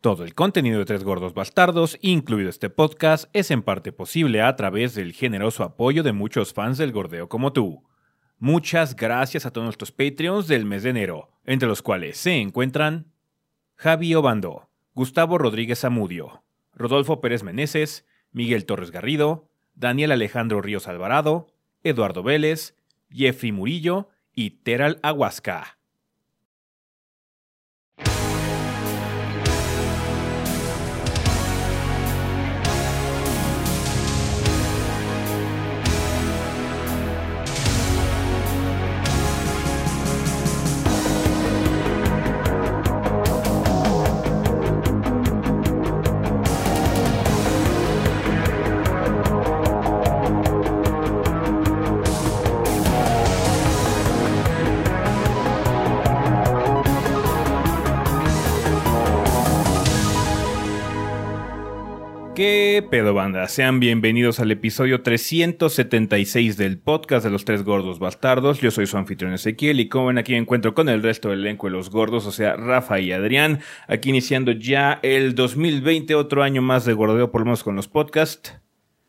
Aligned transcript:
Todo 0.00 0.22
el 0.22 0.36
contenido 0.36 0.78
de 0.78 0.84
Tres 0.84 1.02
Gordos 1.02 1.34
Bastardos, 1.34 1.98
incluido 2.00 2.48
este 2.50 2.70
podcast, 2.70 3.28
es 3.32 3.50
en 3.50 3.62
parte 3.62 3.90
posible 3.90 4.42
a 4.42 4.54
través 4.54 4.94
del 4.94 5.12
generoso 5.12 5.64
apoyo 5.64 6.04
de 6.04 6.12
muchos 6.12 6.52
fans 6.52 6.78
del 6.78 6.92
gordeo 6.92 7.28
como 7.28 7.52
tú. 7.52 7.82
Muchas 8.38 8.94
gracias 8.94 9.44
a 9.44 9.50
todos 9.50 9.64
nuestros 9.64 9.90
Patreons 9.90 10.46
del 10.46 10.66
mes 10.66 10.84
de 10.84 10.90
enero, 10.90 11.32
entre 11.44 11.68
los 11.68 11.82
cuales 11.82 12.16
se 12.16 12.36
encuentran 12.36 13.12
Javi 13.74 14.14
Obando, 14.14 14.70
Gustavo 14.94 15.36
Rodríguez 15.36 15.84
Amudio, 15.84 16.44
Rodolfo 16.74 17.20
Pérez 17.20 17.42
Meneses, 17.42 18.06
Miguel 18.30 18.66
Torres 18.66 18.92
Garrido, 18.92 19.50
Daniel 19.74 20.12
Alejandro 20.12 20.62
Ríos 20.62 20.86
Alvarado, 20.86 21.48
Eduardo 21.82 22.22
Vélez, 22.22 22.76
Jeffrey 23.10 23.50
Murillo 23.50 24.10
y 24.32 24.62
Teral 24.62 25.00
Aguasca. 25.02 25.77
Pedo 62.88 63.12
banda? 63.12 63.46
Sean 63.48 63.80
bienvenidos 63.80 64.40
al 64.40 64.50
episodio 64.50 65.02
376 65.02 66.56
del 66.56 66.78
podcast 66.78 67.24
de 67.24 67.30
los 67.30 67.44
tres 67.44 67.62
gordos 67.62 67.98
bastardos. 67.98 68.60
Yo 68.60 68.70
soy 68.70 68.86
su 68.86 68.96
anfitrión 68.96 69.34
Ezequiel 69.34 69.80
y 69.80 69.88
como 69.88 70.06
ven 70.06 70.18
aquí 70.18 70.32
me 70.32 70.38
encuentro 70.38 70.74
con 70.74 70.88
el 70.88 71.02
resto 71.02 71.28
del 71.28 71.40
elenco 71.40 71.66
de 71.66 71.74
los 71.74 71.90
gordos, 71.90 72.26
o 72.26 72.32
sea, 72.32 72.56
Rafa 72.56 72.98
y 72.98 73.12
Adrián, 73.12 73.60
aquí 73.88 74.08
iniciando 74.08 74.52
ya 74.52 75.00
el 75.02 75.34
2020, 75.34 76.14
otro 76.14 76.42
año 76.42 76.62
más 76.62 76.84
de 76.86 76.94
gordeo 76.94 77.30
por 77.30 77.42
lo 77.42 77.46
menos 77.46 77.62
con 77.62 77.76
los 77.76 77.88
podcasts. 77.88 78.58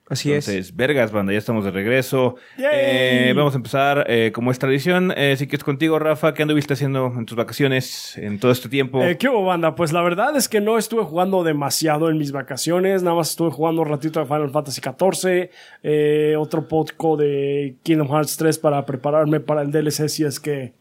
Así 0.09 0.29
Entonces, 0.29 0.55
es. 0.55 0.75
vergas, 0.75 1.11
banda, 1.11 1.31
ya 1.31 1.37
estamos 1.37 1.63
de 1.63 1.69
regreso. 1.69 2.35
Eh, 2.57 3.31
vamos 3.35 3.53
a 3.53 3.57
empezar, 3.57 4.05
eh, 4.09 4.31
como 4.33 4.49
es 4.49 4.57
tradición, 4.57 5.13
eh, 5.15 5.35
si 5.37 5.45
quieres 5.45 5.63
contigo, 5.63 5.99
Rafa, 5.99 6.33
¿qué 6.33 6.41
anduviste 6.41 6.73
haciendo 6.73 7.13
en 7.15 7.27
tus 7.27 7.37
vacaciones 7.37 8.17
en 8.17 8.39
todo 8.39 8.51
este 8.51 8.69
tiempo? 8.69 9.03
Eh, 9.03 9.17
¿Qué 9.19 9.29
hubo, 9.29 9.45
banda? 9.45 9.75
Pues 9.75 9.93
la 9.93 10.01
verdad 10.01 10.35
es 10.35 10.49
que 10.49 10.61
no 10.61 10.79
estuve 10.79 11.03
jugando 11.03 11.43
demasiado 11.43 12.09
en 12.09 12.17
mis 12.17 12.31
vacaciones. 12.31 13.03
Nada 13.03 13.17
más 13.17 13.29
estuve 13.29 13.51
jugando 13.51 13.83
un 13.83 13.87
ratito 13.87 14.19
de 14.19 14.25
Final 14.25 14.49
Fantasy 14.49 14.81
XIV. 14.81 16.37
otro 16.39 16.67
poco 16.67 17.15
de 17.15 17.75
Kingdom 17.83 18.07
Hearts 18.09 18.35
3 18.37 18.57
para 18.57 18.83
prepararme 18.87 19.39
para 19.39 19.61
el 19.61 19.71
DLC 19.71 20.09
si 20.09 20.23
es 20.23 20.39
que... 20.39 20.73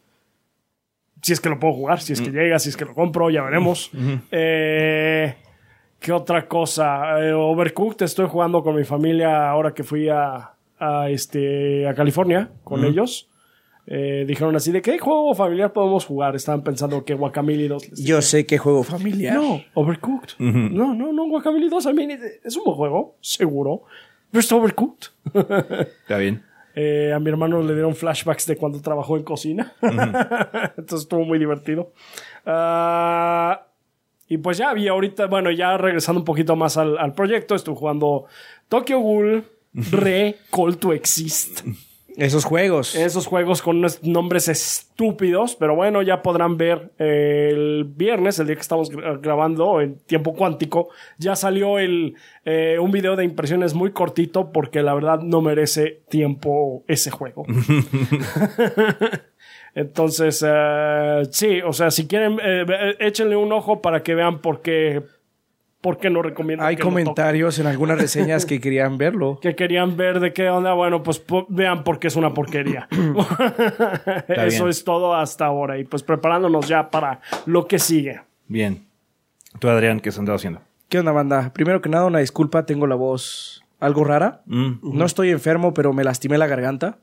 Si 1.21 1.33
es 1.33 1.41
que 1.41 1.49
lo 1.49 1.59
puedo 1.59 1.73
jugar, 1.73 2.01
si 2.01 2.13
es 2.13 2.21
que 2.21 2.31
llega, 2.31 2.57
si 2.59 2.69
es 2.69 2.77
que 2.77 2.85
lo 2.85 2.95
compro, 2.95 3.29
ya 3.29 3.43
veremos. 3.43 3.91
Eh, 4.31 5.35
¿Qué 5.99 6.11
otra 6.13 6.47
cosa? 6.47 7.19
Eh, 7.21 7.33
Overcooked 7.33 8.03
estoy 8.05 8.27
jugando 8.27 8.63
con 8.63 8.75
mi 8.75 8.85
familia 8.85 9.49
ahora 9.49 9.73
que 9.73 9.83
fui 9.83 10.07
a, 10.07 10.53
a, 10.79 11.09
este, 11.09 11.87
a 11.87 11.93
California 11.93 12.49
con 12.63 12.85
ellos. 12.85 13.29
Eh, 13.91 14.23
dijeron 14.27 14.55
así 14.55 14.71
de 14.71 14.81
qué 14.83 14.99
juego 14.99 15.33
familiar 15.33 15.73
podemos 15.73 16.05
jugar. 16.05 16.35
Estaban 16.35 16.63
pensando 16.63 17.03
que 17.03 17.15
Guacamole 17.15 17.67
2. 17.67 17.89
les 17.89 18.03
Yo 18.03 18.21
sé 18.21 18.45
que 18.45 18.57
juego 18.57 18.83
familiar. 18.83 19.35
no, 19.35 19.61
Overcooked. 19.73 20.35
No, 20.37 20.93
no, 20.93 21.11
no, 21.11 21.27
Guacamole 21.27 21.69
2 21.69 21.85
a 21.87 21.93
mí 21.93 22.07
es 22.43 22.55
un 22.55 22.63
buen 22.63 22.77
juego, 22.77 23.17
seguro. 23.19 23.81
Pero 24.31 24.39
está 24.39 24.55
Overcooked. 24.55 25.07
Está 26.01 26.17
bien. 26.17 26.43
Eh, 26.75 27.11
a 27.13 27.19
mi 27.19 27.29
hermano 27.29 27.63
le 27.63 27.73
dieron 27.73 27.95
flashbacks 27.95 28.45
de 28.45 28.55
cuando 28.55 28.79
trabajó 28.79 29.17
en 29.17 29.23
cocina. 29.23 29.73
Entonces 29.81 31.01
estuvo 31.01 31.25
muy 31.25 31.39
divertido. 31.39 31.91
Ah, 32.45 33.68
y 34.29 34.37
pues 34.37 34.57
ya 34.57 34.71
vi 34.73 34.87
ahorita, 34.87 35.25
bueno, 35.27 35.51
ya 35.51 35.75
regresando 35.77 36.19
un 36.21 36.25
poquito 36.25 36.55
más 36.55 36.77
al, 36.77 36.97
al 36.97 37.13
proyecto, 37.13 37.55
estuve 37.55 37.75
jugando 37.75 38.25
Tokyo 38.69 38.99
Ghoul 38.99 39.43
Re 39.73 40.35
Call 40.51 40.77
to 40.77 40.93
Exist. 40.93 41.61
Esos 42.17 42.43
juegos. 42.43 42.95
Esos 42.95 43.27
juegos 43.27 43.61
con 43.61 43.77
unos 43.77 44.03
nombres 44.03 44.49
estúpidos, 44.49 45.55
pero 45.55 45.73
bueno, 45.75 46.01
ya 46.01 46.21
podrán 46.21 46.57
ver 46.57 46.91
eh, 46.99 47.49
el 47.53 47.85
viernes, 47.85 48.37
el 48.39 48.47
día 48.47 48.55
que 48.55 48.61
estamos 48.61 48.91
gra- 48.91 49.21
grabando 49.21 49.79
en 49.79 49.99
tiempo 49.99 50.33
cuántico, 50.33 50.89
ya 51.17 51.37
salió 51.37 51.79
el, 51.79 52.15
eh, 52.43 52.77
un 52.77 52.91
video 52.91 53.15
de 53.15 53.23
impresiones 53.23 53.73
muy 53.73 53.91
cortito 53.91 54.51
porque 54.51 54.81
la 54.83 54.93
verdad 54.95 55.19
no 55.21 55.39
merece 55.39 56.01
tiempo 56.09 56.83
ese 56.89 57.09
juego. 57.09 57.45
Entonces, 59.75 60.43
eh, 60.47 61.23
sí, 61.31 61.61
o 61.61 61.73
sea, 61.73 61.91
si 61.91 62.07
quieren, 62.07 62.39
eh, 62.43 62.65
eh, 62.67 62.95
échenle 62.99 63.35
un 63.35 63.51
ojo 63.53 63.81
para 63.81 64.01
que 64.03 64.15
vean 64.15 64.39
por 64.39 64.61
qué, 64.61 65.01
por 65.81 65.97
qué 65.97 66.09
no 66.09 66.21
recomiendo. 66.21 66.65
Hay 66.65 66.75
que 66.75 66.83
lo 66.83 66.89
toquen 66.89 67.05
comentarios 67.05 67.59
en 67.59 67.67
algunas 67.67 67.97
reseñas 67.99 68.45
que 68.45 68.59
querían 68.61 68.97
verlo. 68.97 69.39
que 69.41 69.55
querían 69.55 69.95
ver 69.95 70.19
de 70.19 70.33
qué 70.33 70.49
onda, 70.49 70.73
bueno, 70.73 71.03
pues 71.03 71.19
po- 71.19 71.45
vean 71.49 71.83
porque 71.83 72.07
es 72.07 72.15
una 72.15 72.33
porquería. 72.33 72.87
Eso 74.27 74.63
bien. 74.63 74.69
es 74.69 74.83
todo 74.83 75.15
hasta 75.15 75.45
ahora. 75.45 75.77
Y 75.77 75.83
pues 75.85 76.03
preparándonos 76.03 76.67
ya 76.67 76.89
para 76.89 77.21
lo 77.45 77.67
que 77.67 77.79
sigue. 77.79 78.21
Bien. 78.47 78.85
Tú, 79.59 79.69
Adrián, 79.69 79.99
¿qué 79.99 80.09
has 80.09 80.19
andado 80.19 80.35
haciendo? 80.35 80.61
¿Qué 80.89 80.99
onda, 80.99 81.11
banda? 81.11 81.51
Primero 81.53 81.81
que 81.81 81.89
nada, 81.89 82.05
una 82.05 82.19
disculpa, 82.19 82.65
tengo 82.65 82.87
la 82.87 82.95
voz 82.95 83.63
algo 83.79 84.03
rara. 84.03 84.41
Mm. 84.45 84.97
No 84.97 85.05
estoy 85.05 85.29
enfermo, 85.29 85.73
pero 85.73 85.93
me 85.93 86.03
lastimé 86.03 86.37
la 86.37 86.47
garganta. 86.47 86.97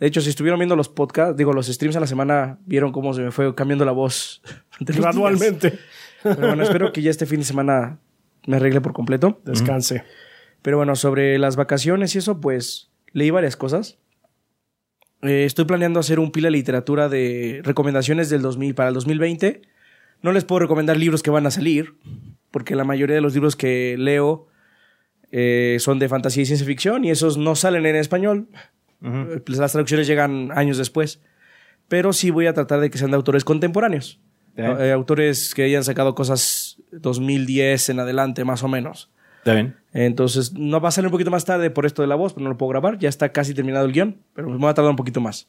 De 0.00 0.06
hecho, 0.06 0.20
si 0.20 0.30
estuvieron 0.30 0.58
viendo 0.58 0.76
los 0.76 0.88
podcasts, 0.88 1.36
digo, 1.36 1.52
los 1.52 1.66
streams 1.66 1.96
a 1.96 2.00
la 2.00 2.06
semana, 2.06 2.58
vieron 2.66 2.92
cómo 2.92 3.14
se 3.14 3.22
me 3.22 3.30
fue 3.30 3.54
cambiando 3.54 3.84
la 3.84 3.92
voz. 3.92 4.42
Gradualmente. 4.80 5.78
Pero 6.22 6.48
bueno, 6.48 6.62
espero 6.62 6.92
que 6.92 7.02
ya 7.02 7.10
este 7.10 7.26
fin 7.26 7.40
de 7.40 7.44
semana 7.44 7.98
me 8.46 8.56
arregle 8.56 8.80
por 8.80 8.92
completo. 8.92 9.40
Descanse. 9.44 10.04
Pero 10.62 10.78
bueno, 10.78 10.96
sobre 10.96 11.38
las 11.38 11.56
vacaciones 11.56 12.14
y 12.14 12.18
eso, 12.18 12.40
pues 12.40 12.90
leí 13.12 13.30
varias 13.30 13.56
cosas. 13.56 13.98
Eh, 15.22 15.44
estoy 15.44 15.64
planeando 15.64 16.00
hacer 16.00 16.18
un 16.18 16.32
pila 16.32 16.48
de 16.48 16.52
literatura 16.52 17.08
de 17.08 17.60
recomendaciones 17.64 18.30
del 18.30 18.42
2000 18.42 18.74
para 18.74 18.88
el 18.88 18.94
2020. 18.94 19.62
No 20.22 20.32
les 20.32 20.44
puedo 20.44 20.60
recomendar 20.60 20.96
libros 20.96 21.22
que 21.22 21.30
van 21.30 21.46
a 21.46 21.50
salir, 21.50 21.94
porque 22.50 22.74
la 22.74 22.84
mayoría 22.84 23.14
de 23.14 23.20
los 23.20 23.34
libros 23.34 23.56
que 23.56 23.96
leo 23.98 24.48
eh, 25.30 25.76
son 25.80 25.98
de 25.98 26.08
fantasía 26.08 26.42
y 26.42 26.46
ciencia 26.46 26.66
ficción 26.66 27.04
y 27.04 27.10
esos 27.10 27.36
no 27.36 27.56
salen 27.56 27.86
en 27.86 27.96
español. 27.96 28.48
Eh, 29.02 29.40
pues 29.44 29.58
las 29.58 29.72
traducciones 29.72 30.06
llegan 30.06 30.50
años 30.52 30.78
después. 30.78 31.20
Pero 31.88 32.12
sí 32.12 32.30
voy 32.30 32.46
a 32.46 32.54
tratar 32.54 32.80
de 32.80 32.90
que 32.90 32.98
sean 32.98 33.10
de 33.10 33.16
autores 33.16 33.44
contemporáneos. 33.44 34.20
Eh, 34.56 34.92
autores 34.92 35.52
que 35.54 35.64
hayan 35.64 35.84
sacado 35.84 36.14
cosas 36.14 36.80
2010 36.92 37.88
en 37.90 38.00
adelante, 38.00 38.44
más 38.44 38.62
o 38.62 38.68
menos. 38.68 39.10
Está 39.38 39.54
bien. 39.54 39.76
Entonces, 39.92 40.52
no 40.54 40.80
va 40.80 40.88
a 40.88 40.92
salir 40.92 41.08
un 41.08 41.12
poquito 41.12 41.30
más 41.30 41.44
tarde 41.44 41.70
por 41.70 41.84
esto 41.86 42.00
de 42.02 42.08
la 42.08 42.14
voz, 42.14 42.32
pero 42.32 42.44
no 42.44 42.50
lo 42.50 42.56
puedo 42.56 42.70
grabar. 42.70 42.98
Ya 42.98 43.08
está 43.08 43.30
casi 43.32 43.52
terminado 43.52 43.84
el 43.84 43.92
guion, 43.92 44.16
pero 44.32 44.48
me 44.48 44.56
va 44.58 44.70
a 44.70 44.74
tardar 44.74 44.90
un 44.90 44.96
poquito 44.96 45.20
más. 45.20 45.48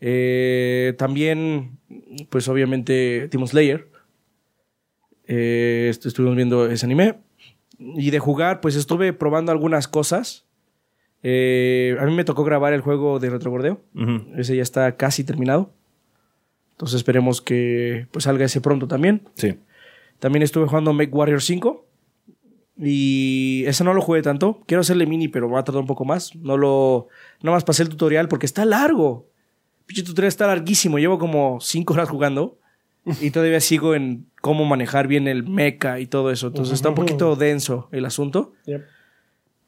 Eh, 0.00 0.94
también, 0.98 1.78
pues 2.30 2.48
obviamente, 2.48 3.28
Demon 3.30 3.46
Slayer. 3.46 3.88
Eh, 5.26 5.86
est- 5.90 6.04
estuvimos 6.06 6.36
viendo 6.36 6.66
ese 6.70 6.86
anime. 6.86 7.20
Y 7.78 8.10
de 8.10 8.18
jugar, 8.18 8.60
pues 8.60 8.74
estuve 8.76 9.12
probando 9.12 9.52
algunas 9.52 9.88
cosas. 9.88 10.46
Eh, 11.22 11.96
a 12.00 12.04
mí 12.06 12.14
me 12.14 12.24
tocó 12.24 12.44
grabar 12.44 12.72
el 12.72 12.80
juego 12.80 13.18
de 13.18 13.30
retrobordeo. 13.30 13.80
Ese 14.36 14.56
ya 14.56 14.62
está 14.62 14.96
casi 14.96 15.24
terminado. 15.24 15.70
Entonces 16.72 16.96
esperemos 16.96 17.40
que 17.40 18.06
pues 18.10 18.24
salga 18.24 18.44
ese 18.44 18.60
pronto 18.60 18.88
también. 18.88 19.22
Sí. 19.34 19.58
También 20.18 20.42
estuve 20.42 20.66
jugando 20.66 20.92
Make 20.92 21.12
Warrior 21.12 21.42
5. 21.42 21.86
Y 22.78 23.64
ese 23.66 23.84
no 23.84 23.94
lo 23.94 24.00
jugué 24.00 24.22
tanto. 24.22 24.62
Quiero 24.66 24.80
hacerle 24.80 25.06
mini, 25.06 25.28
pero 25.28 25.48
va 25.48 25.60
a 25.60 25.64
tardar 25.64 25.82
un 25.82 25.86
poco 25.86 26.04
más. 26.04 26.34
No 26.34 26.56
lo. 26.56 27.08
Nada 27.42 27.56
más 27.56 27.64
pasé 27.64 27.82
el 27.84 27.88
tutorial 27.88 28.28
porque 28.28 28.46
está 28.46 28.64
largo. 28.64 29.28
Pinche 29.86 30.02
tutorial 30.02 30.28
está 30.28 30.46
larguísimo. 30.46 30.98
Llevo 30.98 31.18
como 31.18 31.58
5 31.60 31.92
horas 31.92 32.08
jugando. 32.08 32.58
Y 33.20 33.30
todavía 33.30 33.60
sigo 33.60 33.94
en 33.94 34.26
cómo 34.40 34.64
manejar 34.64 35.08
bien 35.08 35.26
el 35.26 35.42
mecha 35.42 35.98
y 35.98 36.06
todo 36.06 36.30
eso. 36.30 36.48
Entonces 36.48 36.74
está 36.74 36.88
un 36.88 36.94
poquito 36.94 37.34
denso 37.36 37.88
el 37.92 38.04
asunto. 38.04 38.52
Yep. 38.66 38.82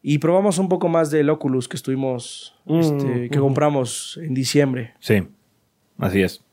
Y 0.06 0.18
probamos 0.18 0.58
un 0.58 0.68
poco 0.68 0.90
más 0.90 1.10
del 1.10 1.30
Oculus 1.30 1.66
que 1.66 1.76
estuvimos. 1.76 2.54
este, 2.66 3.30
que 3.30 3.38
compramos 3.38 4.20
en 4.22 4.34
diciembre. 4.34 4.92
Sí, 5.00 5.26
así 5.96 6.20
es. 6.20 6.44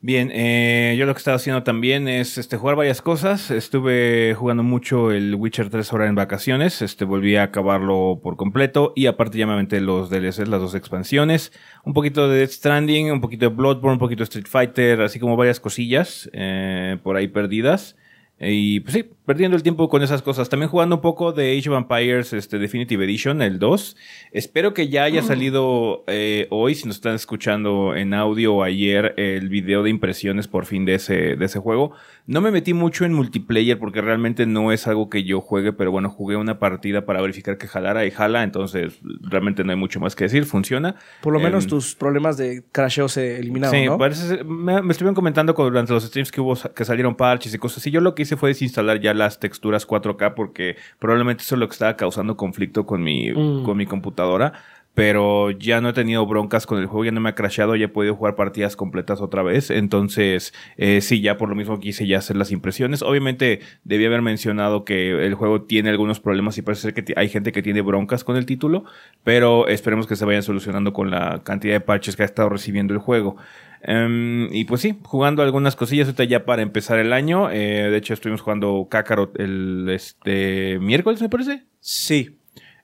Bien, 0.00 0.30
eh, 0.32 0.96
yo 0.98 1.04
lo 1.04 1.12
que 1.12 1.18
estaba 1.18 1.34
haciendo 1.34 1.62
también 1.62 2.08
es 2.08 2.38
este, 2.38 2.56
jugar 2.56 2.74
varias 2.76 3.02
cosas. 3.02 3.50
Estuve 3.50 4.34
jugando 4.34 4.62
mucho 4.62 5.12
el 5.12 5.34
Witcher 5.34 5.68
3 5.68 5.92
ahora 5.92 6.06
en 6.06 6.14
vacaciones. 6.14 6.80
Este, 6.80 7.04
volví 7.04 7.36
a 7.36 7.42
acabarlo 7.42 8.18
por 8.22 8.36
completo. 8.36 8.94
Y 8.96 9.04
aparte 9.04 9.36
ya 9.36 9.46
me 9.46 9.52
aventé 9.52 9.82
los 9.82 10.08
DLCs, 10.08 10.48
las 10.48 10.62
dos 10.62 10.74
expansiones. 10.74 11.52
Un 11.84 11.92
poquito 11.92 12.30
de 12.30 12.38
Death 12.38 12.52
Stranding, 12.52 13.12
un 13.12 13.20
poquito 13.20 13.50
de 13.50 13.54
Bloodborne, 13.54 13.96
un 13.96 13.98
poquito 13.98 14.20
de 14.20 14.24
Street 14.24 14.46
Fighter, 14.48 15.02
así 15.02 15.20
como 15.20 15.36
varias 15.36 15.60
cosillas 15.60 16.30
eh, 16.32 16.96
por 17.02 17.16
ahí 17.16 17.28
perdidas. 17.28 17.94
Y 18.40 18.80
pues 18.80 18.94
sí, 18.94 19.04
perdiendo 19.26 19.56
el 19.56 19.64
tiempo 19.64 19.88
con 19.88 20.02
esas 20.02 20.22
cosas. 20.22 20.48
También 20.48 20.70
jugando 20.70 20.96
un 20.96 21.00
poco 21.02 21.32
de 21.32 21.58
Age 21.58 21.70
of 21.70 21.76
Empires 21.76 22.32
este, 22.32 22.58
Definitive 22.60 23.04
Edition, 23.04 23.42
el 23.42 23.58
2. 23.58 23.96
Espero 24.30 24.74
que 24.74 24.88
ya 24.88 25.02
haya 25.02 25.22
salido 25.22 26.04
eh, 26.06 26.46
hoy, 26.50 26.76
si 26.76 26.86
nos 26.86 26.96
están 26.96 27.16
escuchando 27.16 27.96
en 27.96 28.14
audio 28.14 28.54
o 28.54 28.62
ayer, 28.62 29.14
el 29.16 29.48
video 29.48 29.82
de 29.82 29.90
impresiones 29.90 30.46
por 30.46 30.66
fin 30.66 30.84
de 30.84 30.94
ese, 30.94 31.34
de 31.34 31.44
ese 31.46 31.58
juego. 31.58 31.92
No 32.26 32.40
me 32.40 32.52
metí 32.52 32.74
mucho 32.74 33.04
en 33.04 33.12
multiplayer 33.12 33.78
porque 33.78 34.02
realmente 34.02 34.46
no 34.46 34.70
es 34.70 34.86
algo 34.86 35.10
que 35.10 35.24
yo 35.24 35.40
juegue, 35.40 35.72
pero 35.72 35.90
bueno, 35.90 36.08
jugué 36.08 36.36
una 36.36 36.60
partida 36.60 37.04
para 37.06 37.20
verificar 37.20 37.58
que 37.58 37.66
jalara 37.66 38.06
y 38.06 38.10
jala, 38.12 38.44
entonces 38.44 39.00
realmente 39.22 39.64
no 39.64 39.72
hay 39.72 39.78
mucho 39.78 39.98
más 39.98 40.14
que 40.14 40.24
decir, 40.24 40.44
funciona. 40.44 40.94
Por 41.22 41.32
lo 41.32 41.40
menos 41.40 41.64
Em, 41.64 41.70
tus 41.70 41.94
problemas 41.96 42.36
de 42.36 42.62
crasheo 42.70 43.08
se 43.08 43.38
eliminaron, 43.40 43.74
Sí, 43.74 43.86
¿no? 43.86 43.98
parece 43.98 44.28
ser- 44.28 44.44
me, 44.44 44.80
me 44.82 44.92
estuvieron 44.92 45.14
comentando 45.14 45.54
durante 45.54 45.92
los 45.92 46.04
streams 46.04 46.30
que 46.30 46.40
hubo 46.40 46.54
que 46.74 46.84
salieron 46.84 47.16
parches 47.16 47.52
y 47.52 47.58
cosas 47.58 47.78
así. 47.78 47.90
Yo 47.90 48.00
lo 48.00 48.14
que 48.14 48.27
hice 48.28 48.36
fue 48.36 48.50
desinstalar 48.50 49.00
ya 49.00 49.14
las 49.14 49.40
texturas 49.40 49.86
4K 49.86 50.34
porque 50.34 50.76
probablemente 50.98 51.42
eso 51.42 51.54
es 51.54 51.58
lo 51.58 51.66
que 51.68 51.72
estaba 51.72 51.96
causando 51.96 52.36
conflicto 52.36 52.86
con 52.86 53.02
mi, 53.02 53.30
Mm. 53.32 53.64
con 53.64 53.76
mi 53.76 53.86
computadora. 53.86 54.52
Pero 54.98 55.52
ya 55.52 55.80
no 55.80 55.90
he 55.90 55.92
tenido 55.92 56.26
broncas 56.26 56.66
con 56.66 56.80
el 56.80 56.86
juego, 56.86 57.04
ya 57.04 57.12
no 57.12 57.20
me 57.20 57.28
ha 57.28 57.36
crashado, 57.36 57.76
ya 57.76 57.84
he 57.84 57.88
podido 57.88 58.16
jugar 58.16 58.34
partidas 58.34 58.74
completas 58.74 59.20
otra 59.20 59.44
vez. 59.44 59.70
Entonces, 59.70 60.52
eh, 60.76 61.00
sí, 61.02 61.20
ya 61.20 61.36
por 61.36 61.48
lo 61.48 61.54
mismo 61.54 61.78
quise 61.78 62.04
ya 62.04 62.18
hacer 62.18 62.34
las 62.34 62.50
impresiones. 62.50 63.02
Obviamente, 63.02 63.60
debí 63.84 64.06
haber 64.06 64.22
mencionado 64.22 64.84
que 64.84 65.24
el 65.24 65.34
juego 65.34 65.62
tiene 65.62 65.90
algunos 65.90 66.18
problemas 66.18 66.58
y 66.58 66.62
parece 66.62 66.82
ser 66.82 66.94
que 66.94 67.14
hay 67.14 67.28
gente 67.28 67.52
que 67.52 67.62
tiene 67.62 67.80
broncas 67.80 68.24
con 68.24 68.36
el 68.36 68.44
título. 68.44 68.86
Pero 69.22 69.68
esperemos 69.68 70.08
que 70.08 70.16
se 70.16 70.24
vayan 70.24 70.42
solucionando 70.42 70.92
con 70.92 71.12
la 71.12 71.42
cantidad 71.44 71.74
de 71.74 71.80
parches 71.80 72.16
que 72.16 72.24
ha 72.24 72.26
estado 72.26 72.48
recibiendo 72.48 72.92
el 72.92 72.98
juego. 72.98 73.36
Em, 73.82 74.52
y 74.52 74.64
pues 74.64 74.80
sí, 74.80 74.98
jugando 75.04 75.44
algunas 75.44 75.76
cosillas 75.76 76.08
ahorita 76.08 76.24
ya 76.24 76.44
para 76.44 76.62
empezar 76.62 76.98
el 76.98 77.12
año. 77.12 77.52
Eh, 77.52 77.88
de 77.88 77.96
hecho, 77.96 78.14
estuvimos 78.14 78.40
jugando 78.40 78.88
Kakarot 78.90 79.38
el 79.38 79.88
este 79.90 80.80
miércoles, 80.80 81.22
me 81.22 81.28
parece. 81.28 81.62
Sí. 81.78 82.37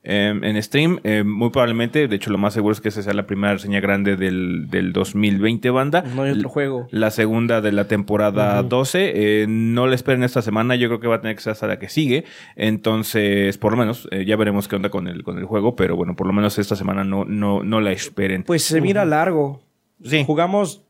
Em, 0.04 0.44
en 0.44 0.62
stream, 0.62 1.00
em, 1.02 1.26
muy 1.26 1.50
probablemente, 1.50 2.06
de 2.06 2.16
hecho 2.16 2.30
lo 2.30 2.36
más 2.38 2.52
seguro 2.54 2.72
es 2.72 2.80
que 2.80 2.90
esa 2.90 3.02
sea 3.02 3.14
la 3.14 3.26
primera 3.26 3.54
reseña 3.54 3.80
grande 3.80 4.16
del, 4.16 4.68
del 4.68 4.92
2020 4.92 5.70
banda. 5.70 6.02
No 6.14 6.22
hay 6.22 6.32
otro 6.32 6.48
juego. 6.50 6.86
La 6.90 7.10
segunda 7.10 7.60
de 7.62 7.72
la 7.72 7.88
temporada 7.88 8.62
12. 8.62 9.12
eh, 9.42 9.46
no 9.48 9.86
la 9.86 9.94
esperen 9.94 10.22
esta 10.22 10.42
semana. 10.42 10.76
Yo 10.76 10.88
creo 10.88 11.00
que 11.00 11.06
va 11.08 11.16
a 11.16 11.20
tener 11.20 11.36
que 11.36 11.42
ser 11.42 11.52
hasta 11.52 11.66
la 11.66 11.78
que 11.78 11.88
sigue. 11.88 12.24
Entonces, 12.54 13.56
por 13.58 13.72
lo 13.72 13.78
menos, 13.78 14.06
eh, 14.10 14.24
ya 14.26 14.36
veremos 14.36 14.68
qué 14.68 14.76
onda 14.76 14.90
con 14.90 15.08
el, 15.08 15.22
con 15.24 15.38
el 15.38 15.44
juego. 15.46 15.74
Pero 15.74 15.96
bueno, 15.96 16.14
por 16.16 16.26
lo 16.26 16.32
menos 16.32 16.58
esta 16.58 16.76
semana 16.76 17.02
no, 17.04 17.24
no, 17.24 17.62
no 17.62 17.80
la 17.80 17.92
esperen. 17.92 18.42
Pues 18.44 18.62
se 18.62 18.80
mira 18.80 19.04
largo. 19.04 19.62
Sí. 20.04 20.22
Jugamos. 20.26 20.82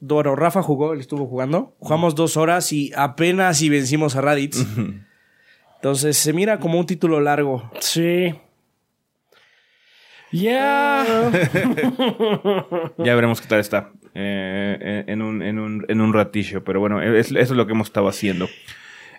Bueno, 0.00 0.36
Rafa 0.36 0.62
jugó, 0.62 0.92
él 0.92 1.00
estuvo 1.00 1.26
jugando. 1.26 1.74
Jugamos 1.78 2.14
dos 2.14 2.36
horas 2.36 2.72
y 2.72 2.92
apenas 2.96 3.58
si 3.58 3.68
vencimos 3.68 4.16
a 4.16 4.20
Raditz. 4.20 4.64
Entonces 5.76 6.16
se 6.16 6.32
mira 6.32 6.58
como 6.58 6.78
un 6.78 6.86
título 6.86 7.20
largo. 7.20 7.70
Sí. 7.80 8.34
Ya. 10.32 11.04
Ya 12.98 13.14
veremos 13.14 13.40
qué 13.40 13.46
tal 13.48 13.60
está 13.60 13.90
eh, 14.14 15.04
en, 15.06 15.22
un, 15.22 15.42
en, 15.42 15.58
un, 15.58 15.84
en 15.88 16.00
un 16.00 16.12
ratillo. 16.12 16.64
Pero 16.64 16.80
bueno, 16.80 17.00
es- 17.02 17.28
eso 17.30 17.36
es 17.36 17.50
lo 17.50 17.66
que 17.66 17.72
hemos 17.72 17.88
estado 17.88 18.08
haciendo. 18.08 18.48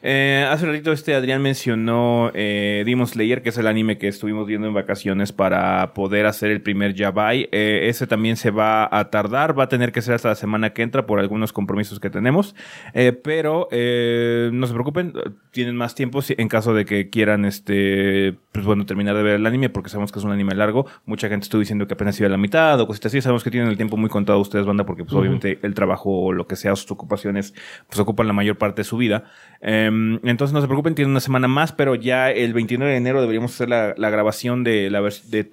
Eh, 0.02 0.48
hace 0.50 0.66
un 0.66 0.72
ratito 0.72 0.92
este 0.92 1.14
Adrián 1.14 1.42
mencionó 1.42 2.32
eh, 2.34 2.84
Demon 2.86 3.08
Slayer, 3.08 3.42
que 3.42 3.50
es 3.50 3.58
el 3.58 3.68
anime 3.68 3.98
que 3.98 4.08
estuvimos 4.08 4.48
viendo 4.48 4.68
en 4.68 4.74
vacaciones 4.74 5.32
para 5.32 5.94
poder 5.94 6.26
hacer 6.26 6.52
el 6.52 6.62
primer 6.62 6.94
Yabai. 6.94 7.50
Eh, 7.52 7.88
ese 7.90 8.08
también 8.08 8.38
se 8.38 8.52
va 8.52 8.88
a 8.92 9.10
tardar, 9.10 9.58
va 9.58 9.66
a 9.66 9.70
tener 9.70 9.92
que 9.92 10.02
ser 10.02 10.16
hasta 10.16 10.30
la 10.30 10.36
semana 10.36 10.72
que 10.72 10.84
entra 10.84 11.06
por 11.06 11.20
algunos 11.20 11.54
compromisos 11.54 12.00
que 12.00 12.10
tenemos. 12.10 12.56
Eh, 12.94 13.12
pero 13.12 13.68
eh, 13.72 14.50
no 14.54 14.68
se 14.68 14.74
preocupen, 14.74 15.14
tienen 15.52 15.76
más 15.76 15.96
tiempo 15.96 16.20
en 16.28 16.48
caso 16.48 16.74
de 16.74 16.86
que 16.86 17.10
quieran 17.10 17.46
este 17.46 18.38
pues 18.52 18.66
bueno 18.66 18.86
terminar 18.86 19.16
de 19.16 19.24
ver 19.24 19.36
el 19.36 19.46
anime, 19.46 19.70
porque 19.70 19.90
sabemos 19.90 20.12
que 20.12 20.20
es 20.20 20.26
un 20.26 20.32
anime 20.32 20.56
largo. 20.56 20.86
Mucha 21.06 21.30
gente 21.30 21.44
estuvo 21.44 21.60
diciendo 21.60 21.88
que 21.88 21.94
apenas 21.94 22.20
iba 22.20 22.28
a 22.28 22.32
la 22.32 22.38
mitad 22.38 22.80
o 22.80 22.88
cositas 22.88 23.12
así. 23.12 23.22
Sabemos 23.22 23.44
que 23.44 23.52
tienen 23.52 23.70
el 23.70 23.78
tiempo 23.78 23.98
muy 23.98 24.10
contado 24.10 24.40
ustedes, 24.40 24.66
banda, 24.66 24.86
porque 24.86 25.04
pues 25.04 25.14
obviamente 25.14 25.60
el 25.62 25.74
trabajo 25.74 26.10
o 26.10 26.34
lo 26.34 26.48
que 26.48 26.56
sea, 26.56 26.76
sus 26.76 26.92
ocupaciones, 26.92 27.54
pues 27.88 28.00
ocupan 28.00 28.28
la 28.28 28.34
mayor 28.34 28.58
parte 28.58 28.82
de 28.82 28.86
su 28.86 28.98
vida. 28.98 29.26
Em, 29.62 29.89
entonces 29.90 30.54
no 30.54 30.62
se 30.62 30.68
preocupen, 30.68 30.96
tienen 30.96 31.12
una 31.12 31.20
semana 31.20 31.48
más, 31.48 31.72
pero 31.72 31.96
ya 31.96 32.32
el 32.32 32.54
29 32.54 32.92
de 32.92 32.98
enero 32.98 33.22
deberíamos 33.22 33.54
hacer 33.54 33.70
la, 33.70 34.10
grabación 34.10 34.64
de 34.64 34.90
la 34.90 35.02
de 35.02 35.44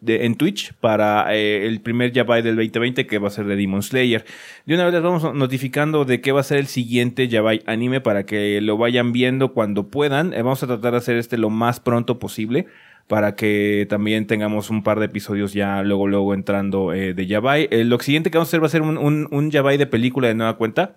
de, 0.00 0.24
en 0.24 0.36
Twitch 0.36 0.72
para 0.74 1.34
eh, 1.34 1.66
el 1.66 1.80
primer 1.80 2.12
Yabai 2.12 2.42
del 2.42 2.56
2020 2.56 3.06
que 3.06 3.18
va 3.18 3.28
a 3.28 3.30
ser 3.30 3.46
de 3.46 3.56
Demon 3.56 3.82
Slayer. 3.82 4.24
De 4.64 4.74
una 4.74 4.84
vez 4.84 4.94
les 4.94 5.02
vamos 5.02 5.34
notificando 5.34 6.04
de 6.04 6.20
qué 6.20 6.32
va 6.32 6.40
a 6.40 6.44
ser 6.44 6.58
el 6.58 6.66
siguiente 6.66 7.28
Yabai 7.28 7.62
anime 7.66 8.00
para 8.00 8.24
que 8.24 8.60
lo 8.60 8.76
vayan 8.76 9.12
viendo 9.12 9.52
cuando 9.52 9.88
puedan. 9.88 10.32
Eh, 10.32 10.42
vamos 10.42 10.62
a 10.62 10.66
tratar 10.66 10.92
de 10.92 10.98
hacer 10.98 11.16
este 11.16 11.38
lo 11.38 11.50
más 11.50 11.80
pronto 11.80 12.18
posible 12.18 12.66
para 13.06 13.36
que 13.36 13.86
también 13.88 14.26
tengamos 14.26 14.68
un 14.70 14.82
par 14.82 14.98
de 14.98 15.06
episodios 15.06 15.52
ya 15.52 15.82
luego 15.82 16.08
luego 16.08 16.34
entrando 16.34 16.92
eh, 16.92 17.14
de 17.14 17.26
Yabai. 17.26 17.68
Lo 17.84 17.98
siguiente 18.00 18.30
que 18.30 18.38
vamos 18.38 18.48
a 18.48 18.50
hacer 18.50 18.62
va 18.62 18.66
a 18.66 18.70
ser 18.70 18.82
un, 18.82 18.98
un, 18.98 19.28
un 19.30 19.50
de 19.50 19.86
película 19.86 20.28
de 20.28 20.34
nueva 20.34 20.56
cuenta. 20.56 20.96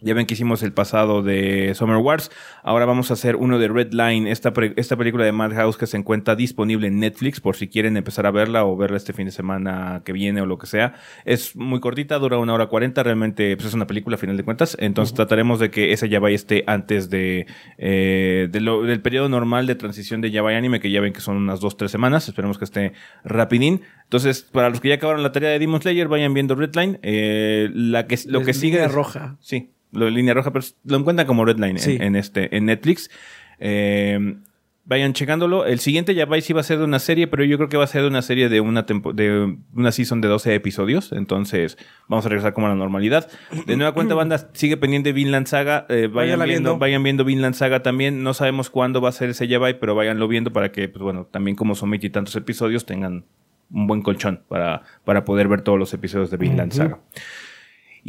Ya 0.00 0.14
ven 0.14 0.26
que 0.26 0.34
hicimos 0.34 0.62
el 0.62 0.72
pasado 0.72 1.22
de 1.22 1.72
Summer 1.74 1.96
Wars. 1.96 2.30
Ahora 2.62 2.84
vamos 2.84 3.10
a 3.10 3.14
hacer 3.14 3.34
uno 3.34 3.58
de 3.58 3.66
Red 3.66 3.92
Line, 3.92 4.30
esta, 4.30 4.52
esta 4.76 4.96
película 4.96 5.24
de 5.24 5.32
Madhouse 5.32 5.76
que 5.76 5.88
se 5.88 5.96
encuentra 5.96 6.36
disponible 6.36 6.86
en 6.86 7.00
Netflix 7.00 7.40
por 7.40 7.56
si 7.56 7.66
quieren 7.66 7.96
empezar 7.96 8.24
a 8.24 8.30
verla 8.30 8.64
o 8.64 8.76
verla 8.76 8.96
este 8.96 9.12
fin 9.12 9.26
de 9.26 9.32
semana 9.32 10.02
que 10.04 10.12
viene 10.12 10.40
o 10.40 10.46
lo 10.46 10.56
que 10.56 10.68
sea. 10.68 10.94
Es 11.24 11.56
muy 11.56 11.80
cortita, 11.80 12.18
dura 12.20 12.38
una 12.38 12.54
hora 12.54 12.66
cuarenta. 12.66 13.02
Realmente 13.02 13.56
pues 13.56 13.66
es 13.68 13.74
una 13.74 13.88
película 13.88 14.14
a 14.14 14.18
final 14.18 14.36
de 14.36 14.44
cuentas. 14.44 14.76
Entonces 14.80 15.14
trataremos 15.14 15.58
de 15.58 15.70
que 15.70 15.92
ese 15.92 16.08
Yabai 16.08 16.32
esté 16.34 16.62
antes 16.68 17.10
de, 17.10 17.46
eh, 17.76 18.48
de 18.50 18.60
lo- 18.60 18.82
del 18.84 19.00
periodo 19.00 19.28
normal 19.28 19.66
de 19.66 19.74
transición 19.74 20.20
de 20.20 20.30
Yabai 20.30 20.54
Anime, 20.54 20.78
que 20.80 20.90
ya 20.90 21.00
ven 21.00 21.12
que 21.12 21.20
son 21.20 21.36
unas 21.36 21.58
dos, 21.60 21.76
tres 21.76 21.90
semanas. 21.90 22.28
Esperemos 22.28 22.56
que 22.58 22.64
esté 22.64 22.92
rapidín. 23.24 23.82
Entonces, 24.04 24.42
para 24.42 24.70
los 24.70 24.80
que 24.80 24.88
ya 24.90 24.94
acabaron 24.94 25.22
la 25.22 25.32
tarea 25.32 25.50
de 25.50 25.58
Demon 25.58 25.82
Slayer, 25.82 26.08
vayan 26.08 26.34
viendo 26.34 26.54
Redline. 26.54 26.98
Eh, 27.02 27.68
la 27.74 28.06
que, 28.06 28.16
lo 28.26 28.42
que 28.42 28.54
sigue 28.54 28.86
roja. 28.88 29.36
Sí, 29.40 29.70
lo 29.92 30.04
de 30.06 30.10
línea 30.10 30.34
roja, 30.34 30.52
pero 30.52 30.64
lo 30.84 30.96
encuentran 30.98 31.26
como 31.26 31.44
Redline 31.44 31.76
en- 31.76 31.78
Sí. 31.78 31.96
en, 32.00 32.16
este, 32.16 32.56
en 32.56 32.66
Netflix. 32.66 33.10
Eh, 33.58 34.36
vayan 34.84 35.12
checándolo. 35.12 35.66
El 35.66 35.80
siguiente 35.80 36.14
ya 36.14 36.26
sí 36.40 36.52
va 36.54 36.60
a 36.60 36.64
ser 36.64 36.78
de 36.78 36.84
una 36.84 36.98
serie, 36.98 37.26
pero 37.26 37.44
yo 37.44 37.58
creo 37.58 37.68
que 37.68 37.76
va 37.76 37.84
a 37.84 37.88
ser 37.88 38.00
de 38.02 38.08
una 38.08 38.22
serie 38.22 38.48
de 38.48 38.60
una 38.62 38.86
tempo- 38.86 39.12
de 39.12 39.56
una 39.74 39.92
season 39.92 40.22
de 40.22 40.28
12 40.28 40.54
episodios. 40.54 41.12
Entonces, 41.12 41.76
vamos 42.08 42.24
a 42.24 42.30
regresar 42.30 42.54
como 42.54 42.68
a 42.68 42.70
la 42.70 42.76
normalidad. 42.76 43.28
De 43.66 43.76
nueva 43.76 43.92
cuenta, 43.92 44.14
banda, 44.14 44.48
sigue 44.54 44.78
pendiente 44.78 45.12
Vinland 45.12 45.46
Saga. 45.46 45.84
Eh, 45.90 46.08
vayan 46.10 46.38
viendo, 46.38 46.44
viendo. 46.46 46.78
vayan 46.78 47.02
viendo 47.02 47.24
Vinland 47.26 47.54
Saga 47.54 47.82
también. 47.82 48.22
No 48.22 48.32
sabemos 48.32 48.70
cuándo 48.70 49.00
va 49.02 49.10
a 49.10 49.12
ser 49.12 49.28
ese 49.30 49.46
Yabai, 49.46 49.78
pero 49.78 49.94
váyanlo 49.94 50.26
viendo 50.26 50.52
para 50.54 50.72
que, 50.72 50.88
pues 50.88 51.02
bueno, 51.02 51.26
también 51.30 51.54
como 51.54 51.74
son 51.74 51.90
tantos 52.10 52.34
episodios, 52.36 52.86
tengan 52.86 53.26
un 53.70 53.86
buen 53.86 54.00
colchón 54.00 54.40
para, 54.48 54.82
para 55.04 55.26
poder 55.26 55.48
ver 55.48 55.60
todos 55.60 55.78
los 55.78 55.92
episodios 55.92 56.30
de 56.30 56.38
Vinland 56.38 56.72
Saga. 56.72 57.00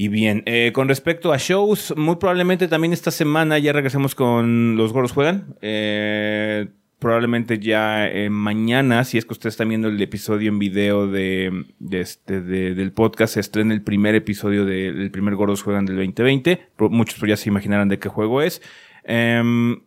Y 0.01 0.07
bien, 0.07 0.43
eh, 0.45 0.71
con 0.73 0.87
respecto 0.87 1.33
a 1.33 1.37
shows, 1.37 1.93
muy 1.97 2.15
probablemente 2.15 2.69
también 2.69 2.93
esta 2.93 3.11
semana 3.11 3.59
ya 3.59 3.73
regresemos 3.73 4.15
con 4.15 4.77
Los 4.77 4.93
Gordos 4.93 5.11
Juegan. 5.11 5.55
Eh, 5.61 6.67
probablemente 6.99 7.59
ya 7.59 8.07
eh, 8.07 8.29
mañana, 8.29 9.03
si 9.03 9.17
es 9.17 9.25
que 9.25 9.33
ustedes 9.33 9.55
están 9.55 9.67
viendo 9.67 9.89
el 9.89 10.01
episodio 10.01 10.47
en 10.47 10.57
video 10.57 11.07
de, 11.07 11.65
de 11.79 11.99
este, 11.99 12.39
de- 12.39 12.75
del 12.75 12.93
podcast, 12.93 13.33
se 13.33 13.41
estrena 13.41 13.73
el 13.73 13.81
primer 13.81 14.15
episodio 14.15 14.63
de- 14.63 14.93
del 14.93 15.11
primer 15.11 15.35
Gordos 15.35 15.63
Juegan 15.63 15.85
del 15.85 15.97
2020. 15.97 16.61
Pro- 16.77 16.89
Muchos 16.89 17.19
ya 17.27 17.35
se 17.35 17.49
imaginarán 17.49 17.89
de 17.89 17.99
qué 17.99 18.07
juego 18.07 18.41
es. 18.41 18.61
Em, 19.03 19.81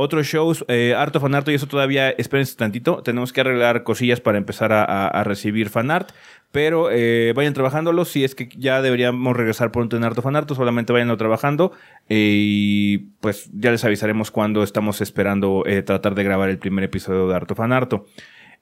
otros 0.00 0.26
shows, 0.28 0.64
eh, 0.68 0.94
harto 0.96 1.18
fanart 1.20 1.48
y 1.48 1.54
eso 1.54 1.66
todavía, 1.66 2.10
espérense 2.10 2.56
tantito. 2.56 3.02
Tenemos 3.02 3.32
que 3.32 3.40
arreglar 3.40 3.82
cosillas 3.82 4.20
para 4.20 4.38
empezar 4.38 4.72
a, 4.72 4.84
a- 4.84 5.08
a 5.08 5.24
recibir 5.24 5.68
fanart. 5.70 6.12
Pero 6.50 6.90
eh, 6.90 7.32
vayan 7.36 7.52
trabajándolo. 7.52 8.04
Si 8.04 8.24
es 8.24 8.34
que 8.34 8.48
ya 8.56 8.80
deberíamos 8.80 9.36
regresar 9.36 9.70
pronto 9.70 9.96
en 9.96 10.04
harto 10.04 10.22
fanart, 10.22 10.50
solamente 10.54 10.92
vayanlo 10.92 11.16
trabajando. 11.16 11.72
eh, 12.08 12.36
y 12.40 12.98
pues 13.20 13.50
ya 13.52 13.70
les 13.70 13.84
avisaremos 13.84 14.30
cuando 14.30 14.62
estamos 14.62 15.00
esperando 15.00 15.64
eh, 15.66 15.82
tratar 15.82 16.14
de 16.14 16.24
grabar 16.24 16.48
el 16.48 16.58
primer 16.58 16.84
episodio 16.84 17.28
de 17.28 17.34
harto 17.34 17.54
fanarto. 17.54 18.06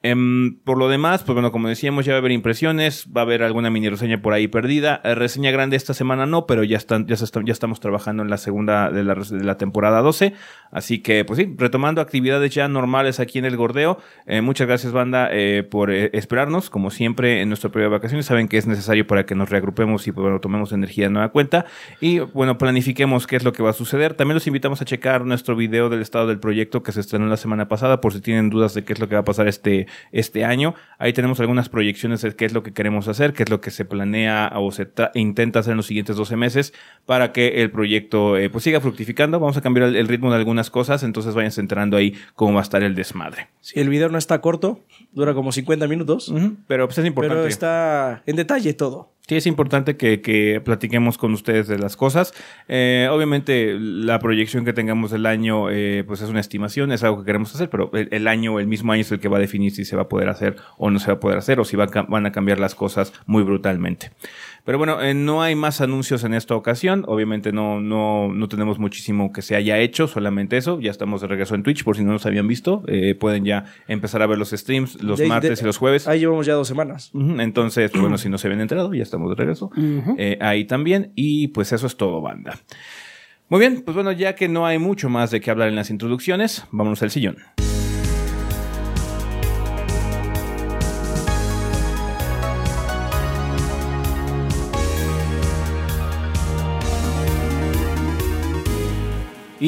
Em, 0.02 0.58
por 0.60 0.78
lo 0.78 0.88
demás, 0.88 1.22
pues 1.24 1.34
bueno, 1.34 1.50
como 1.50 1.68
decíamos, 1.68 2.04
ya 2.04 2.12
va 2.12 2.18
a 2.18 2.20
haber 2.20 2.32
impresiones, 2.32 3.08
va 3.14 3.22
a 3.22 3.24
haber 3.24 3.42
alguna 3.42 3.70
mini 3.70 3.88
reseña 3.88 4.22
por 4.22 4.34
ahí 4.34 4.46
perdida. 4.46 5.00
Eh, 5.02 5.14
reseña 5.14 5.50
grande 5.50 5.76
esta 5.76 5.94
semana 5.94 6.26
no, 6.26 6.46
pero 6.46 6.62
ya 6.62 6.76
están, 6.76 7.06
ya, 7.06 7.16
ya 7.16 7.52
estamos 7.52 7.80
trabajando 7.80 8.22
en 8.22 8.30
la 8.30 8.36
segunda 8.36 8.90
de 8.90 9.04
la, 9.04 9.56
temporada 9.56 10.02
12. 10.02 10.34
Así 10.70 11.00
que, 11.00 11.24
pues 11.24 11.38
sí, 11.38 11.54
retomando 11.56 12.00
actividades 12.00 12.54
ya 12.54 12.68
normales 12.68 13.20
aquí 13.20 13.38
en 13.38 13.46
el 13.46 13.56
Gordeo. 13.56 13.98
Eh, 14.26 14.42
muchas 14.42 14.66
gracias, 14.66 14.92
banda, 14.92 15.28
eh, 15.32 15.62
por 15.68 15.90
eh, 15.90 16.10
esperarnos. 16.12 16.70
Como 16.70 16.90
siempre, 16.90 17.40
en 17.40 17.48
nuestro 17.48 17.72
periodo 17.72 17.90
de 17.90 17.96
vacaciones, 17.96 18.26
saben 18.26 18.48
que 18.48 18.58
es 18.58 18.66
necesario 18.66 19.06
para 19.06 19.26
que 19.26 19.34
nos 19.34 19.50
reagrupemos 19.50 20.06
y, 20.06 20.10
bueno, 20.10 20.40
tomemos 20.40 20.72
energía 20.72 21.06
de 21.06 21.10
nueva 21.10 21.30
cuenta. 21.30 21.66
Y, 22.00 22.18
bueno, 22.18 22.58
planifiquemos 22.58 23.26
qué 23.26 23.36
es 23.36 23.44
lo 23.44 23.52
que 23.52 23.62
va 23.62 23.70
a 23.70 23.72
suceder. 23.72 24.14
También 24.14 24.34
los 24.34 24.46
invitamos 24.46 24.82
a 24.82 24.84
checar 24.84 25.24
nuestro 25.24 25.56
video 25.56 25.88
del 25.88 26.02
estado 26.02 26.26
del 26.26 26.38
proyecto 26.38 26.82
que 26.82 26.92
se 26.92 27.00
estrenó 27.00 27.26
la 27.26 27.36
semana 27.36 27.68
pasada, 27.68 28.00
por 28.00 28.12
si 28.12 28.20
tienen 28.20 28.50
dudas 28.50 28.74
de 28.74 28.84
qué 28.84 28.92
es 28.92 29.00
lo 29.00 29.08
que 29.08 29.14
va 29.14 29.22
a 29.22 29.24
pasar 29.24 29.48
este, 29.48 29.85
este 30.12 30.44
año. 30.44 30.74
Ahí 30.98 31.12
tenemos 31.12 31.40
algunas 31.40 31.68
proyecciones 31.68 32.22
de 32.22 32.34
qué 32.34 32.44
es 32.44 32.52
lo 32.52 32.62
que 32.62 32.72
queremos 32.72 33.08
hacer, 33.08 33.32
qué 33.32 33.42
es 33.42 33.50
lo 33.50 33.60
que 33.60 33.70
se 33.70 33.84
planea 33.84 34.52
o 34.56 34.70
se 34.72 34.88
intenta 35.14 35.60
hacer 35.60 35.72
en 35.72 35.76
los 35.78 35.86
siguientes 35.86 36.16
12 36.16 36.36
meses 36.36 36.72
para 37.04 37.32
que 37.32 37.62
el 37.62 37.70
proyecto, 37.70 38.36
pues, 38.50 38.64
siga 38.64 38.80
fructificando. 38.80 39.38
Vamos 39.40 39.56
a 39.56 39.60
cambiar 39.60 39.88
el, 39.88 39.96
el 39.96 40.08
ritmo 40.08 40.30
de 40.30 40.36
algunas 40.36 40.70
cosas, 40.70 41.02
entonces 41.02 41.34
vayan 41.34 41.52
entrando 41.56 41.96
ahí 41.96 42.14
cómo 42.34 42.54
va 42.54 42.60
a 42.60 42.62
estar 42.62 42.82
el 42.82 42.94
desmadre. 42.94 43.48
Si 43.60 43.78
el 43.80 43.88
video 43.88 44.08
no 44.08 44.18
está 44.18 44.40
corto, 44.40 44.80
dura 45.12 45.34
como 45.34 45.52
50 45.52 45.86
minutos, 45.86 46.32
Pero 46.66 46.86
pues 46.86 46.98
es 46.98 47.06
importante. 47.06 47.36
pero 47.36 47.48
está 47.48 48.22
en 48.26 48.36
detalle 48.36 48.74
todo. 48.74 49.12
Sí, 49.28 49.34
es 49.34 49.46
importante 49.48 49.96
que, 49.96 50.20
que 50.20 50.60
platiquemos 50.64 51.18
con 51.18 51.32
ustedes 51.32 51.66
de 51.66 51.80
las 51.80 51.96
cosas. 51.96 52.32
Eh, 52.68 53.08
obviamente, 53.10 53.76
la 53.76 54.20
proyección 54.20 54.64
que 54.64 54.72
tengamos 54.72 55.10
del 55.10 55.26
año, 55.26 55.68
eh, 55.68 56.04
pues 56.06 56.20
es 56.22 56.30
una 56.30 56.38
estimación, 56.38 56.92
es 56.92 57.02
algo 57.02 57.18
que 57.18 57.24
queremos 57.24 57.52
hacer, 57.52 57.68
pero 57.68 57.90
el, 57.92 58.28
año, 58.28 58.60
el 58.60 58.68
mismo 58.68 58.92
año 58.92 59.00
es 59.00 59.10
el 59.10 59.18
que 59.18 59.26
va 59.26 59.38
a 59.38 59.40
definir 59.40 59.72
si 59.72 59.84
se 59.84 59.96
va 59.96 60.02
a 60.02 60.08
poder 60.08 60.28
hacer 60.28 60.54
o 60.78 60.92
no 60.92 61.00
se 61.00 61.08
va 61.08 61.14
a 61.14 61.20
poder 61.20 61.38
hacer, 61.38 61.58
o 61.58 61.64
si 61.64 61.74
van 61.74 62.26
a 62.26 62.30
cambiar 62.30 62.60
las 62.60 62.76
cosas 62.76 63.12
muy 63.26 63.42
brutalmente. 63.42 64.12
Pero 64.66 64.78
bueno, 64.78 65.00
eh, 65.00 65.14
no 65.14 65.42
hay 65.42 65.54
más 65.54 65.80
anuncios 65.80 66.24
en 66.24 66.34
esta 66.34 66.54
ocasión. 66.56 67.04
Obviamente 67.06 67.52
no, 67.52 67.80
no, 67.80 68.28
no 68.34 68.48
tenemos 68.48 68.78
muchísimo 68.80 69.32
que 69.32 69.40
se 69.40 69.54
haya 69.56 69.78
hecho, 69.78 70.08
solamente 70.08 70.56
eso. 70.56 70.80
Ya 70.80 70.90
estamos 70.90 71.20
de 71.22 71.28
regreso 71.28 71.54
en 71.54 71.62
Twitch, 71.62 71.84
por 71.84 71.96
si 71.96 72.02
no 72.04 72.10
nos 72.12 72.26
habían 72.26 72.48
visto. 72.48 72.82
Eh, 72.88 73.14
pueden 73.14 73.44
ya 73.44 73.64
empezar 73.86 74.22
a 74.22 74.26
ver 74.26 74.38
los 74.38 74.50
streams 74.50 75.02
los 75.02 75.20
De- 75.20 75.26
martes 75.28 75.60
de- 75.60 75.64
y 75.64 75.66
los 75.66 75.78
jueves. 75.78 76.08
Ahí 76.08 76.18
llevamos 76.18 76.44
ya 76.46 76.54
dos 76.54 76.66
semanas. 76.68 77.12
Entonces, 77.14 77.92
bueno, 77.92 78.18
si 78.18 78.28
no 78.28 78.38
se 78.38 78.48
habían 78.48 78.60
enterado, 78.60 78.92
ya 78.92 79.04
estamos 79.04 79.30
de 79.30 79.36
regreso. 79.36 79.70
Eh, 80.18 80.36
ahí 80.40 80.64
también. 80.64 81.12
Y 81.14 81.48
pues 81.48 81.72
eso 81.72 81.86
es 81.86 81.96
todo, 81.96 82.20
banda. 82.20 82.58
Muy 83.48 83.60
bien, 83.60 83.82
pues 83.84 83.94
bueno, 83.94 84.10
ya 84.10 84.34
que 84.34 84.48
no 84.48 84.66
hay 84.66 84.78
mucho 84.80 85.08
más 85.08 85.30
de 85.30 85.40
qué 85.40 85.52
hablar 85.52 85.68
en 85.68 85.76
las 85.76 85.90
introducciones, 85.90 86.64
vámonos 86.72 87.00
al 87.04 87.12
sillón. 87.12 87.36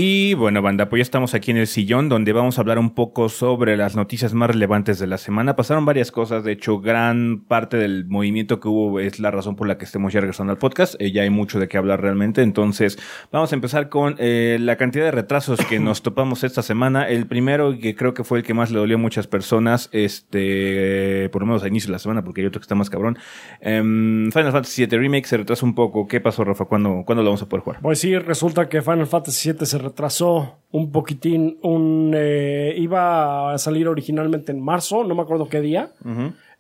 Y 0.01 0.35
bueno, 0.35 0.63
banda, 0.63 0.89
pues 0.89 1.01
ya 1.01 1.03
estamos 1.03 1.35
aquí 1.35 1.51
en 1.51 1.57
el 1.57 1.67
sillón 1.67 2.09
donde 2.09 2.33
vamos 2.33 2.57
a 2.57 2.61
hablar 2.61 2.79
un 2.79 2.95
poco 2.95 3.29
sobre 3.29 3.77
las 3.77 3.97
noticias 3.97 4.33
más 4.33 4.49
relevantes 4.49 5.01
de 5.01 5.09
la 5.09 5.19
semana. 5.19 5.57
Pasaron 5.57 5.87
varias 5.87 6.13
cosas, 6.13 6.45
de 6.45 6.53
hecho, 6.53 6.79
gran 6.79 7.41
parte 7.49 7.79
del 7.79 8.07
movimiento 8.07 8.61
que 8.61 8.69
hubo 8.69 9.01
es 9.01 9.19
la 9.19 9.33
razón 9.33 9.57
por 9.57 9.67
la 9.67 9.77
que 9.77 9.87
estemos 9.87 10.13
ya 10.13 10.21
regresando 10.21 10.53
al 10.53 10.59
podcast. 10.59 10.95
Eh, 11.01 11.11
ya 11.11 11.23
hay 11.23 11.31
mucho 11.31 11.59
de 11.59 11.67
qué 11.67 11.79
hablar 11.79 12.01
realmente, 12.01 12.43
entonces 12.43 12.97
vamos 13.33 13.51
a 13.51 13.57
empezar 13.57 13.89
con 13.89 14.15
eh, 14.21 14.59
la 14.61 14.77
cantidad 14.77 15.05
de 15.05 15.11
retrasos 15.11 15.59
que 15.69 15.81
nos 15.81 16.01
topamos 16.01 16.45
esta 16.45 16.63
semana. 16.63 17.09
El 17.09 17.27
primero, 17.27 17.77
que 17.77 17.97
creo 17.97 18.15
que 18.15 18.23
fue 18.23 18.39
el 18.39 18.45
que 18.45 18.55
más 18.55 18.71
le 18.71 18.79
dolió 18.79 18.99
a 18.99 19.01
muchas 19.01 19.27
personas, 19.27 19.89
este, 19.91 21.29
por 21.33 21.43
lo 21.43 21.47
menos 21.47 21.65
a 21.65 21.67
inicio 21.67 21.89
de 21.89 21.95
la 21.95 21.99
semana, 21.99 22.23
porque 22.23 22.43
hay 22.43 22.47
otro 22.47 22.61
que 22.61 22.67
está 22.67 22.77
más 22.77 22.89
cabrón. 22.89 23.19
Em, 23.61 24.31
Final 24.31 24.53
Fantasy 24.53 24.87
VII 24.87 24.97
Remake 24.97 25.27
se 25.27 25.39
retrasa 25.39 25.67
un 25.67 25.75
poco. 25.75 26.07
¿Qué 26.07 26.21
pasó, 26.21 26.45
Rafa? 26.45 26.67
¿Cuándo, 26.67 27.03
¿cuándo 27.05 27.25
lo 27.25 27.31
vamos 27.31 27.43
a 27.43 27.49
poder 27.49 27.65
jugar? 27.65 27.81
Pues 27.83 27.99
sí, 27.99 28.17
resulta 28.17 28.69
que 28.69 28.81
Final 28.81 29.09
Fantasy 29.09 29.51
VII 29.51 29.67
se 29.67 29.88
retrasó 29.89 30.59
un 30.71 30.93
poquitín. 30.93 31.59
Un, 31.63 32.13
eh, 32.15 32.75
iba 32.77 33.53
a 33.53 33.59
salir 33.59 33.89
originalmente 33.89 34.53
en 34.53 34.61
marzo, 34.61 35.05
no 35.05 35.15
me 35.15 35.23
acuerdo 35.23 35.49
qué 35.49 35.61
día. 35.61 35.91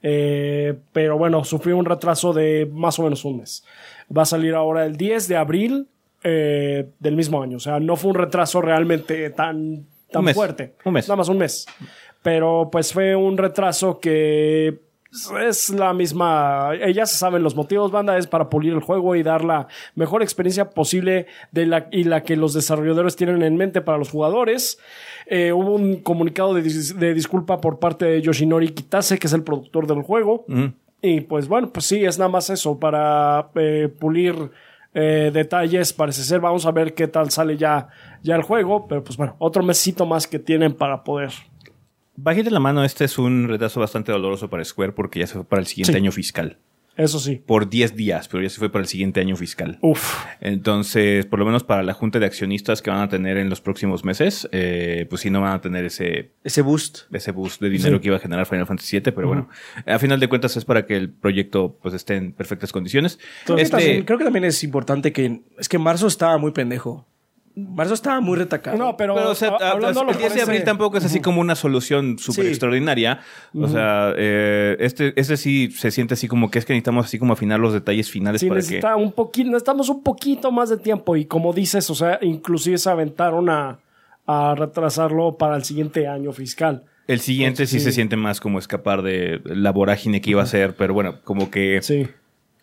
Eh, 0.03 0.75
pero 0.93 1.19
bueno, 1.19 1.45
sufrió 1.45 1.77
un 1.77 1.85
retraso 1.85 2.33
de 2.33 2.69
más 2.73 2.99
o 2.99 3.03
menos 3.03 3.25
un 3.25 3.39
mes. 3.39 3.65
Va 4.17 4.23
a 4.23 4.27
salir 4.27 4.55
ahora 4.55 4.87
el 4.87 4.97
10 4.97 5.29
de 5.29 5.37
abril 5.37 5.89
eh, 6.23 6.89
del 6.99 7.17
mismo 7.17 7.43
año. 7.43 7.57
O 7.57 7.61
sea, 7.61 7.81
no 7.81 7.97
fue 7.97 8.11
un 8.11 8.17
retraso 8.17 8.61
realmente 8.61 9.31
tan, 9.31 9.87
tan 10.11 10.27
Un 10.27 10.35
fuerte. 10.35 10.75
Un 10.85 10.95
mes. 10.95 11.09
Nada 11.09 11.17
más 11.17 11.29
un 11.29 11.39
mes. 11.39 11.67
Pero 12.23 12.69
pues 12.71 12.93
fue 12.93 13.15
un 13.15 13.37
retraso 13.37 14.01
que 14.01 14.81
es 15.41 15.71
la 15.71 15.93
misma. 15.95 16.71
Ya 16.95 17.07
se 17.07 17.17
saben 17.17 17.43
los 17.43 17.57
motivos, 17.57 17.91
banda, 17.91 18.19
es 18.19 18.27
para 18.27 18.49
pulir 18.51 18.73
el 18.73 18.81
juego 18.81 19.17
y 19.17 19.23
dar 19.23 19.45
la 19.45 19.67
mejor 19.95 20.23
experiencia 20.23 20.71
posible 20.71 21.27
de 21.51 21.67
la, 21.67 21.89
y 21.91 22.05
la 22.05 22.23
que 22.23 22.37
los 22.37 22.53
desarrolladores 22.55 23.17
tienen 23.17 23.43
en 23.43 23.57
mente 23.57 23.81
para 23.81 23.99
los 23.99 24.11
jugadores. 24.11 24.79
Eh, 25.27 25.53
hubo 25.53 25.75
un 25.75 25.97
comunicado 26.03 26.55
de, 26.55 26.63
dis- 26.63 26.95
de 26.95 27.15
disculpa 27.15 27.61
por 27.61 27.79
parte 27.79 28.05
de 28.05 28.23
Yoshinori 28.23 28.71
Kitase, 28.71 29.19
que 29.19 29.27
es 29.27 29.33
el 29.33 29.43
productor 29.43 29.87
del 29.87 30.03
juego. 30.03 30.45
Y 31.01 31.21
pues 31.23 31.47
bueno, 31.49 31.71
pues 31.73 31.87
sí, 31.87 32.05
es 32.05 32.19
nada 32.19 32.31
más 32.31 32.51
eso, 32.51 32.79
para 32.79 33.51
eh, 33.55 33.89
pulir 34.01 34.51
eh, 34.95 35.31
detalles, 35.33 35.93
parece 35.93 36.23
ser. 36.23 36.41
Vamos 36.41 36.67
a 36.67 36.71
ver 36.73 36.93
qué 36.95 37.07
tal 37.07 37.31
sale 37.31 37.57
ya, 37.57 37.89
ya 38.23 38.35
el 38.37 38.43
juego. 38.43 38.87
Pero 38.89 39.05
pues 39.05 39.17
bueno, 39.17 39.37
otro 39.39 39.63
mesito 39.63 40.07
más 40.07 40.27
que 40.27 40.39
tienen 40.39 40.75
para 40.75 41.05
poder. 41.05 41.31
Bajita 42.21 42.51
la 42.51 42.59
mano, 42.59 42.83
este 42.83 43.05
es 43.05 43.17
un 43.17 43.47
retraso 43.47 43.79
bastante 43.79 44.11
doloroso 44.11 44.51
para 44.51 44.65
Square 44.65 44.91
porque 44.93 45.21
ya 45.21 45.27
se 45.29 45.35
fue 45.35 45.45
para 45.45 45.61
el 45.61 45.67
siguiente 45.67 45.93
Sí. 45.93 45.99
año 45.99 46.11
fiscal. 46.11 46.59
Eso 46.97 47.21
sí. 47.21 47.41
Por 47.47 47.69
10 47.71 47.95
días, 47.95 48.27
pero 48.27 48.43
ya 48.43 48.49
se 48.51 48.59
fue 48.59 48.71
para 48.73 48.83
el 48.83 48.89
siguiente 48.89 49.21
año 49.21 49.37
fiscal. 49.37 49.79
Uf. 49.83 50.17
Entonces, 50.41 51.27
por 51.27 51.39
lo 51.39 51.45
menos 51.45 51.63
para 51.63 51.85
la 51.85 51.95
junta 51.95 52.19
de 52.19 52.27
accionistas 52.27 52.83
que 52.83 52.91
van 52.91 52.99
a 53.03 53.09
tener 53.09 53.37
en 53.37 53.49
los 53.49 53.61
próximos 53.61 54.05
meses, 54.05 54.49
eh, 54.51 55.07
pues 55.09 55.21
sí 55.21 55.31
no 55.31 55.41
van 55.43 55.53
a 55.53 55.61
tener 55.61 55.85
ese, 55.85 56.33
Ese 56.43 56.61
boost. 56.61 57.03
ese 57.15 57.31
boost 57.31 57.61
de 57.63 57.71
dinero 57.71 57.99
Sí. 57.99 58.03
que 58.03 58.09
iba 58.09 58.17
a 58.17 58.21
generar 58.21 58.47
Final 58.47 58.67
Fantasy 58.67 58.99
VII, 58.99 59.13
pero 59.13 59.29
bueno, 59.29 59.49
a 59.87 59.99
final 60.01 60.19
de 60.19 60.29
cuentas 60.29 60.57
es 60.57 60.65
para 60.65 60.87
que 60.87 60.97
el 60.97 61.09
proyecto 61.11 61.79
pues 61.81 61.95
esté 61.95 62.17
en 62.17 62.33
perfectas 62.33 62.73
condiciones. 62.73 63.21
Creo, 63.45 63.55
que 63.59 63.63
Este- 63.63 63.77
también, 63.77 64.05
creo 64.05 64.19
que 64.19 64.25
también 64.25 64.45
es 64.45 64.65
importante 64.65 65.13
que... 65.13 65.43
Es 65.57 65.69
que 65.69 65.79
marzo 65.79 66.09
estaba 66.09 66.37
muy 66.39 66.51
pendejo. 66.51 67.07
Marzo 67.67 67.95
estaba 67.95 68.21
muy 68.21 68.37
retacado. 68.39 68.77
No, 68.77 68.97
pero, 68.97 69.15
Pero, 69.15 69.31
o 69.31 69.35
sea, 69.35 69.57
el 69.75 70.17
10 70.19 70.35
de 70.35 70.43
abril 70.43 70.65
tampoco 70.65 70.97
es 70.99 71.05
así 71.05 71.21
como 71.21 71.41
una 71.41 71.55
solución 71.55 72.19
súper 72.19 72.45
Sí. 72.45 72.51
extraordinaria. 72.51 73.21
O 73.55 73.69
sea, 73.69 74.13
eh, 74.17 74.77
este, 74.81 75.13
este 75.21 75.37
sí 75.37 75.71
se 75.71 75.91
siente 75.91 76.15
así 76.15 76.29
como 76.29 76.51
que 76.51 76.59
es 76.59 76.65
que 76.65 76.73
necesitamos 76.73 77.07
así 77.07 77.19
como 77.19 77.33
afinar 77.33 77.59
los 77.61 77.73
detalles 77.73 78.11
finales 78.11 78.41
Sí, 78.41 78.49
para 78.49 78.61
que... 78.61 78.67
necesita 78.67 78.97
un 78.97 79.13
poquito, 79.13 79.49
necesitamos 79.51 79.89
un 79.89 80.03
poquito 80.03 80.51
más 80.53 80.69
de 80.71 80.77
tiempo 80.77 81.17
y 81.17 81.25
como 81.25 81.53
dices, 81.53 81.89
o 81.91 81.95
sea, 81.95 82.19
inclusive 82.23 82.79
se 82.79 82.91
aventaron 82.91 83.49
a, 83.51 83.79
a 84.27 84.55
retrasarlo 84.57 85.37
para 85.37 85.57
el 85.57 85.65
siguiente 85.65 86.07
año 86.07 86.33
fiscal. 86.33 86.85
El 87.07 87.21
siguiente 87.21 87.67
sí, 87.67 87.79
Sí. 87.79 87.85
se 87.87 87.93
siente 87.93 88.17
más 88.17 88.39
como 88.39 88.59
escapar 88.59 89.01
de 89.01 89.41
la 89.45 89.73
vorágine 89.73 90.21
que 90.21 90.31
iba 90.31 90.43
a 90.43 90.47
ser, 90.47 90.75
pero 90.77 90.93
bueno, 90.93 91.21
como 91.25 91.51
que 91.51 91.81
Sí. 91.81 92.07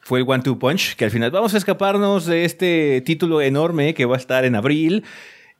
Fue 0.05 0.19
el 0.19 0.25
One 0.27 0.43
Two 0.43 0.59
Punch, 0.59 0.95
que 0.95 1.05
al 1.05 1.09
final 1.09 1.31
vamos 1.31 1.55
a 1.55 1.57
escaparnos 1.57 2.27
de 2.27 2.45
este 2.45 3.01
título 3.01 3.41
enorme 3.41 3.95
que 3.95 4.05
va 4.05 4.13
a 4.13 4.19
estar 4.19 4.45
en 4.45 4.53
abril 4.53 5.03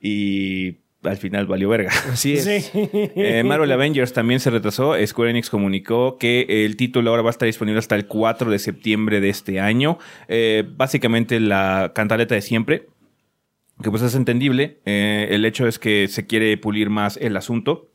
y 0.00 0.76
al 1.02 1.16
final 1.16 1.48
valió 1.48 1.68
verga. 1.68 1.90
Así 2.12 2.34
es. 2.34 2.44
Sí. 2.44 2.70
Eh, 2.72 3.42
Marvel 3.44 3.72
Avengers 3.72 4.12
también 4.12 4.38
se 4.38 4.50
retrasó. 4.50 4.94
Square 5.04 5.32
Enix 5.32 5.50
comunicó 5.50 6.16
que 6.16 6.64
el 6.64 6.76
título 6.76 7.10
ahora 7.10 7.22
va 7.22 7.30
a 7.30 7.32
estar 7.32 7.46
disponible 7.46 7.80
hasta 7.80 7.96
el 7.96 8.06
4 8.06 8.48
de 8.48 8.60
septiembre 8.60 9.20
de 9.20 9.30
este 9.30 9.58
año. 9.58 9.98
Eh, 10.28 10.62
básicamente 10.76 11.40
la 11.40 11.90
cantaleta 11.92 12.36
de 12.36 12.40
siempre, 12.40 12.86
que 13.82 13.90
pues 13.90 14.02
es 14.02 14.14
entendible. 14.14 14.78
Eh, 14.84 15.26
el 15.32 15.44
hecho 15.44 15.66
es 15.66 15.80
que 15.80 16.06
se 16.06 16.24
quiere 16.28 16.56
pulir 16.56 16.88
más 16.88 17.16
el 17.16 17.36
asunto. 17.36 17.90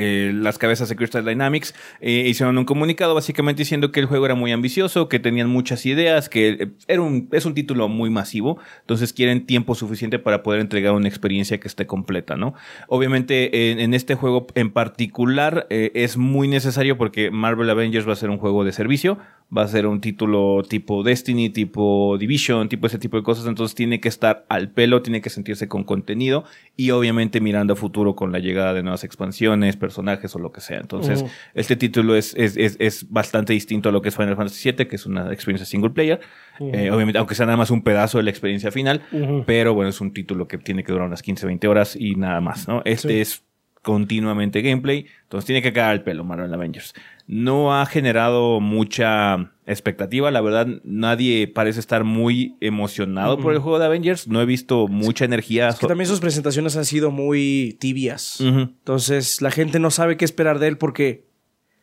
Eh, 0.00 0.30
las 0.32 0.58
cabezas 0.58 0.88
de 0.88 0.94
Crystal 0.94 1.24
Dynamics 1.24 1.74
eh, 2.00 2.28
hicieron 2.28 2.56
un 2.56 2.64
comunicado 2.64 3.16
básicamente 3.16 3.62
diciendo 3.62 3.90
que 3.90 3.98
el 3.98 4.06
juego 4.06 4.26
era 4.26 4.36
muy 4.36 4.52
ambicioso, 4.52 5.08
que 5.08 5.18
tenían 5.18 5.48
muchas 5.48 5.84
ideas, 5.86 6.28
que 6.28 6.50
eh, 6.50 6.68
era 6.86 7.02
un, 7.02 7.28
es 7.32 7.44
un 7.46 7.54
título 7.54 7.88
muy 7.88 8.08
masivo, 8.08 8.58
entonces 8.82 9.12
quieren 9.12 9.44
tiempo 9.44 9.74
suficiente 9.74 10.20
para 10.20 10.44
poder 10.44 10.60
entregar 10.60 10.92
una 10.92 11.08
experiencia 11.08 11.58
que 11.58 11.66
esté 11.66 11.88
completa, 11.88 12.36
¿no? 12.36 12.54
Obviamente 12.86 13.72
en, 13.72 13.92
este 13.92 14.14
juego 14.14 14.46
en 14.54 14.70
particular 14.70 15.66
es 15.70 16.16
muy 16.16 16.46
necesario 16.46 16.96
porque 16.96 17.32
Marvel 17.32 17.68
Avengers 17.68 18.06
va 18.06 18.12
a 18.12 18.16
ser 18.16 18.30
un 18.30 18.38
juego 18.38 18.62
de 18.62 18.70
servicio, 18.70 19.18
va 19.56 19.62
a 19.62 19.68
ser 19.68 19.86
un 19.86 20.00
título 20.00 20.62
tipo 20.68 21.02
Destiny, 21.02 21.50
tipo 21.50 22.16
Division, 22.18 22.68
tipo 22.68 22.86
ese 22.86 22.98
tipo 22.98 23.16
de 23.16 23.22
cosas, 23.22 23.46
entonces 23.46 23.74
tiene 23.74 24.00
que 24.00 24.08
estar 24.08 24.44
al 24.48 24.70
pelo, 24.70 25.02
tiene 25.02 25.20
que 25.20 25.30
sentirse 25.30 25.68
con 25.68 25.84
contenido 25.84 26.44
y 26.76 26.90
obviamente 26.90 27.40
mirando 27.40 27.72
a 27.72 27.76
futuro 27.76 28.14
con 28.14 28.30
la 28.30 28.38
llegada 28.38 28.74
de 28.74 28.82
nuevas 28.82 29.04
expansiones, 29.04 29.76
personajes 29.88 30.34
o 30.36 30.38
lo 30.38 30.52
que 30.52 30.60
sea. 30.60 30.78
Entonces, 30.78 31.24
este 31.54 31.76
título 31.76 32.14
es, 32.14 32.34
es, 32.36 32.56
es, 32.56 32.76
es 32.78 33.08
bastante 33.10 33.52
distinto 33.54 33.88
a 33.88 33.92
lo 33.92 34.02
que 34.02 34.10
es 34.10 34.16
Final 34.16 34.36
Fantasy 34.36 34.70
VII, 34.72 34.86
que 34.86 34.96
es 34.96 35.06
una 35.06 35.32
experiencia 35.32 35.64
single 35.66 35.90
player. 35.90 36.20
Eh, 36.60 36.90
obviamente, 36.90 37.18
aunque 37.18 37.34
sea 37.34 37.46
nada 37.46 37.56
más 37.56 37.70
un 37.70 37.82
pedazo 37.82 38.18
de 38.18 38.24
la 38.24 38.30
experiencia 38.30 38.70
final, 38.70 39.00
pero 39.46 39.74
bueno, 39.74 39.88
es 39.90 40.00
un 40.00 40.12
título 40.12 40.46
que 40.46 40.58
tiene 40.58 40.84
que 40.84 40.92
durar 40.92 41.06
unas 41.06 41.22
15, 41.22 41.46
20 41.46 41.68
horas 41.68 41.96
y 41.96 42.14
nada 42.16 42.40
más, 42.40 42.68
¿no? 42.68 42.82
Este 42.84 43.08
Sí. 43.08 43.20
es 43.20 43.44
continuamente 43.88 44.60
gameplay. 44.60 45.06
Entonces 45.22 45.46
tiene 45.46 45.62
que 45.62 45.72
caer 45.72 45.94
el 45.94 46.02
pelo 46.02 46.22
Marvel 46.22 46.52
Avengers. 46.52 46.92
No 47.26 47.74
ha 47.74 47.86
generado 47.86 48.60
mucha 48.60 49.50
expectativa. 49.64 50.30
La 50.30 50.42
verdad, 50.42 50.66
nadie 50.84 51.48
parece 51.48 51.80
estar 51.80 52.04
muy 52.04 52.54
emocionado 52.60 53.38
por 53.38 53.54
el 53.54 53.60
juego 53.60 53.78
de 53.78 53.86
Avengers. 53.86 54.28
No 54.28 54.42
he 54.42 54.44
visto 54.44 54.88
mucha 54.88 55.24
energía. 55.24 55.70
Es 55.70 55.76
que 55.76 55.86
también 55.86 56.06
sus 56.06 56.20
presentaciones 56.20 56.76
han 56.76 56.84
sido 56.84 57.10
muy 57.10 57.78
tibias. 57.80 58.42
Entonces 58.42 59.40
la 59.40 59.50
gente 59.50 59.78
no 59.78 59.90
sabe 59.90 60.18
qué 60.18 60.26
esperar 60.26 60.58
de 60.58 60.68
él 60.68 60.76
porque 60.76 61.24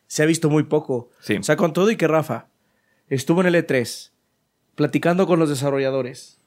se 0.06 0.22
ha 0.22 0.26
visto 0.26 0.48
muy 0.48 0.62
poco. 0.62 1.10
Sí. 1.18 1.34
O 1.34 1.42
sea, 1.42 1.56
con 1.56 1.72
todo 1.72 1.90
y 1.90 1.96
que 1.96 2.06
Rafa 2.06 2.46
estuvo 3.08 3.40
en 3.40 3.48
el 3.48 3.56
E3 3.56 4.12
platicando 4.76 5.26
con 5.26 5.40
los 5.40 5.48
desarrolladores 5.48 6.38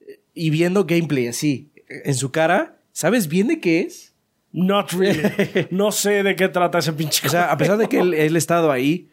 eh, 0.00 0.20
y 0.32 0.48
viendo 0.48 0.86
gameplay 0.86 1.26
así 1.26 1.70
en 1.86 2.14
su 2.14 2.30
cara, 2.30 2.78
¿sabes 2.92 3.28
bien 3.28 3.48
de 3.48 3.60
qué 3.60 3.80
es? 3.80 4.11
Not 4.52 4.92
really. 4.92 5.22
No 5.70 5.92
sé 5.92 6.22
de 6.22 6.36
qué 6.36 6.48
trata 6.48 6.78
ese 6.78 6.92
pinche. 6.92 7.26
O 7.26 7.30
sea, 7.30 7.50
a 7.50 7.56
pesar 7.56 7.78
de 7.78 7.88
que 7.88 8.00
él, 8.00 8.14
él 8.14 8.34
ha 8.34 8.38
estado 8.38 8.70
ahí, 8.70 9.08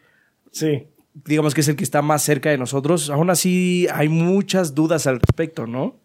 sí. 0.50 0.86
digamos 1.24 1.54
que 1.54 1.62
es 1.62 1.68
el 1.68 1.76
que 1.76 1.84
está 1.84 2.02
más 2.02 2.22
cerca 2.22 2.50
de 2.50 2.58
nosotros, 2.58 3.10
aún 3.10 3.30
así 3.30 3.86
hay 3.92 4.08
muchas 4.08 4.74
dudas 4.74 5.06
al 5.06 5.20
respecto, 5.20 5.66
¿no? 5.66 5.96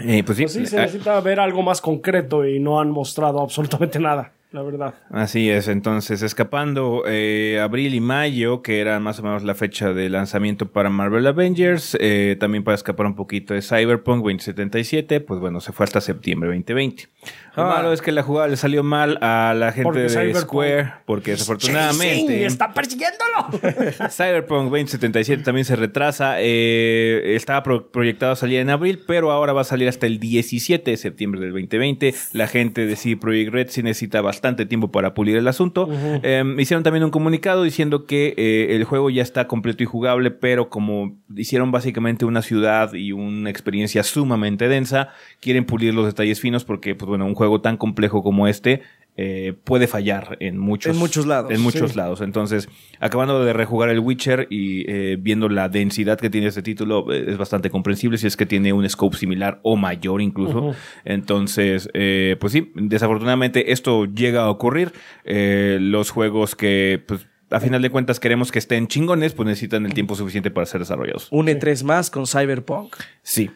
Eh, 0.00 0.22
pues 0.24 0.36
sí, 0.36 0.42
Pues 0.44 0.52
sí, 0.52 0.66
se 0.66 0.76
eh, 0.76 0.80
necesita 0.80 1.18
ver 1.20 1.40
algo 1.40 1.62
más 1.62 1.80
concreto 1.80 2.46
y 2.46 2.58
no 2.58 2.80
han 2.80 2.90
mostrado 2.90 3.40
absolutamente 3.40 3.98
nada, 3.98 4.32
la 4.52 4.62
verdad. 4.62 4.94
Así 5.10 5.50
es, 5.50 5.68
entonces 5.68 6.22
escapando 6.22 7.02
eh, 7.06 7.58
abril 7.62 7.94
y 7.94 8.00
mayo, 8.00 8.62
que 8.62 8.80
era 8.80 8.98
más 9.00 9.18
o 9.18 9.22
menos 9.22 9.42
la 9.42 9.54
fecha 9.54 9.92
de 9.92 10.08
lanzamiento 10.08 10.70
para 10.72 10.88
Marvel 10.88 11.26
Avengers, 11.26 11.96
eh, 12.00 12.36
también 12.40 12.64
para 12.64 12.74
escapar 12.74 13.06
un 13.06 13.14
poquito 13.16 13.52
de 13.54 13.60
Cyberpunk 13.60 14.18
2077, 14.24 15.20
pues 15.20 15.40
bueno, 15.40 15.60
se 15.60 15.72
fue 15.72 15.84
hasta 15.84 16.00
septiembre 16.00 16.48
2020. 16.48 17.08
Lo 17.56 17.64
Ah. 17.64 17.68
malo 17.76 17.92
es 17.92 18.00
que 18.02 18.12
la 18.12 18.22
jugada 18.22 18.48
le 18.48 18.56
salió 18.56 18.82
mal 18.82 19.18
a 19.20 19.54
la 19.56 19.72
gente 19.72 19.98
de 19.98 20.08
Cyberpunk- 20.08 20.40
Square, 20.42 20.92
porque 21.06 21.24
Sí, 21.24 21.30
desafortunadamente 21.32 22.44
está 22.46 22.72
persiguiéndolo. 22.72 23.48
Cyberpunk 24.10 24.70
2077 24.70 25.42
también 25.42 25.64
se 25.64 25.76
retrasa, 25.76 26.36
eh, 26.38 27.34
estaba 27.34 27.62
pro- 27.62 27.90
proyectado 27.90 28.32
a 28.32 28.36
salir 28.36 28.60
en 28.60 28.70
abril, 28.70 29.00
pero 29.06 29.32
ahora 29.32 29.52
va 29.52 29.62
a 29.62 29.64
salir 29.64 29.88
hasta 29.88 30.06
el 30.06 30.18
17 30.20 30.90
de 30.90 30.96
septiembre 30.96 31.40
del 31.40 31.50
2020. 31.52 32.14
La 32.32 32.46
gente 32.46 32.86
de 32.86 32.96
CD 32.96 33.16
Projekt 33.16 33.52
Red 33.52 33.68
sí 33.70 33.82
necesita 33.82 34.20
bastante 34.36 34.66
tiempo 34.66 34.90
para 34.90 35.14
pulir 35.14 35.36
el 35.36 35.48
asunto. 35.48 35.88
Eh, 36.22 36.44
hicieron 36.58 36.82
también 36.82 37.04
un 37.04 37.10
comunicado 37.10 37.62
diciendo 37.62 38.04
que 38.04 38.34
eh, 38.36 38.76
el 38.76 38.84
juego 38.84 39.08
ya 39.08 39.22
está 39.22 39.46
completo 39.46 39.82
y 39.82 39.86
jugable, 39.86 40.30
pero 40.30 40.68
como 40.68 41.16
hicieron 41.34 41.72
básicamente 41.72 42.26
una 42.26 42.42
ciudad 42.42 42.92
y 42.92 43.12
una 43.12 43.48
experiencia 43.48 44.02
sumamente 44.02 44.68
densa, 44.68 45.08
quieren 45.40 45.64
pulir 45.64 45.94
los 45.94 46.06
detalles 46.06 46.40
finos 46.40 46.64
porque, 46.64 46.94
pues 46.94 47.08
bueno, 47.08 47.24
un 47.24 47.34
juego 47.34 47.62
tan 47.62 47.78
complejo 47.78 48.22
como 48.22 48.46
este 48.46 48.82
eh, 49.16 49.54
puede 49.64 49.86
fallar 49.86 50.36
en 50.40 50.58
muchos, 50.58 50.94
En 50.94 50.98
muchos 50.98 51.26
lados, 51.26 51.50
En 51.50 51.60
muchos 51.60 51.92
sí. 51.92 51.96
lados. 51.96 52.20
Entonces, 52.20 52.68
acabando 53.00 53.44
de 53.44 53.52
rejugar 53.52 53.88
el 53.88 54.00
Witcher 54.00 54.46
y 54.50 54.84
eh, 54.90 55.16
viendo 55.18 55.48
la 55.48 55.68
densidad 55.68 56.18
que 56.18 56.28
tiene 56.30 56.48
este 56.48 56.62
título, 56.62 57.12
eh, 57.12 57.24
es 57.28 57.38
bastante 57.38 57.70
comprensible 57.70 58.18
si 58.18 58.26
es 58.26 58.36
que 58.36 58.46
tiene 58.46 58.72
un 58.72 58.88
scope 58.88 59.16
similar 59.16 59.60
o 59.62 59.76
mayor 59.76 60.20
incluso. 60.20 60.74
Entonces, 61.04 61.88
eh, 61.94 62.36
pues 62.40 62.52
sí, 62.52 62.72
desafortunadamente 62.74 63.72
esto 63.72 64.04
llega 64.04 64.42
a 64.42 64.50
ocurrir. 64.50 64.92
Eh, 65.24 65.78
los 65.80 66.10
juegos 66.10 66.54
que, 66.54 67.02
pues, 67.06 67.26
a 67.50 67.60
final 67.60 67.80
de 67.80 67.90
cuentas 67.90 68.20
queremos 68.20 68.50
que 68.52 68.58
estén 68.58 68.88
chingones, 68.88 69.32
pues 69.32 69.46
necesitan 69.46 69.86
el 69.86 69.94
tiempo 69.94 70.14
suficiente 70.14 70.50
para 70.50 70.66
ser 70.66 70.80
desarrollados. 70.80 71.28
Un 71.30 71.46
E3 71.46 71.84
más 71.84 72.10
con 72.10 72.26
Cyberpunk. 72.26 72.96
Sí. 73.22 73.50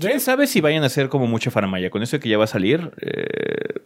¿Quién 0.00 0.20
sabe 0.20 0.46
si 0.48 0.60
vayan 0.60 0.82
a 0.82 0.86
hacer 0.86 1.08
como 1.08 1.26
mucha 1.26 1.50
faramaya? 1.50 1.90
Con 1.90 2.02
eso 2.02 2.16
de 2.16 2.20
que 2.20 2.28
ya 2.28 2.38
va 2.38 2.44
a 2.44 2.48
salir, 2.48 2.90
eh? 3.00 3.82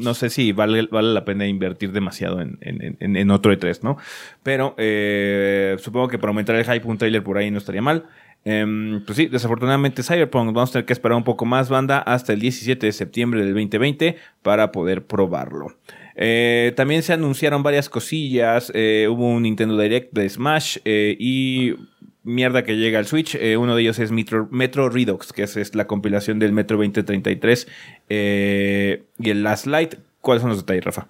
No 0.00 0.14
sé 0.14 0.30
si 0.30 0.52
vale, 0.52 0.88
vale 0.90 1.12
la 1.12 1.24
pena 1.24 1.46
invertir 1.46 1.92
demasiado 1.92 2.40
en, 2.40 2.58
en- 2.62 3.30
otro 3.30 3.52
E3, 3.52 3.82
¿no? 3.82 3.98
Pero 4.42 4.74
eh, 4.78 5.76
supongo 5.78 6.08
que 6.08 6.18
para 6.18 6.30
aumentar 6.30 6.56
el 6.56 6.64
hype 6.64 6.86
un 6.88 6.96
trailer 6.98 7.22
por 7.22 7.36
ahí 7.38 7.50
no 7.50 7.58
estaría 7.58 7.82
mal. 7.82 8.06
Em, 8.44 9.04
pues 9.04 9.16
sí, 9.18 9.26
desafortunadamente 9.26 10.02
Cyberpunk 10.02 10.46
vamos 10.54 10.70
a 10.70 10.72
tener 10.72 10.86
que 10.86 10.94
esperar 10.94 11.16
un 11.18 11.24
poco 11.24 11.44
más, 11.44 11.68
banda, 11.68 11.98
hasta 11.98 12.32
el 12.32 12.40
17 12.40 12.86
de 12.86 12.92
septiembre 12.92 13.40
del 13.44 13.52
2020 13.52 14.16
para 14.42 14.72
poder 14.72 15.04
probarlo. 15.04 15.76
Eh, 16.16 16.72
también 16.74 17.02
se 17.02 17.12
anunciaron 17.12 17.62
varias 17.62 17.88
cosillas. 17.90 18.72
eh, 18.74 19.08
hubo 19.10 19.28
un 19.28 19.42
Nintendo 19.42 19.76
Direct 19.78 20.14
de 20.14 20.28
Smash 20.28 20.78
y 20.84 21.74
mierda 22.22 22.64
que 22.64 22.76
llega 22.76 22.98
al 22.98 23.06
Switch. 23.06 23.34
Eh, 23.34 23.56
uno 23.56 23.74
de 23.74 23.82
ellos 23.82 23.98
es 23.98 24.10
Metro, 24.12 24.48
Metro 24.50 24.88
Redux, 24.88 25.32
que 25.32 25.44
es, 25.44 25.56
es 25.56 25.74
la 25.74 25.86
compilación 25.86 26.38
del 26.38 26.52
Metro 26.52 26.76
2033 26.76 27.68
eh, 28.08 29.04
y 29.18 29.30
el 29.30 29.42
Last 29.42 29.66
Light. 29.66 29.94
¿Cuáles 30.20 30.42
son 30.42 30.50
los 30.50 30.58
detalles, 30.58 30.84
Rafa? 30.84 31.08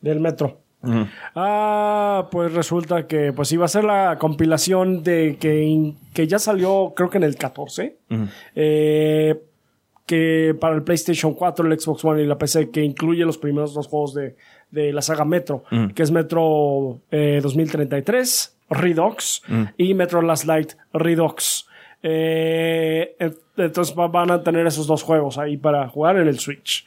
Del 0.00 0.20
metro. 0.20 0.58
Ah, 1.36 2.28
pues 2.32 2.52
resulta 2.52 3.06
que 3.06 3.32
pues 3.32 3.52
iba 3.52 3.64
a 3.64 3.68
ser 3.68 3.84
la 3.84 4.18
compilación 4.18 5.04
de 5.04 5.36
que, 5.38 5.94
que 6.12 6.26
ya 6.26 6.40
salió 6.40 6.92
creo 6.96 7.08
que 7.08 7.18
en 7.18 7.24
el 7.24 7.36
14. 7.36 7.96
Eh, 8.56 9.40
que 10.06 10.56
para 10.60 10.74
el 10.74 10.82
PlayStation 10.82 11.34
4, 11.34 11.66
el 11.66 11.78
Xbox 11.78 12.04
One 12.04 12.22
y 12.22 12.26
la 12.26 12.36
PC, 12.36 12.70
que 12.70 12.82
incluye 12.82 13.24
los 13.24 13.38
primeros 13.38 13.72
dos 13.72 13.86
juegos 13.86 14.14
de, 14.14 14.34
de 14.70 14.92
la 14.92 15.02
saga 15.02 15.24
Metro, 15.24 15.64
que 15.94 16.02
es 16.02 16.10
Metro 16.10 17.00
eh, 17.10 17.38
2033, 17.40 18.51
Redux, 18.74 19.42
y 19.76 19.94
Metro 19.94 20.22
Last 20.22 20.44
Light, 20.44 20.72
Redux. 20.92 21.66
Eh, 22.02 23.14
en- 23.18 23.36
entonces 23.56 23.94
va- 23.98 24.08
van 24.08 24.30
a 24.30 24.42
tener 24.42 24.66
esos 24.66 24.86
dos 24.86 25.02
juegos 25.02 25.38
ahí 25.38 25.56
para 25.56 25.88
jugar 25.88 26.16
en 26.18 26.28
el 26.28 26.38
Switch. 26.38 26.84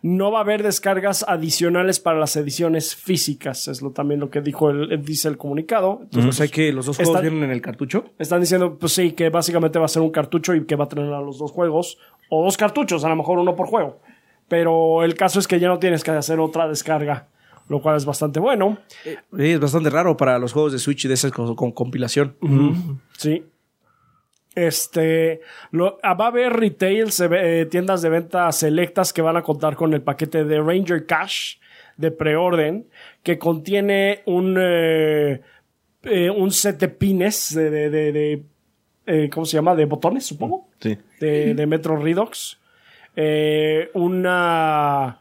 No 0.00 0.30
va 0.30 0.38
a 0.38 0.42
haber 0.42 0.62
descargas 0.62 1.24
adicionales 1.26 1.98
para 1.98 2.18
las 2.20 2.36
ediciones 2.36 2.94
físicas, 2.94 3.66
es 3.66 3.82
lo, 3.82 3.90
también 3.90 4.20
lo 4.20 4.30
que 4.30 4.40
dijo 4.40 4.70
el, 4.70 5.02
dice 5.04 5.26
el 5.28 5.36
comunicado. 5.36 6.00
Entonces, 6.04 6.28
O 6.28 6.32
sea 6.32 6.46
que 6.48 6.72
los 6.72 6.86
dos 6.86 6.96
juegos 6.96 7.16
Está- 7.16 7.20
vienen 7.22 7.42
en 7.44 7.50
el 7.50 7.60
cartucho. 7.60 8.04
están 8.18 8.40
diciendo, 8.40 8.76
pues 8.78 8.92
sí, 8.92 9.12
que 9.12 9.28
básicamente 9.28 9.78
va 9.80 9.86
a 9.86 9.88
ser 9.88 10.02
un 10.02 10.10
cartucho 10.10 10.54
y 10.54 10.64
que 10.66 10.76
va 10.76 10.84
a 10.84 10.88
tener 10.88 11.12
a 11.12 11.20
los 11.20 11.38
dos 11.38 11.50
juegos, 11.50 11.98
o 12.30 12.44
dos 12.44 12.56
cartuchos, 12.56 13.04
a 13.04 13.08
lo 13.08 13.16
mejor 13.16 13.38
uno 13.38 13.56
por 13.56 13.66
juego. 13.66 14.00
Pero 14.46 15.02
el 15.02 15.14
caso 15.14 15.40
es 15.40 15.48
que 15.48 15.58
ya 15.58 15.66
no 15.68 15.78
tienes 15.80 16.04
que 16.04 16.12
hacer 16.12 16.38
otra 16.38 16.68
descarga, 16.68 17.26
lo 17.68 17.80
cual 17.82 17.96
es 17.96 18.04
bastante 18.04 18.40
bueno. 18.40 18.78
Sí, 19.04 19.16
es 19.38 19.60
bastante 19.60 19.90
raro 19.90 20.16
para 20.16 20.38
los 20.38 20.52
juegos 20.52 20.72
de 20.72 20.78
Switch 20.78 21.06
de 21.06 21.14
esas 21.14 21.32
con, 21.32 21.54
con 21.54 21.72
compilación. 21.72 22.36
Sí. 23.16 23.44
Este, 24.54 25.40
lo- 25.70 25.98
ah, 26.02 26.14
va 26.14 26.26
a 26.26 26.28
haber 26.28 26.52
retails, 26.54 27.20
eh, 27.20 27.66
tiendas 27.70 28.02
de 28.02 28.08
venta 28.08 28.50
selectas 28.50 29.12
que 29.12 29.22
van 29.22 29.36
a 29.36 29.42
contar 29.42 29.76
con 29.76 29.92
el 29.94 30.02
paquete 30.02 30.44
de 30.44 30.60
Ranger 30.60 31.06
Cash 31.06 31.56
de 31.96 32.10
preorden 32.10 32.86
que 33.22 33.38
contiene 33.38 34.22
un, 34.26 34.56
eh, 34.58 35.40
eh, 36.02 36.30
un 36.30 36.50
set 36.50 36.78
de 36.80 36.88
pines 36.88 37.54
de, 37.54 37.70
de, 37.70 37.90
de- 37.90 38.12
de, 38.12 38.42
eh, 39.06 39.30
¿cómo 39.32 39.46
se 39.46 39.56
llama? 39.56 39.74
De 39.76 39.84
botones, 39.84 40.26
supongo 40.26 40.68
Sí. 40.80 40.96
de, 41.20 41.54
de 41.54 41.66
Metro 41.66 41.96
Redux. 41.96 42.58
Eh, 43.14 43.90
una. 43.94 45.20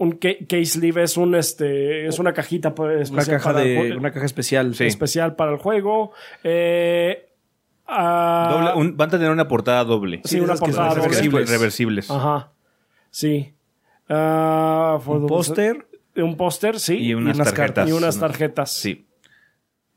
Un 0.00 0.12
ca- 0.12 0.36
case 0.48 0.64
sleeve 0.64 1.02
es 1.02 1.16
un 1.18 1.34
este. 1.34 2.06
Es 2.06 2.18
una 2.18 2.32
cajita 2.32 2.74
pues, 2.74 3.10
Una 3.10 3.20
especial 3.20 3.36
caja, 3.36 3.52
para 3.52 3.64
de, 3.64 3.96
una 3.96 4.10
caja 4.10 4.24
especial. 4.24 4.74
Sí. 4.74 4.84
especial 4.86 5.36
para 5.36 5.52
el 5.52 5.58
juego. 5.58 6.12
Eh, 6.42 7.26
Doble- 7.86 8.76
un- 8.76 8.96
van 8.96 9.08
a 9.08 9.12
tener 9.12 9.30
una 9.30 9.46
portada 9.46 9.84
doble. 9.84 10.22
Sí, 10.24 10.36
de 10.36 10.42
una 10.42 10.54
portada 10.56 10.94
doble. 10.94 11.44
reversibles. 11.44 12.10
Ajá. 12.10 12.50
Sí. 13.10 13.52
For 14.08 15.00
Un 15.08 15.26
póster. 15.26 15.86
Un 16.16 16.36
póster, 16.36 16.80
sí. 16.80 16.96
Y 16.96 17.14
unas, 17.14 17.36
unas 17.36 17.48
tarjetas. 17.48 17.66
cartas. 17.66 17.88
Y 17.88 17.92
unas 17.92 18.18
tarjetas. 18.18 18.72
Sí. 18.72 19.06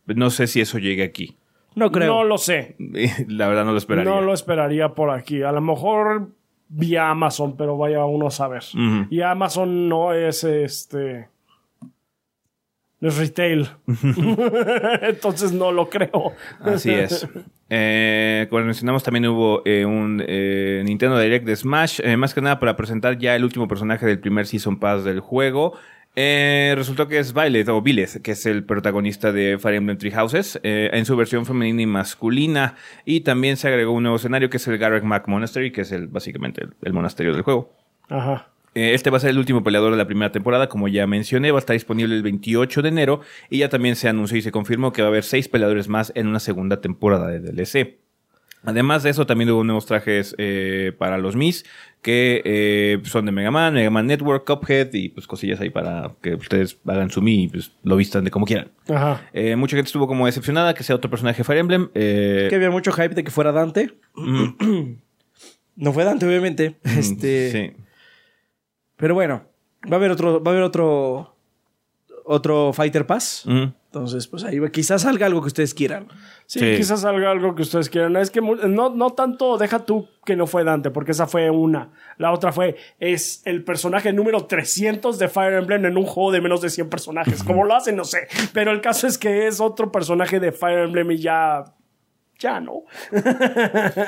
No 0.05 0.29
sé 0.31 0.47
si 0.47 0.59
eso 0.61 0.79
llegue 0.79 1.03
aquí. 1.03 1.37
No 1.75 1.91
creo. 1.91 2.13
No 2.13 2.23
lo 2.25 2.37
sé. 2.37 2.75
La 3.27 3.47
verdad 3.47 3.63
no 3.65 3.71
lo 3.71 3.77
esperaría. 3.77 4.11
No 4.11 4.21
lo 4.21 4.33
esperaría 4.33 4.89
por 4.89 5.11
aquí. 5.11 5.43
A 5.43 5.51
lo 5.51 5.61
mejor 5.61 6.29
vía 6.75 7.09
Amazon, 7.09 7.55
pero 7.55 7.77
vaya 7.77 8.03
uno 8.05 8.27
a 8.27 8.31
saber. 8.31 8.63
Y 9.09 9.21
Amazon 9.21 9.87
no 9.87 10.13
es 10.13 10.43
este. 10.43 11.29
No 12.99 13.09
es 13.09 13.17
retail. 13.17 13.69
Entonces 15.01 15.51
no 15.51 15.71
lo 15.71 15.89
creo. 15.89 16.33
Así 16.61 16.91
es. 16.91 17.27
Eh, 17.69 18.47
como 18.49 18.63
mencionamos, 18.63 19.03
también 19.03 19.25
hubo 19.27 19.61
eh, 19.65 19.85
un 19.85 20.23
eh, 20.25 20.83
Nintendo 20.85 21.19
Direct 21.19 21.45
de 21.45 21.55
Smash, 21.55 21.99
eh, 22.03 22.15
más 22.17 22.33
que 22.33 22.41
nada 22.41 22.59
para 22.59 22.75
presentar 22.75 23.17
ya 23.17 23.35
el 23.35 23.43
último 23.43 23.67
personaje 23.67 24.05
del 24.05 24.19
primer 24.19 24.47
Season 24.47 24.79
Pass 24.79 25.03
del 25.03 25.19
juego. 25.19 25.73
Eh, 26.15 26.73
resultó 26.75 27.07
que 27.07 27.17
es 27.17 27.33
Violet, 27.33 27.67
o 27.69 27.81
Violet, 27.81 28.21
que 28.21 28.31
es 28.31 28.45
el 28.45 28.63
protagonista 28.63 29.31
de 29.31 29.57
Fire 29.59 29.75
Emblem 29.75 29.97
Three 29.97 30.11
Houses, 30.11 30.59
eh, 30.63 30.89
en 30.93 31.05
su 31.05 31.15
versión 31.15 31.45
femenina 31.45 31.81
y 31.81 31.85
masculina. 31.87 32.75
Y 33.05 33.21
también 33.21 33.57
se 33.57 33.67
agregó 33.67 33.91
un 33.93 34.03
nuevo 34.03 34.17
escenario 34.17 34.49
que 34.49 34.57
es 34.57 34.67
el 34.67 34.77
Garreg 34.77 35.03
Mac 35.03 35.27
Monastery, 35.27 35.71
que 35.71 35.81
es 35.81 35.91
el, 35.91 36.07
básicamente 36.07 36.63
el, 36.63 36.73
el 36.83 36.93
monasterio 36.93 37.33
del 37.33 37.41
juego. 37.41 37.73
Ajá. 38.09 38.49
Eh, 38.75 38.93
Este 38.93 39.09
va 39.09 39.17
a 39.17 39.19
ser 39.19 39.31
el 39.31 39.37
último 39.37 39.63
peleador 39.63 39.91
de 39.91 39.97
la 39.97 40.07
primera 40.07 40.31
temporada, 40.31 40.67
como 40.67 40.87
ya 40.87 41.05
mencioné, 41.07 41.51
va 41.51 41.57
a 41.57 41.59
estar 41.59 41.73
disponible 41.75 42.15
el 42.15 42.23
28 42.23 42.81
de 42.81 42.89
enero 42.89 43.21
y 43.49 43.59
ya 43.59 43.69
también 43.69 43.95
se 43.95 44.09
anunció 44.09 44.37
y 44.37 44.41
se 44.41 44.51
confirmó 44.51 44.91
que 44.93 45.01
va 45.01 45.07
a 45.07 45.11
haber 45.11 45.23
seis 45.23 45.47
peleadores 45.47 45.87
más 45.87 46.11
en 46.15 46.27
una 46.27 46.39
segunda 46.39 46.81
temporada 46.81 47.27
de 47.27 47.39
DLC. 47.39 48.02
Además 48.63 49.03
de 49.03 49.09
eso, 49.09 49.25
también 49.25 49.49
hubo 49.51 49.63
nuevos 49.63 49.85
trajes 49.85 50.35
eh, 50.37 50.93
para 50.97 51.17
los 51.17 51.35
Mis 51.35 51.65
que 52.03 52.41
eh, 52.43 52.99
son 53.05 53.25
de 53.25 53.31
Mega 53.31 53.49
Man, 53.49 53.73
Mega 53.73 53.89
Man 53.89 54.05
Network, 54.07 54.45
Cuphead 54.45 54.93
y 54.93 55.09
pues 55.09 55.25
cosillas 55.25 55.61
ahí 55.61 55.69
para 55.69 56.11
que 56.21 56.35
ustedes 56.35 56.77
hagan 56.85 57.09
su 57.09 57.21
Mi 57.21 57.43
y 57.45 57.47
pues 57.47 57.71
lo 57.83 57.95
vistan 57.95 58.25
de 58.25 58.31
como 58.31 58.45
quieran. 58.45 58.71
Ajá. 58.89 59.21
Eh, 59.31 59.55
mucha 59.55 59.77
gente 59.77 59.87
estuvo 59.87 60.05
como 60.05 60.25
decepcionada 60.25 60.73
que 60.73 60.83
sea 60.83 60.97
otro 60.97 61.09
personaje 61.09 61.39
de 61.39 61.43
Fire 61.45 61.59
Emblem. 61.59 61.89
Eh, 61.93 62.47
Que 62.49 62.55
había 62.57 62.69
mucho 62.69 62.91
hype 62.91 63.15
de 63.15 63.23
que 63.23 63.31
fuera 63.31 63.53
Dante. 63.53 63.93
no 65.75 65.93
fue 65.93 66.03
Dante, 66.03 66.27
obviamente. 66.27 66.75
Este, 66.83 67.51
sí. 67.51 67.83
Pero 68.97 69.15
bueno, 69.15 69.43
va 69.89 69.95
a 69.95 69.99
haber 69.99 70.11
otro, 70.11 70.43
va 70.43 70.51
a 70.51 70.53
haber 70.53 70.63
otro, 70.63 71.35
otro 72.25 72.73
Fighter 72.73 73.07
Pass. 73.07 73.43
Mm. 73.45 73.63
Entonces, 73.93 74.25
pues 74.25 74.43
ahí 74.43 74.57
va- 74.57 74.69
quizás 74.71 75.03
salga 75.03 75.27
algo 75.27 75.39
que 75.41 75.47
ustedes 75.47 75.75
quieran. 75.75 76.07
Sí, 76.47 76.57
Sí. 76.59 76.77
quizás 76.77 77.01
salga 77.01 77.29
algo 77.29 77.53
que 77.53 77.61
ustedes 77.61 77.89
quieran. 77.91 78.15
Es 78.15 78.31
que 78.31 78.41
no, 78.41 78.89
no 78.89 79.09
tanto 79.11 79.59
deja 79.59 79.85
tú 79.85 80.07
que 80.25 80.35
no 80.35 80.47
fue 80.47 80.63
Dante, 80.63 80.89
porque 80.89 81.11
esa 81.11 81.27
fue 81.27 81.51
una. 81.51 81.89
La 82.17 82.31
otra 82.31 82.51
fue, 82.51 82.75
es 82.99 83.43
el 83.45 83.63
personaje 83.63 84.11
número 84.11 84.45
300 84.45 85.19
de 85.19 85.27
Fire 85.27 85.53
Emblem 85.53 85.85
en 85.85 85.95
un 85.97 86.05
juego 86.05 86.31
de 86.31 86.41
menos 86.41 86.59
de 86.61 86.71
100 86.71 86.89
personajes. 86.89 87.43
¿Cómo 87.43 87.65
lo 87.65 87.75
hacen? 87.75 87.95
No 87.95 88.03
sé. 88.03 88.27
Pero 88.51 88.71
el 88.71 88.81
caso 88.81 89.05
es 89.05 89.19
que 89.19 89.45
es 89.45 89.59
otro 89.59 89.91
personaje 89.91 90.39
de 90.39 90.51
Fire 90.51 90.79
Emblem 90.79 91.11
y 91.11 91.17
ya... 91.19 91.63
Ya 92.39 92.59
no. 92.59 92.81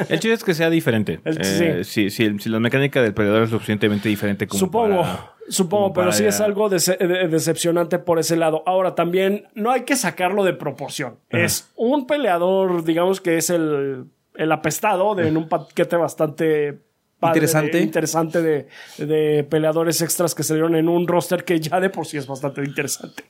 El 0.10 0.20
chiste 0.20 0.34
es 0.34 0.44
que 0.44 0.54
sea 0.56 0.70
diferente. 0.72 1.20
El- 1.24 1.38
Eh, 1.42 1.84
si, 1.84 2.10
si, 2.10 2.38
si 2.40 2.50
la 2.50 2.60
mecánica 2.60 3.02
del 3.02 3.14
peleador 3.14 3.44
es 3.44 3.52
lo 3.52 3.58
suficientemente 3.58 4.10
diferente 4.10 4.48
como 4.48 4.60
Supongo, 4.60 5.02
para- 5.02 5.35
supongo, 5.50 5.94
pero 5.94 6.12
sí 6.12 6.26
es 6.26 6.40
algo 6.42 6.70
dece- 6.70 6.98
de- 6.98 7.28
decepcionante 7.28 8.00
por 8.00 8.20
ese 8.20 8.36
lado. 8.36 8.64
Ahora, 8.66 8.96
también 8.96 9.48
no 9.54 9.72
hay 9.72 9.82
que 9.84 9.96
sacarlo 9.96 10.44
de 10.44 10.54
proporción. 10.54 11.18
Es 11.30 11.72
un 11.76 12.08
peleador, 12.08 12.84
digamos 12.84 13.22
que 13.22 13.38
es 13.38 13.50
el, 13.50 14.06
el 14.36 14.52
apestado 14.52 15.16
de 15.16 15.28
en 15.28 15.38
un 15.38 15.48
paquete 15.50 15.96
bastante 15.96 16.80
padre, 17.20 17.38
Interesante. 17.40 17.78
de- 17.78 17.84
interesante 17.84 18.42
de, 18.42 18.68
de 19.06 19.44
peleadores 19.46 20.02
extras 20.02 20.36
que 20.36 20.44
salieron 20.44 20.76
en 20.76 20.90
un 20.90 21.08
roster 21.08 21.44
que 21.46 21.60
ya 21.60 21.80
de 21.80 21.90
por 21.90 22.06
sí 22.06 22.18
es 22.18 22.28
bastante 22.28 22.62
interesante. 22.64 23.24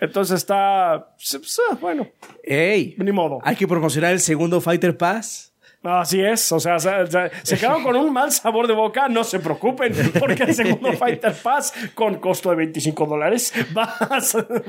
Entonces 0.00 0.36
está, 0.36 1.12
sí, 1.18 1.38
sí, 1.42 1.60
bueno, 1.80 2.06
¡Ey! 2.42 2.94
ni 2.98 3.12
modo. 3.12 3.38
Hay 3.42 3.56
que 3.56 3.68
promocionar 3.68 4.12
el 4.12 4.20
segundo 4.20 4.60
Fighter 4.60 4.96
Pass. 4.96 5.49
Así 5.82 6.20
es, 6.20 6.52
o 6.52 6.60
sea, 6.60 6.78
se, 6.78 6.90
se- 7.06 7.30
se 7.42 7.56
quedaron 7.58 7.82
con 7.82 7.96
un 7.96 8.12
mal 8.12 8.30
sabor 8.30 8.66
de 8.66 8.74
boca, 8.74 9.08
no 9.08 9.24
se 9.24 9.38
preocupen, 9.40 9.94
porque 10.18 10.42
el 10.42 10.54
segundo 10.54 10.92
Fighter 10.98 11.32
Pass, 11.42 11.72
con 11.94 12.16
costo 12.16 12.50
de 12.50 12.56
25 12.56 13.06
dólares, 13.06 13.52
va, 13.76 13.84
a- 13.84 14.08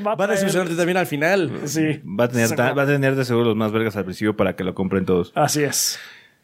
va 0.06 0.14
a 0.14 0.16
Va 0.16 0.26
a 0.26 0.28
también 0.38 0.96
al 0.98 1.06
final. 1.08 1.52
Sí, 1.66 2.00
Va 2.06 2.26
a, 2.26 2.28
tener, 2.30 2.50
va 2.78 2.84
a 2.84 2.86
tener 2.86 3.16
de 3.16 3.26
seguro 3.26 3.48
los 3.48 3.56
más 3.58 3.72
vergas 3.74 3.98
al 3.98 4.06
principio 4.06 4.38
para 4.38 4.56
que 4.56 4.64
lo 4.64 4.74
compren 4.74 5.06
todos. 5.06 5.34
Así 5.36 5.64
es. 5.64 6.00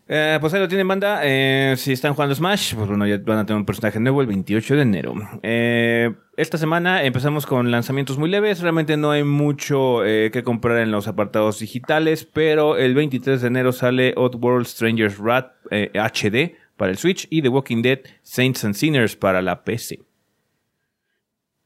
Eh, 0.09 0.37
pues 0.39 0.53
ahí 0.53 0.59
lo 0.59 0.67
tienen, 0.67 0.87
banda. 0.87 1.19
Eh, 1.23 1.75
si 1.77 1.91
están 1.93 2.13
jugando 2.13 2.33
Smash, 2.35 2.75
pues 2.75 2.87
bueno, 2.87 3.05
ya 3.07 3.17
van 3.25 3.39
a 3.39 3.45
tener 3.45 3.57
un 3.59 3.65
personaje 3.65 3.99
nuevo 3.99 4.21
el 4.21 4.27
28 4.27 4.75
de 4.75 4.81
enero. 4.81 5.13
Eh, 5.43 6.13
esta 6.37 6.59
semana 6.59 7.03
empezamos 7.03 7.47
con 7.47 7.71
lanzamientos 7.71 8.19
muy 8.19 8.29
leves. 8.29 8.61
Realmente 8.61 8.95
no 8.95 9.09
hay 9.09 9.23
mucho 9.23 10.05
eh, 10.05 10.29
que 10.31 10.43
comprar 10.43 10.77
en 10.77 10.91
los 10.91 11.07
apartados 11.07 11.57
digitales, 11.57 12.25
pero 12.25 12.77
el 12.77 12.93
23 12.93 13.41
de 13.41 13.47
enero 13.47 13.71
sale 13.71 14.13
Oddworld 14.15 14.67
Stranger's 14.67 15.19
Wrath 15.19 15.51
eh, 15.71 15.91
HD 15.95 16.55
para 16.77 16.91
el 16.91 16.99
Switch 16.99 17.27
y 17.31 17.41
The 17.41 17.49
Walking 17.49 17.81
Dead 17.81 18.01
Saints 18.21 18.63
and 18.63 18.75
Sinners 18.75 19.15
para 19.15 19.41
la 19.41 19.63
PC. 19.63 20.01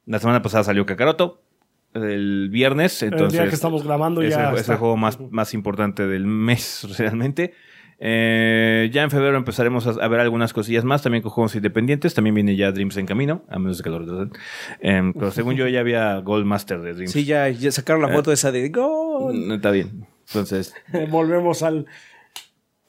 La 0.06 0.20
semana 0.20 0.42
pasada 0.42 0.64
salió 0.64 0.86
Kakaroto. 0.86 1.44
El 1.94 2.50
viernes, 2.50 3.04
entonces. 3.04 3.34
el 3.34 3.44
día 3.44 3.50
que 3.50 3.56
estamos 3.56 3.84
grabando 3.84 4.22
es 4.22 4.34
ya 4.34 4.52
el, 4.52 4.58
es 4.58 4.70
el 4.70 4.78
juego 4.78 4.96
más, 4.96 5.20
más 5.20 5.54
importante 5.54 6.08
del 6.08 6.26
mes, 6.26 6.88
realmente. 6.98 7.54
Eh, 8.04 8.90
ya 8.92 9.04
en 9.04 9.12
febrero 9.12 9.38
empezaremos 9.38 9.86
a, 9.86 9.92
a 10.04 10.08
ver 10.08 10.20
algunas 10.20 10.54
cosillas 10.54 10.84
más, 10.84 11.04
también 11.04 11.22
con 11.22 11.32
juegos 11.32 11.56
independientes. 11.56 12.16
También 12.16 12.34
viene 12.34 12.56
ya 12.56 12.72
Dreams 12.72 12.98
en 12.98 13.06
camino, 13.06 13.44
a 13.48 13.60
menos 13.60 13.78
de 13.78 13.84
que 13.84 13.90
lo 13.92 14.00
retrasen. 14.00 14.32
Eh, 14.80 15.12
pero 15.14 15.30
según 15.32 15.56
yo, 15.56 15.68
ya 15.68 15.82
había 15.82 16.16
Gold 16.18 16.46
Master 16.46 16.82
de 16.82 16.94
Dreams. 16.94 17.12
Sí, 17.12 17.26
ya, 17.26 17.48
ya 17.50 17.72
sacaron 17.72 18.02
la 18.02 18.10
foto 18.10 18.32
esa 18.32 18.52
de 18.52 18.70
Gol. 18.70 19.36
Mm, 19.36 19.52
Está 19.52 19.70
bien. 19.72 20.08
Entonces, 20.28 20.74
Volvemos 21.10 21.62
al 21.62 21.86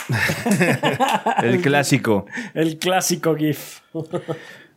el 1.43 1.61
clásico. 1.61 2.27
el 2.55 2.79
clásico 2.79 3.37
GIF. 3.37 3.81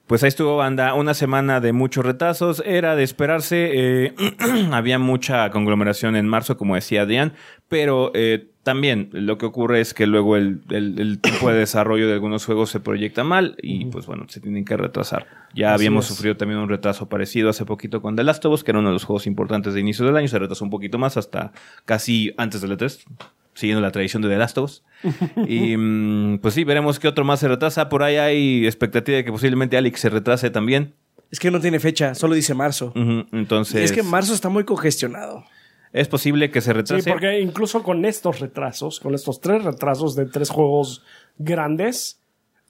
Pues 0.08 0.21
ahí 0.21 0.28
estuvo, 0.28 0.56
banda. 0.58 0.93
Una 0.93 1.15
semana 1.15 1.60
de 1.62 1.74
muchos 1.74 2.06
retrasos. 2.06 2.62
Era 2.63 2.95
de 2.95 3.02
esperarse. 3.02 3.71
eh, 4.06 4.13
había 4.71 5.00
mucha 5.00 5.50
conglomeración 5.50 6.15
en 6.15 6.28
marzo, 6.28 6.58
como 6.58 6.76
decía 6.76 7.02
Adrián. 7.02 7.34
Pero 7.69 8.12
eh, 8.13 8.52
también 8.65 9.10
lo 9.13 9.38
que 9.38 9.45
ocurre 9.45 9.80
es 9.80 9.93
que 9.93 10.08
luego 10.08 10.36
el, 10.36 10.60
el- 10.71 10.99
el 10.99 11.19
tiempo 11.19 11.49
de 11.51 11.60
desarrollo 11.60 12.08
de 12.08 12.13
algunos 12.13 12.43
juegos 12.45 12.71
se 12.71 12.80
proyecta 12.80 13.23
mal 13.23 13.56
y 13.62 13.86
pues 13.86 14.08
bueno, 14.08 14.25
se 14.28 14.41
tienen 14.41 14.65
que 14.65 14.75
retrasar. 14.75 15.28
Ya 15.54 15.69
Así 15.69 15.75
habíamos 15.84 16.06
es. 16.10 16.15
sufrido 16.15 16.36
también 16.36 16.60
un 16.60 16.67
retraso 16.67 17.08
parecido 17.08 17.49
hace 17.49 17.63
poquito 17.63 18.01
con 18.01 18.15
The 18.15 18.23
Last 18.23 18.43
of 18.45 18.54
Us, 18.54 18.63
que 18.63 18.71
era 18.71 18.80
uno 18.80 18.89
de 18.89 18.93
los 18.93 19.04
juegos 19.06 19.28
importantes 19.28 19.73
de 19.75 19.80
inicio 19.80 20.04
del 20.06 20.17
año. 20.17 20.28
Se 20.28 20.39
retrasó 20.39 20.63
un 20.65 20.71
poquito 20.71 20.97
más 20.97 21.15
hasta 21.15 21.54
casi 21.86 22.34
antes 22.38 22.60
del 22.62 22.71
E3 22.78 23.04
siguiendo 23.54 23.82
la 23.82 23.91
tradición 23.91 24.21
de 24.21 24.28
The 24.30 24.38
Last 24.38 24.58
of 24.58 24.65
Us. 24.65 24.84
y 25.47 25.78
mm, 25.78 26.39
pues 26.39 26.56
sí, 26.56 26.63
veremos 26.65 26.99
qué 26.99 27.08
otro 27.08 27.23
más 27.23 27.39
se 27.39 27.47
retrasa. 27.47 27.88
Por 27.88 28.04
ahí 28.04 28.17
hay 28.17 28.65
expectativa 28.65 29.15
de 29.17 29.23
que 29.23 29.32
posiblemente 29.32 29.78
Alex 29.78 29.99
se 30.01 30.10
retrase 30.10 30.49
también. 30.49 30.93
Es 31.32 31.39
que 31.39 31.51
no 31.51 31.60
tiene 31.62 31.80
fecha, 31.80 32.15
solo 32.15 32.34
dice 32.36 32.54
marzo. 32.54 32.91
Entonces, 33.32 33.82
Y 33.82 33.84
es 33.86 33.91
que 33.91 34.04
marzo 34.04 34.34
está 34.34 34.49
muy 34.49 34.63
congestionado. 34.63 35.43
Es 35.95 36.08
posible 36.08 36.51
que 36.51 36.62
se 36.62 36.71
Sí, 36.71 36.73
retrase. 36.73 37.10
porque 37.12 37.39
incluso 37.39 37.81
con 37.84 38.05
estos 38.05 38.39
retrasos, 38.39 38.99
con 38.99 39.15
estos 39.15 39.41
tres 39.41 39.63
retrasos 39.63 40.15
de 40.15 40.25
tres 40.25 40.49
juegos 40.49 41.03
grandes, 41.38 42.19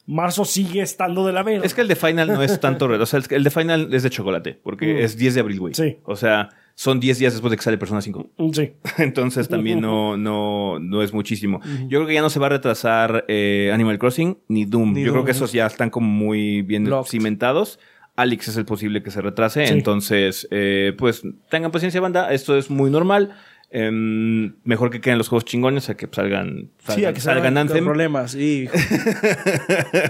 marzo 0.08 0.46
sigue 0.46 0.82
estando 0.82 1.26
de 1.26 1.34
la 1.34 1.42
verga. 1.44 1.66
Es 1.66 1.74
que 1.74 1.82
el 1.82 1.88
de 1.88 1.96
Final 1.96 2.28
no 2.28 2.44
es 2.44 2.60
tanto 2.62 2.88
retraso. 2.88 3.18
O 3.18 3.22
sea, 3.22 3.36
el- 3.38 3.44
de 3.44 3.50
Final 3.50 3.94
es 3.94 4.04
de 4.04 4.10
chocolate, 4.10 4.60
porque 4.64 4.94
Mm. 4.94 4.98
es 4.98 5.18
10 5.18 5.34
de 5.34 5.40
abril, 5.42 5.60
güey. 5.60 5.74
Sí. 5.74 5.98
O 6.06 6.16
sea, 6.16 6.50
son 6.76 7.00
10 7.00 7.18
días 7.20 7.34
después 7.34 7.50
de 7.52 7.58
que 7.58 7.64
sale 7.64 7.78
Persona 7.78 8.02
5. 8.02 8.30
Sí. 8.54 8.74
Entonces 9.00 9.48
también 9.48 9.82
no, 9.82 10.16
no, 10.18 10.78
no 10.80 11.02
es 11.02 11.14
muchísimo. 11.14 11.62
Yo 11.88 12.00
creo 12.00 12.08
que 12.08 12.14
ya 12.14 12.22
no 12.22 12.30
se 12.30 12.40
va 12.40 12.48
a 12.48 12.50
retrasar 12.50 13.26
eh, 13.28 13.72
Animal 13.74 13.98
Crossing 13.98 14.38
ni 14.50 14.66
Doom. 14.66 14.94
Ni 14.94 15.04
Yo 15.04 15.12
creo 15.14 15.26
que 15.26 15.32
esos 15.32 15.52
ya 15.52 15.66
están 15.66 15.90
como 15.90 16.08
muy 16.08 16.62
bien 16.62 16.88
Locked. 16.90 17.10
cimentados. 17.10 17.80
Alex 18.16 18.48
es 18.50 18.58
el 18.58 18.66
posible 18.66 19.04
que 19.04 19.12
se 19.12 19.22
retrase. 19.22 19.68
Sí. 19.68 19.74
Entonces, 19.74 20.48
eh, 20.52 20.94
pues 20.98 21.24
tengan 21.50 21.72
paciencia, 21.72 22.00
banda. 22.02 22.32
Esto 22.34 22.58
es 22.58 22.70
muy 22.70 22.90
normal. 22.90 23.36
Em, 23.72 24.56
mejor 24.64 24.90
que 24.90 25.02
queden 25.02 25.18
los 25.18 25.28
juegos 25.28 25.44
chingones 25.44 25.90
a 25.90 25.98
que 25.98 26.08
salgan, 26.10 26.70
salgan, 26.80 26.96
Sí, 27.00 27.06
a 27.06 27.14
que 27.14 27.20
salgan 27.20 27.56
salgan 27.56 27.84
problemas. 27.84 28.32
sí. 28.32 28.70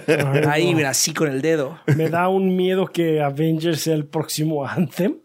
Ay, 0.08 0.41
Ahí, 0.50 0.72
no. 0.72 0.78
mira, 0.78 0.89
así 0.89 1.13
con 1.13 1.30
el 1.30 1.41
dedo. 1.41 1.80
Me 1.96 2.10
da 2.10 2.28
un 2.30 2.56
miedo 2.56 2.88
que 2.88 3.22
Avengers 3.22 3.82
sea 3.82 3.96
el 3.96 4.06
próximo 4.06 4.68
Anthem. 4.68 5.15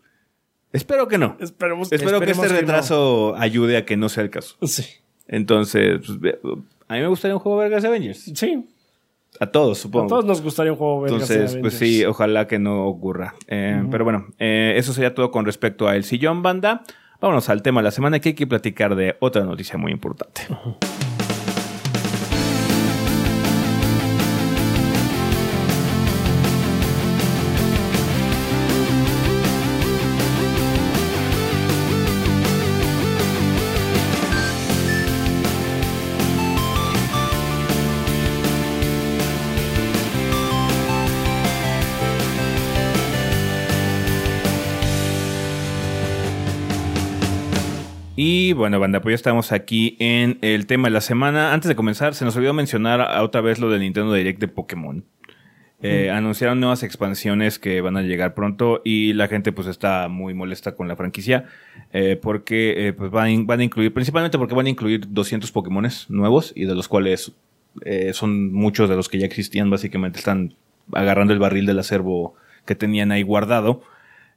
Espero 0.72 1.08
que 1.08 1.18
no. 1.18 1.36
Esperemos 1.40 1.90
Espero 1.92 2.20
que 2.20 2.30
este 2.30 2.42
que 2.46 2.48
no. 2.48 2.54
retraso 2.60 3.34
ayude 3.36 3.76
a 3.76 3.84
que 3.84 3.96
no 3.96 4.08
sea 4.08 4.22
el 4.22 4.30
caso. 4.30 4.56
Sí. 4.66 4.84
Entonces, 5.26 5.98
pues, 6.20 6.36
a 6.88 6.94
mí 6.94 7.00
me 7.00 7.08
gustaría 7.08 7.34
un 7.34 7.40
juego 7.40 7.58
vergas 7.58 7.82
de 7.82 7.88
Avengers. 7.88 8.30
Sí. 8.34 8.64
A 9.38 9.46
todos, 9.46 9.78
A 9.78 9.82
supongo. 9.82 10.06
todos 10.08 10.24
nos 10.24 10.42
gustaría 10.42 10.72
un 10.72 10.78
juego 10.78 11.04
de 11.04 11.12
Entonces, 11.12 11.56
pues 11.60 11.74
sí, 11.74 12.04
ojalá 12.04 12.46
que 12.46 12.58
no 12.58 12.86
ocurra. 12.86 13.34
Eh, 13.46 13.82
Pero 13.90 14.04
bueno, 14.04 14.26
eh, 14.38 14.74
eso 14.76 14.92
sería 14.92 15.14
todo 15.14 15.30
con 15.30 15.44
respecto 15.46 15.86
a 15.88 15.96
El 15.96 16.04
Sillón 16.04 16.42
Banda. 16.42 16.82
Vámonos 17.20 17.48
al 17.48 17.62
tema 17.62 17.80
de 17.80 17.84
la 17.84 17.90
semana 17.90 18.18
que 18.18 18.30
hay 18.30 18.34
que 18.34 18.46
platicar 18.46 18.96
de 18.96 19.16
otra 19.20 19.44
noticia 19.44 19.78
muy 19.78 19.92
importante. 19.92 20.42
Y 48.32 48.52
bueno, 48.52 48.78
banda, 48.78 49.00
pues 49.00 49.10
ya 49.10 49.16
estamos 49.16 49.50
aquí 49.50 49.96
en 49.98 50.38
el 50.40 50.66
tema 50.66 50.86
de 50.86 50.92
la 50.92 51.00
semana. 51.00 51.52
Antes 51.52 51.68
de 51.68 51.74
comenzar, 51.74 52.14
se 52.14 52.24
nos 52.24 52.36
olvidó 52.36 52.52
mencionar 52.54 53.00
a- 53.00 53.24
otra 53.24 53.40
vez 53.40 53.58
lo 53.58 53.68
del 53.70 53.80
Nintendo 53.80 54.12
Direct 54.14 54.38
de 54.38 54.46
Pokémon. 54.46 55.04
Eh, 55.82 56.10
Anunciaron 56.10 56.60
nuevas 56.60 56.84
expansiones 56.84 57.58
que 57.58 57.80
van 57.80 57.96
a 57.96 58.02
llegar 58.02 58.34
pronto 58.34 58.82
y 58.84 59.14
la 59.14 59.26
gente 59.26 59.50
pues 59.50 59.66
está 59.66 60.06
muy 60.06 60.32
molesta 60.32 60.76
con 60.76 60.86
la 60.86 60.94
franquicia 60.94 61.46
eh, 61.92 62.20
porque 62.22 62.86
eh, 62.86 62.92
pues 62.92 63.10
van, 63.10 63.48
van 63.48 63.58
a 63.58 63.64
incluir, 63.64 63.92
principalmente 63.92 64.38
porque 64.38 64.54
van 64.54 64.66
a 64.66 64.70
incluir 64.70 65.06
200 65.08 65.50
Pokémones 65.50 66.08
nuevos 66.08 66.52
y 66.54 66.66
de 66.66 66.74
los 66.76 66.86
cuales 66.86 67.32
son 68.12 68.52
muchos 68.52 68.88
de 68.88 68.94
los 68.94 69.08
que 69.08 69.18
ya 69.18 69.26
existían, 69.26 69.70
básicamente 69.70 70.18
están 70.20 70.54
agarrando 70.92 71.32
el 71.32 71.40
barril 71.40 71.66
del 71.66 71.80
acervo 71.80 72.34
que 72.64 72.76
tenían 72.76 73.10
ahí 73.10 73.22
guardado. 73.22 73.82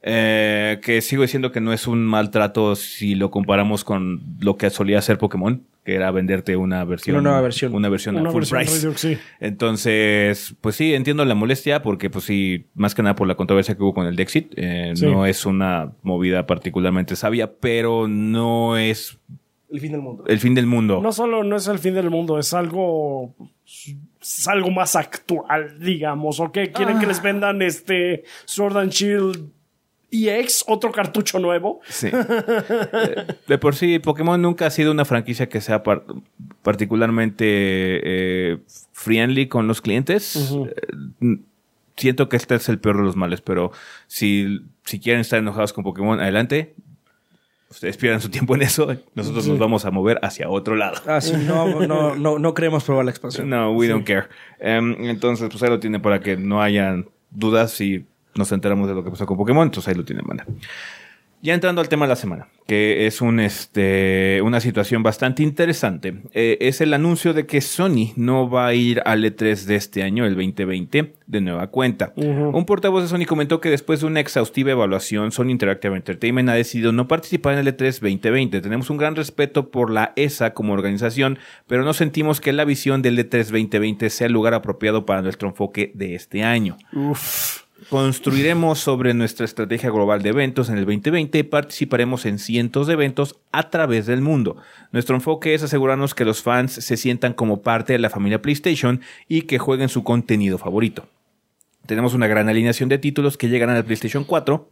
Eh, 0.06 0.80
que 0.84 1.00
sigo 1.02 1.22
diciendo 1.22 1.52
que 1.54 1.62
no 1.62 1.72
es 1.72 1.88
un 1.88 2.06
maltrato 2.06 2.76
si 2.76 3.16
lo 3.16 3.32
comparamos 3.32 3.86
con 3.86 4.22
lo 4.42 4.58
que 4.58 4.70
solía 4.70 5.00
hacer 5.00 5.18
Pokémon. 5.18 5.64
que 5.86 5.96
era 5.96 6.12
venderte 6.12 6.56
una 6.58 6.84
versión. 6.86 7.16
Una 7.18 7.24
nueva 7.30 7.42
versión. 7.42 7.74
Una 7.74 7.90
versión 7.90 8.16
Una 8.18 8.30
a 8.30 8.32
full 8.32 8.42
versión 8.42 8.60
price. 8.62 8.82
Redux, 8.82 9.00
sí. 9.02 9.18
Entonces, 9.40 10.56
pues 10.62 10.76
sí, 10.76 10.94
entiendo 10.94 11.24
la 11.26 11.36
molestia 11.36 11.82
porque, 11.82 12.10
pues 12.10 12.26
sí, 12.26 12.68
más 12.76 12.96
que 12.96 13.02
nada 13.04 13.16
por 13.16 13.28
la 13.28 13.36
controversia 13.36 13.76
que 13.76 13.84
hubo 13.84 13.94
con 13.94 14.06
el 14.08 14.16
Dexit. 14.16 14.54
eh, 14.58 14.92
Sí. 14.96 15.06
No 15.06 15.26
es 15.26 15.46
una 15.46 15.92
movida 16.02 16.46
particularmente 16.46 17.16
sabia, 17.16 17.52
pero 17.60 18.08
no 18.08 18.78
es 18.78 19.18
El 19.72 19.80
fin 19.80 19.92
del 19.94 20.02
mundo. 20.02 20.24
el 20.28 20.40
fin 20.40 20.54
del 20.54 20.66
mundo. 20.68 21.00
No 21.02 21.12
solo 21.12 21.44
no 21.44 21.56
es 21.56 21.68
el 21.68 21.80
fin 21.80 21.94
del 21.96 22.10
mundo, 22.10 22.38
es 22.40 22.54
algo. 22.54 23.34
Es 24.22 24.48
algo 24.48 24.70
más 24.72 24.96
actual, 24.96 25.80
digamos. 25.80 26.40
¿O 26.40 26.52
qué? 26.52 26.72
¿Quieren 26.72 27.00
que 27.00 27.08
les 27.08 27.22
vendan 27.22 27.62
este 27.62 28.24
Sword 28.46 28.78
and 28.78 28.92
Shield 28.92 29.50
EX, 30.14 30.64
otro 30.68 30.92
cartucho 30.92 31.40
nuevo? 31.40 31.82
Sí. 31.90 32.08
Eh, 32.12 33.26
de 33.48 33.58
por 33.58 33.76
sí, 33.76 34.00
Pokémon 34.00 34.42
nunca 34.42 34.68
ha 34.68 34.70
sido 34.70 34.92
una 34.92 35.06
franquicia 35.06 35.50
que 35.50 35.60
sea 35.62 35.82
par- 35.84 36.04
particularmente 36.62 37.46
eh, 37.48 38.58
friendly 38.92 39.48
con 39.48 39.68
los 39.68 39.82
clientes. 39.82 40.36
Eh, 41.22 41.38
siento 41.98 42.30
que 42.30 42.38
este 42.38 42.56
es 42.56 42.70
el 42.70 42.80
peor 42.80 42.98
de 42.98 43.04
los 43.04 43.16
males, 43.16 43.42
pero 43.42 43.72
si, 44.08 44.62
si 44.86 45.00
quieren 45.00 45.22
estar 45.22 45.40
enojados 45.40 45.74
con 45.74 45.84
Pokémon, 45.84 46.20
adelante. 46.20 46.76
Ustedes 47.70 47.98
pierdan 47.98 48.22
su 48.22 48.30
tiempo 48.30 48.54
en 48.54 48.62
eso. 48.62 48.96
Nosotros 49.16 49.48
nos 49.48 49.58
vamos 49.58 49.84
a 49.86 49.90
mover 49.90 50.20
hacia 50.22 50.48
otro 50.48 50.76
lado. 50.76 51.02
Ah, 51.08 51.20
sí, 51.22 51.34
no, 51.36 51.82
no, 51.88 52.16
no, 52.16 52.38
no 52.38 52.54
queremos 52.54 52.84
probar 52.84 53.04
la 53.06 53.10
expansión. 53.10 53.50
No, 53.50 53.72
we 53.72 53.88
don't 53.88 54.06
care. 54.06 54.26
Em, 54.60 54.96
entonces, 55.10 55.50
pues 55.50 55.64
ahí 55.64 55.70
lo 55.70 55.80
tiene 55.80 56.00
para 56.00 56.20
que 56.20 56.38
no 56.38 56.62
hayan 56.62 57.10
dudas 57.32 57.72
si 57.72 58.06
nos 58.36 58.52
enteramos 58.52 58.88
de 58.88 58.96
lo 58.96 59.04
que 59.04 59.12
pasó 59.12 59.26
con 59.26 59.38
Pokémon. 59.38 59.68
Entonces 59.68 59.90
ahí 59.90 59.96
lo 59.96 60.06
tienen, 60.06 60.26
banda. 60.26 60.46
Ya 61.44 61.54
entrando 61.54 61.82
al 61.82 61.90
tema 61.90 62.06
de 62.06 62.10
la 62.10 62.16
semana, 62.16 62.48
que 62.68 63.06
es 63.06 63.20
un, 63.20 63.42
este, 63.42 64.40
una 64.44 64.62
situación 64.62 65.04
bastante 65.04 65.44
interesante, 65.44 66.22
eh, 66.32 66.58
es 66.62 66.80
el 66.80 66.94
anuncio 66.94 67.34
de 67.34 67.46
que 67.46 67.60
Sony 67.60 68.14
no 68.16 68.50
va 68.50 68.68
a 68.68 68.74
ir 68.74 69.02
al 69.04 69.26
E3 69.26 69.66
de 69.66 69.76
este 69.76 70.04
año, 70.04 70.26
el 70.26 70.36
2020, 70.36 71.16
de 71.28 71.42
nueva 71.42 71.68
cuenta. 71.68 72.14
Un 72.16 72.66
portavoz 72.66 73.04
de 73.04 73.10
Sony 73.10 73.26
comentó 73.28 73.60
que 73.60 73.70
después 73.70 74.00
de 74.00 74.06
una 74.06 74.22
exhaustiva 74.22 74.72
evaluación, 74.72 75.34
Sony 75.34 75.50
Interactive 75.50 75.94
Entertainment 75.98 76.48
ha 76.48 76.54
decidido 76.54 76.94
no 76.94 77.10
participar 77.10 77.56
en 77.56 77.68
el 77.68 77.76
E3 77.76 78.00
2020. 78.00 78.62
Tenemos 78.62 78.90
un 78.90 78.96
gran 78.96 79.18
respeto 79.18 79.70
por 79.70 79.92
la 79.92 80.14
ESA 80.16 80.54
como 80.54 80.72
organización, 80.72 81.40
pero 81.68 81.84
no 81.84 81.92
sentimos 81.92 82.40
que 82.40 82.54
la 82.54 82.64
visión 82.64 83.02
del 83.02 83.20
E3 83.20 83.44
2020 83.48 84.10
sea 84.12 84.28
el 84.28 84.34
lugar 84.34 84.54
apropiado 84.54 85.06
para 85.06 85.22
nuestro 85.22 85.50
enfoque 85.50 85.92
de 85.94 86.16
este 86.16 86.42
año. 86.42 86.78
Construiremos 87.90 88.80
sobre 88.80 89.14
nuestra 89.14 89.46
estrategia 89.46 89.90
global 89.90 90.22
de 90.22 90.30
eventos 90.30 90.70
en 90.70 90.78
el 90.78 90.86
2020 90.86 91.40
y 91.40 91.44
participaremos 91.44 92.26
en 92.26 92.40
cientos 92.40 92.88
de 92.88 92.94
eventos 92.94 93.40
a 93.52 93.70
través 93.70 94.06
del 94.06 94.22
mundo. 94.22 94.58
Nuestro 94.92 95.16
enfoque 95.16 95.54
es 95.54 95.64
asegurarnos 95.64 96.14
que 96.14 96.26
los 96.26 96.42
fans 96.42 96.74
se 96.74 96.98
sientan 96.98 97.34
como 97.34 97.62
parte 97.62 97.94
de 97.94 98.00
la 98.00 98.10
familia 98.10 98.42
PlayStation 98.42 99.02
y 99.28 99.44
que 99.44 99.60
jueguen 99.60 99.90
su 99.90 100.04
contenido 100.04 100.58
favorito. 100.58 101.08
Tenemos 101.86 102.14
una 102.14 102.28
gran 102.28 102.48
alineación 102.48 102.90
de 102.90 103.00
títulos 103.00 103.38
que 103.38 103.50
llegarán 103.50 103.76
al 103.76 103.86
PlayStation 103.86 104.24
4 104.24 104.70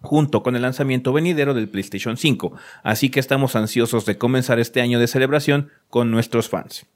junto 0.00 0.42
con 0.42 0.56
el 0.56 0.62
lanzamiento 0.62 1.12
venidero 1.12 1.54
del 1.54 1.68
PlayStation 1.68 2.16
5, 2.16 2.52
así 2.82 3.08
que 3.08 3.20
estamos 3.20 3.54
ansiosos 3.56 4.04
de 4.04 4.18
comenzar 4.18 4.58
este 4.58 4.80
año 4.80 4.98
de 4.98 5.06
celebración 5.06 5.70
con 5.88 6.10
nuestros 6.10 6.48
fans. 6.48 6.86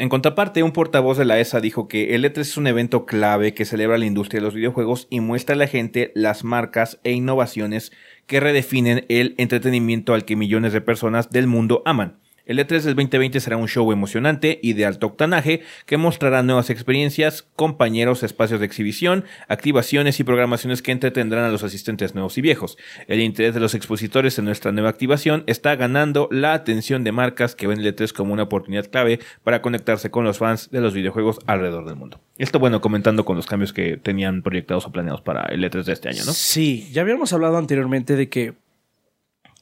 En 0.00 0.08
contraparte, 0.08 0.62
un 0.62 0.70
portavoz 0.70 1.18
de 1.18 1.24
la 1.24 1.40
ESA 1.40 1.60
dijo 1.60 1.88
que 1.88 2.14
el 2.14 2.24
E3 2.24 2.38
es 2.38 2.56
un 2.56 2.68
evento 2.68 3.04
clave 3.04 3.52
que 3.52 3.64
celebra 3.64 3.98
la 3.98 4.06
industria 4.06 4.38
de 4.38 4.44
los 4.46 4.54
videojuegos 4.54 5.08
y 5.10 5.18
muestra 5.18 5.56
a 5.56 5.58
la 5.58 5.66
gente 5.66 6.12
las 6.14 6.44
marcas 6.44 7.00
e 7.02 7.10
innovaciones 7.10 7.90
que 8.28 8.38
redefinen 8.38 9.06
el 9.08 9.34
entretenimiento 9.38 10.14
al 10.14 10.24
que 10.24 10.36
millones 10.36 10.72
de 10.72 10.80
personas 10.80 11.30
del 11.30 11.48
mundo 11.48 11.82
aman. 11.84 12.20
El 12.48 12.58
E3 12.58 12.80
del 12.80 12.94
2020 12.96 13.40
será 13.40 13.58
un 13.58 13.68
show 13.68 13.92
emocionante 13.92 14.58
y 14.62 14.72
de 14.72 14.86
alto 14.86 15.06
octanaje 15.06 15.60
que 15.84 15.98
mostrará 15.98 16.42
nuevas 16.42 16.70
experiencias, 16.70 17.42
compañeros, 17.42 18.22
espacios 18.22 18.58
de 18.58 18.64
exhibición, 18.64 19.26
activaciones 19.48 20.18
y 20.18 20.24
programaciones 20.24 20.80
que 20.80 20.90
entretendrán 20.90 21.44
a 21.44 21.50
los 21.50 21.62
asistentes 21.62 22.14
nuevos 22.14 22.38
y 22.38 22.40
viejos. 22.40 22.78
El 23.06 23.20
interés 23.20 23.52
de 23.52 23.60
los 23.60 23.74
expositores 23.74 24.38
en 24.38 24.46
nuestra 24.46 24.72
nueva 24.72 24.88
activación 24.88 25.44
está 25.46 25.76
ganando 25.76 26.26
la 26.32 26.54
atención 26.54 27.04
de 27.04 27.12
marcas 27.12 27.54
que 27.54 27.66
ven 27.66 27.80
el 27.80 27.94
E3 27.94 28.14
como 28.14 28.32
una 28.32 28.44
oportunidad 28.44 28.86
clave 28.86 29.20
para 29.44 29.60
conectarse 29.60 30.10
con 30.10 30.24
los 30.24 30.38
fans 30.38 30.70
de 30.70 30.80
los 30.80 30.94
videojuegos 30.94 31.40
alrededor 31.44 31.84
del 31.84 31.96
mundo. 31.96 32.18
Esto 32.38 32.58
bueno, 32.58 32.80
comentando 32.80 33.26
con 33.26 33.36
los 33.36 33.46
cambios 33.46 33.74
que 33.74 33.98
tenían 33.98 34.40
proyectados 34.40 34.86
o 34.86 34.90
planeados 34.90 35.20
para 35.20 35.42
el 35.52 35.62
E3 35.62 35.84
de 35.84 35.92
este 35.92 36.08
año, 36.08 36.24
¿no? 36.24 36.32
Sí, 36.32 36.88
ya 36.92 37.02
habíamos 37.02 37.30
hablado 37.34 37.58
anteriormente 37.58 38.16
de 38.16 38.30
que 38.30 38.54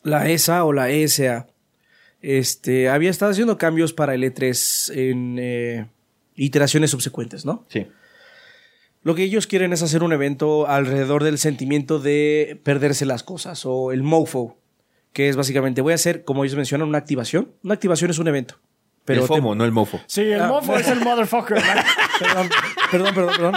la 0.04 0.30
ESA 0.30 0.64
o 0.64 0.72
la 0.72 0.90
ESA 0.90 1.48
este, 2.28 2.88
había 2.88 3.10
estado 3.10 3.30
haciendo 3.30 3.56
cambios 3.56 3.92
para 3.92 4.14
el 4.14 4.24
E3 4.24 4.92
en 4.96 5.36
eh, 5.38 5.86
iteraciones 6.34 6.90
subsecuentes, 6.90 7.44
¿no? 7.44 7.64
Sí. 7.68 7.86
Lo 9.02 9.14
que 9.14 9.22
ellos 9.22 9.46
quieren 9.46 9.72
es 9.72 9.82
hacer 9.82 10.02
un 10.02 10.12
evento 10.12 10.66
alrededor 10.66 11.22
del 11.22 11.38
sentimiento 11.38 12.00
de 12.00 12.60
perderse 12.64 13.06
las 13.06 13.22
cosas 13.22 13.62
o 13.64 13.92
el 13.92 14.02
mofo, 14.02 14.58
que 15.12 15.28
es 15.28 15.36
básicamente 15.36 15.80
voy 15.82 15.92
a 15.92 15.94
hacer, 15.94 16.24
como 16.24 16.44
ellos 16.44 16.56
mencionan, 16.56 16.88
una 16.88 16.98
activación. 16.98 17.52
Una 17.62 17.74
activación 17.74 18.10
es 18.10 18.18
un 18.18 18.26
evento. 18.26 18.56
Pero 19.04 19.22
el 19.22 19.28
te- 19.28 19.34
FOMO, 19.34 19.54
no 19.54 19.64
el 19.64 19.70
mofo. 19.70 20.00
Sí, 20.08 20.22
el 20.22 20.40
Ah, 20.40 20.48
mofo 20.48 20.76
es 20.76 20.88
el 20.88 20.98
motherfucker. 21.00 21.54
¿verdad? 21.54 21.84
perdón, 22.20 22.48
perdón, 22.90 23.14
perdón, 23.14 23.34
perdón. 23.36 23.54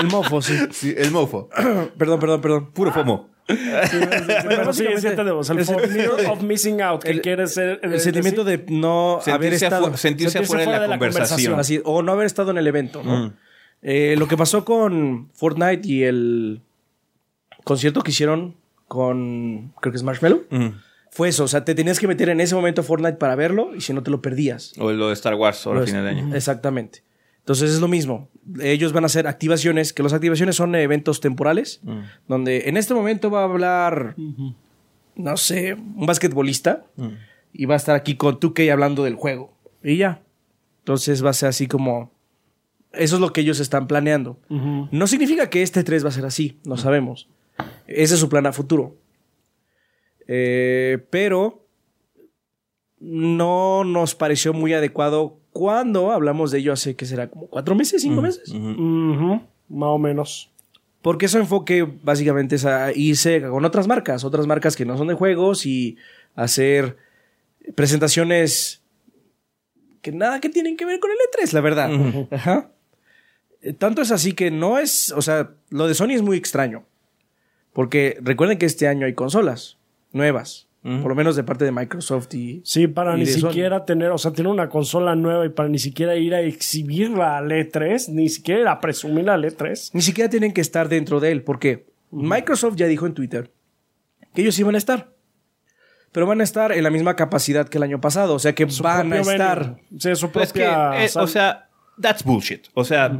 El 0.00 0.06
mofo, 0.08 0.42
sí. 0.42 0.54
Sí, 0.72 0.92
el 0.98 1.12
mofo. 1.12 1.48
Perdón, 1.96 2.18
perdón, 2.20 2.40
perdón. 2.40 2.72
Puro 2.72 2.92
FOMO. 2.92 3.30
Pero. 3.48 4.70
El, 4.70 4.74
fear 4.74 4.74
sentimiento- 4.74 6.32
of 6.32 6.42
missing 6.42 6.80
out, 6.82 7.02
que 7.02 7.10
el- 7.10 7.20
quiere 7.22 7.46
ser... 7.46 7.80
El 7.82 7.98
sentimiento 8.00 8.44
de 8.44 8.64
no 8.68 9.14
haber 9.14 9.24
Sentirse, 9.58 9.64
estado. 9.66 9.86
afu- 9.88 9.96
sentirse 9.96 10.32
sentirse 10.32 10.38
afuera 10.38 10.60
de 10.60 10.64
fuera 10.66 10.78
la, 10.78 10.82
de 10.82 10.88
la 10.88 10.98
conversación. 10.98 11.52
conversación. 11.52 11.60
Así, 11.60 11.80
o 11.84 12.02
no 12.02 12.12
haber 12.12 12.26
estado 12.26 12.50
en 12.50 12.58
el 12.58 12.66
evento, 12.66 13.02
¿no? 13.02 13.26
Mm. 13.28 13.32
Eh, 13.82 14.14
lo 14.18 14.28
que 14.28 14.36
pasó 14.36 14.64
con 14.64 15.30
Fortnite 15.34 15.86
y 15.88 16.02
el 16.04 16.60
concierto 17.64 18.02
que 18.02 18.10
hicieron 18.10 18.54
con, 18.86 19.72
creo 19.80 19.92
que 19.92 19.96
es 19.96 20.02
Marshmallow, 20.02 20.44
Mm. 20.50 20.68
fue 21.10 21.28
eso. 21.28 21.44
O 21.44 21.48
sea, 21.48 21.64
te 21.64 21.74
tenías 21.74 21.98
que 22.00 22.08
meter 22.08 22.28
en 22.28 22.40
ese 22.40 22.54
momento 22.54 22.80
a 22.80 22.84
Fortnite 22.84 23.16
para 23.18 23.34
verlo 23.34 23.74
y 23.74 23.80
si 23.80 23.92
no 23.92 24.02
te 24.02 24.10
lo 24.10 24.20
perdías. 24.22 24.72
O 24.78 24.90
lo 24.92 25.08
de 25.08 25.14
Star 25.14 25.34
Wars 25.34 25.66
ahora 25.66 25.80
a 25.80 25.82
Pues, 25.82 25.90
final 25.90 26.04
de 26.04 26.10
año. 26.10 26.34
Exactamente. 26.34 27.02
Entonces 27.48 27.70
es 27.70 27.80
lo 27.80 27.88
mismo. 27.88 28.28
Ellos 28.60 28.92
van 28.92 29.04
a 29.04 29.06
hacer 29.06 29.26
activaciones, 29.26 29.94
que 29.94 30.02
las 30.02 30.12
activaciones 30.12 30.54
son 30.56 30.74
eventos 30.74 31.20
temporales, 31.20 31.80
Mm. 31.82 32.00
donde 32.28 32.68
en 32.68 32.76
este 32.76 32.92
momento 32.92 33.30
va 33.30 33.40
a 33.40 33.44
hablar, 33.44 34.16
no 35.16 35.36
sé, 35.38 35.72
un 35.72 36.04
basquetbolista 36.04 36.84
Mm. 36.96 37.06
y 37.54 37.64
va 37.64 37.72
a 37.72 37.78
estar 37.78 37.96
aquí 37.96 38.16
con 38.16 38.38
2K 38.38 38.70
hablando 38.70 39.02
del 39.02 39.14
juego. 39.14 39.56
Y 39.82 39.96
ya. 39.96 40.20
Entonces 40.80 41.24
va 41.24 41.30
a 41.30 41.32
ser 41.32 41.48
así 41.48 41.66
como... 41.66 42.12
Eso 42.92 43.14
es 43.14 43.20
lo 43.22 43.32
que 43.32 43.40
ellos 43.40 43.60
están 43.60 43.86
planeando. 43.86 44.38
No 44.50 45.06
significa 45.06 45.48
que 45.48 45.62
este 45.62 45.84
3 45.84 46.04
va 46.04 46.10
a 46.10 46.12
ser 46.12 46.26
así, 46.26 46.58
no 46.66 46.76
sabemos. 46.76 47.30
Ese 47.86 48.12
es 48.12 48.20
su 48.20 48.28
plan 48.28 48.44
a 48.44 48.52
futuro. 48.52 48.94
Eh, 50.26 50.98
pero 51.08 51.66
no 53.00 53.84
nos 53.84 54.14
pareció 54.14 54.52
muy 54.52 54.74
adecuado 54.74 55.37
cuando 55.52 56.12
hablamos 56.12 56.50
de 56.50 56.58
ello 56.58 56.72
hace 56.72 56.94
que 56.96 57.06
será 57.06 57.28
como 57.28 57.46
cuatro 57.48 57.74
meses, 57.74 58.02
cinco 58.02 58.22
meses. 58.22 58.52
Más 58.52 59.88
o 59.88 59.98
menos. 59.98 60.50
Porque 61.02 61.28
su 61.28 61.38
enfoque 61.38 61.86
básicamente 62.02 62.56
es 62.56 62.64
a 62.64 62.92
irse 62.92 63.42
con 63.42 63.64
otras 63.64 63.86
marcas, 63.86 64.24
otras 64.24 64.46
marcas 64.46 64.76
que 64.76 64.84
no 64.84 64.96
son 64.96 65.08
de 65.08 65.14
juegos 65.14 65.64
y 65.66 65.96
hacer 66.34 66.96
presentaciones 67.74 68.82
que 70.02 70.12
nada 70.12 70.40
que 70.40 70.48
tienen 70.48 70.76
que 70.76 70.84
ver 70.84 71.00
con 71.00 71.10
el 71.10 71.16
E3, 71.16 71.52
la 71.52 71.60
verdad. 71.60 71.90
Ajá. 72.30 72.70
Eh, 73.62 73.72
Tanto 73.72 74.02
es 74.02 74.10
así 74.10 74.32
que 74.32 74.50
no 74.50 74.78
es, 74.78 75.12
o 75.12 75.22
sea, 75.22 75.50
lo 75.70 75.86
de 75.88 75.94
Sony 75.94 76.10
es 76.10 76.22
muy 76.22 76.36
extraño. 76.36 76.84
Porque 77.72 78.18
recuerden 78.20 78.58
que 78.58 78.66
este 78.66 78.88
año 78.88 79.06
hay 79.06 79.14
consolas 79.14 79.78
nuevas, 80.12 80.67
por 81.02 81.08
lo 81.10 81.14
menos 81.14 81.36
de 81.36 81.42
parte 81.44 81.64
de 81.64 81.72
Microsoft 81.72 82.32
y... 82.34 82.60
Sí, 82.64 82.86
para 82.86 83.16
Y 83.16 83.20
ni 83.20 83.26
Sony. 83.26 83.48
siquiera 83.50 83.84
tener, 83.84 84.10
o 84.10 84.18
sea, 84.18 84.32
tiene 84.32 84.50
una 84.50 84.68
consola 84.68 85.14
nueva 85.14 85.44
y 85.46 85.50
para 85.50 85.68
ni 85.68 85.78
siquiera 85.78 86.16
ir 86.16 86.34
a 86.34 86.40
exhibirla 86.40 87.38
al 87.38 87.50
E3, 87.50 88.08
ni 88.08 88.28
siquiera 88.28 88.60
ir 88.60 88.68
a 88.68 88.80
presumir 88.80 89.28
al 89.30 89.44
E3. 89.44 89.90
Ni 89.92 90.02
siquiera 90.02 90.30
tienen 90.30 90.52
que 90.52 90.60
estar 90.60 90.88
dentro 90.88 91.20
de 91.20 91.32
él, 91.32 91.42
porque 91.42 91.86
Microsoft 92.10 92.76
ya 92.76 92.86
dijo 92.86 93.06
en 93.06 93.14
Twitter 93.14 93.52
que 94.34 94.42
ellos 94.42 94.58
iban 94.58 94.74
a 94.74 94.78
estar. 94.78 95.12
Pero 96.12 96.26
van 96.26 96.40
a 96.40 96.44
estar 96.44 96.72
en 96.72 96.82
la 96.82 96.90
misma 96.90 97.16
capacidad 97.16 97.68
que 97.68 97.76
el 97.76 97.84
año 97.84 98.00
pasado, 98.00 98.34
o 98.34 98.38
sea 98.38 98.54
que 98.54 98.68
Su 98.70 98.82
van 98.82 99.12
a 99.12 99.20
estar... 99.20 99.76
Sí, 99.98 100.14
su 100.16 100.30
Pues 100.30 100.52
que, 100.52 100.60
propia... 100.60 101.04
eh, 101.04 101.08
sal- 101.08 101.24
o 101.24 101.26
sea, 101.26 101.68
that's 102.00 102.24
bullshit. 102.24 102.66
O 102.72 102.82
sea, 102.84 103.12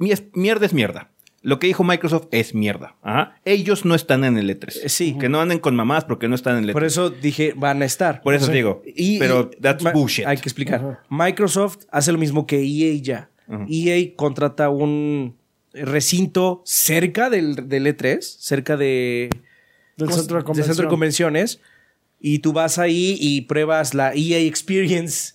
es- 0.00 0.24
mierda 0.34 0.66
es 0.66 0.74
mierda. 0.74 1.10
Lo 1.44 1.58
que 1.58 1.66
dijo 1.66 1.84
Microsoft 1.84 2.26
es 2.30 2.54
mierda. 2.54 2.96
Ajá. 3.02 3.36
Ellos 3.44 3.84
no 3.84 3.94
están 3.94 4.24
en 4.24 4.38
el 4.38 4.48
E3. 4.50 4.80
Eh, 4.84 4.88
sí. 4.88 5.16
Que 5.20 5.28
no 5.28 5.40
anden 5.40 5.58
con 5.60 5.76
mamás 5.76 6.04
porque 6.04 6.26
no 6.26 6.34
están 6.34 6.56
en 6.56 6.64
el 6.64 6.70
E3. 6.70 6.72
Por 6.72 6.84
eso 6.84 7.10
dije, 7.10 7.52
van 7.54 7.82
a 7.82 7.84
estar. 7.84 8.22
Por 8.22 8.34
eso 8.34 8.46
Sí. 8.46 8.52
digo. 8.52 8.82
Y- 8.96 9.18
pero 9.18 9.50
y- 9.56 9.60
that's 9.60 9.84
bullshit. 9.92 10.26
Hay 10.26 10.38
que 10.38 10.48
explicar. 10.48 11.02
Microsoft 11.10 11.84
hace 11.92 12.10
lo 12.12 12.18
mismo 12.18 12.46
que 12.46 12.60
EA 12.62 13.00
ya. 13.00 13.30
EA 13.68 14.14
contrata 14.16 14.70
un 14.70 15.36
recinto 15.74 16.62
cerca 16.64 17.28
del, 17.30 17.68
del 17.68 17.86
E3, 17.86 18.22
cerca 18.40 18.76
de, 18.78 19.28
del 19.98 20.08
¿cómo 20.08 20.12
se- 20.12 20.18
centro 20.20 20.38
de 20.38 20.44
del 20.44 20.64
centro 20.64 20.84
de 20.84 20.88
convención. 20.88 20.88
convenciones, 20.88 21.60
y 22.20 22.38
tú 22.38 22.54
vas 22.54 22.78
ahí 22.78 23.18
y 23.20 23.42
pruebas 23.42 23.92
la 23.92 24.12
EA. 24.14 24.38
Experience. 24.38 25.34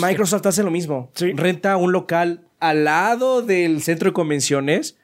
Microsoft 0.00 0.46
hace 0.46 0.62
lo 0.62 0.70
mismo. 0.70 1.10
Sí. 1.14 1.32
Renta 1.32 1.76
un 1.76 1.92
local 1.92 2.47
al 2.60 2.84
lado 2.84 3.42
del 3.42 3.82
centro 3.82 4.10
de 4.10 4.12
convenciones, 4.14 4.96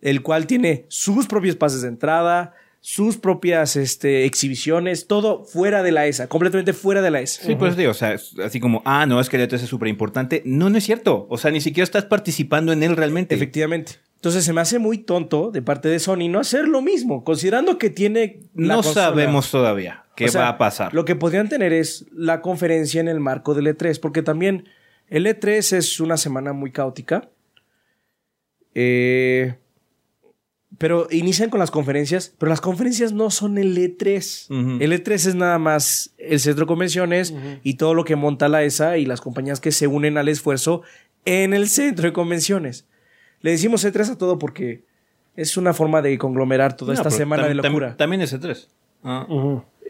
el 0.00 0.22
cual 0.22 0.46
tiene 0.46 0.86
sus 0.88 1.26
propios 1.26 1.56
pases 1.56 1.82
de 1.82 1.88
entrada, 1.88 2.54
sus 2.80 3.18
propias 3.18 3.76
este, 3.76 4.24
exhibiciones, 4.24 5.06
todo 5.06 5.44
fuera 5.44 5.82
de 5.82 5.92
la 5.92 6.06
ESA, 6.06 6.28
completamente 6.28 6.72
fuera 6.72 7.02
de 7.02 7.10
la 7.10 7.20
ESA. 7.20 7.42
Sí, 7.44 7.54
pues 7.54 7.76
digo, 7.76 7.90
o 7.90 7.94
sea, 7.94 8.14
es 8.14 8.34
así 8.42 8.58
como, 8.58 8.80
ah, 8.86 9.04
no, 9.04 9.20
es 9.20 9.28
que 9.28 9.36
el 9.36 9.46
E3 9.48 9.54
es 9.56 9.60
súper 9.68 9.88
importante. 9.88 10.42
No, 10.46 10.70
no 10.70 10.78
es 10.78 10.84
cierto. 10.84 11.26
O 11.28 11.36
sea, 11.36 11.50
ni 11.50 11.60
siquiera 11.60 11.84
estás 11.84 12.06
participando 12.06 12.72
en 12.72 12.82
él 12.82 12.96
realmente. 12.96 13.34
Efectivamente. 13.34 13.96
Entonces 14.14 14.44
se 14.44 14.52
me 14.52 14.60
hace 14.60 14.78
muy 14.78 14.98
tonto 14.98 15.50
de 15.50 15.62
parte 15.62 15.88
de 15.88 15.98
Sony 15.98 16.28
no 16.28 16.40
hacer 16.40 16.68
lo 16.68 16.82
mismo, 16.82 17.24
considerando 17.24 17.78
que 17.78 17.88
tiene... 17.90 18.40
la 18.54 18.76
No 18.76 18.82
consola. 18.82 19.06
sabemos 19.06 19.50
todavía 19.50 20.04
qué 20.14 20.26
O 20.26 20.28
sea, 20.28 20.42
va 20.42 20.48
a 20.48 20.58
pasar. 20.58 20.92
Lo 20.92 21.06
que 21.06 21.16
podrían 21.16 21.48
tener 21.48 21.72
es 21.72 22.06
la 22.12 22.42
conferencia 22.42 23.00
en 23.00 23.08
el 23.08 23.18
marco 23.20 23.54
del 23.54 23.66
E3, 23.66 23.98
porque 23.98 24.22
también 24.22 24.68
el 25.10 25.26
E3 25.26 25.76
es 25.76 26.00
una 26.00 26.16
semana 26.16 26.52
muy 26.52 26.70
caótica. 26.72 27.28
Eh, 28.74 29.54
pero 30.78 31.08
inician 31.10 31.50
con 31.50 31.60
las 31.60 31.70
conferencias, 31.70 32.34
pero 32.38 32.48
las 32.48 32.60
conferencias 32.62 33.12
no 33.12 33.30
son 33.30 33.58
el 33.58 33.76
E3. 33.76 34.46
Ujú. 34.48 34.82
El 34.82 34.92
E3 34.92 35.12
es 35.12 35.34
nada 35.34 35.58
más 35.58 36.14
el 36.16 36.40
centro 36.40 36.64
de 36.64 36.68
convenciones 36.68 37.34
y 37.62 37.74
todo 37.74 37.92
lo 37.92 38.04
que 38.04 38.16
monta 38.16 38.48
la 38.48 38.62
ESA 38.62 38.96
y 38.96 39.04
las 39.04 39.20
compañías 39.20 39.60
que 39.60 39.72
se 39.72 39.88
unen 39.88 40.16
al 40.16 40.28
esfuerzo 40.28 40.82
en 41.26 41.52
el 41.52 41.68
centro 41.68 42.06
de 42.06 42.12
convenciones. 42.12 42.86
Le 43.40 43.50
decimos 43.50 43.84
E3 43.84 44.12
a 44.12 44.16
todo 44.16 44.38
porque 44.38 44.84
es 45.36 45.56
una 45.56 45.74
forma 45.74 46.02
de 46.02 46.16
conglomerar 46.18 46.76
toda 46.76 46.94
No, 46.94 47.00
esta 47.00 47.10
semana 47.10 47.46
de 47.46 47.54
locura. 47.54 47.96
También 47.96 48.22
es 48.22 48.32
E3. 48.32 48.68
Ah. 49.02 49.26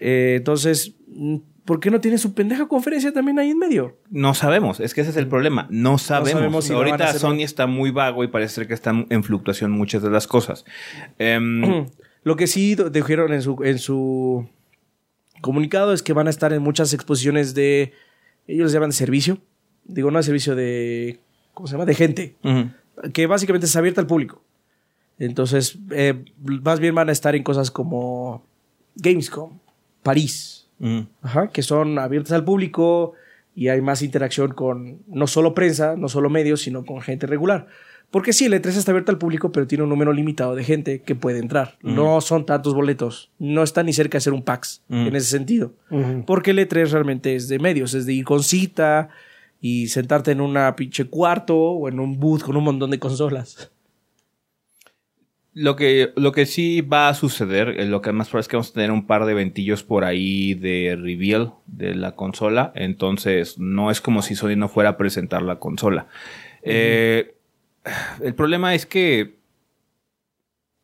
Eh, 0.01 0.37
entonces, 0.39 0.95
¿por 1.65 1.81
qué 1.81 1.91
no 1.91 2.01
tiene 2.01 2.19
su 2.19 2.35
pendeja 2.35 2.67
conferencia 2.67 3.13
también 3.13 3.39
ahí 3.39 3.51
en 3.51 3.59
medio? 3.59 3.99
No 4.11 4.35
sabemos, 4.35 4.81
es 4.81 4.95
que 4.95 5.03
ese 5.03 5.11
es 5.11 5.17
el 5.17 5.29
problema. 5.29 5.67
No 5.71 5.99
sabemos. 5.99 6.33
sabemos 6.33 6.65
si 6.65 6.73
Ahorita 6.73 7.05
hacer 7.05 7.21
Sony 7.21 7.35
no. 7.37 7.41
está 7.41 7.67
muy 7.67 7.91
vago 7.91 8.25
y 8.25 8.29
parece 8.29 8.55
ser 8.55 8.69
que 8.69 8.75
están 8.75 9.07
en 9.11 9.23
fluctuación 9.23 9.71
muchas 9.71 10.03
de 10.03 10.11
las 10.11 10.27
cosas. 10.27 10.65
Em, 11.19 11.87
Lo 12.23 12.37
que 12.37 12.47
sí 12.47 12.77
dijeron 12.91 13.33
en 13.33 13.43
su, 13.43 13.57
en 13.65 13.79
su 13.79 14.49
comunicado 15.41 15.93
es 15.93 16.03
que 16.03 16.13
van 16.13 16.27
a 16.27 16.31
estar 16.31 16.53
en 16.53 16.63
muchas 16.63 16.93
exposiciones 16.93 17.55
de. 17.55 17.93
Ellos 18.47 18.65
les 18.65 18.73
llaman 18.73 18.91
de 18.91 18.97
servicio. 18.97 19.39
Digo, 19.85 20.11
no 20.11 20.19
de 20.19 20.25
servicio 20.25 20.55
de. 20.55 21.21
¿Cómo 21.55 21.67
se 21.67 21.73
llama? 21.73 21.87
De 21.87 21.95
gente. 21.95 22.37
Que 23.15 23.27
básicamente 23.27 23.67
es 23.67 23.77
abierta 23.77 24.01
al 24.01 24.07
público. 24.07 24.43
Entonces, 25.19 25.79
eh, 25.91 26.25
más 26.63 26.81
bien 26.81 26.95
van 26.95 27.09
a 27.09 27.13
estar 27.13 27.35
en 27.35 27.43
cosas 27.43 27.71
como 27.71 28.47
Gamescom, 28.97 29.59
París. 30.03 30.69
Ajá, 31.23 31.49
que 31.49 31.63
son 31.63 31.99
abiertas 31.99 32.33
al 32.33 32.45
público 32.45 33.13
y 33.55 33.69
hay 33.69 33.81
más 33.83 34.01
interacción 34.03 34.53
con 34.53 35.01
no 35.09 35.27
solo 35.27 35.53
prensa, 35.55 35.95
no 35.97 36.09
solo 36.09 36.31
medios, 36.31 36.63
sino 36.63 36.85
con 36.85 37.01
gente 37.03 37.27
regular. 37.27 37.67
Porque 38.11 38.33
sí, 38.33 38.47
el 38.47 38.55
E3 38.55 38.69
está 38.71 38.91
abierto 38.91 39.13
al 39.13 39.19
público, 39.19 39.53
pero 39.53 39.67
tiene 39.69 39.85
un 39.85 39.91
número 39.91 40.13
limitado 40.13 40.55
de 40.57 40.65
gente 40.65 41.03
que 41.03 41.15
puede 41.15 41.39
entrar. 41.39 41.79
No 41.83 42.21
son 42.21 42.45
tantos 42.47 42.75
boletos. 42.75 43.31
No 43.39 43.63
está 43.63 43.83
ni 43.85 43.93
cerca 43.93 44.17
de 44.19 44.23
ser 44.23 44.33
un 44.33 44.43
PAX 44.43 44.83
Mm. 44.89 45.07
en 45.09 45.17
ese 45.17 45.27
sentido. 45.31 45.75
Porque 46.27 46.51
el 46.53 46.59
E3 46.59 46.91
realmente 46.91 47.37
es 47.37 47.47
de 47.49 47.59
medios, 47.61 47.95
es 47.95 48.07
de 48.07 48.15
ir 48.15 48.25
con 48.25 48.43
cita 48.43 49.11
y 49.61 49.89
sentarte 49.89 50.33
en 50.33 50.41
una 50.41 50.75
pinche 50.75 51.05
cuarto 51.05 51.57
o 51.57 51.89
en 51.89 52.01
un 52.01 52.19
booth 52.19 52.43
con 52.43 52.57
un 52.57 52.65
montón 52.65 52.91
de 52.91 52.99
consolas. 52.99 53.71
Lo 55.61 55.77
que, 55.77 56.15
lo 56.17 56.33
que 56.33 56.47
sí 56.47 56.81
va 56.81 57.11
a 57.11 57.15
suceder, 57.15 57.81
eh, 57.81 57.85
lo 57.85 58.01
que 58.01 58.13
más 58.13 58.29
probable 58.29 58.41
es 58.41 58.49
que 58.49 58.57
vamos 58.57 58.71
a 58.71 58.73
tener 58.73 58.91
un 58.91 59.07
par 59.07 59.27
de 59.27 59.35
ventillos 59.35 59.83
por 59.83 60.05
ahí 60.05 60.55
de 60.55 60.97
reveal 60.99 61.53
de 61.67 61.95
la 61.95 62.17
consola. 62.17 62.73
Entonces, 62.75 63.59
no 63.59 63.91
es 63.91 64.01
como 64.01 64.23
si 64.23 64.35
Sony 64.35 64.57
no 64.57 64.69
fuera 64.69 64.91
a 64.91 64.97
presentar 64.97 65.43
la 65.43 65.59
consola. 65.59 66.07
Eh, 66.63 67.35
el 68.23 68.35
problema 68.35 68.75
es 68.75 68.87
que 68.87 69.35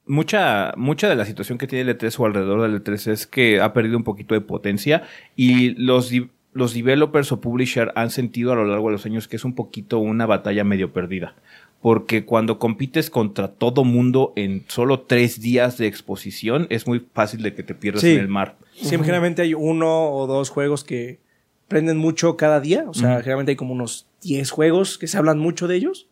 mucha, 0.05 0.75
mucha 0.77 1.09
de 1.09 1.17
la 1.17 1.25
situación 1.25 1.57
que 1.57 1.67
tiene 1.67 1.91
el 1.91 1.99
E3 1.99 2.21
o 2.21 2.27
alrededor 2.27 2.61
del 2.61 2.85
E3 2.85 3.13
es 3.13 3.27
que 3.27 3.63
ha 3.63 3.73
perdido 3.73 3.97
un 3.97 4.05
poquito 4.05 4.35
de 4.35 4.43
potencia 4.43 5.05
y 5.37 5.71
los, 5.83 6.13
los 6.53 6.75
developers 6.75 7.33
o 7.33 7.41
publishers 7.41 7.93
han 7.95 8.11
sentido 8.11 8.53
a 8.53 8.57
lo 8.57 8.67
largo 8.67 8.89
de 8.89 8.93
los 8.93 9.07
años 9.07 9.27
que 9.27 9.37
es 9.37 9.45
un 9.47 9.55
poquito 9.55 10.01
una 10.01 10.27
batalla 10.27 10.65
medio 10.65 10.93
perdida. 10.93 11.35
Porque 11.87 12.25
cuando 12.25 12.59
compites 12.59 13.11
contra 13.11 13.47
todo 13.47 13.85
mundo 13.85 14.33
en 14.35 14.65
solo 14.67 15.03
tres 15.03 15.41
días 15.41 15.79
de 15.79 15.87
exposición, 15.87 16.67
es 16.69 16.89
muy 16.89 17.07
fácil 17.15 17.43
de 17.43 17.55
que 17.55 17.63
te 17.63 17.77
pierdas 17.77 18.03
Sí. 18.03 18.11
en 18.15 18.19
el 18.19 18.27
mar. 18.27 18.57
Siempre 18.75 19.05
generalmente 19.07 19.43
hay 19.43 19.55
uno 19.55 20.11
o 20.11 20.27
dos 20.27 20.51
juegos 20.51 20.83
que 20.83 21.21
prenden 21.69 21.97
mucho 21.97 22.37
cada 22.37 22.59
día. 22.59 22.87
O 22.89 22.93
sea, 22.93 23.19
generalmente 23.21 23.53
hay 23.53 23.57
como 23.57 23.73
unos 23.73 24.09
10 24.23 24.51
juegos 24.51 24.99
que 24.99 25.07
se 25.07 25.17
hablan 25.17 25.39
mucho 25.39 25.69
de 25.69 25.77
ellos. 25.77 26.09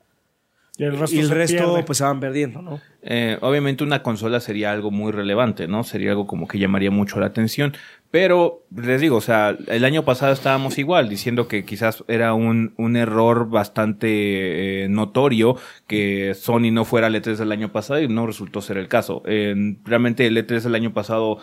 Y 0.79 0.85
el 0.85 0.97
resto, 0.97 1.17
y 1.17 1.19
el 1.19 1.27
se 1.27 1.35
resto 1.35 1.85
pues 1.85 1.99
se 1.99 2.05
van 2.05 2.21
perdiendo, 2.21 2.63
¿no? 2.63 2.81
Eh, 3.03 3.39
obviamente 3.41 3.83
una 3.83 4.05
consola 4.05 4.39
sería 4.39 4.71
algo 4.71 4.93
muy 4.93 5.11
relevante, 5.11 5.67
¿no? 5.67 5.83
Sería 5.83 6.11
algo 6.11 6.29
como 6.29 6.47
que 6.47 6.61
llamaría 6.61 6.93
mucho 6.93 7.19
la 7.19 7.27
atención. 7.27 7.75
Pero 8.15 8.63
les 8.77 9.01
digo, 9.01 9.17
o 9.17 9.21
sea, 9.21 9.59
el 9.67 9.85
año 9.85 10.05
pasado 10.05 10.33
estábamos 10.33 10.79
igual, 10.79 11.09
diciendo 11.09 11.49
que 11.49 11.65
quizás 11.65 12.05
era 12.07 12.33
un, 12.33 12.73
un 12.77 12.95
error 12.95 13.51
bastante 13.51 14.85
eh, 14.85 14.89
notorio 14.89 15.57
que 15.89 16.33
Sony 16.35 16.71
no 16.71 16.85
fuera 16.85 17.09
al 17.09 17.17
E3 17.17 17.35
del 17.35 17.51
año 17.51 17.73
pasado 17.73 18.01
y 18.01 18.07
no 18.07 18.25
resultó 18.25 18.61
ser 18.61 18.77
el 18.77 18.87
caso. 18.87 19.25
Eh, 19.27 19.75
realmente 19.83 20.29
el 20.29 20.37
E3 20.37 20.61
del 20.61 20.77
año 20.77 20.93
pasado, 20.93 21.39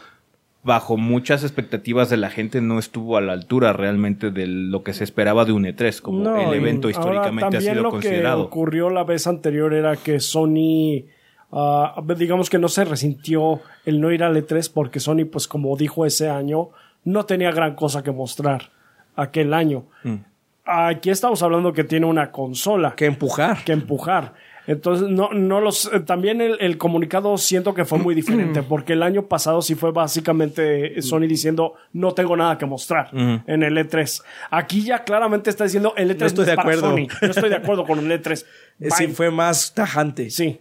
bajo 0.63 0.95
muchas 0.95 1.43
expectativas 1.43 2.09
de 2.09 2.15
la 2.15 2.29
gente, 2.29 2.61
no 2.61 2.79
estuvo 2.79 3.17
a 3.17 3.21
la 3.21 3.33
altura 3.33 3.73
realmente 3.73 4.31
de 4.31 4.47
lo 4.47 4.81
que 4.81 4.93
se 4.93 5.03
esperaba 5.03 5.43
de 5.43 5.51
un 5.51 5.65
E3, 5.65 5.99
como 5.99 6.23
No, 6.23 6.37
el 6.37 6.53
evento 6.57 6.87
ahora 6.87 6.97
históricamente 6.97 7.57
ha 7.57 7.59
sido 7.59 7.83
lo 7.83 7.89
considerado. 7.91 8.43
que 8.43 8.47
ocurrió 8.47 8.89
la 8.89 9.03
vez 9.03 9.27
anterior 9.27 9.73
era 9.73 9.97
que 9.97 10.21
Sony, 10.21 11.03
ah, 11.51 12.01
digamos 12.17 12.49
que 12.49 12.57
no 12.59 12.67
se 12.67 12.83
resintió 12.85 13.61
el 13.85 13.99
no 14.01 14.11
ir 14.11 14.23
al 14.23 14.35
E3 14.35 14.71
porque 14.73 14.99
Sony, 14.99 15.25
pues 15.31 15.47
como 15.47 15.75
dijo 15.77 16.05
ese 16.05 16.29
año, 16.29 16.69
no 17.03 17.25
tenía 17.25 17.51
gran 17.51 17.75
cosa 17.75 18.03
que 18.03 18.11
mostrar 18.11 18.69
aquel 19.15 19.53
año. 19.53 19.85
Mm. 20.03 20.15
Aquí 20.63 21.09
estamos 21.09 21.41
hablando 21.43 21.73
que 21.73 21.83
tiene 21.83 22.05
una 22.05 22.31
consola 22.31 22.93
Que 22.95 23.05
empujar. 23.05 23.63
que 23.65 23.71
empujar. 23.73 24.33
Entonces, 24.67 25.09
no, 25.09 25.31
no 25.33 25.59
los. 25.59 25.91
eh, 25.91 26.01
También 26.01 26.39
el, 26.39 26.55
el 26.61 26.77
comunicado 26.77 27.35
siento 27.39 27.73
que 27.73 27.83
fue 27.83 27.97
muy 27.97 28.13
diferente, 28.13 28.61
porque 28.69 28.93
el 28.93 29.01
año 29.01 29.23
pasado 29.23 29.63
sí 29.63 29.73
fue 29.73 29.91
básicamente 29.91 31.01
Sony 31.01 31.21
diciendo 31.21 31.73
no 31.93 32.13
tengo 32.13 32.37
nada 32.37 32.59
que 32.59 32.67
mostrar 32.67 33.09
en 33.11 33.63
el 33.63 33.75
E3. 33.75 34.21
Aquí 34.51 34.83
ya 34.83 35.03
claramente 35.03 35.49
está 35.49 35.63
diciendo 35.63 35.93
el 35.97 36.11
E3 36.11 36.19
No 36.19 36.25
estoy 36.27 36.43
es 36.43 36.49
de 36.51 36.55
para 36.55 36.61
acuerdo. 36.69 36.91
Sony. 36.91 37.07
No 37.21 37.27
estoy 37.31 37.49
de 37.49 37.55
acuerdo 37.55 37.83
con 37.85 37.99
el 37.99 38.21
E3. 38.21 38.45
Eh, 38.81 38.89
Sí, 38.91 39.07
fue 39.07 39.31
más 39.31 39.73
tajante. 39.73 40.29
Sí. 40.29 40.59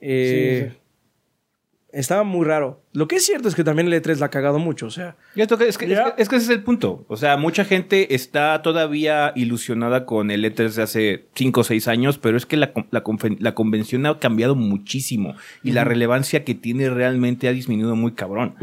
Eh, 0.00 0.62
Sí, 0.68 0.70
sí. 0.70 0.76
Estaba 1.92 2.22
muy 2.22 2.46
raro. 2.46 2.84
Lo 2.92 3.08
que 3.08 3.16
es 3.16 3.26
cierto 3.26 3.48
es 3.48 3.56
que 3.56 3.64
también 3.64 3.88
el 3.92 4.00
E3 4.00 4.20
la 4.20 4.26
ha 4.26 4.30
cagado 4.30 4.60
mucho. 4.60 4.86
O 4.86 4.90
sea, 4.90 5.16
Y 5.34 5.40
esto 5.40 5.58
que- 5.58 5.66
es, 5.66 5.76
que, 5.76 5.88
Ya. 5.88 6.02
es, 6.02 6.12
que, 6.14 6.22
es 6.22 6.28
que 6.28 6.36
ese 6.36 6.44
es 6.44 6.50
el 6.50 6.62
punto. 6.62 7.04
O 7.08 7.16
sea, 7.16 7.36
mucha 7.36 7.64
gente 7.64 8.14
está 8.14 8.62
todavía 8.62 9.32
ilusionada 9.34 10.06
con 10.06 10.30
el 10.30 10.44
E3 10.44 10.76
de 10.76 10.82
hace 10.84 11.24
5 11.34 11.62
o 11.62 11.64
6 11.64 11.88
años, 11.88 12.16
pero 12.18 12.36
es 12.36 12.46
que 12.46 12.56
la, 12.56 12.72
convención 13.54 14.06
ha 14.06 14.20
cambiado 14.20 14.54
muchísimo 14.54 15.34
y 15.64 15.72
la 15.72 15.82
relevancia 15.82 16.44
que 16.44 16.54
tiene 16.54 16.90
realmente 16.90 17.48
ha 17.48 17.52
disminuido 17.52 17.96
muy 17.96 18.12
cabrón. 18.12 18.54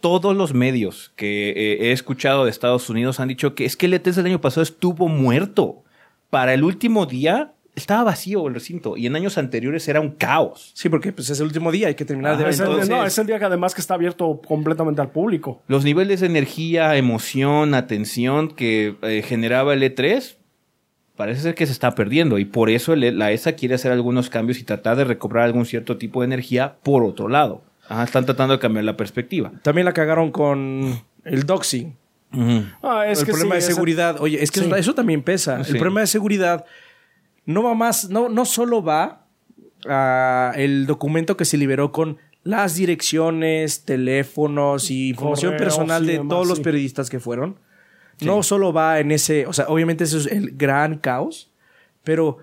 Todos 0.00 0.36
los 0.36 0.54
medios 0.54 1.12
que 1.16 1.50
eh, 1.50 1.88
he 1.88 1.92
escuchado 1.92 2.44
de 2.44 2.50
Estados 2.52 2.88
Unidos 2.88 3.18
han 3.18 3.26
dicho 3.28 3.56
que 3.56 3.64
es 3.64 3.76
que 3.76 3.86
el 3.86 3.94
E3 3.94 4.12
del 4.14 4.26
año 4.26 4.40
pasado 4.40 4.62
estuvo 4.62 5.08
muerto. 5.08 5.82
Para 6.30 6.54
el 6.54 6.62
último 6.62 7.06
día 7.06 7.52
estaba 7.74 8.04
vacío 8.04 8.46
el 8.48 8.54
recinto 8.54 8.96
y 8.96 9.06
en 9.06 9.16
años 9.16 9.38
anteriores 9.38 9.86
era 9.88 10.00
un 10.00 10.10
caos. 10.10 10.72
sí, 10.74 10.88
porque 10.88 11.12
pues, 11.12 11.30
es 11.30 11.38
el 11.40 11.46
último 11.46 11.70
día, 11.72 11.88
hay 11.88 11.94
que 11.94 12.04
terminar 12.04 12.36
de. 12.36 12.48
Es 12.48 12.58
el, 12.60 12.66
entonces- 12.66 12.88
no, 12.90 13.04
es 13.04 13.16
el 13.18 13.26
día 13.26 13.38
que 13.38 13.44
además 13.44 13.74
que 13.74 13.80
está 13.80 13.94
abierto 13.94 14.40
completamente 14.46 15.00
al 15.00 15.10
público. 15.10 15.62
Los 15.68 15.84
niveles 15.84 16.20
de 16.20 16.26
energía, 16.26 16.96
emoción, 16.96 17.74
atención 17.74 18.48
que 18.48 18.96
eh, 19.02 19.22
generaba 19.26 19.72
el 19.74 19.82
E3 19.82 20.36
parece 21.16 21.42
ser 21.42 21.54
que 21.54 21.66
se 21.66 21.72
está 21.72 21.94
perdiendo 21.94 22.38
y 22.38 22.44
por 22.46 22.70
eso 22.70 22.92
el- 22.94 23.18
la 23.18 23.30
ESA 23.30 23.52
quiere 23.52 23.74
hacer 23.74 23.92
algunos 23.92 24.30
cambios 24.30 24.58
y 24.58 24.64
tratar 24.64 24.96
de 24.96 25.04
recobrar 25.04 25.44
algún 25.44 25.66
cierto 25.66 25.96
tipo 25.98 26.20
de 26.22 26.26
energía 26.26 26.76
por 26.82 27.04
otro 27.04 27.28
lado. 27.28 27.62
Ajá, 27.88 28.04
están 28.04 28.24
tratando 28.24 28.54
de 28.54 28.60
cambiar 28.60 28.84
la 28.84 28.96
perspectiva. 28.96 29.52
También 29.62 29.84
la 29.84 29.92
cagaron 29.92 30.30
con 30.30 31.02
el 31.24 31.42
doxing. 31.44 31.96
Ah, 32.82 33.04
es 33.08 33.20
el 33.20 33.26
que 33.26 33.32
problema 33.32 33.56
sí, 33.56 33.60
de 33.66 33.72
seguridad. 33.74 34.16
Oye, 34.20 34.42
es 34.42 34.50
que 34.52 34.60
Sí. 34.60 34.66
eso, 34.66 34.76
eso 34.76 34.94
también 34.94 35.22
pesa. 35.22 35.64
Sí. 35.64 35.72
El 35.72 35.78
problema 35.78 36.00
de 36.00 36.06
seguridad 36.06 36.64
no 37.52 37.62
va 37.62 37.74
más, 37.74 38.08
no, 38.10 38.28
no 38.28 38.44
solo 38.44 38.82
va 38.82 39.26
a 39.88 40.52
el 40.56 40.86
documento 40.86 41.36
que 41.36 41.44
se 41.44 41.56
liberó 41.56 41.92
con 41.92 42.18
las 42.42 42.74
direcciones, 42.74 43.84
teléfonos 43.84 44.90
y 44.90 45.10
información 45.10 45.56
personal 45.56 46.06
de 46.06 46.18
todos 46.18 46.46
los 46.46 46.60
periodistas 46.60 47.10
que 47.10 47.20
fueron. 47.20 47.58
No 48.20 48.42
solo 48.42 48.72
va 48.72 49.00
en 49.00 49.12
ese, 49.12 49.46
o 49.46 49.52
sea, 49.52 49.66
obviamente 49.68 50.04
eso 50.04 50.18
es 50.18 50.26
el 50.26 50.50
gran 50.56 50.98
caos, 50.98 51.50
pero 52.04 52.38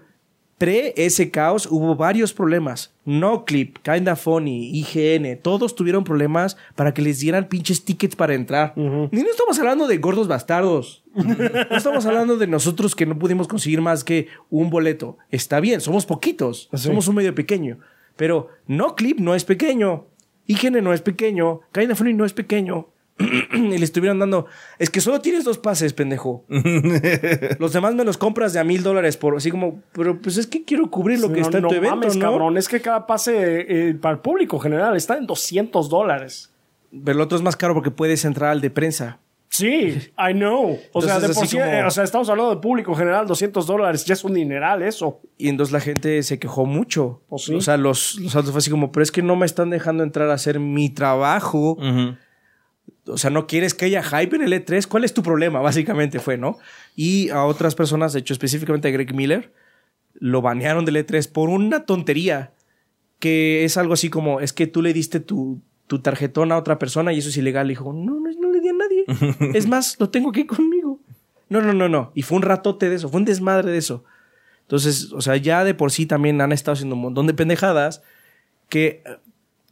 Pre 0.57 0.93
ese 0.97 1.29
caos 1.29 1.67
hubo 1.69 1.95
varios 1.95 2.33
problemas. 2.33 2.91
No 3.05 3.45
Clip, 3.45 3.77
Kinda 3.83 4.15
Funny, 4.15 4.71
IGN, 4.79 5.39
todos 5.41 5.75
tuvieron 5.75 6.03
problemas 6.03 6.57
para 6.75 6.93
que 6.95 7.03
les 7.03 7.19
dieran 7.19 7.47
pinches 7.47 7.85
tickets 7.85 8.15
para 8.15 8.33
entrar. 8.33 8.73
Ni 8.75 9.21
no 9.21 9.29
estamos 9.29 9.59
hablando 9.59 9.87
de 9.87 9.97
gordos 9.97 10.27
bastardos. 10.27 11.03
no 11.13 11.77
estamos 11.77 12.05
hablando 12.07 12.37
de 12.37 12.47
nosotros 12.47 12.95
que 12.95 13.05
no 13.05 13.19
pudimos 13.19 13.47
conseguir 13.47 13.81
más 13.81 14.03
que 14.03 14.29
un 14.49 14.71
boleto. 14.71 15.17
Está 15.29 15.59
bien, 15.59 15.79
somos 15.79 16.07
poquitos, 16.07 16.69
somos 16.73 17.07
un 17.07 17.15
medio 17.15 17.35
pequeño. 17.35 17.77
Pero 18.15 18.49
No 18.65 18.95
Clip 18.95 19.19
no 19.19 19.35
es 19.35 19.45
pequeño. 19.45 20.07
IGN 20.47 20.83
no 20.83 20.91
es 20.91 21.01
pequeño. 21.01 21.61
Kinda 21.71 21.95
Funny 21.95 22.13
no 22.13 22.25
es 22.25 22.33
pequeño. 22.33 22.87
y 23.53 23.77
le 23.77 23.83
estuvieron 23.83 24.19
dando. 24.19 24.45
Es 24.79 24.89
que 24.89 25.01
solo 25.01 25.21
tienes 25.21 25.43
dos 25.43 25.57
pases, 25.57 25.93
pendejo. 25.93 26.45
los 27.59 27.73
demás 27.73 27.95
me 27.95 28.03
los 28.03 28.17
compras 28.17 28.53
de 28.53 28.59
a 28.59 28.63
mil 28.63 28.83
dólares 28.83 29.17
por 29.17 29.35
así 29.35 29.51
como. 29.51 29.81
Pero 29.93 30.21
pues 30.21 30.37
es 30.37 30.47
que 30.47 30.63
quiero 30.63 30.89
cubrir 30.89 31.19
lo 31.19 31.31
que 31.31 31.41
está 31.41 31.57
en 31.57 31.67
tu 31.67 31.73
evento, 31.73 31.95
mames, 31.97 32.15
¿no? 32.15 32.21
cabrón. 32.21 32.57
Es 32.57 32.67
que 32.67 32.81
cada 32.81 33.07
pase 33.07 33.89
eh, 33.89 33.95
para 33.95 34.15
el 34.15 34.19
público 34.21 34.59
general 34.59 34.95
está 34.95 35.17
en 35.17 35.25
200 35.27 35.89
dólares. 35.89 36.51
Pero 36.91 37.17
el 37.17 37.21
otro 37.21 37.37
es 37.37 37.43
más 37.43 37.55
caro 37.55 37.73
porque 37.73 37.91
puedes 37.91 38.23
entrar 38.25 38.51
al 38.51 38.61
de 38.61 38.69
prensa. 38.69 39.19
Sí, 39.49 39.97
I 40.19 40.33
know. 40.33 40.77
O 40.91 41.01
sea, 41.01 41.19
de 41.19 41.29
por 41.29 41.47
sí, 41.47 41.57
como- 41.57 41.67
eh, 41.69 41.83
o 41.83 41.89
sea, 41.89 42.03
estamos 42.03 42.29
hablando 42.29 42.51
del 42.51 42.59
público 42.59 42.93
general, 42.93 43.25
200 43.25 43.65
dólares. 43.65 44.05
Ya 44.05 44.13
es 44.13 44.23
un 44.23 44.33
dineral 44.33 44.83
eso. 44.83 45.19
Y 45.37 45.47
entonces 45.49 45.73
la 45.73 45.79
gente 45.79 46.21
se 46.21 46.37
quejó 46.37 46.65
mucho. 46.65 47.21
Pues 47.29 47.43
sí. 47.45 47.55
O 47.55 47.61
sea, 47.61 47.77
los, 47.77 48.19
los 48.19 48.35
altos 48.35 48.51
fue 48.51 48.59
así 48.59 48.69
como, 48.69 48.91
pero 48.91 49.03
es 49.03 49.11
que 49.11 49.21
no 49.23 49.35
me 49.35 49.45
están 49.45 49.69
dejando 49.69 50.03
entrar 50.03 50.29
a 50.29 50.33
hacer 50.33 50.59
mi 50.59 50.89
trabajo. 50.89 51.77
O 53.07 53.17
sea, 53.17 53.29
no 53.29 53.47
quieres 53.47 53.73
que 53.73 53.85
haya 53.85 54.03
hype 54.03 54.35
en 54.35 54.41
el 54.43 54.53
E3. 54.53 54.87
¿Cuál 54.87 55.03
es 55.03 55.13
tu 55.13 55.23
problema? 55.23 55.59
Básicamente 55.59 56.19
fue, 56.19 56.37
¿no? 56.37 56.57
Y 56.95 57.29
a 57.29 57.43
otras 57.45 57.75
personas, 57.75 58.13
de 58.13 58.19
hecho, 58.19 58.33
específicamente 58.33 58.87
a 58.87 58.91
Greg 58.91 59.13
Miller, 59.13 59.53
lo 60.19 60.41
banearon 60.41 60.85
del 60.85 60.97
E3 60.97 61.31
por 61.31 61.49
una 61.49 61.85
tontería. 61.85 62.53
Que 63.19 63.65
es 63.65 63.77
algo 63.77 63.93
así 63.93 64.09
como, 64.09 64.41
es 64.41 64.53
que 64.53 64.67
tú 64.67 64.81
le 64.83 64.93
diste 64.93 65.19
tu, 65.19 65.59
tu 65.87 65.99
tarjetón 65.99 66.51
a 66.51 66.57
otra 66.57 66.77
persona 66.77 67.13
y 67.13 67.17
eso 67.19 67.29
es 67.29 67.37
ilegal. 67.37 67.65
Y 67.67 67.69
dijo, 67.69 67.91
no, 67.91 68.19
no, 68.19 68.29
no 68.39 68.51
le 68.51 68.61
di 68.61 68.69
a 68.69 68.73
nadie. 68.73 69.05
es 69.57 69.67
más, 69.67 69.99
lo 69.99 70.09
tengo 70.09 70.29
aquí 70.29 70.45
conmigo. 70.45 70.99
No, 71.49 71.61
no, 71.61 71.73
no, 71.73 71.89
no. 71.89 72.11
Y 72.13 72.21
fue 72.23 72.35
un 72.37 72.43
ratote 72.43 72.89
de 72.89 72.95
eso, 72.97 73.09
fue 73.09 73.19
un 73.19 73.25
desmadre 73.25 73.71
de 73.71 73.77
eso. 73.77 74.03
Entonces, 74.61 75.11
o 75.13 75.21
sea, 75.21 75.37
ya 75.37 75.63
de 75.63 75.73
por 75.73 75.91
sí 75.91 76.05
también 76.05 76.41
han 76.41 76.51
estado 76.51 76.73
haciendo 76.73 76.95
un 76.95 77.01
montón 77.01 77.25
de 77.25 77.33
pendejadas 77.33 78.03
que 78.69 79.01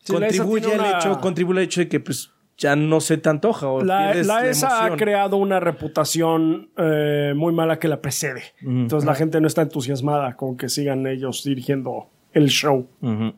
Sí, 0.04 0.14
contribuye 0.14 0.74
al 0.74 0.80
una- 0.80 0.98
hecho, 1.00 1.20
contribuye 1.20 1.60
al 1.60 1.66
hecho 1.66 1.82
de 1.82 1.90
que 1.90 2.00
pues 2.00 2.32
ya 2.58 2.76
no 2.76 3.02
se 3.02 3.18
te 3.18 3.30
antoja 3.30 3.68
o 3.68 3.84
La, 3.84 4.14
ESA 4.14 4.86
ha 4.86 4.96
creado 4.96 5.38
una 5.38 5.60
reputación 5.60 6.70
eh, 6.78 7.34
muy 7.36 7.54
mala 7.54 7.80
que 7.80 7.88
la 7.88 8.02
precede. 8.02 8.44
Entonces 8.62 9.06
la 9.06 9.16
gente 9.16 9.42
no 9.42 9.48
está 9.48 9.62
entusiasmada 9.62 10.36
con 10.36 10.58
que 10.58 10.70
sigan 10.70 11.06
ellos 11.08 11.44
dirigiendo 11.44 12.10
el 12.36 12.50
show. 12.50 12.86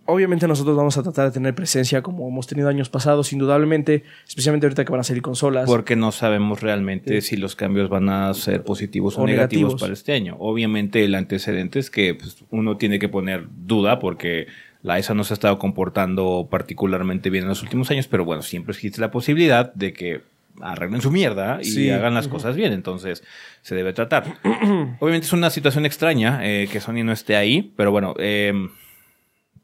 Obviamente 0.05 0.47
nosotros 0.47 0.76
vamos 0.76 0.97
a 0.97 1.03
tratar 1.03 1.26
de 1.26 1.32
tener 1.32 1.53
presencia 1.53 2.01
como 2.01 2.28
hemos 2.28 2.47
tenido 2.47 2.68
años 2.68 2.89
pasados, 2.89 3.32
indudablemente, 3.32 4.03
especialmente 4.28 4.65
ahorita 4.65 4.86
que 4.86 4.91
van 4.91 5.01
a 5.01 5.03
salir 5.03 5.22
consolas. 5.22 5.68
Porque 5.68 5.95
no 5.95 6.11
sabemos 6.11 6.61
realmente 6.61 7.22
si 7.22 7.38
los 7.38 7.55
cambios 7.55 7.89
van 7.89 8.09
a 8.09 8.34
ser 8.34 8.63
positivos 8.63 9.15
o, 9.18 9.22
O 9.22 9.28
negativos, 9.28 9.51
negativos. 9.51 9.82
para 9.82 9.93
este 9.93 10.13
año. 10.13 10.36
Obviamente 10.39 11.05
el 11.05 11.13
antecedente 11.13 11.78
es 11.78 11.91
que 11.91 12.15
pues, 12.15 12.43
uno 12.49 12.78
tiene 12.78 12.97
que 12.97 13.07
poner 13.07 13.45
duda 13.51 13.99
porque 13.99 14.47
la 14.84 14.97
ESA 14.99 15.13
no 15.13 15.23
se 15.23 15.34
ha 15.34 15.36
estado 15.36 15.57
comportando 15.59 16.47
particularmente 16.49 17.30
bien 17.30 17.43
en 17.43 17.49
los 17.49 17.61
últimos 17.63 17.89
años, 17.91 18.07
pero 18.07 18.25
bueno, 18.25 18.41
siempre 18.41 18.73
existe 18.73 19.01
la 19.01 19.11
posibilidad 19.11 19.73
de 19.73 19.93
que 19.93 20.21
arreglen 20.61 21.01
su 21.01 21.11
mierda 21.11 21.59
y 21.61 21.65
Sí. 21.65 21.89
hagan 21.91 22.13
las 22.15 22.28
cosas 22.28 22.55
bien, 22.55 22.73
entonces 22.73 23.23
se 23.61 23.75
debe 23.75 23.93
tratar. 23.93 24.25
Obviamente 24.99 25.28
es 25.28 25.34
una 25.34 25.49
situación 25.51 25.86
extraña 25.86 26.39
eh, 26.43 26.67
que 26.71 26.80
Sony 26.80 27.03
no 27.03 27.11
esté 27.11 27.36
ahí, 27.36 27.73
pero 27.75 27.91
bueno, 27.91 28.15
eh, 28.17 28.53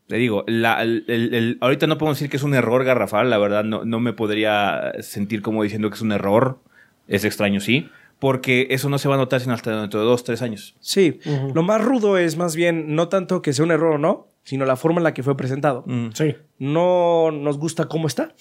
te 0.08 0.18
digo, 0.18 0.44
la- 0.48 0.82
el- 0.84 1.06
el- 1.08 1.34
el- 1.34 1.58
ahorita 1.62 1.88
no 1.88 1.98
podemos 1.98 2.18
decir 2.20 2.30
que 2.30 2.38
es 2.38 2.44
un 2.44 2.54
error 2.54 2.84
garrafal, 2.84 3.30
la 3.30 3.38
verdad 3.38 3.64
no, 3.64 3.86
no 3.86 4.00
me 4.00 4.14
podría 4.14 4.92
sentir 5.00 5.42
como 5.42 5.64
diciendo 5.64 5.90
que 5.90 5.96
es 5.96 6.02
un 6.02 6.12
error, 6.12 6.60
es 7.08 7.24
extraño 7.26 7.60
sí, 7.60 7.90
porque 8.20 8.68
eso 8.70 8.90
no 8.90 8.98
se 8.98 9.08
va 9.08 9.16
a 9.16 9.18
notar 9.18 9.42
sino 9.42 9.54
hasta 9.54 9.82
dentro 9.82 10.00
de 10.00 10.06
dos, 10.06 10.24
tres 10.24 10.42
años. 10.42 10.76
Sí, 10.80 11.20
lo 11.54 11.64
más 11.64 11.84
rudo 11.84 12.18
es 12.18 12.38
más 12.38 12.56
bien 12.56 12.96
no 12.96 13.10
tanto 13.10 13.42
que 13.42 13.54
sea 13.54 13.66
un 13.66 13.72
error 13.72 13.96
o 13.96 13.98
no, 13.98 14.28
sino 14.44 14.66
la 14.66 14.76
forma 14.76 15.00
en 15.00 15.04
la 15.04 15.14
que 15.14 15.24
fue 15.24 15.38
presentado. 15.38 15.84
Mm. 15.86 16.10
Sí. 16.14 16.36
No 16.60 17.32
nos 17.32 17.58
gusta 17.58 17.86
cómo 17.86 18.08
está. 18.08 18.34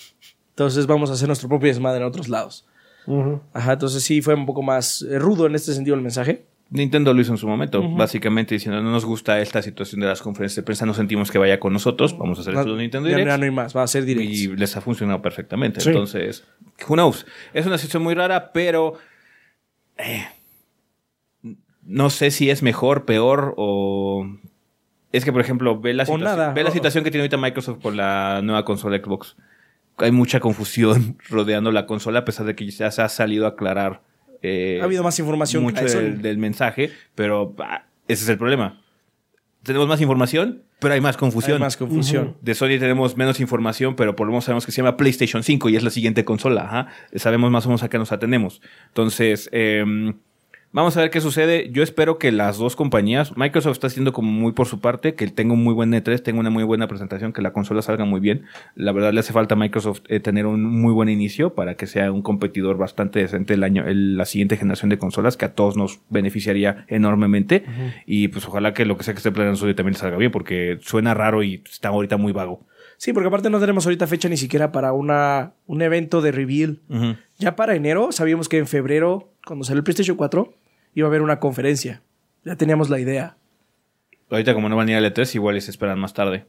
Entonces 0.50 0.86
vamos 0.86 1.10
a 1.10 1.14
hacer 1.14 1.28
nuestro 1.28 1.48
propio 1.48 1.68
desmadre 1.68 2.00
en 2.00 2.06
otros 2.06 2.28
lados. 2.28 2.66
Ajá, 3.52 3.72
entonces 3.72 4.02
sí 4.02 4.22
fue 4.22 4.34
un 4.34 4.46
poco 4.46 4.62
más 4.62 5.02
eh, 5.02 5.18
rudo 5.18 5.46
en 5.46 5.54
este 5.54 5.72
sentido 5.72 5.96
el 5.96 6.02
mensaje. 6.02 6.44
Nintendo 6.70 7.12
lo 7.12 7.20
hizo 7.20 7.32
en 7.32 7.38
su 7.38 7.46
momento, 7.46 7.86
básicamente 7.90 8.54
diciendo 8.54 8.80
no 8.80 8.90
nos 8.90 9.04
gusta 9.04 9.38
esta 9.40 9.60
situación 9.60 10.00
de 10.00 10.06
las 10.06 10.22
conferencias 10.22 10.56
de 10.56 10.62
prensa, 10.62 10.86
no 10.86 10.94
sentimos 10.94 11.30
que 11.30 11.36
vaya 11.36 11.60
con 11.60 11.74
nosotros, 11.74 12.16
vamos 12.16 12.38
a 12.38 12.40
hacer 12.40 12.54
esto 12.54 12.74
de 12.74 12.80
Nintendo 12.80 13.08
Direct. 13.08 13.28
ya 13.28 13.36
no 13.36 13.44
hay 13.44 13.50
más, 13.50 13.76
va 13.76 13.82
a 13.82 13.86
ser 13.86 14.06
directo. 14.06 14.32
y 14.32 14.56
les 14.56 14.74
ha 14.74 14.80
funcionado 14.80 15.20
perfectamente. 15.20 15.80
Sí. 15.80 15.90
Entonces, 15.90 16.44
who 16.88 16.94
knows? 16.94 17.26
Es 17.52 17.66
una 17.66 17.76
situación 17.76 18.02
muy 18.02 18.14
rara, 18.14 18.52
pero 18.52 18.94
eh, 20.03 20.26
no 21.84 22.11
sé 22.11 22.30
si 22.30 22.50
es 22.50 22.62
mejor, 22.62 23.05
peor 23.05 23.55
o 23.57 24.26
es 25.12 25.24
que 25.24 25.32
por 25.32 25.40
ejemplo 25.40 25.78
ve 25.80 25.94
la 25.94 26.05
situación, 26.07 26.24
nada. 26.38 26.53
ve 26.53 26.62
la 26.62 26.70
O- 26.70 26.72
situación 26.72 27.05
que 27.05 27.11
tiene 27.11 27.22
ahorita 27.22 27.36
Microsoft 27.36 27.80
con 27.82 27.96
la 27.96 28.40
nueva 28.42 28.64
consola 28.64 28.96
Xbox. 28.98 29.36
Hay 29.98 30.11
mucha 30.12 30.40
confusión 30.40 31.16
rodeando 31.28 31.70
la 31.72 31.86
consola 31.86 32.20
a 32.20 32.24
pesar 32.24 32.46
de 32.46 32.55
que 32.55 32.68
ya 32.70 32.90
se 32.90 33.03
ha 33.03 33.09
salido 33.09 33.46
a 33.46 33.50
aclarar. 33.50 34.00
eh, 34.42 34.78
Ha 34.80 34.84
habido 34.84 35.03
más 35.03 35.18
información 35.18 35.62
mucho 35.62 35.84
del 35.84 36.38
mensaje, 36.38 36.90
pero 37.14 37.55
ah, 37.59 37.84
ese 38.09 38.24
es 38.24 38.28
el 38.28 38.38
problema. 38.38 38.82
Tenemos 39.62 39.86
más 39.86 40.00
información, 40.00 40.62
pero 40.80 40.94
hay 40.94 41.00
más 41.00 41.16
confusión. 41.16 41.54
Hay 41.54 41.60
más 41.60 41.76
confusión. 41.76 42.36
De 42.40 42.54
Sony 42.54 42.78
tenemos 42.80 43.16
menos 43.16 43.38
información, 43.38 43.94
pero 43.94 44.16
por 44.16 44.26
lo 44.26 44.32
menos 44.32 44.44
sabemos 44.44 44.66
que 44.66 44.72
se 44.72 44.82
llama 44.82 44.96
PlayStation 44.96 45.42
5 45.42 45.68
y 45.68 45.76
es 45.76 45.84
la 45.84 45.90
siguiente 45.90 46.24
consola. 46.24 46.64
Ajá. 46.64 46.88
Sabemos 47.14 47.50
más 47.50 47.64
o 47.66 47.68
menos 47.68 47.82
a 47.82 47.88
qué 47.88 47.98
nos 47.98 48.10
atenemos. 48.10 48.60
Entonces, 48.88 49.48
eh, 49.52 49.84
vamos 50.72 50.96
a 50.96 51.00
ver 51.00 51.10
qué 51.10 51.20
sucede. 51.20 51.70
Yo 51.70 51.82
espero 51.82 52.18
que 52.18 52.32
las 52.32 52.58
dos 52.58 52.76
compañías, 52.76 53.36
Microsoft 53.36 53.72
está 53.74 53.86
haciendo 53.88 54.12
como 54.12 54.30
muy 54.32 54.52
por 54.52 54.66
su 54.66 54.80
parte, 54.80 55.14
que 55.14 55.26
tenga 55.28 55.52
un 55.54 55.62
muy 55.62 55.74
buen 55.74 55.92
E3, 55.92 56.22
tenga 56.22 56.40
una 56.40 56.50
muy 56.50 56.64
buena 56.64 56.88
presentación, 56.88 57.32
que 57.32 57.42
la 57.42 57.52
consola 57.52 57.82
salga 57.82 58.04
muy 58.04 58.20
bien. 58.20 58.42
La 58.74 58.92
verdad 58.92 59.12
le 59.12 59.20
hace 59.20 59.32
falta 59.32 59.54
a 59.54 59.58
Microsoft 59.58 60.00
eh, 60.08 60.20
tener 60.20 60.46
un 60.46 60.64
muy 60.64 60.92
buen 60.92 61.08
inicio 61.08 61.54
para 61.54 61.74
que 61.76 61.86
sea 61.86 62.10
un 62.10 62.22
competidor 62.22 62.76
bastante 62.78 63.18
decente 63.20 63.54
el 63.54 63.64
año, 63.64 63.86
el- 63.86 64.16
la 64.16 64.24
siguiente 64.24 64.56
generación 64.56 64.88
de 64.88 64.98
consolas, 64.98 65.36
que 65.36 65.44
a 65.44 65.54
todos 65.54 65.76
nos 65.76 66.00
beneficiaría 66.10 66.84
enormemente. 66.88 67.64
Y 68.06 68.28
pues 68.28 68.46
ojalá 68.46 68.74
que 68.74 68.84
lo 68.84 68.96
que 68.96 69.04
sea 69.04 69.14
que 69.14 69.18
esté 69.18 69.30
planeando 69.32 69.58
Sony 69.60 69.74
también 69.74 69.94
salga 69.94 70.16
bien, 70.16 70.30
porque 70.32 70.78
suena 70.82 71.14
raro 71.14 71.42
y 71.42 71.62
está 71.70 71.88
ahorita 71.88 72.16
muy 72.16 72.32
vago. 72.32 72.66
Sí, 72.96 73.12
porque 73.12 73.26
aparte 73.26 73.50
no 73.50 73.58
tenemos 73.58 73.84
ahorita 73.84 74.06
fecha 74.06 74.28
ni 74.28 74.36
siquiera 74.36 74.70
para 74.70 74.92
una, 74.92 75.54
un 75.66 75.82
evento 75.82 76.20
de 76.22 76.30
reveal. 76.30 76.80
Ya 77.38 77.56
para 77.56 77.74
enero 77.74 78.12
sabíamos 78.12 78.48
que 78.48 78.58
en 78.58 78.66
febrero, 78.68 79.32
cuando 79.44 79.64
salió 79.64 79.78
el 79.78 79.84
PlayStation 79.84 80.16
4, 80.16 80.54
iba 80.95 81.07
a 81.07 81.11
haber 81.11 81.22
una 81.22 81.38
conferencia. 81.40 82.03
Ya 82.45 82.57
teníamos 82.57 82.90
la 82.90 82.99
idea. 83.01 83.36
Ahorita 84.30 84.55
como 84.55 84.68
no 84.68 84.76
van 84.76 84.88
a 84.88 84.93
ir 84.93 84.97
al 84.97 85.05
E3, 85.05 85.34
igual 85.34 85.57
y 85.57 85.61
se 85.61 85.70
esperan 85.70 85.99
más 85.99 86.14
tarde. 86.14 86.47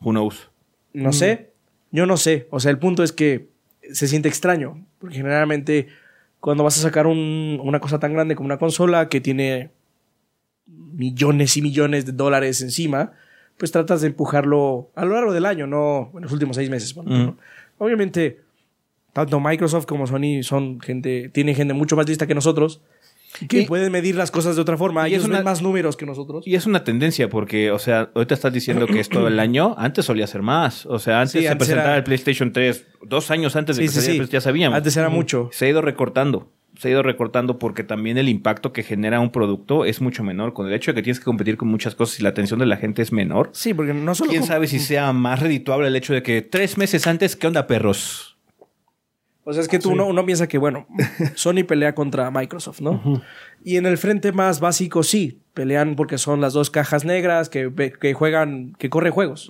Who 0.00 0.10
knows? 0.12 0.50
No 0.92 1.12
sé, 1.12 1.50
yo 1.92 2.06
no 2.06 2.16
sé. 2.16 2.46
O 2.50 2.60
sea, 2.60 2.70
el 2.70 2.78
punto 2.78 3.02
es 3.02 3.12
que 3.12 3.48
se 3.92 4.08
siente 4.08 4.28
extraño. 4.28 4.84
Porque 4.98 5.16
generalmente 5.16 5.88
cuando 6.40 6.64
vas 6.64 6.78
a 6.78 6.82
sacar 6.82 7.06
un- 7.06 7.60
una 7.62 7.80
cosa 7.80 7.98
tan 7.98 8.12
grande 8.14 8.34
como 8.34 8.46
una 8.46 8.58
consola 8.58 9.08
que 9.08 9.20
tiene 9.20 9.70
millones 10.66 11.56
y 11.56 11.62
millones 11.62 12.06
de 12.06 12.12
dólares 12.12 12.60
encima, 12.62 13.12
pues 13.58 13.72
tratas 13.72 14.00
de 14.00 14.08
empujarlo 14.08 14.90
a 14.94 15.04
lo 15.04 15.14
largo 15.14 15.32
del 15.32 15.46
año, 15.46 15.66
no 15.66 16.10
en 16.14 16.22
los 16.22 16.32
últimos 16.32 16.56
seis 16.56 16.70
meses. 16.70 16.90
ejemplo. 16.96 17.36
Obviamente, 17.78 18.40
tanto 19.12 19.40
Microsoft 19.40 19.86
como 19.86 20.06
Sony 20.06 20.42
son 20.42 20.80
gente, 20.80 21.28
tienen 21.30 21.54
gente 21.54 21.74
mucho 21.74 21.96
más 21.96 22.08
lista 22.08 22.26
que 22.26 22.34
nosotros, 22.34 22.80
que 23.48 23.60
Y- 23.62 23.66
pueden 23.66 23.92
medir 23.92 24.14
las 24.16 24.30
cosas 24.30 24.56
de 24.56 24.62
otra 24.62 24.76
forma. 24.76 25.08
y 25.08 25.12
es 25.12 25.18
Ellos 25.18 25.28
una- 25.28 25.38
ven 25.38 25.44
más 25.44 25.62
números 25.62 25.96
que 25.96 26.06
nosotros. 26.06 26.46
Y 26.46 26.54
es 26.54 26.66
una 26.66 26.84
tendencia 26.84 27.28
porque, 27.28 27.70
o 27.70 27.78
sea, 27.78 28.10
ahorita 28.14 28.34
estás 28.34 28.52
diciendo 28.52 28.86
que 28.86 29.00
es 29.00 29.08
todo 29.08 29.28
el 29.28 29.38
año. 29.38 29.74
Antes 29.78 30.04
solía 30.04 30.26
ser 30.26 30.42
más. 30.42 30.86
O 30.86 30.98
sea, 30.98 31.20
antes 31.20 31.32
Sí, 31.32 31.40
se 31.40 31.48
antes 31.48 31.58
presentaba 31.68 31.90
era- 31.90 31.96
el 31.98 32.04
PlayStation 32.04 32.52
3, 32.52 32.86
dos 33.02 33.30
años 33.30 33.56
antes 33.56 33.76
de 33.76 33.82
Sí, 33.82 33.86
que 33.88 33.92
sí, 33.92 33.94
saliera, 33.96 34.12
sí. 34.14 34.18
pues 34.20 34.30
ya 34.30 34.40
sabíamos. 34.40 34.76
Antes 34.76 34.96
era 34.96 35.08
mucho. 35.08 35.48
Se 35.52 35.66
ha 35.66 35.68
ido 35.68 35.80
recortando. 35.82 36.52
Se 36.78 36.88
ha 36.88 36.90
ido 36.92 37.02
recortando 37.02 37.58
porque 37.58 37.82
también 37.84 38.16
el 38.16 38.28
impacto 38.28 38.72
que 38.72 38.82
genera 38.82 39.20
un 39.20 39.30
producto 39.32 39.84
es 39.84 40.00
mucho 40.00 40.22
menor. 40.22 40.54
Con 40.54 40.66
el 40.66 40.72
hecho 40.72 40.92
de 40.92 40.94
que 40.94 41.02
tienes 41.02 41.18
que 41.18 41.24
competir 41.24 41.56
con 41.56 41.68
muchas 41.68 41.94
cosas 41.94 42.18
y 42.20 42.22
la 42.22 42.30
atención 42.30 42.58
de 42.60 42.66
la 42.66 42.76
gente 42.76 43.02
es 43.02 43.12
menor. 43.12 43.50
Sí, 43.52 43.74
porque 43.74 43.92
no 43.92 44.14
solo... 44.14 44.30
¿Quién 44.30 44.44
sabe 44.44 44.66
si 44.66 44.78
sea 44.78 45.12
más 45.12 45.40
redituable 45.40 45.88
el 45.88 45.96
hecho 45.96 46.14
de 46.14 46.22
que 46.22 46.40
tres 46.42 46.78
meses 46.78 47.06
antes, 47.06 47.36
¿qué 47.36 47.46
onda, 47.48 47.66
perros? 47.66 48.29
O 49.44 49.52
sea, 49.52 49.62
es 49.62 49.68
que 49.68 49.78
tú 49.78 49.90
uno, 49.90 50.06
uno 50.06 50.24
piensa 50.26 50.46
que, 50.48 50.58
bueno, 50.58 50.86
Sony 51.34 51.64
pelea 51.66 51.94
contra 51.94 52.30
Microsoft, 52.30 52.80
¿no? 52.80 53.22
Y 53.64 53.76
en 53.76 53.86
el 53.86 53.96
frente 53.96 54.32
más 54.32 54.60
básico, 54.60 55.02
sí, 55.02 55.40
pelean 55.54 55.96
porque 55.96 56.18
son 56.18 56.40
las 56.40 56.52
dos 56.52 56.70
cajas 56.70 57.04
negras 57.04 57.48
que, 57.48 57.72
que 58.00 58.14
juegan, 58.14 58.74
que 58.78 58.90
corren 58.90 59.12
juegos. 59.12 59.48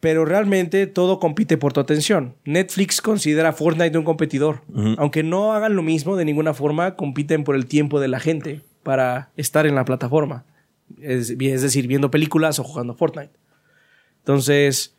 Pero 0.00 0.24
realmente 0.24 0.86
todo 0.86 1.18
compite 1.18 1.58
por 1.58 1.72
tu 1.72 1.80
atención. 1.80 2.34
Netflix 2.44 3.00
considera 3.00 3.50
a 3.50 3.52
Fortnite 3.52 3.98
un 3.98 4.04
competidor. 4.04 4.62
Aunque 4.96 5.22
no 5.22 5.52
hagan 5.52 5.76
lo 5.76 5.82
mismo 5.82 6.16
de 6.16 6.24
ninguna 6.24 6.54
forma, 6.54 6.96
compiten 6.96 7.44
por 7.44 7.54
el 7.54 7.66
tiempo 7.66 8.00
de 8.00 8.08
la 8.08 8.20
gente 8.20 8.62
para 8.82 9.30
estar 9.36 9.66
en 9.66 9.74
la 9.74 9.84
plataforma. 9.84 10.44
Es, 11.00 11.30
es 11.30 11.62
decir, 11.62 11.86
viendo 11.86 12.10
películas 12.10 12.58
o 12.58 12.64
jugando 12.64 12.94
Fortnite. 12.94 13.32
Entonces, 14.20 14.94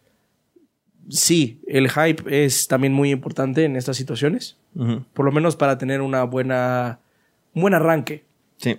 sí, 1.10 1.60
el 1.68 1.90
hype 1.90 2.46
es 2.46 2.68
también 2.68 2.94
muy 2.94 3.12
importante 3.12 3.66
en 3.66 3.76
estas 3.76 3.98
situaciones. 3.98 4.58
Por 5.14 5.26
lo 5.26 5.32
menos 5.32 5.56
para 5.56 5.78
tener 5.78 6.02
una 6.02 6.24
buena, 6.24 7.00
un 7.54 7.64
buen 7.64 7.74
arranque. 7.74 8.24
Sí. 8.58 8.78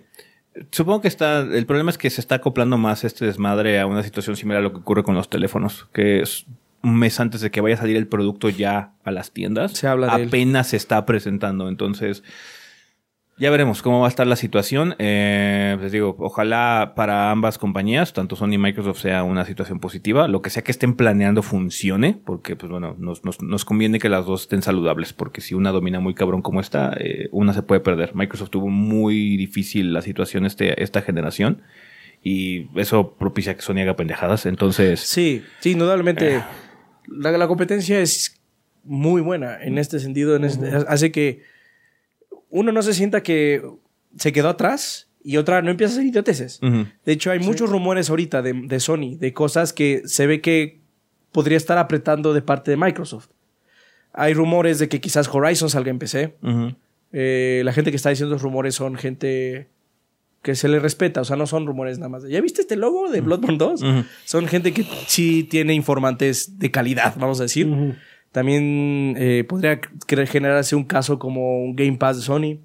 Supongo 0.70 1.02
que 1.02 1.08
está. 1.08 1.40
El 1.40 1.66
problema 1.66 1.90
es 1.90 1.98
que 1.98 2.10
se 2.10 2.20
está 2.20 2.36
acoplando 2.36 2.78
más 2.78 3.04
este 3.04 3.26
desmadre 3.26 3.78
a 3.78 3.86
una 3.86 4.02
situación 4.02 4.36
similar 4.36 4.60
a 4.60 4.62
lo 4.62 4.72
que 4.72 4.78
ocurre 4.78 5.02
con 5.02 5.14
los 5.14 5.28
teléfonos, 5.28 5.88
que 5.92 6.20
es 6.20 6.46
un 6.82 6.98
mes 6.98 7.20
antes 7.20 7.40
de 7.40 7.50
que 7.50 7.60
vaya 7.60 7.74
a 7.74 7.78
salir 7.78 7.96
el 7.96 8.06
producto 8.06 8.48
ya 8.48 8.92
a 9.04 9.10
las 9.10 9.32
tiendas. 9.32 9.72
Se 9.72 9.86
habla 9.86 10.16
de 10.16 10.22
él. 10.22 10.28
apenas 10.28 10.68
se 10.68 10.76
está 10.76 11.04
presentando. 11.06 11.68
Entonces, 11.68 12.22
ya 13.40 13.50
veremos 13.50 13.80
cómo 13.82 14.00
va 14.00 14.06
a 14.06 14.08
estar 14.08 14.26
la 14.26 14.36
situación. 14.36 14.94
Eh, 14.98 15.76
les 15.80 15.90
digo, 15.90 16.14
ojalá 16.18 16.92
para 16.94 17.30
ambas 17.30 17.56
compañías, 17.58 18.12
tanto 18.12 18.36
Sony 18.36 18.52
y 18.52 18.58
Microsoft, 18.58 19.00
sea 19.00 19.22
una 19.24 19.44
situación 19.46 19.80
positiva. 19.80 20.28
Lo 20.28 20.42
que 20.42 20.50
sea 20.50 20.62
que 20.62 20.70
estén 20.70 20.94
planeando 20.94 21.42
funcione, 21.42 22.20
porque, 22.24 22.54
pues 22.54 22.70
bueno, 22.70 22.94
nos, 22.98 23.24
nos, 23.24 23.40
nos 23.42 23.64
conviene 23.64 23.98
que 23.98 24.08
las 24.10 24.26
dos 24.26 24.42
estén 24.42 24.60
saludables, 24.62 25.12
porque 25.14 25.40
si 25.40 25.54
una 25.54 25.70
domina 25.72 25.98
muy 26.00 26.14
cabrón 26.14 26.42
como 26.42 26.60
esta, 26.60 26.94
eh, 27.00 27.28
una 27.32 27.54
se 27.54 27.62
puede 27.62 27.80
perder. 27.80 28.14
Microsoft 28.14 28.50
tuvo 28.50 28.68
muy 28.68 29.36
difícil 29.36 29.92
la 29.92 30.02
situación 30.02 30.44
este, 30.44 30.82
esta 30.82 31.00
generación. 31.02 31.62
Y 32.22 32.68
eso 32.78 33.14
propicia 33.18 33.54
que 33.56 33.62
Sony 33.62 33.78
haga 33.80 33.96
pendejadas. 33.96 34.44
Entonces, 34.44 35.00
Sí, 35.00 35.42
sí, 35.60 35.70
indudablemente. 35.70 36.42
La, 37.06 37.30
la 37.32 37.48
competencia 37.48 37.98
es 38.00 38.38
muy 38.84 39.22
buena 39.22 39.62
en 39.62 39.78
este 39.78 39.98
sentido. 40.00 40.36
en 40.36 40.44
este- 40.44 40.68
hace 40.86 41.10
que 41.10 41.42
uno 42.50 42.72
no 42.72 42.82
se 42.82 42.94
sienta 42.94 43.22
que 43.22 43.62
se 44.16 44.32
quedó 44.32 44.48
atrás 44.48 45.08
y 45.22 45.36
otra 45.36 45.62
no 45.62 45.70
empieza 45.70 45.92
a 45.92 45.96
hacer 45.96 46.06
idioteces. 46.06 46.60
De 46.60 47.12
hecho, 47.12 47.30
hay 47.30 47.38
muchos 47.38 47.70
rumores 47.70 48.10
ahorita 48.10 48.42
de, 48.42 48.52
de 48.52 48.80
Sony, 48.80 49.16
de 49.18 49.32
cosas 49.32 49.72
que 49.72 50.02
se 50.06 50.26
ve 50.26 50.40
que 50.40 50.80
podría 51.32 51.56
estar 51.56 51.78
apretando 51.78 52.32
de 52.34 52.42
parte 52.42 52.70
de 52.70 52.76
Microsoft. 52.76 53.28
Hay 54.12 54.34
rumores 54.34 54.78
de 54.78 54.88
que 54.88 55.00
quizás 55.00 55.28
Horizon 55.32 55.70
salga 55.70 55.90
en 55.90 55.98
PC. 55.98 56.36
Eh, 57.12 57.62
la 57.64 57.72
gente 57.72 57.90
que 57.90 57.96
está 57.96 58.10
diciendo 58.10 58.34
los 58.34 58.42
rumores 58.42 58.74
son 58.74 58.96
gente 58.96 59.68
que 60.42 60.54
se 60.54 60.68
le 60.68 60.78
respeta, 60.78 61.20
o 61.20 61.24
sea, 61.24 61.36
no 61.36 61.46
son 61.46 61.66
rumores 61.66 61.98
nada 61.98 62.08
más. 62.08 62.26
¿Ya 62.26 62.40
viste 62.40 62.62
este 62.62 62.76
logo 62.76 63.10
de 63.10 63.20
Bloodborne 63.20 63.58
2? 63.58 63.82
Ujú. 63.82 64.04
Son 64.24 64.46
gente 64.46 64.72
que 64.72 64.86
sí 65.06 65.44
tiene 65.44 65.74
informantes 65.74 66.58
de 66.58 66.70
calidad, 66.70 67.14
vamos 67.18 67.40
a 67.40 67.42
decir. 67.42 67.68
También 68.32 69.14
eh, 69.18 69.44
podría 69.48 69.80
querer 70.06 70.28
generarse 70.28 70.76
un 70.76 70.84
caso 70.84 71.18
como 71.18 71.62
un 71.64 71.74
Game 71.74 71.96
Pass 71.96 72.16
de 72.18 72.22
Sony. 72.22 72.58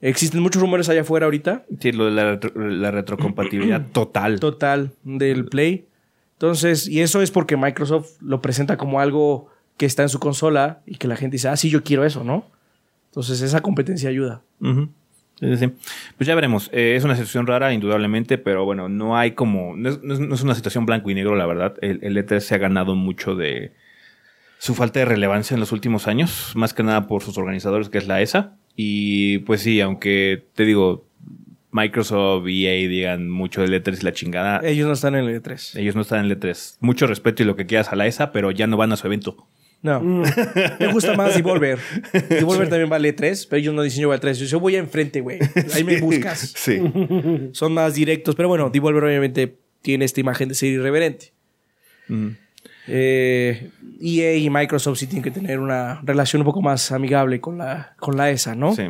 Existen 0.00 0.40
muchos 0.40 0.60
rumores 0.62 0.88
allá 0.88 1.00
afuera 1.02 1.26
ahorita, 1.26 1.64
Sí, 1.80 1.92
lo 1.92 2.04
de 2.06 2.10
la, 2.12 2.34
retro- 2.38 2.52
la 2.56 2.90
retrocompatibilidad 2.90 3.84
total. 3.92 4.38
total, 4.40 4.92
del 5.04 5.44
Play. 5.46 5.86
Entonces, 6.34 6.88
y 6.88 7.00
eso 7.00 7.20
es 7.20 7.30
porque 7.32 7.56
Microsoft 7.56 8.10
lo 8.20 8.40
presenta 8.40 8.76
como 8.76 9.00
algo 9.00 9.48
que 9.76 9.86
está 9.86 10.02
en 10.02 10.08
su 10.08 10.20
consola 10.20 10.80
y 10.86 10.96
que 10.96 11.08
la 11.08 11.16
gente 11.16 11.34
dice, 11.34 11.48
ah, 11.48 11.56
sí, 11.56 11.68
yo 11.70 11.82
quiero 11.82 12.04
eso, 12.04 12.22
¿no? 12.22 12.46
Entonces, 13.10 13.40
esa 13.40 13.60
competencia 13.60 14.08
ayuda. 14.08 14.42
Ujú. 14.60 14.88
Sí, 15.40 15.46
sí, 15.46 15.56
sí. 15.56 15.72
Pues 16.16 16.26
ya 16.26 16.34
veremos. 16.34 16.68
Eh, 16.72 16.94
es 16.96 17.04
una 17.04 17.14
situación 17.14 17.46
rara, 17.46 17.72
indudablemente, 17.72 18.38
pero 18.38 18.64
bueno, 18.64 18.88
no 18.88 19.16
hay 19.16 19.32
como. 19.32 19.76
Es- 19.88 20.00
no 20.02 20.34
es 20.34 20.42
una 20.42 20.54
situación 20.56 20.84
blanco 20.86 21.10
y 21.10 21.14
negro, 21.14 21.34
la 21.36 21.46
verdad. 21.46 21.74
El, 21.80 22.00
el 22.02 22.16
E3 22.16 22.40
se 22.40 22.54
ha 22.54 22.58
ganado 22.58 22.94
mucho 22.96 23.34
de 23.36 23.72
su 24.58 24.74
falta 24.74 24.98
de 25.00 25.04
relevancia 25.06 25.54
en 25.54 25.60
los 25.60 25.72
últimos 25.72 26.06
años, 26.06 26.52
más 26.54 26.74
que 26.74 26.82
nada 26.82 27.06
por 27.06 27.22
sus 27.22 27.38
organizadores, 27.38 27.88
que 27.88 27.98
es 27.98 28.06
la 28.06 28.20
ESA. 28.20 28.56
Y 28.76 29.38
pues 29.40 29.62
sí, 29.62 29.80
aunque 29.80 30.46
te 30.54 30.64
digo, 30.64 31.06
Microsoft 31.70 32.48
y 32.48 32.66
EA 32.66 32.88
digan 32.88 33.28
mucho 33.30 33.60
del 33.62 33.72
E3 33.72 33.98
y 34.00 34.04
la 34.04 34.12
chingada, 34.12 34.60
Ellos 34.64 34.86
no 34.86 34.94
están 34.94 35.14
en 35.14 35.26
el 35.28 35.42
E3. 35.42 35.78
ellos 35.78 35.94
no 35.94 36.02
están 36.02 36.24
en 36.24 36.30
el 36.30 36.38
E3. 36.40 36.76
Mucho 36.80 37.06
respeto 37.06 37.42
y 37.42 37.46
lo 37.46 37.56
que 37.56 37.66
quieras 37.66 37.92
a 37.92 37.96
la 37.96 38.06
ESA, 38.06 38.32
pero 38.32 38.50
ya 38.50 38.66
no 38.66 38.76
van 38.76 38.92
a 38.92 38.96
su 38.96 39.06
evento. 39.06 39.48
No. 39.80 40.00
Me 40.80 40.92
gusta 40.92 41.14
más 41.14 41.36
Devolver. 41.36 41.78
Devolver 42.28 42.68
también 42.68 42.88
vale 42.88 43.12
3, 43.12 43.46
pero 43.46 43.60
ellos 43.60 43.74
no 43.74 43.82
dicen 43.82 44.02
yo 44.02 44.08
voy 44.08 44.14
al 44.14 44.20
3. 44.20 44.38
Yo 44.38 44.58
voy 44.58 44.74
enfrente, 44.74 45.20
güey. 45.20 45.38
Ahí 45.72 45.84
me 45.84 45.98
buscas. 46.00 46.52
Sí. 46.56 46.80
Son 47.52 47.72
más 47.74 47.94
directos, 47.94 48.34
pero 48.34 48.48
bueno, 48.48 48.70
Devolver 48.70 49.04
obviamente 49.04 49.56
tiene 49.82 50.04
esta 50.04 50.20
imagen 50.20 50.48
de 50.48 50.56
ser 50.56 50.70
irreverente. 50.70 51.32
Mm. 52.08 52.28
Eh, 52.88 53.70
EA 54.00 54.36
y 54.36 54.50
Microsoft 54.50 54.98
sí 54.98 55.06
tienen 55.06 55.22
que 55.22 55.30
tener 55.30 55.60
una 55.60 56.00
relación 56.02 56.42
un 56.42 56.46
poco 56.46 56.62
más 56.62 56.90
amigable 56.92 57.40
con 57.40 57.58
la, 57.58 57.94
con 57.98 58.16
la 58.16 58.30
ESA, 58.30 58.54
¿no? 58.54 58.74
Sí. 58.74 58.84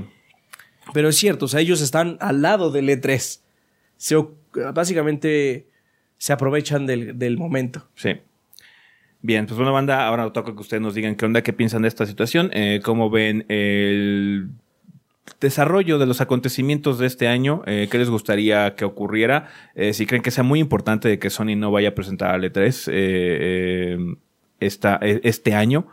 Pero 0.95 1.09
es 1.09 1.17
cierto, 1.17 1.45
o 1.47 1.49
sea, 1.49 1.61
ellos 1.61 1.81
están 1.81 2.17
al 2.21 2.41
lado 2.43 2.71
del 2.71 2.89
E3. 2.89 3.41
Se 3.97 4.17
o- 4.17 4.35
básicamente 4.75 5.67
se 6.17 6.33
aprovechan 6.33 6.87
del, 6.87 7.19
del 7.19 7.37
momento. 7.37 7.89
Sí. 7.95 8.11
Bien, 9.21 9.47
pues 9.47 9.57
bueno, 9.57 9.73
banda, 9.73 10.07
ahora 10.07 10.33
toca 10.33 10.53
que 10.55 10.61
ustedes 10.61 10.81
nos 10.83 10.95
digan 10.95 11.17
qué 11.17 11.25
onda, 11.27 11.43
qué 11.43 11.53
piensan 11.53 11.83
de 11.83 11.89
esta 11.89 12.07
situación, 12.07 12.51
eh, 12.53 12.81
cómo 12.85 13.11
ven 13.11 13.45
el 13.49 14.49
desarrollo 15.41 15.99
de 15.99 16.07
los 16.07 16.21
acontecimientos 16.21 16.99
de 16.99 17.07
este 17.07 17.29
año, 17.29 17.63
eh, 17.67 17.89
qué 17.91 17.99
les 17.99 18.11
gustaría 18.11 18.75
que 18.75 18.85
ocurriera, 18.85 19.49
eh, 19.75 19.93
si 19.93 20.07
creen 20.07 20.23
que 20.23 20.31
sea 20.31 20.45
muy 20.45 20.61
importante 20.61 21.09
de 21.09 21.19
que 21.19 21.31
Sony 21.31 21.57
no 21.57 21.71
vaya 21.71 21.91
a 21.91 21.95
presentar 21.95 22.35
al 22.35 22.45
E3 22.45 22.89
eh, 22.89 22.93
eh, 22.93 23.99
esta- 24.61 24.99
eh, 25.03 25.21
este 25.25 25.55
año. 25.55 25.87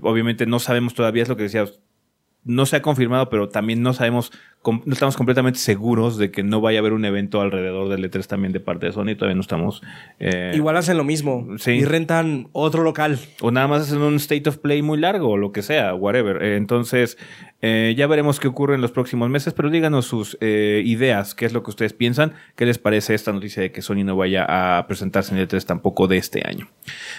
Obviamente 0.00 0.46
no 0.46 0.58
sabemos 0.58 0.94
todavía, 0.94 1.22
es 1.24 1.28
lo 1.28 1.36
que 1.36 1.42
decía, 1.44 1.66
no 2.44 2.66
se 2.66 2.76
ha 2.76 2.82
confirmado, 2.82 3.28
pero 3.30 3.48
también 3.48 3.82
no 3.82 3.92
sabemos, 3.92 4.32
no 4.64 4.92
estamos 4.92 5.16
completamente 5.16 5.58
seguros 5.60 6.16
de 6.18 6.30
que 6.32 6.42
no 6.42 6.60
vaya 6.60 6.78
a 6.78 6.80
haber 6.80 6.92
un 6.92 7.04
evento 7.04 7.40
alrededor 7.40 7.88
del 7.88 8.10
E3 8.10 8.26
también 8.26 8.52
de 8.52 8.58
parte 8.60 8.86
de 8.86 8.92
Sony, 8.92 9.14
todavía 9.16 9.34
no 9.36 9.40
estamos... 9.40 9.80
eh, 10.18 10.52
Igual 10.54 10.76
hacen 10.76 10.96
lo 10.96 11.04
mismo 11.04 11.46
Sí. 11.58 11.72
y 11.72 11.84
rentan 11.84 12.48
otro 12.52 12.82
local. 12.82 13.18
o 13.40 13.50
nada 13.52 13.68
más 13.68 13.82
hacen 13.82 14.02
un 14.02 14.16
state 14.16 14.48
of 14.48 14.58
play 14.58 14.82
muy 14.82 14.98
largo 14.98 15.30
o 15.30 15.36
lo 15.36 15.52
que 15.52 15.62
sea, 15.62 15.94
whatever. 15.94 16.42
Eh, 16.42 16.56
entonces, 16.56 17.16
eh, 17.60 17.94
ya 17.96 18.08
veremos 18.08 18.40
qué 18.40 18.48
ocurre 18.48 18.74
en 18.74 18.80
los 18.80 18.90
próximos 18.90 19.30
meses, 19.30 19.52
pero 19.54 19.70
díganos 19.70 20.06
sus 20.06 20.36
eh, 20.40 20.82
ideas, 20.84 21.36
qué 21.36 21.46
es 21.46 21.52
lo 21.52 21.62
que 21.62 21.70
ustedes 21.70 21.92
piensan, 21.92 22.32
qué 22.56 22.66
les 22.66 22.78
parece 22.78 23.14
esta 23.14 23.32
noticia 23.32 23.62
de 23.62 23.70
que 23.70 23.82
Sony 23.82 24.02
no 24.04 24.16
vaya 24.16 24.44
a 24.78 24.84
presentarse 24.88 25.32
en 25.32 25.38
el 25.40 25.48
E3 25.48 25.64
tampoco 25.64 26.08
de 26.08 26.16
este 26.16 26.42
año. 26.46 26.68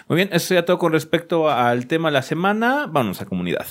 Muy 0.09 0.17
bien, 0.17 0.30
eso 0.34 0.47
sería 0.47 0.65
todo 0.65 0.78
con 0.78 0.91
respecto 0.91 1.49
al 1.49 1.88
tema 1.88 2.09
de 2.09 2.13
la 2.13 2.21
semana. 2.24 2.88
Vámonos 2.89 3.21
a 3.21 3.26
comunidad. 3.26 3.65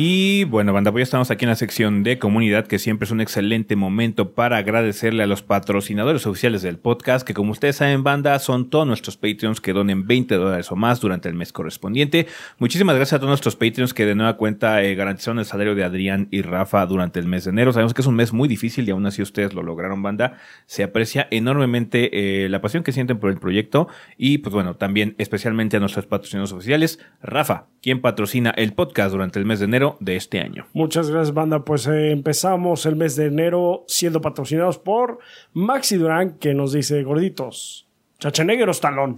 Y 0.00 0.44
bueno, 0.44 0.72
banda, 0.72 0.92
pues 0.92 1.00
ya 1.00 1.04
estamos 1.06 1.32
aquí 1.32 1.44
en 1.44 1.48
la 1.48 1.56
sección 1.56 2.04
de 2.04 2.20
comunidad, 2.20 2.68
que 2.68 2.78
siempre 2.78 3.04
es 3.04 3.10
un 3.10 3.20
excelente 3.20 3.74
momento 3.74 4.32
para 4.32 4.58
agradecerle 4.58 5.24
a 5.24 5.26
los 5.26 5.42
patrocinadores 5.42 6.24
oficiales 6.24 6.62
del 6.62 6.78
podcast, 6.78 7.26
que 7.26 7.34
como 7.34 7.50
ustedes 7.50 7.74
saben, 7.74 8.04
banda, 8.04 8.38
son 8.38 8.70
todos 8.70 8.86
nuestros 8.86 9.16
Patreons 9.16 9.60
que 9.60 9.72
donen 9.72 10.06
20 10.06 10.36
dólares 10.36 10.70
o 10.70 10.76
más 10.76 11.00
durante 11.00 11.28
el 11.28 11.34
mes 11.34 11.52
correspondiente. 11.52 12.28
Muchísimas 12.60 12.94
gracias 12.94 13.14
a 13.14 13.18
todos 13.18 13.30
nuestros 13.30 13.56
Patreons 13.56 13.92
que 13.92 14.06
de 14.06 14.14
nueva 14.14 14.36
cuenta 14.36 14.84
eh, 14.84 14.94
garantizaron 14.94 15.40
el 15.40 15.46
salario 15.46 15.74
de 15.74 15.82
Adrián 15.82 16.28
y 16.30 16.42
Rafa 16.42 16.86
durante 16.86 17.18
el 17.18 17.26
mes 17.26 17.42
de 17.42 17.50
enero. 17.50 17.72
Sabemos 17.72 17.92
que 17.92 18.02
es 18.02 18.06
un 18.06 18.14
mes 18.14 18.32
muy 18.32 18.46
difícil 18.46 18.86
y 18.86 18.92
aún 18.92 19.04
así 19.04 19.20
ustedes 19.20 19.52
lo 19.52 19.64
lograron, 19.64 20.00
banda. 20.00 20.38
Se 20.66 20.84
aprecia 20.84 21.26
enormemente 21.32 22.44
eh, 22.44 22.48
la 22.48 22.60
pasión 22.60 22.84
que 22.84 22.92
sienten 22.92 23.18
por 23.18 23.30
el 23.30 23.40
proyecto 23.40 23.88
y 24.16 24.38
pues 24.38 24.54
bueno, 24.54 24.76
también 24.76 25.16
especialmente 25.18 25.76
a 25.76 25.80
nuestros 25.80 26.06
patrocinadores 26.06 26.52
oficiales. 26.52 27.00
Rafa, 27.20 27.66
quien 27.82 28.00
patrocina 28.00 28.50
el 28.50 28.74
podcast 28.74 29.10
durante 29.10 29.40
el 29.40 29.44
mes 29.44 29.58
de 29.58 29.64
enero 29.64 29.87
de 30.00 30.16
este 30.16 30.40
año. 30.40 30.66
Muchas 30.72 31.10
gracias, 31.10 31.32
banda. 31.34 31.64
Pues 31.64 31.86
eh, 31.86 32.10
empezamos 32.10 32.84
el 32.86 32.96
mes 32.96 33.16
de 33.16 33.26
enero 33.26 33.84
siendo 33.86 34.20
patrocinados 34.20 34.78
por 34.78 35.18
Maxi 35.52 35.96
Durán, 35.96 36.38
que 36.38 36.54
nos 36.54 36.72
dice 36.72 37.02
gorditos. 37.02 37.86
Chachenegger 38.18 38.68
o 38.68 38.72
Stallone. 38.72 39.16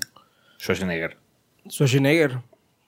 Schwarzenegger. 0.59 1.17
Schwarzenegger. 1.69 2.39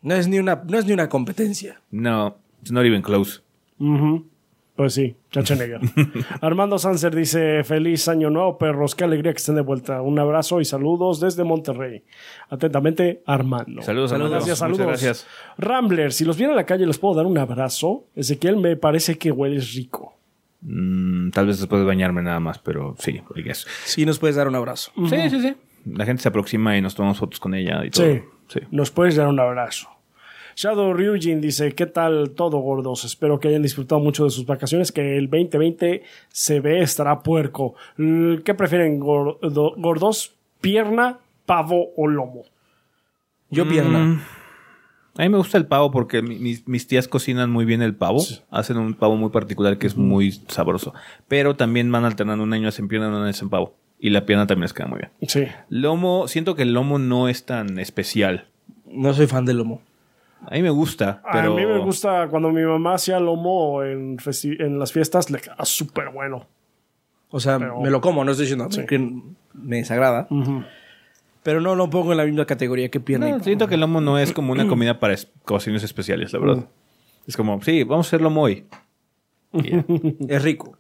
No 0.03 0.14
es 0.14 0.28
ni 0.28 0.39
una, 0.39 0.62
no 0.66 0.78
es 0.78 0.85
ni 0.85 0.93
una 0.93 1.09
competencia. 1.09 1.80
No, 1.91 2.37
it's 2.61 2.72
not 2.72 2.85
even 2.85 3.03
close. 3.03 3.41
Ujú. 3.78 4.26
Pues 4.75 4.95
sí, 4.95 5.16
Chachenegger. 5.31 5.81
Armando 6.41 6.79
Sanser 6.79 7.14
dice: 7.14 7.62
Feliz 7.62 8.09
año 8.09 8.31
nuevo, 8.31 8.57
perros. 8.57 8.95
Qué 8.95 9.05
alegría 9.05 9.33
que 9.33 9.37
estén 9.39 9.55
de 9.55 9.61
vuelta. 9.61 10.01
Un 10.01 10.18
abrazo 10.18 10.61
y 10.61 10.64
saludos 10.64 11.20
desde 11.20 11.45
Monterrey. 11.45 12.03
Atentamente, 12.49 13.23
Armando. 13.27 13.83
Saludos, 13.83 14.11
Saludos. 14.11 14.12
Armando. 14.12 14.31
Gracias, 14.31 14.59
saludos. 14.59 14.79
Muchas 14.81 15.03
gracias. 15.03 15.27
Rambler, 15.59 16.12
si 16.12 16.25
los 16.25 16.39
viera 16.39 16.53
en 16.53 16.57
la 16.57 16.64
calle, 16.64 16.87
¿les 16.87 16.99
puedo 16.99 17.14
dar 17.14 17.27
un 17.27 17.37
abrazo? 17.37 18.07
Ezequiel, 18.16 18.57
me 18.57 18.77
parece 18.77 19.18
que 19.18 19.31
hueles 19.31 19.75
rico. 19.75 20.16
Mm, 20.62 21.31
tal 21.31 21.47
vez 21.49 21.59
después 21.59 21.81
de 21.81 21.87
bañarme 21.87 22.23
nada 22.23 22.41
más, 22.41 22.59
pero 22.59 22.95
sí, 22.99 23.20
I 23.35 23.43
guess. 23.43 23.66
Sí, 23.85 24.07
nos 24.07 24.18
puedes 24.18 24.37
dar 24.37 24.49
un 24.49 24.55
abrazo. 24.55 24.93
Sí, 25.09 25.29
sí, 25.29 25.41
sí. 25.41 25.55
La 25.85 26.07
gente 26.07 26.23
se 26.23 26.29
aproxima 26.29 26.79
y 26.79 26.81
nos 26.81 26.95
tomamos 26.95 27.18
fotos 27.18 27.41
con 27.41 27.55
ella 27.55 27.85
y 27.85 27.91
todo. 27.91 28.07
Sí. 28.07 28.20
Sí. 28.49 28.61
Nos 28.70 28.91
puedes 28.91 29.16
dar 29.16 29.29
un 29.29 29.41
abrazo. 29.41 29.89
Shadow 30.57 30.92
Ryujin 30.94 31.40
dice, 31.40 31.72
¿qué 31.72 31.86
tal 31.86 32.30
todo, 32.30 32.59
gordos? 32.59 33.05
Espero 33.05 33.38
que 33.40 33.48
hayan 33.48 33.62
disfrutado 33.62 34.00
mucho 34.00 34.24
de 34.24 34.30
sus 34.30 34.46
vacaciones, 34.46 34.92
que 34.92 35.16
el 35.18 35.28
2020 35.30 36.03
se 36.28 36.61
ve 36.61 36.80
estará 36.80 37.20
puerco. 37.22 37.74
¿Qué 37.96 38.55
prefieren, 38.57 38.98
gordo- 39.00 39.38
gordos? 39.76 40.34
¿Pierna, 40.61 41.18
pavo 41.46 41.88
o 41.96 42.07
lomo? 42.07 42.42
Yo 43.50 43.68
pierna. 43.68 43.98
Mm, 43.98 44.20
A 45.18 45.22
mí 45.24 45.28
me 45.28 45.36
gusta 45.36 45.59
el 45.59 45.66
pavo 45.66 45.90
porque 45.90 46.22
mi- 46.22 46.38
mis, 46.38 46.66
mis 46.66 46.86
tías 46.86 47.07
cocinan 47.07 47.50
muy 47.50 47.66
bien 47.66 47.82
el 47.82 47.94
pavo. 47.94 48.22
Hacen 48.50 48.78
un 48.78 48.94
pavo 48.94 49.16
muy 49.16 49.28
particular 49.28 49.76
que 49.76 49.86
es 49.86 49.94
muy 49.96 50.32
sabroso. 50.48 50.94
Pero 51.28 51.55
también 51.55 51.92
van 51.92 52.07
alternando. 52.07 52.42
Un 52.44 52.53
año 52.55 52.68
hacen 52.68 52.88
pierna, 52.88 53.09
un 53.09 53.16
año 53.16 53.26
hacen 53.26 53.50
pavo. 53.50 53.74
Y 54.00 54.09
la 54.09 54.24
pierna 54.24 54.46
también 54.46 54.62
les 54.62 54.72
queda 54.72 54.86
muy 54.86 55.00
bien. 55.00 55.11
Sí. 55.28 55.44
Lomo, 55.68 56.28
siento 56.28 56.55
que 56.55 56.62
el 56.62 56.72
lomo 56.72 56.98
no 56.98 57.28
es 57.28 57.44
tan 57.44 57.78
especial. 57.78 58.46
No 58.86 59.12
soy 59.12 59.26
fan 59.26 59.44
del 59.44 59.59
lomo. 59.59 59.82
A 60.47 60.55
mí 60.55 60.62
me 60.62 60.70
gusta, 60.70 61.22
pero... 61.32 61.53
A 61.53 61.57
mí 61.57 61.64
me 61.66 61.78
gusta 61.78 62.28
cuando 62.28 62.51
mi 62.51 62.62
mamá 62.62 62.95
hacía 62.95 63.18
lomo 63.20 63.82
en, 63.82 64.16
en 64.59 64.78
las 64.78 64.93
fiestas, 64.93 65.30
le 65.30 65.40
queda 65.40 65.57
súper 65.64 66.11
bueno. 66.11 66.47
O 67.30 67.40
sea, 67.40 67.59
Pero- 67.59 67.80
me 67.80 67.90
lo 67.90 68.01
como, 68.01 68.24
no 68.24 68.32
estoy 68.32 68.47
diciendo 68.47 68.68
que 68.86 68.99
me 69.55 69.76
desagrada. 69.76 70.28
Pero 71.43 71.61
no 71.61 71.74
lo 71.74 71.88
pongo 71.90 72.12
en 72.12 72.18
la 72.18 72.24
misma 72.24 72.45
categoría 72.45 72.88
que 72.90 73.01
pierna. 73.01 73.28
No, 73.30 73.40
siento 73.40 73.66
que 73.68 73.74
el 73.74 73.80
lomo 73.80 74.01
no 74.01 74.18
es 74.18 74.32
como 74.32 74.53
una 74.53 74.66
comida 74.68 74.99
para 75.01 75.14
es- 75.14 75.30
ocasiones 75.43 75.82
especiales, 75.82 76.32
la 76.32 76.38
verdad. 76.38 76.64
Es 77.26 77.36
como, 77.36 77.61
sí, 77.62 77.84
vamos 77.84 78.07
a 78.07 78.09
hacer 78.09 78.20
lomo 78.20 78.43
hoy. 78.43 78.66
Es 80.28 80.43
rico. 80.43 80.76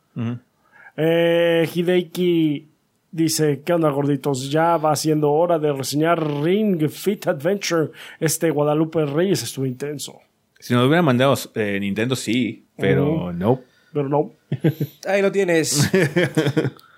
Eh, 0.96 1.68
Hideiki 1.74 2.68
dice, 3.12 3.62
¿qué 3.64 3.74
onda 3.74 3.90
gorditos? 3.90 4.50
Ya 4.50 4.76
va 4.78 4.96
siendo 4.96 5.30
hora 5.30 5.58
de 5.58 5.72
reseñar 5.72 6.42
Ring 6.42 6.88
Fit 6.88 7.28
Adventure. 7.28 7.90
Este 8.18 8.50
Guadalupe 8.50 9.04
Reyes 9.04 9.42
estuvo 9.44 9.66
intenso. 9.66 10.18
Si 10.58 10.74
nos 10.74 10.86
hubieran 10.86 11.04
mandado 11.04 11.34
eh, 11.54 11.78
Nintendo, 11.80 12.16
sí, 12.16 12.64
pero 12.76 13.32
no. 13.32 13.60
Pero 13.92 14.08
no. 14.08 14.32
Ahí 15.06 15.22
lo 15.22 15.30
tienes. 15.30 15.90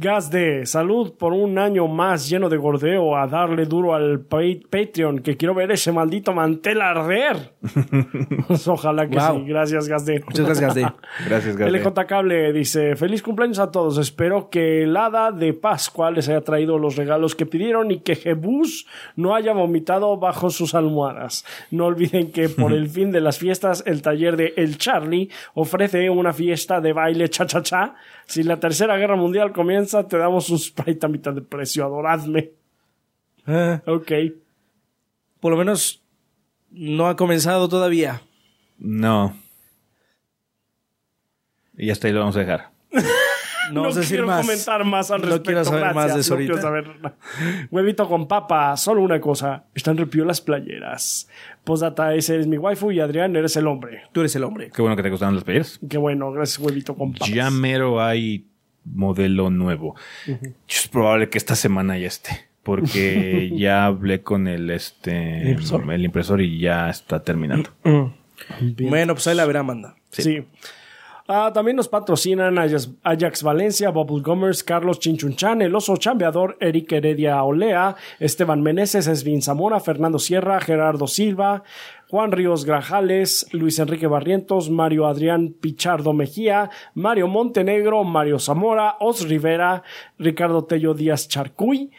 Gas 0.00 0.30
de 0.30 0.64
salud 0.64 1.14
por 1.18 1.32
un 1.32 1.58
año 1.58 1.88
más 1.88 2.28
lleno 2.28 2.48
de 2.48 2.56
gordeo 2.56 3.16
a 3.16 3.26
darle 3.26 3.64
duro 3.66 3.94
al 3.94 4.20
pa- 4.20 4.38
Patreon 4.70 5.18
que 5.18 5.36
quiero 5.36 5.54
ver 5.54 5.72
ese 5.72 5.90
maldito 5.90 6.32
mantel 6.32 6.80
arder. 6.82 7.54
Pues 8.46 8.66
ojalá 8.68 9.08
que 9.08 9.16
Wow. 9.18 9.40
sí. 9.40 9.44
Gracias, 9.48 9.88
Gas 9.88 10.06
de. 10.06 10.20
Muchas 10.24 10.46
gracias, 10.46 10.74
Gazde. 10.74 10.92
Gracias, 11.28 11.56
Gade. 11.56 11.70
LJ 11.72 12.06
Cable 12.06 12.52
dice, 12.52 12.94
feliz 12.96 13.22
cumpleaños 13.22 13.58
a 13.58 13.70
todos, 13.72 13.98
espero 13.98 14.48
que 14.50 14.84
el 14.84 14.96
hada 14.96 15.32
de 15.32 15.52
Pascua 15.52 16.10
les 16.12 16.28
haya 16.28 16.42
traído 16.42 16.78
los 16.78 16.96
regalos 16.96 17.34
que 17.34 17.44
pidieron 17.46 17.90
y 17.90 17.98
que 17.98 18.14
Jebus 18.16 18.86
no 19.16 19.34
haya 19.34 19.52
vomitado 19.52 20.16
bajo 20.16 20.50
sus 20.50 20.74
almohadas. 20.74 21.44
No 21.70 21.86
olviden 21.86 22.30
que 22.30 22.48
por 22.48 22.72
el 22.72 22.88
fin 22.96 23.10
de 23.10 23.20
las 23.20 23.38
fiestas 23.38 23.82
el 23.86 24.00
taller 24.02 24.36
de 24.36 24.54
El 24.56 24.78
Charlie 24.78 25.28
ofrece 25.54 26.08
una 26.08 26.32
fiesta 26.32 26.80
de 26.80 26.92
baile 26.92 27.28
cha-cha-cha. 27.28 27.94
Si 28.26 28.42
la 28.42 28.60
tercera 28.60 28.96
guerra 28.98 29.16
mundial 29.16 29.52
comienza, 29.52 29.87
te 30.08 30.16
damos 30.18 30.48
un 30.50 30.58
sprite 30.58 31.06
a 31.06 31.08
mitad 31.08 31.32
de 31.32 31.42
precio, 31.42 31.84
adoradme. 31.84 32.50
Ah, 33.46 33.80
Ok. 33.86 34.12
por 35.40 35.52
lo 35.52 35.58
menos 35.58 36.02
no 36.70 37.06
ha 37.08 37.16
comenzado 37.16 37.68
todavía. 37.68 38.20
No. 38.78 39.34
Y 41.76 41.90
hasta 41.90 42.06
ahí 42.08 42.12
lo 42.12 42.20
vamos 42.20 42.36
a 42.36 42.40
dejar. 42.40 42.70
No, 43.70 43.92
decir 43.92 44.08
quiero 44.16 44.26
más. 44.28 44.46
comentar 44.46 44.82
más 44.86 45.10
al 45.10 45.20
No 45.20 45.26
respecto. 45.26 45.44
quiero 45.44 45.62
saber 45.62 45.80
gracias. 45.80 45.94
más 46.06 46.14
de 46.14 46.20
eso 46.22 46.34
No 46.34 46.38
quiero 46.38 46.54
ahorita. 46.54 46.68
saber. 47.02 47.68
Huevito 47.70 48.08
con 48.08 48.26
papa, 48.26 48.74
solo 48.78 49.02
una 49.02 49.20
cosa. 49.20 49.66
Están 49.74 49.98
repio 49.98 50.24
las 50.24 50.40
playeras. 50.40 51.28
Postdata, 51.64 52.14
ese 52.14 52.36
eres 52.36 52.46
mi 52.46 52.56
waifu 52.56 52.92
y 52.92 53.00
Adrián, 53.00 53.36
eres 53.36 53.56
el 53.58 53.66
hombre. 53.66 54.04
Tú 54.12 54.20
eres 54.20 54.34
el 54.36 54.44
hombre. 54.44 54.70
Qué 54.74 54.80
bueno 54.80 54.96
que 54.96 55.02
te 55.02 55.10
gustaron 55.10 55.34
las 55.34 55.44
playeras. 55.44 55.78
Qué 55.86 55.98
bueno, 55.98 56.32
gracias, 56.32 56.58
huevito 56.60 56.96
con 56.96 57.12
papas. 57.12 57.28
Ya 57.28 57.50
mero 57.50 58.00
hay 58.02 58.46
modelo 58.94 59.50
nuevo. 59.50 59.94
Es 60.68 60.88
probable 60.88 61.28
que 61.28 61.38
esta 61.38 61.54
semana 61.54 61.98
ya 61.98 62.08
esté. 62.08 62.48
Porque 62.62 63.50
ya 63.56 63.86
hablé 63.86 64.22
con 64.22 64.46
el 64.46 64.70
este 64.70 65.42
¿El 65.42 65.48
impresor? 65.50 65.92
el 65.92 66.04
impresor 66.04 66.40
y 66.40 66.58
ya 66.58 66.90
está 66.90 67.22
terminando. 67.22 67.70
Bueno, 67.82 69.14
pues 69.14 69.26
ahí 69.26 69.36
la 69.36 69.46
verá, 69.46 69.62
manda. 69.62 69.96
Sí. 70.10 70.44
Ah, 71.30 71.50
también 71.52 71.76
nos 71.76 71.88
patrocinan 71.88 72.58
Ajax, 72.58 72.90
Ajax 73.02 73.42
Valencia, 73.42 73.90
Bubble 73.90 74.22
Gummers, 74.22 74.64
Carlos 74.64 74.98
Chinchunchan, 74.98 75.60
El 75.60 75.74
Oso 75.74 75.94
Chambeador, 75.98 76.56
Eric 76.58 76.90
Heredia 76.90 77.42
Olea, 77.42 77.96
Esteban 78.18 78.62
Meneses, 78.62 79.06
Esvin 79.06 79.42
Zamora, 79.42 79.78
Fernando 79.78 80.18
Sierra, 80.18 80.58
Gerardo 80.58 81.06
Silva, 81.06 81.64
Juan 82.10 82.32
Ríos 82.32 82.64
Grajales, 82.64 83.46
Luis 83.52 83.78
Enrique 83.78 84.06
Barrientos, 84.06 84.70
Mario 84.70 85.06
Adrián 85.06 85.54
Pichardo 85.60 86.14
Mejía, 86.14 86.70
Mario 86.94 87.28
Montenegro, 87.28 88.02
Mario 88.04 88.38
Zamora, 88.38 88.96
Os 89.00 89.28
Rivera, 89.28 89.82
Ricardo 90.18 90.64
Tello 90.64 90.94
Díaz 90.94 91.28
Charcuy, 91.28 91.90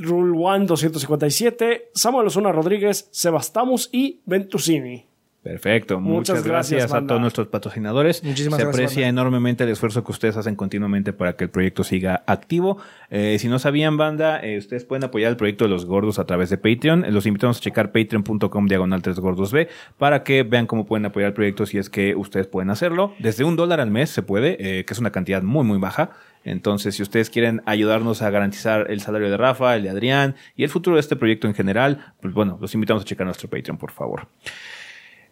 Rulwan 0.00 0.66
257, 0.66 1.90
Samuel 1.94 2.26
Osuna 2.26 2.50
Rodríguez, 2.50 3.08
Sebastamus 3.12 3.88
y 3.92 4.20
Ventusini. 4.26 5.11
Perfecto. 5.42 5.98
Muchas, 5.98 6.36
Muchas 6.36 6.44
gracias, 6.44 6.78
gracias, 6.82 7.02
a 7.02 7.04
todos 7.04 7.20
nuestros 7.20 7.48
patrocinadores. 7.48 8.22
Muchísimas 8.22 8.58
Se 8.58 8.64
gracias, 8.64 8.84
aprecia 8.84 9.06
banda. 9.06 9.20
enormemente 9.20 9.64
el 9.64 9.70
esfuerzo 9.70 10.04
que 10.04 10.12
ustedes 10.12 10.36
hacen 10.36 10.54
continuamente 10.54 11.12
para 11.12 11.34
que 11.34 11.44
el 11.44 11.50
proyecto 11.50 11.82
siga 11.82 12.22
activo. 12.28 12.78
Eh, 13.10 13.36
si 13.40 13.48
no 13.48 13.58
sabían, 13.58 13.96
banda, 13.96 14.38
eh, 14.40 14.58
ustedes 14.58 14.84
pueden 14.84 15.02
apoyar 15.02 15.30
el 15.30 15.36
proyecto 15.36 15.64
de 15.64 15.70
los 15.70 15.84
gordos 15.84 16.20
a 16.20 16.26
través 16.26 16.48
de 16.50 16.58
Patreon. 16.58 17.06
Los 17.12 17.26
invitamos 17.26 17.58
a 17.58 17.60
checar 17.60 17.90
patreon.com 17.90 18.66
diagonal 18.66 19.02
3 19.02 19.18
gordos 19.18 19.50
B 19.50 19.68
para 19.98 20.22
que 20.22 20.44
vean 20.44 20.66
cómo 20.68 20.86
pueden 20.86 21.06
apoyar 21.06 21.28
el 21.28 21.34
proyecto 21.34 21.66
si 21.66 21.76
es 21.76 21.90
que 21.90 22.14
ustedes 22.14 22.46
pueden 22.46 22.70
hacerlo. 22.70 23.12
Desde 23.18 23.42
un 23.42 23.56
dólar 23.56 23.80
al 23.80 23.90
mes 23.90 24.10
se 24.10 24.22
puede, 24.22 24.56
eh, 24.60 24.84
que 24.84 24.94
es 24.94 25.00
una 25.00 25.10
cantidad 25.10 25.42
muy, 25.42 25.64
muy 25.64 25.78
baja. 25.78 26.10
Entonces, 26.44 26.96
si 26.96 27.02
ustedes 27.02 27.30
quieren 27.30 27.62
ayudarnos 27.66 28.22
a 28.22 28.30
garantizar 28.30 28.90
el 28.90 29.00
salario 29.00 29.30
de 29.30 29.36
Rafa, 29.36 29.76
el 29.76 29.82
de 29.84 29.90
Adrián 29.90 30.34
y 30.56 30.64
el 30.64 30.70
futuro 30.70 30.96
de 30.96 31.00
este 31.00 31.16
proyecto 31.16 31.46
en 31.46 31.54
general, 31.54 32.12
pues 32.20 32.32
bueno, 32.34 32.58
los 32.60 32.74
invitamos 32.74 33.02
a 33.02 33.06
checar 33.06 33.26
nuestro 33.26 33.48
Patreon, 33.48 33.78
por 33.78 33.90
favor. 33.92 34.28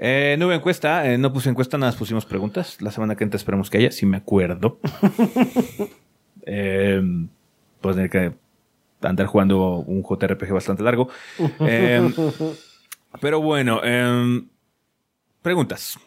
Eh, 0.03 0.36
no 0.38 0.46
hubo 0.46 0.55
encuesta, 0.55 1.07
eh, 1.07 1.18
no 1.18 1.30
puse 1.30 1.51
encuesta, 1.51 1.76
nada 1.76 1.92
más 1.92 1.98
pusimos 1.98 2.24
preguntas. 2.24 2.80
La 2.80 2.90
semana 2.90 3.16
que 3.16 3.24
entra 3.24 3.36
esperemos 3.36 3.68
que 3.68 3.76
haya, 3.76 3.92
si 3.92 4.07
me 4.07 4.16
acuerdo. 4.16 4.78
eh, 6.46 7.03
pues 7.82 7.96
tener 7.96 8.11
que 8.11 8.32
andar 9.03 9.26
jugando 9.26 9.76
un 9.76 10.03
JRPG 10.03 10.53
bastante 10.53 10.82
largo. 10.82 11.09
Eh, 11.61 12.11
pero 13.20 13.42
bueno, 13.42 13.80
eh, 13.84 14.42
preguntas. 15.42 15.98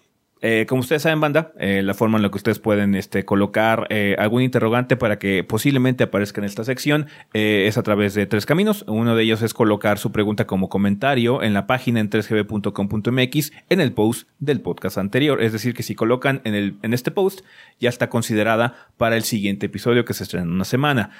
Eh, 0.46 0.66
como 0.68 0.82
ustedes 0.82 1.04
saben, 1.04 1.22
banda, 1.22 1.54
eh, 1.58 1.82
la 1.84 1.94
forma 1.94 2.18
en 2.18 2.22
la 2.22 2.30
que 2.30 2.36
ustedes 2.36 2.60
pueden 2.60 2.96
este, 2.96 3.24
colocar 3.24 3.88
eh, 3.90 4.18
algún 4.20 4.42
interrogante 4.42 4.98
para 4.98 5.18
que 5.18 5.46
posiblemente 5.46 6.04
aparezca 6.04 6.42
en 6.42 6.46
esta 6.46 6.66
sección 6.66 7.08
es 7.32 7.78
a 7.78 7.82
través 7.82 8.14
de 8.14 8.26
tres 8.26 8.46
caminos. 8.46 8.84
Uno 8.90 9.16
de 9.16 9.24
ellos 9.24 9.42
es 9.42 9.54
colocar 9.54 10.00
su 10.00 10.12
pregunta 10.12 10.46
como 10.46 10.68
comentario 10.68 11.42
en 11.42 11.54
la 11.54 11.66
página 11.66 12.02
en 12.02 12.10
3gb.com.mx 12.10 13.52
en 13.70 13.80
el 13.80 13.94
post 13.94 14.28
del 14.40 14.60
podcast 14.60 14.98
anterior. 14.98 15.42
Es 15.42 15.54
decir, 15.54 15.74
que 15.74 15.82
si 15.82 15.96
colocan 15.96 16.42
en, 16.44 16.56
el, 16.56 16.76
en 16.82 16.94
este 16.94 17.10
post, 17.10 17.40
ya 17.80 17.88
está 17.88 18.10
considerada 18.10 18.90
para 18.98 19.16
el 19.16 19.24
siguiente 19.24 19.68
episodio 19.68 20.04
que 20.04 20.14
se 20.14 20.24
estrena 20.24 20.46
en 20.46 20.52
una 20.52 20.66
semana. 20.66 21.12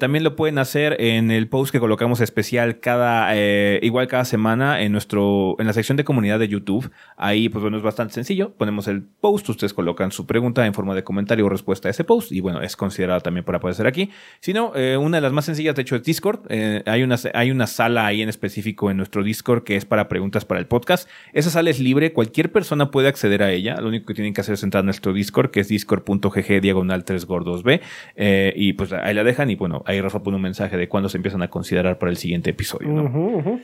También 0.00 0.24
lo 0.24 0.34
pueden 0.34 0.58
hacer 0.58 0.96
en 1.00 1.30
el 1.30 1.48
post 1.48 1.70
que 1.70 1.78
colocamos 1.78 2.20
especial 2.20 2.80
cada, 2.80 3.36
igual 3.80 4.08
cada 4.08 4.24
semana 4.24 4.82
en 4.82 4.90
nuestro, 4.90 5.54
en 5.60 5.68
la 5.68 5.72
sección 5.72 5.96
de 5.96 6.04
comunidad 6.04 6.40
de 6.40 6.48
YouTube. 6.48 6.90
Ahí, 7.16 7.48
pues 7.48 7.62
bueno, 7.62 7.76
es 7.76 7.82
bastante 7.84 8.14
sencillo. 8.14 8.54
Ponemos 8.54 8.71
el 8.88 9.02
post, 9.02 9.48
ustedes 9.48 9.74
colocan 9.74 10.10
su 10.12 10.26
pregunta 10.26 10.66
en 10.66 10.74
forma 10.74 10.94
de 10.94 11.04
comentario 11.04 11.46
o 11.46 11.48
respuesta 11.48 11.88
a 11.88 11.90
ese 11.90 12.04
post 12.04 12.32
y 12.32 12.40
bueno, 12.40 12.62
es 12.62 12.76
considerado 12.76 13.20
también 13.20 13.44
para 13.44 13.58
aparecer 13.58 13.86
aquí. 13.86 14.10
Si 14.40 14.52
no, 14.52 14.72
eh, 14.74 14.96
una 14.96 15.18
de 15.18 15.20
las 15.20 15.32
más 15.32 15.44
sencillas, 15.44 15.74
de 15.74 15.82
hecho, 15.82 15.96
es 15.96 16.02
Discord. 16.02 16.40
Eh, 16.48 16.82
hay, 16.86 17.02
una, 17.02 17.16
hay 17.34 17.50
una 17.50 17.66
sala 17.66 18.06
ahí 18.06 18.22
en 18.22 18.28
específico 18.28 18.90
en 18.90 18.96
nuestro 18.96 19.22
Discord 19.22 19.64
que 19.64 19.76
es 19.76 19.84
para 19.84 20.08
preguntas 20.08 20.44
para 20.44 20.60
el 20.60 20.66
podcast. 20.66 21.08
Esa 21.32 21.50
sala 21.50 21.70
es 21.70 21.80
libre, 21.80 22.12
cualquier 22.12 22.50
persona 22.52 22.90
puede 22.90 23.08
acceder 23.08 23.42
a 23.42 23.50
ella. 23.50 23.80
Lo 23.80 23.88
único 23.88 24.06
que 24.06 24.14
tienen 24.14 24.34
que 24.34 24.40
hacer 24.40 24.54
es 24.54 24.62
entrar 24.62 24.82
a 24.82 24.84
nuestro 24.84 25.12
Discord, 25.12 25.50
que 25.50 25.60
es 25.60 25.68
discord.gg 25.68 26.60
diagonal 26.60 27.04
3 27.04 27.26
gordos 27.26 27.62
B. 27.62 27.80
Eh, 28.16 28.52
y 28.56 28.72
pues 28.74 28.92
ahí 28.92 29.14
la 29.14 29.24
dejan 29.24 29.50
y 29.50 29.54
bueno, 29.54 29.82
ahí 29.86 30.00
Rafa 30.00 30.22
pone 30.22 30.36
un 30.36 30.42
mensaje 30.42 30.76
de 30.76 30.88
cuándo 30.88 31.08
se 31.08 31.16
empiezan 31.16 31.42
a 31.42 31.48
considerar 31.48 31.98
para 31.98 32.10
el 32.10 32.16
siguiente 32.16 32.50
episodio. 32.50 33.62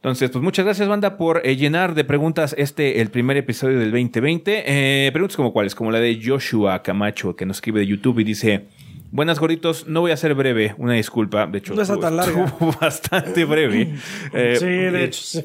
Entonces, 0.00 0.30
pues 0.30 0.42
muchas 0.42 0.64
gracias, 0.64 0.88
banda, 0.88 1.18
por 1.18 1.42
eh, 1.44 1.56
llenar 1.56 1.94
de 1.94 2.04
preguntas 2.04 2.54
este, 2.56 3.02
el 3.02 3.10
primer 3.10 3.36
episodio 3.36 3.78
del 3.78 3.90
2020. 3.90 4.64
Eh, 5.06 5.12
preguntas 5.12 5.36
como 5.36 5.52
cuáles, 5.52 5.74
como 5.74 5.90
la 5.90 6.00
de 6.00 6.18
Joshua 6.24 6.82
Camacho, 6.82 7.36
que 7.36 7.44
nos 7.44 7.58
escribe 7.58 7.80
de 7.80 7.86
YouTube 7.86 8.18
y 8.20 8.24
dice... 8.24 8.66
Buenas 9.12 9.40
gorditos, 9.40 9.88
no 9.88 10.02
voy 10.02 10.12
a 10.12 10.16
ser 10.16 10.34
breve, 10.34 10.76
una 10.78 10.92
disculpa, 10.92 11.44
de 11.48 11.58
hecho 11.58 11.74
No 11.74 11.82
está 11.82 11.98
tan 11.98 12.16
estuvo 12.20 12.72
bastante 12.80 13.44
breve. 13.44 13.94
Eh, 14.32 14.56
sí, 14.56 14.66
de 14.66 15.04
hecho, 15.04 15.20
sí. 15.20 15.42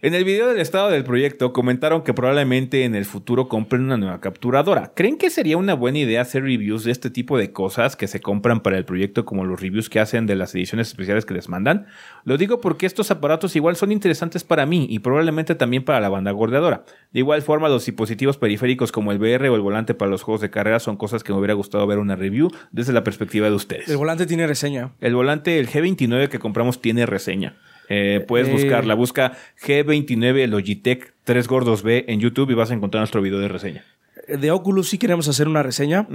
En 0.00 0.14
el 0.14 0.24
video 0.24 0.48
del 0.48 0.60
estado 0.60 0.90
del 0.90 1.02
proyecto 1.02 1.52
comentaron 1.52 2.02
que 2.02 2.14
probablemente 2.14 2.84
en 2.84 2.94
el 2.94 3.04
futuro 3.04 3.48
compren 3.48 3.82
una 3.82 3.96
nueva 3.96 4.20
capturadora. 4.20 4.92
¿Creen 4.94 5.18
que 5.18 5.28
sería 5.28 5.56
una 5.56 5.74
buena 5.74 5.98
idea 5.98 6.20
hacer 6.20 6.44
reviews 6.44 6.84
de 6.84 6.92
este 6.92 7.10
tipo 7.10 7.36
de 7.36 7.50
cosas 7.52 7.96
que 7.96 8.06
se 8.06 8.20
compran 8.20 8.60
para 8.60 8.78
el 8.78 8.84
proyecto 8.84 9.24
como 9.24 9.44
los 9.44 9.60
reviews 9.60 9.90
que 9.90 9.98
hacen 9.98 10.26
de 10.26 10.36
las 10.36 10.54
ediciones 10.54 10.86
especiales 10.86 11.26
que 11.26 11.34
les 11.34 11.48
mandan? 11.48 11.86
Lo 12.24 12.36
digo 12.36 12.60
porque 12.60 12.86
estos 12.86 13.10
aparatos 13.10 13.56
igual 13.56 13.74
son 13.74 13.90
interesantes 13.90 14.44
para 14.44 14.66
mí 14.66 14.86
y 14.88 15.00
probablemente 15.00 15.56
también 15.56 15.84
para 15.84 15.98
la 15.98 16.08
banda 16.08 16.30
gordeadora. 16.30 16.84
De 17.12 17.18
igual 17.18 17.42
forma, 17.42 17.68
los 17.68 17.84
dispositivos 17.84 18.38
periféricos 18.38 18.92
como 18.92 19.10
el 19.10 19.18
VR 19.18 19.48
o 19.48 19.56
el 19.56 19.62
volante 19.62 19.94
para 19.94 20.12
los 20.12 20.22
juegos 20.22 20.40
de 20.40 20.50
carrera 20.50 20.78
son 20.78 20.96
cosas 20.96 21.24
que 21.24 21.32
me 21.32 21.40
hubiera 21.40 21.54
gustado 21.54 21.84
ver 21.88 21.98
una 21.98 22.14
review 22.14 22.52
desde 22.70 22.92
la 22.92 23.02
perspectiva 23.02 23.48
de 23.48 23.54
ustedes. 23.54 23.88
El 23.88 23.96
volante 23.96 24.26
tiene 24.26 24.46
reseña. 24.46 24.92
El 25.00 25.16
volante, 25.16 25.58
el 25.58 25.68
G29 25.68 26.28
que 26.28 26.38
compramos 26.38 26.80
tiene 26.80 27.04
reseña. 27.04 27.56
Eh, 27.88 28.24
puedes 28.26 28.48
Eh. 28.48 28.52
buscarla. 28.52 28.94
Busca 28.94 29.32
G29 29.62 30.46
Logitech 30.48 31.14
3 31.24 31.48
Gordos 31.48 31.82
B 31.82 32.04
en 32.08 32.20
YouTube 32.20 32.50
y 32.50 32.54
vas 32.54 32.70
a 32.70 32.74
encontrar 32.74 33.00
nuestro 33.00 33.22
video 33.22 33.38
de 33.38 33.48
reseña. 33.48 33.84
De 34.28 34.50
Oculus 34.50 34.88
sí 34.90 34.98
queremos 34.98 35.26
hacer 35.28 35.48
una 35.48 35.62
reseña. 35.62 36.06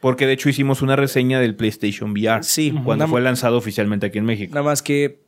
Porque 0.00 0.26
de 0.26 0.32
hecho 0.34 0.48
hicimos 0.48 0.82
una 0.82 0.96
reseña 0.96 1.40
del 1.40 1.54
PlayStation 1.54 2.10
VR. 2.12 2.42
Sí, 2.42 2.72
Cuando 2.84 3.06
fue 3.08 3.20
lanzado 3.20 3.56
oficialmente 3.56 4.06
aquí 4.06 4.18
en 4.18 4.24
México. 4.24 4.52
Nada 4.54 4.64
más 4.64 4.82
que 4.82 5.20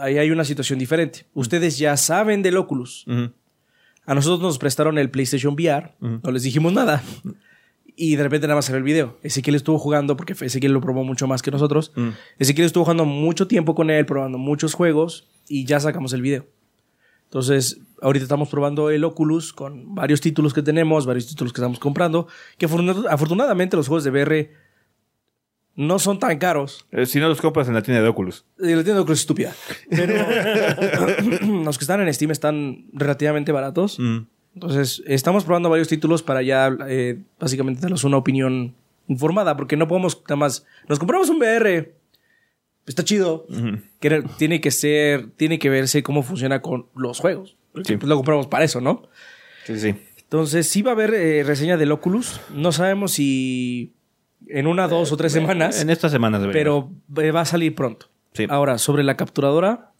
ahí 0.00 0.18
hay 0.18 0.30
una 0.30 0.44
situación 0.44 0.78
diferente. 0.78 1.24
Ustedes 1.34 1.78
ya 1.78 1.96
saben 1.96 2.42
del 2.42 2.56
Oculus. 2.56 3.06
A 4.06 4.14
nosotros 4.14 4.40
nos 4.40 4.58
prestaron 4.58 4.98
el 4.98 5.10
PlayStation 5.10 5.54
VR. 5.54 5.92
No 6.00 6.30
les 6.30 6.42
dijimos 6.42 6.72
nada. 6.72 7.02
Y 8.00 8.14
de 8.14 8.22
repente 8.22 8.46
nada 8.46 8.54
más 8.54 8.66
salió 8.66 8.78
el 8.78 8.84
video. 8.84 9.18
Ezequiel 9.24 9.56
estuvo 9.56 9.76
jugando, 9.76 10.16
porque 10.16 10.32
Ezequiel 10.32 10.72
lo 10.72 10.80
probó 10.80 11.02
mucho 11.02 11.26
más 11.26 11.42
que 11.42 11.50
nosotros. 11.50 11.92
Ezequiel 12.38 12.66
estuvo 12.66 12.84
jugando 12.84 13.04
mucho 13.04 13.48
tiempo 13.48 13.74
con 13.74 13.90
él, 13.90 14.06
probando 14.06 14.38
muchos 14.38 14.72
juegos 14.74 15.28
y 15.48 15.64
ya 15.64 15.80
sacamos 15.80 16.12
el 16.12 16.22
video. 16.22 16.46
Entonces, 17.24 17.80
ahorita 18.00 18.22
estamos 18.22 18.48
probando 18.50 18.90
el 18.90 19.02
Oculus 19.02 19.52
con 19.52 19.96
varios 19.96 20.20
títulos 20.20 20.54
que 20.54 20.62
tenemos, 20.62 21.06
varios 21.06 21.26
títulos 21.26 21.52
que 21.52 21.60
estamos 21.60 21.80
comprando, 21.80 22.28
que 22.56 22.66
afortuna- 22.66 23.04
afortunadamente 23.10 23.76
los 23.76 23.88
juegos 23.88 24.04
de 24.04 24.10
VR 24.10 24.50
no 25.74 25.98
son 25.98 26.18
tan 26.20 26.38
caros. 26.38 26.86
Eh, 26.92 27.04
si 27.06 27.18
no 27.20 27.28
los 27.28 27.40
compras 27.40 27.68
en 27.68 27.74
la 27.74 27.82
tienda 27.82 28.00
de 28.02 28.08
Oculus. 28.08 28.44
Eh, 28.58 28.74
La 28.76 28.82
tienda 28.84 28.94
de 28.94 29.00
Oculus 29.00 29.18
es 29.18 29.22
estúpida. 29.22 29.52
Pero 29.90 30.14
los 31.64 31.78
que 31.78 31.82
están 31.84 32.00
en 32.00 32.14
Steam 32.14 32.30
están 32.30 32.86
relativamente 32.92 33.52
baratos. 33.52 33.98
Mm. 33.98 34.18
Entonces, 34.54 35.02
estamos 35.06 35.44
probando 35.44 35.70
varios 35.70 35.88
títulos 35.88 36.22
para 36.22 36.42
ya 36.42 36.76
eh, 36.88 37.20
básicamente 37.38 37.80
darnos 37.80 38.04
una 38.04 38.16
opinión 38.16 38.74
informada, 39.06 39.56
porque 39.56 39.76
no 39.76 39.88
podemos 39.88 40.20
nada 40.22 40.36
más. 40.36 40.66
Nos 40.88 40.98
compramos 40.98 41.28
un 41.28 41.38
VR. 41.38 41.94
Está 42.86 43.04
chido. 43.04 43.46
Que 44.00 44.24
tiene 44.38 44.60
que 44.60 44.70
ser, 44.70 45.30
tiene 45.36 45.58
que 45.58 45.68
verse 45.68 46.02
cómo 46.02 46.22
funciona 46.22 46.62
con 46.62 46.86
los 46.94 47.20
juegos. 47.20 47.56
Sí. 47.84 47.96
Pues 47.96 48.08
lo 48.08 48.16
compramos 48.16 48.46
para 48.46 48.64
eso, 48.64 48.80
¿no? 48.80 49.02
Sí, 49.64 49.78
sí. 49.78 49.94
Entonces, 50.18 50.68
sí 50.68 50.82
va 50.82 50.92
a 50.92 50.94
haber 50.94 51.14
eh, 51.14 51.42
reseña 51.44 51.76
del 51.76 51.92
Oculus. 51.92 52.40
No 52.54 52.72
sabemos 52.72 53.12
si 53.12 53.92
en 54.46 54.66
una, 54.66 54.88
dos 54.88 55.12
o 55.12 55.16
tres 55.16 55.32
semanas. 55.32 55.80
En 55.80 55.90
estas 55.90 56.12
semanas. 56.12 56.46
Pero 56.52 56.90
eh, 57.16 57.30
va 57.30 57.42
a 57.42 57.44
salir 57.44 57.74
pronto. 57.74 58.06
Sí. 58.32 58.46
Ahora, 58.48 58.78
sobre 58.78 59.04
la 59.04 59.16
capturadora, 59.16 59.92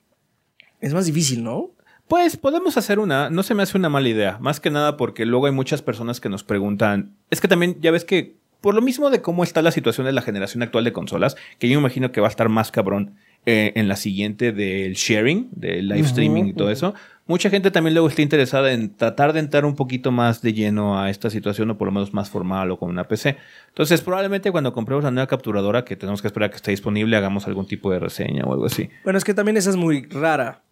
es 0.81 0.95
más 0.95 1.07
difícil, 1.07 1.43
¿no? 1.43 1.73
Pues 2.09 2.39
podemos 2.39 2.79
hacer 2.79 2.99
una, 2.99 3.29
no 3.29 3.43
se 3.43 3.55
me 3.55 3.63
hace 3.63 3.77
una 3.77 3.91
mala 3.91 4.09
idea, 4.09 4.39
más 4.41 4.61
que 4.61 4.71
nada 4.71 4.97
porque 4.97 5.27
luego 5.27 5.45
hay 5.45 5.53
muchas 5.53 5.83
personas 5.83 6.21
que 6.21 6.31
nos 6.31 6.43
preguntan, 6.43 7.15
es 7.31 7.43
que 7.43 7.49
también 7.49 7.77
ya 7.81 7.91
ves 7.91 8.07
que 8.07 8.37
por 8.63 8.75
lo 8.75 8.81
mismo 8.81 9.11
de 9.11 9.21
cómo 9.21 9.45
está 9.45 9.61
la 9.63 9.71
situación 9.71 10.07
de 10.07 10.13
la 10.13 10.23
generación 10.23 10.63
actual 10.63 10.85
de 10.85 10.93
consolas, 10.95 11.37
que 11.59 11.69
yo 11.69 11.79
me 11.79 11.83
imagino 11.83 12.11
que 12.11 12.21
va 12.21 12.27
a 12.27 12.31
estar 12.31 12.49
más 12.49 12.71
cabrón 12.71 13.15
eh, 13.45 13.73
en 13.77 13.89
la 13.89 13.97
siguiente 13.97 14.53
del 14.53 14.95
sharing, 14.95 15.49
del 15.53 15.89
live 15.89 16.01
streaming 16.01 16.45
y 16.45 16.53
todo 16.55 16.71
eso, 16.71 16.95
mucha 17.27 17.51
gente 17.51 17.71
también 17.71 17.93
luego 17.93 18.09
está 18.09 18.23
interesada 18.23 18.73
en 18.73 18.97
tratar 18.97 19.35
de 19.35 19.41
entrar 19.41 19.67
un 19.67 19.77
poquito 19.77 20.11
más 20.11 20.41
de 20.41 20.55
lleno 20.55 20.99
a 20.99 21.11
esta 21.11 21.29
situación 21.29 21.71
o 21.71 21.79
por 21.79 21.87
lo 21.87 21.93
menos 21.93 22.15
más 22.15 22.31
formal 22.31 22.71
o 22.71 22.79
con 22.79 22.89
una 22.89 23.05
PC. 23.05 23.37
Entonces 23.69 24.01
probablemente 24.01 24.51
cuando 24.51 24.73
compremos 24.73 25.05
la 25.05 25.11
nueva 25.11 25.27
capturadora, 25.27 25.85
que 25.85 25.95
tenemos 25.95 26.23
que 26.23 26.29
esperar 26.29 26.49
a 26.49 26.51
que 26.51 26.57
esté 26.57 26.71
disponible, 26.71 27.17
hagamos 27.17 27.47
algún 27.47 27.67
tipo 27.67 27.93
de 27.93 27.99
reseña 27.99 28.45
o 28.45 28.55
algo 28.55 28.65
así. 28.65 28.89
Bueno, 29.05 29.19
es 29.19 29.25
que 29.25 29.35
también 29.35 29.59
esa 29.59 29.69
es 29.71 29.77
muy 29.77 30.07
rara. 30.07 30.63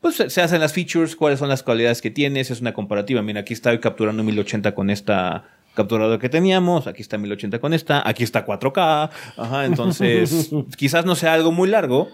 Pues 0.00 0.16
se 0.28 0.40
hacen 0.42 0.60
las 0.60 0.72
features, 0.72 1.16
cuáles 1.16 1.38
son 1.38 1.48
las 1.48 1.62
cualidades 1.62 2.00
que 2.02 2.10
tienes, 2.10 2.50
es 2.50 2.60
una 2.60 2.72
comparativa. 2.74 3.22
Mira, 3.22 3.40
aquí 3.40 3.54
estoy 3.54 3.78
capturando 3.80 4.22
1080 4.22 4.74
con 4.74 4.90
esta 4.90 5.44
capturadora 5.74 6.18
que 6.18 6.28
teníamos, 6.28 6.86
aquí 6.86 7.02
está 7.02 7.18
1080 7.18 7.58
con 7.58 7.74
esta, 7.74 8.06
aquí 8.08 8.22
está 8.22 8.46
4K. 8.46 9.10
Ajá, 9.36 9.64
entonces 9.66 10.50
quizás 10.76 11.04
no 11.04 11.14
sea 11.16 11.34
algo 11.34 11.50
muy 11.52 11.68
largo 11.68 12.08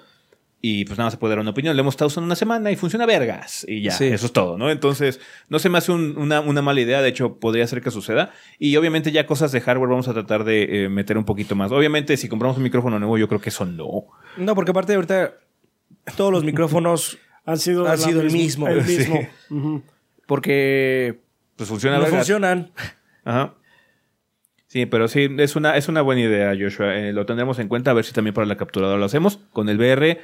y 0.65 0.85
pues 0.85 0.97
nada 0.97 1.07
más 1.07 1.15
se 1.15 1.19
puede 1.19 1.33
dar 1.33 1.41
una 1.41 1.51
opinión. 1.51 1.75
Le 1.77 1.81
hemos 1.81 1.95
estado 1.95 2.07
usando 2.07 2.27
una 2.27 2.37
semana 2.37 2.71
y 2.71 2.77
funciona 2.77 3.05
vergas 3.05 3.65
y 3.69 3.83
ya, 3.83 3.91
Sí. 3.93 4.07
eso 4.07 4.27
es 4.27 4.33
todo, 4.33 4.57
¿no? 4.57 4.71
Entonces 4.71 5.21
no 5.49 5.59
se 5.59 5.69
me 5.69 5.79
hace 5.79 5.91
un- 5.93 6.17
una, 6.17 6.41
una 6.41 6.63
mala 6.63 6.81
idea, 6.81 7.03
de 7.03 7.09
hecho 7.09 7.39
podría 7.41 7.67
ser 7.67 7.83
que 7.83 7.91
suceda. 7.91 8.31
Y 8.61 8.75
obviamente 8.77 9.11
ya 9.13 9.27
cosas 9.27 9.51
de 9.53 9.61
hardware 9.61 9.91
vamos 9.91 10.07
a 10.09 10.13
tratar 10.15 10.45
de 10.45 10.85
eh, 10.85 10.89
meter 10.89 11.19
un 11.19 11.25
poquito 11.25 11.55
más. 11.57 11.71
Obviamente 11.73 12.17
si 12.17 12.29
compramos 12.29 12.57
un 12.57 12.63
micrófono 12.63 12.99
nuevo 13.01 13.19
yo 13.19 13.29
creo 13.29 13.41
que 13.41 13.51
eso 13.51 13.65
no. 13.67 14.05
No, 14.37 14.55
porque 14.55 14.71
aparte 14.71 14.95
ahorita 14.95 15.35
todos 16.17 16.33
los 16.33 16.43
micrófonos 16.45 17.19
Han 17.45 17.59
sido, 17.59 17.89
Han 17.89 17.99
sido 17.99 18.21
el 18.21 18.31
mismo. 18.31 18.69
El 18.69 18.83
Sí. 18.87 18.99
mismo. 18.99 19.29
Ujú. 19.51 19.83
porque 20.27 21.21
Pues 21.57 21.69
funciona 21.69 21.99
no 21.99 22.07
funcionan. 22.07 22.73
Ajá. 23.25 23.55
Sí, 24.69 24.87
pero 24.87 25.07
sí, 25.07 25.29
es 25.39 25.55
una, 25.55 25.77
es 25.77 25.89
una 25.89 26.01
buena 26.01 26.23
idea, 26.23 26.55
Joshua. 26.59 26.97
Eh, 26.97 27.13
lo 27.13 27.27
tendremos 27.27 27.59
en 27.59 27.69
cuenta, 27.69 27.91
a 27.91 27.95
ver 27.95 28.05
si 28.07 28.13
también 28.13 28.33
para 28.33 28.47
la 28.47 28.57
capturadora 28.57 28.99
lo 28.99 29.05
hacemos. 29.05 29.39
Con 29.53 29.69
el 29.69 29.77
VR 29.79 30.21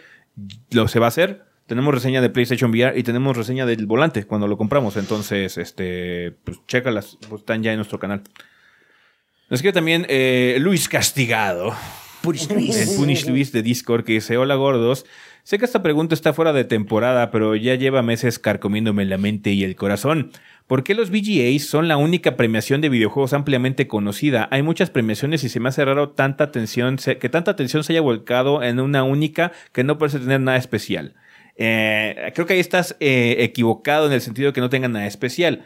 lo 0.70 0.88
se 0.88 0.98
va 0.98 1.06
a 1.06 1.08
hacer. 1.08 1.44
Tenemos 1.66 1.92
reseña 1.92 2.22
de 2.22 2.30
PlayStation 2.30 2.70
VR 2.70 2.98
y 2.98 3.02
tenemos 3.02 3.36
reseña 3.36 3.66
del 3.66 3.84
volante 3.84 4.24
cuando 4.24 4.46
lo 4.48 4.56
compramos. 4.56 4.96
Entonces, 4.96 5.58
este, 5.58 6.34
pues 6.44 6.64
chécalas, 6.66 7.18
pues, 7.28 7.42
están 7.42 7.62
ya 7.62 7.72
en 7.72 7.76
nuestro 7.76 7.98
canal. 7.98 8.22
Nos 9.50 9.58
escribe 9.58 9.74
también 9.74 10.06
eh, 10.08 10.56
Luis 10.60 10.88
Castigado. 10.88 11.74
El 12.24 12.96
Punish 12.96 13.26
Luis 13.28 13.52
de 13.52 13.62
Discord 13.62 14.04
que 14.04 14.14
dice, 14.14 14.36
hola 14.38 14.54
gordos, 14.54 15.04
sé 15.48 15.58
que 15.58 15.64
esta 15.64 15.82
pregunta 15.82 16.14
está 16.14 16.34
fuera 16.34 16.52
de 16.52 16.64
temporada, 16.64 17.30
pero 17.30 17.56
ya 17.56 17.74
lleva 17.74 18.02
meses 18.02 18.38
carcomiéndome 18.38 19.06
la 19.06 19.16
mente 19.16 19.50
y 19.50 19.64
el 19.64 19.76
corazón. 19.76 20.30
¿Por 20.66 20.84
qué 20.84 20.92
los 20.92 21.08
VGAs 21.08 21.62
son 21.62 21.88
la 21.88 21.96
única 21.96 22.36
premiación 22.36 22.82
de 22.82 22.90
videojuegos 22.90 23.32
ampliamente 23.32 23.88
conocida? 23.88 24.48
Hay 24.50 24.62
muchas 24.62 24.90
premiaciones 24.90 25.42
y 25.44 25.48
se 25.48 25.58
me 25.58 25.70
hace 25.70 25.86
raro 25.86 26.10
tanta 26.10 26.44
atención, 26.44 26.98
que 26.98 27.28
tanta 27.30 27.50
atención 27.52 27.82
se 27.82 27.94
haya 27.94 28.02
volcado 28.02 28.62
en 28.62 28.78
una 28.78 29.04
única 29.04 29.52
que 29.72 29.84
no 29.84 29.96
parece 29.96 30.18
tener 30.18 30.42
nada 30.42 30.58
especial. 30.58 31.14
Eh, 31.56 32.30
creo 32.34 32.46
que 32.46 32.52
ahí 32.52 32.60
estás 32.60 32.94
eh, 33.00 33.36
equivocado 33.38 34.06
en 34.06 34.12
el 34.12 34.20
sentido 34.20 34.48
de 34.48 34.52
que 34.52 34.60
no 34.60 34.68
tenga 34.68 34.88
nada 34.88 35.06
especial. 35.06 35.64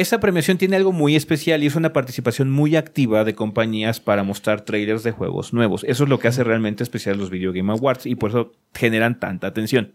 Esa 0.00 0.20
premiación 0.20 0.58
tiene 0.58 0.76
algo 0.76 0.92
muy 0.92 1.16
especial 1.16 1.62
y 1.62 1.66
es 1.66 1.74
una 1.74 1.92
participación 1.92 2.50
muy 2.50 2.76
activa 2.76 3.24
de 3.24 3.34
compañías 3.34 3.98
para 3.98 4.22
mostrar 4.22 4.60
trailers 4.60 5.02
de 5.02 5.12
juegos 5.12 5.52
nuevos. 5.52 5.84
Eso 5.84 6.04
es 6.04 6.10
lo 6.10 6.18
que 6.18 6.28
hace 6.28 6.44
realmente 6.44 6.82
especial 6.82 7.16
los 7.16 7.30
Video 7.30 7.52
Game 7.52 7.72
Awards 7.72 8.06
y 8.06 8.14
por 8.14 8.30
eso 8.30 8.52
generan 8.74 9.18
tanta 9.18 9.46
atención. 9.46 9.94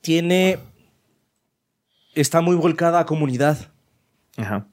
Tiene. 0.00 0.58
Está 2.14 2.40
muy 2.40 2.56
volcada 2.56 3.00
a 3.00 3.06
comunidad. 3.06 3.70
Ajá. 4.36 4.66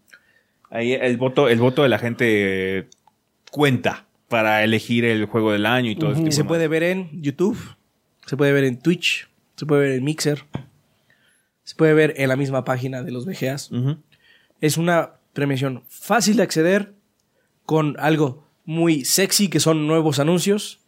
Ahí 0.69 0.93
el 0.93 1.17
voto, 1.17 1.47
el 1.47 1.59
voto 1.59 1.83
de 1.83 1.89
la 1.89 1.99
gente 1.99 2.89
cuenta 3.51 4.05
para 4.27 4.63
elegir 4.63 5.05
el 5.05 5.25
juego 5.25 5.51
del 5.51 5.65
año 5.65 5.91
y 5.91 5.95
todo 5.95 6.11
Y 6.11 6.27
eso. 6.27 6.31
se 6.31 6.43
puede 6.43 6.67
ver 6.67 6.83
en 6.83 7.21
YouTube, 7.21 7.57
se 8.25 8.35
puede 8.35 8.51
ver 8.51 8.63
en 8.63 8.79
Twitch, 8.79 9.29
se 9.55 9.65
puede 9.65 9.81
ver 9.81 9.91
en 9.91 10.03
Mixer, 10.03 10.43
se 11.63 11.75
puede 11.75 11.93
ver 11.93 12.15
en 12.17 12.29
la 12.29 12.35
misma 12.35 12.63
página 12.65 13.03
de 13.03 13.11
los 13.11 13.25
VGAs. 13.25 13.69
Es 14.61 14.77
una 14.77 15.13
premiación 15.33 15.83
fácil 15.87 16.37
de 16.37 16.43
acceder 16.43 16.93
con 17.65 17.95
algo 17.99 18.47
muy 18.63 19.05
sexy 19.05 19.49
que 19.49 19.59
son 19.59 19.87
nuevos 19.87 20.19
anuncios 20.19 20.79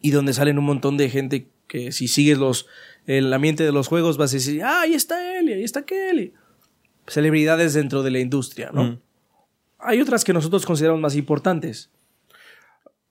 y 0.00 0.10
donde 0.10 0.32
salen 0.32 0.58
un 0.58 0.64
montón 0.64 0.96
de 0.96 1.08
gente 1.10 1.48
que 1.68 1.92
si 1.92 2.08
sigues 2.08 2.38
los 2.38 2.66
el 3.06 3.32
ambiente 3.32 3.64
de 3.64 3.72
los 3.72 3.88
juegos 3.88 4.16
vas 4.16 4.32
a 4.32 4.36
decir, 4.36 4.62
ah, 4.62 4.82
ahí 4.82 4.94
está 4.94 5.38
él, 5.38 5.48
y 5.48 5.52
ahí 5.54 5.64
está 5.64 5.80
aquel. 5.80 6.20
y 6.20 6.34
Celebridades 7.06 7.74
dentro 7.74 8.02
de 8.02 8.10
la 8.10 8.20
industria, 8.20 8.70
¿no? 8.72 8.84
Mm. 8.84 9.00
Hay 9.80 10.00
otras 10.00 10.22
que 10.24 10.32
nosotros 10.32 10.64
consideramos 10.64 11.00
más 11.00 11.16
importantes. 11.16 11.90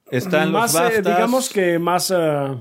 Están 0.10 0.52
más, 0.52 0.74
los 0.74 0.92
eh, 0.92 1.02
digamos 1.02 1.50
que 1.50 1.80
más. 1.80 2.12
eh, 2.12 2.58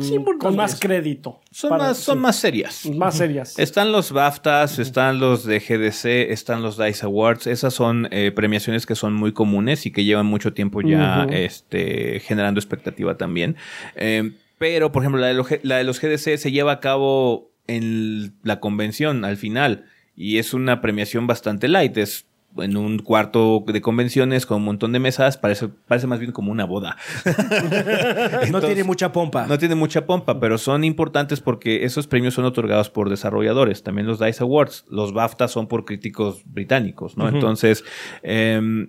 Sí, 0.00 0.14
importantes. 0.14 0.46
con 0.46 0.56
más 0.56 0.80
crédito. 0.80 1.40
son, 1.50 1.68
Para- 1.70 1.84
más, 1.88 1.98
son 1.98 2.16
sí, 2.16 2.20
más 2.22 2.36
serias. 2.36 2.86
más 2.96 3.16
serias. 3.18 3.58
Están 3.58 3.92
los 3.92 4.12
BAFTAs, 4.12 4.78
están 4.78 5.18
los 5.20 5.44
de 5.44 5.58
GDC, 5.60 6.32
están 6.32 6.62
los 6.62 6.78
DICE 6.78 7.04
Awards. 7.04 7.46
Esas 7.46 7.74
son 7.74 8.08
eh, 8.10 8.32
premiaciones 8.34 8.86
que 8.86 8.94
son 8.94 9.12
muy 9.12 9.32
comunes 9.32 9.84
y 9.84 9.90
que 9.92 10.04
llevan 10.04 10.24
mucho 10.26 10.54
tiempo 10.54 10.80
ya 10.80 11.26
este, 11.30 12.20
generando 12.20 12.58
expectativa 12.60 13.16
también. 13.18 13.56
Eh, 13.96 14.32
pero, 14.58 14.90
por 14.90 15.02
ejemplo, 15.02 15.20
la 15.20 15.26
de, 15.26 15.34
los, 15.34 15.48
la 15.62 15.76
de 15.76 15.84
los 15.84 16.00
GDC 16.00 16.38
se 16.38 16.50
lleva 16.50 16.72
a 16.72 16.80
cabo 16.80 17.50
en 17.66 18.34
la 18.42 18.60
convención 18.60 19.24
al 19.24 19.36
final 19.36 19.84
y 20.16 20.38
es 20.38 20.54
una 20.54 20.80
premiación 20.80 21.26
bastante 21.26 21.68
light. 21.68 21.96
Es 21.98 22.26
en 22.58 22.76
un 22.76 22.98
cuarto 22.98 23.64
de 23.66 23.80
convenciones 23.80 24.46
con 24.46 24.58
un 24.58 24.64
montón 24.64 24.92
de 24.92 24.98
mesas. 24.98 25.36
Parece, 25.38 25.68
parece 25.68 26.06
más 26.06 26.18
bien 26.20 26.32
como 26.32 26.52
una 26.52 26.64
boda. 26.64 26.96
no 28.50 28.60
tiene 28.60 28.84
mucha 28.84 29.12
pompa. 29.12 29.46
no 29.46 29.58
tiene 29.58 29.74
mucha 29.74 30.06
pompa, 30.06 30.40
pero 30.40 30.58
son 30.58 30.84
importantes 30.84 31.40
porque 31.40 31.84
esos 31.84 32.06
premios 32.06 32.34
son 32.34 32.44
otorgados 32.44 32.90
por 32.90 33.10
desarrolladores. 33.10 33.82
También 33.82 34.06
los 34.06 34.18
DICE 34.18 34.42
Awards, 34.42 34.84
los 34.88 35.12
BAFTA 35.12 35.48
son 35.48 35.66
por 35.66 35.84
críticos 35.84 36.42
británicos, 36.44 37.16
¿no? 37.16 37.28
Entonces, 37.28 37.84
em, 38.22 38.88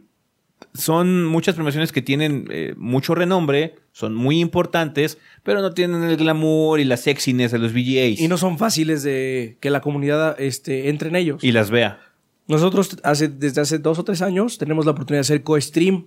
son 0.74 1.26
muchas 1.26 1.56
premiaciones 1.56 1.92
que 1.92 2.02
tienen 2.02 2.48
eh, 2.50 2.74
mucho 2.78 3.16
renombre, 3.16 3.76
son 3.92 4.14
muy 4.14 4.40
importantes, 4.40 5.18
pero 5.44 5.62
no 5.62 5.72
tienen 5.72 6.04
el 6.04 6.18
glamour 6.18 6.80
y 6.80 6.84
la 6.84 6.98
sexiness 6.98 7.52
de 7.52 7.60
los 7.60 7.74
VGAs. 7.74 8.20
Y 8.20 8.28
no 8.28 8.38
son 8.38 8.58
fáciles 8.58 9.04
de 9.04 9.58
que 9.62 9.70
la 9.70 9.82
comunidad 9.82 10.40
este, 10.40 10.90
entre 10.90 11.10
en 11.10 11.16
ellos. 11.16 11.44
Y 11.44 11.52
las 11.52 11.70
vea. 11.72 12.00
Nosotros 12.48 12.98
hace, 13.04 13.28
desde 13.28 13.62
hace 13.62 13.80
dos 13.80 13.98
o 14.00 14.04
tres 14.04 14.22
años 14.22 14.58
tenemos 14.58 14.86
la 14.86 14.92
oportunidad 14.92 15.20
de 15.20 15.22
hacer 15.34 15.44
co-stream 15.44 16.06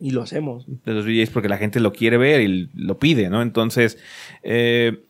Y 0.00 0.10
lo 0.10 0.22
hacemos. 0.22 0.66
de 0.84 0.92
los 0.92 1.04
VJs 1.06 1.30
porque 1.30 1.48
la 1.48 1.56
gente 1.58 1.80
lo 1.80 1.92
quiere 1.92 2.18
ver 2.18 2.40
y 2.42 2.68
lo 2.74 2.98
pide, 2.98 3.30
¿no? 3.30 3.42
Entonces, 3.42 3.98
eh, 4.42 5.04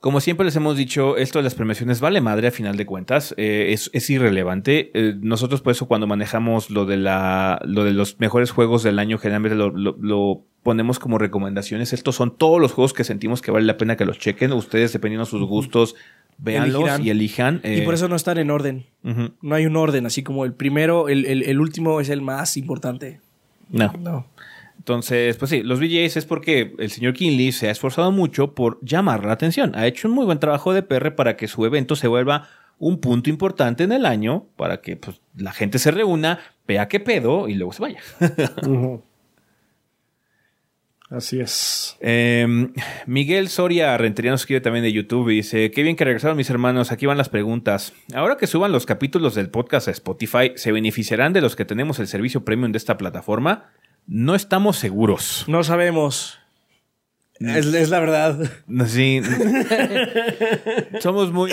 como 0.00 0.20
siempre 0.20 0.44
les 0.44 0.56
hemos 0.56 0.76
dicho, 0.76 1.16
esto 1.16 1.38
de 1.38 1.44
las 1.44 1.54
premiaciones 1.54 2.00
vale 2.00 2.20
madre 2.20 2.48
a 2.48 2.50
final 2.50 2.76
de 2.76 2.84
cuentas, 2.86 3.34
eh, 3.38 3.68
es, 3.72 3.88
es 3.94 4.10
irrelevante. 4.10 4.90
Eh, 4.94 5.14
nosotros 5.20 5.62
por 5.62 5.70
eso 5.70 5.86
cuando 5.86 6.08
manejamos 6.08 6.70
lo 6.70 6.84
de 6.84 6.96
la, 6.96 7.60
lo 7.64 7.84
de 7.84 7.92
los 7.92 8.18
mejores 8.18 8.50
juegos 8.50 8.82
del 8.82 8.98
año, 8.98 9.16
generalmente 9.18 9.56
lo, 9.56 9.70
lo- 9.70 9.96
lo 10.00 10.42
ponemos 10.64 10.98
como 10.98 11.18
recomendaciones. 11.18 11.92
Estos 11.92 12.16
son 12.16 12.36
todos 12.36 12.60
los 12.60 12.72
juegos 12.72 12.92
que 12.92 13.04
sentimos 13.04 13.42
que 13.42 13.50
vale 13.52 13.64
la 13.64 13.76
pena 13.78 13.96
que 13.96 14.04
los 14.04 14.18
chequen. 14.18 14.52
Ustedes, 14.52 14.92
dependiendo 14.92 15.24
de 15.24 15.30
sus 15.30 15.42
gustos, 15.48 15.94
véanlos 16.38 16.82
Elegirán. 16.82 17.06
y 17.06 17.10
elijan. 17.10 17.60
y 17.64 17.68
eh, 17.80 17.82
por 17.82 17.94
eso 17.94 18.08
no 18.08 18.16
están 18.16 18.38
en 18.38 18.50
orden. 18.50 18.86
No 19.42 19.54
hay 19.54 19.66
un 19.66 19.76
orden, 19.76 20.06
así 20.06 20.22
como 20.22 20.44
el 20.44 20.54
primero, 20.54 21.08
el, 21.08 21.24
el- 21.26 21.42
el 21.44 21.60
último 21.60 22.00
es 22.00 22.08
el 22.08 22.20
más 22.22 22.56
importante. 22.56 23.20
No. 23.70 23.92
No. 23.98 24.26
Entonces, 24.78 25.36
pues 25.36 25.50
sí, 25.50 25.62
los 25.62 25.78
VJs 25.78 26.16
es 26.16 26.24
porque 26.26 26.74
el 26.78 26.90
señor 26.90 27.12
Kinley 27.14 27.52
se 27.52 27.68
ha 27.68 27.70
esforzado 27.70 28.10
mucho 28.10 28.52
por 28.54 28.78
llamar 28.82 29.24
la 29.24 29.32
atención. 29.32 29.72
Ha 29.76 29.86
hecho 29.86 30.08
un 30.08 30.14
muy 30.14 30.24
buen 30.26 30.40
trabajo 30.40 30.72
de 30.72 30.82
PR 30.82 31.14
para 31.14 31.36
que 31.36 31.46
su 31.46 31.64
evento 31.64 31.94
se 31.94 32.08
vuelva 32.08 32.48
un 32.78 32.98
punto 32.98 33.30
importante 33.30 33.84
en 33.84 33.92
el 33.92 34.04
año, 34.04 34.46
para 34.56 34.80
que 34.80 34.96
pues, 34.96 35.20
la 35.36 35.52
gente 35.52 35.78
se 35.78 35.92
reúna, 35.92 36.40
vea 36.66 36.88
qué 36.88 36.98
pedo 36.98 37.46
y 37.48 37.54
luego 37.54 37.72
se 37.72 37.82
vaya. 37.82 38.00
Ujú. 38.66 39.02
Así 41.12 41.40
es. 41.40 41.98
Eh, 42.00 42.68
Miguel 43.06 43.48
Soria 43.50 43.96
Rentería 43.98 44.30
nos 44.30 44.42
escribe 44.42 44.62
también 44.62 44.82
de 44.82 44.92
YouTube 44.92 45.28
y 45.28 45.36
dice, 45.36 45.70
qué 45.70 45.82
bien 45.82 45.94
que 45.94 46.06
regresaron 46.06 46.38
mis 46.38 46.48
hermanos, 46.48 46.90
aquí 46.90 47.04
van 47.04 47.18
las 47.18 47.28
preguntas. 47.28 47.92
Ahora 48.14 48.36
que 48.36 48.46
suban 48.46 48.72
los 48.72 48.86
capítulos 48.86 49.34
del 49.34 49.50
podcast 49.50 49.88
a 49.88 49.90
Spotify, 49.90 50.52
¿se 50.56 50.72
beneficiarán 50.72 51.34
de 51.34 51.42
los 51.42 51.54
que 51.54 51.66
tenemos 51.66 51.98
el 51.98 52.08
servicio 52.08 52.44
premium 52.44 52.72
de 52.72 52.78
esta 52.78 52.96
plataforma? 52.96 53.70
No 54.06 54.34
estamos 54.34 54.78
seguros. 54.78 55.44
No 55.48 55.62
sabemos. 55.64 56.38
Es, 57.40 57.66
es 57.66 57.90
la 57.90 58.00
verdad. 58.00 58.38
Sí. 58.86 59.20
somos 61.00 61.30
muy 61.32 61.50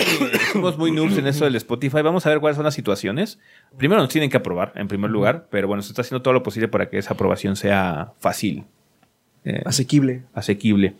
somos 0.52 0.78
muy 0.78 0.90
noobs 0.90 1.18
en 1.18 1.26
eso 1.26 1.44
del 1.44 1.56
Spotify. 1.56 2.00
Vamos 2.02 2.24
a 2.24 2.30
ver 2.30 2.40
cuáles 2.40 2.56
son 2.56 2.64
las 2.64 2.74
situaciones. 2.74 3.38
Primero 3.76 4.00
nos 4.00 4.10
tienen 4.10 4.30
que 4.30 4.38
aprobar, 4.38 4.72
en 4.76 4.88
primer 4.88 5.10
lugar, 5.10 5.48
pero 5.50 5.68
bueno, 5.68 5.82
se 5.82 5.90
está 5.90 6.00
haciendo 6.00 6.22
todo 6.22 6.32
lo 6.32 6.42
posible 6.42 6.68
para 6.68 6.88
que 6.88 6.96
esa 6.98 7.14
aprobación 7.14 7.56
sea 7.56 8.12
fácil, 8.20 8.64
eh, 9.44 9.62
Asequible. 9.64 10.22
asequible. 10.34 10.94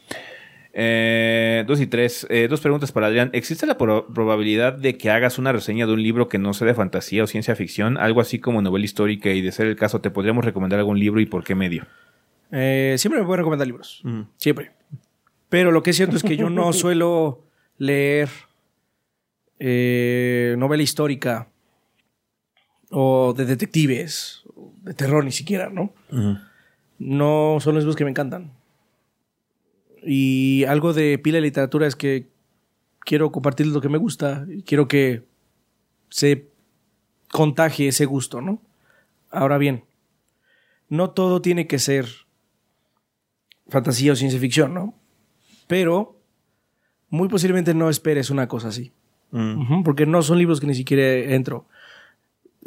Eh, 0.72 1.64
dos 1.66 1.80
y 1.80 1.86
tres. 1.88 2.26
Eh, 2.30 2.46
dos 2.48 2.60
preguntas 2.60 2.92
para 2.92 3.08
Adrián. 3.08 3.30
¿Existe 3.32 3.66
la 3.66 3.76
pro- 3.76 4.06
probabilidad 4.14 4.72
de 4.72 4.96
que 4.96 5.10
hagas 5.10 5.38
una 5.38 5.52
reseña 5.52 5.84
de 5.86 5.92
un 5.92 6.02
libro 6.02 6.28
que 6.28 6.38
no 6.38 6.54
sea 6.54 6.66
de 6.68 6.74
fantasía 6.74 7.24
o 7.24 7.26
ciencia 7.26 7.56
ficción? 7.56 7.98
Algo 7.98 8.20
así 8.20 8.38
como 8.38 8.62
novela 8.62 8.84
histórica 8.84 9.30
y 9.30 9.40
de 9.40 9.50
ser 9.52 9.66
el 9.66 9.76
caso, 9.76 10.00
¿te 10.00 10.10
podríamos 10.10 10.44
recomendar 10.44 10.78
algún 10.78 10.98
libro 11.00 11.20
y 11.20 11.26
por 11.26 11.42
qué 11.42 11.54
medio? 11.56 11.86
Eh, 12.52 12.94
siempre 12.98 13.20
me 13.20 13.26
pueden 13.26 13.38
recomendar 13.40 13.66
libros. 13.66 14.02
Siempre. 14.36 14.70
Pero 15.48 15.72
lo 15.72 15.82
que 15.82 15.90
es 15.90 15.96
cierto 15.96 16.16
es 16.16 16.22
que 16.22 16.36
yo 16.36 16.50
no 16.50 16.72
suelo 16.72 17.44
leer 17.76 18.28
eh, 19.58 20.54
novela 20.58 20.82
histórica 20.82 21.48
o 22.90 23.34
de 23.36 23.44
detectives, 23.44 24.42
o 24.54 24.72
de 24.82 24.94
terror 24.94 25.24
ni 25.24 25.32
siquiera, 25.32 25.68
¿no? 25.70 25.92
No 27.00 27.56
son 27.60 27.74
los 27.74 27.82
libros 27.82 27.96
que 27.96 28.04
me 28.04 28.10
encantan. 28.10 28.52
Y 30.02 30.64
algo 30.64 30.92
de 30.92 31.18
pila 31.18 31.36
de 31.36 31.42
literatura 31.42 31.86
es 31.86 31.96
que 31.96 32.28
quiero 33.00 33.32
compartir 33.32 33.66
lo 33.66 33.80
que 33.80 33.88
me 33.88 33.98
gusta. 33.98 34.46
y 34.48 34.62
Quiero 34.62 34.86
que 34.86 35.24
se 36.10 36.46
contagie 37.32 37.88
ese 37.88 38.04
gusto, 38.04 38.42
¿no? 38.42 38.60
Ahora 39.30 39.56
bien, 39.56 39.84
no 40.88 41.10
todo 41.10 41.40
tiene 41.40 41.66
que 41.66 41.78
ser 41.78 42.06
fantasía 43.68 44.12
o 44.12 44.16
ciencia 44.16 44.38
ficción, 44.38 44.74
¿no? 44.74 44.94
Pero 45.66 46.16
muy 47.08 47.28
posiblemente 47.28 47.72
no 47.72 47.88
esperes 47.88 48.28
una 48.28 48.46
cosa 48.46 48.68
así. 48.68 48.92
Ujú, 49.32 49.84
porque 49.84 50.04
no 50.04 50.20
son 50.22 50.38
libros 50.38 50.60
que 50.60 50.66
ni 50.66 50.74
siquiera 50.74 51.34
entro. 51.34 51.64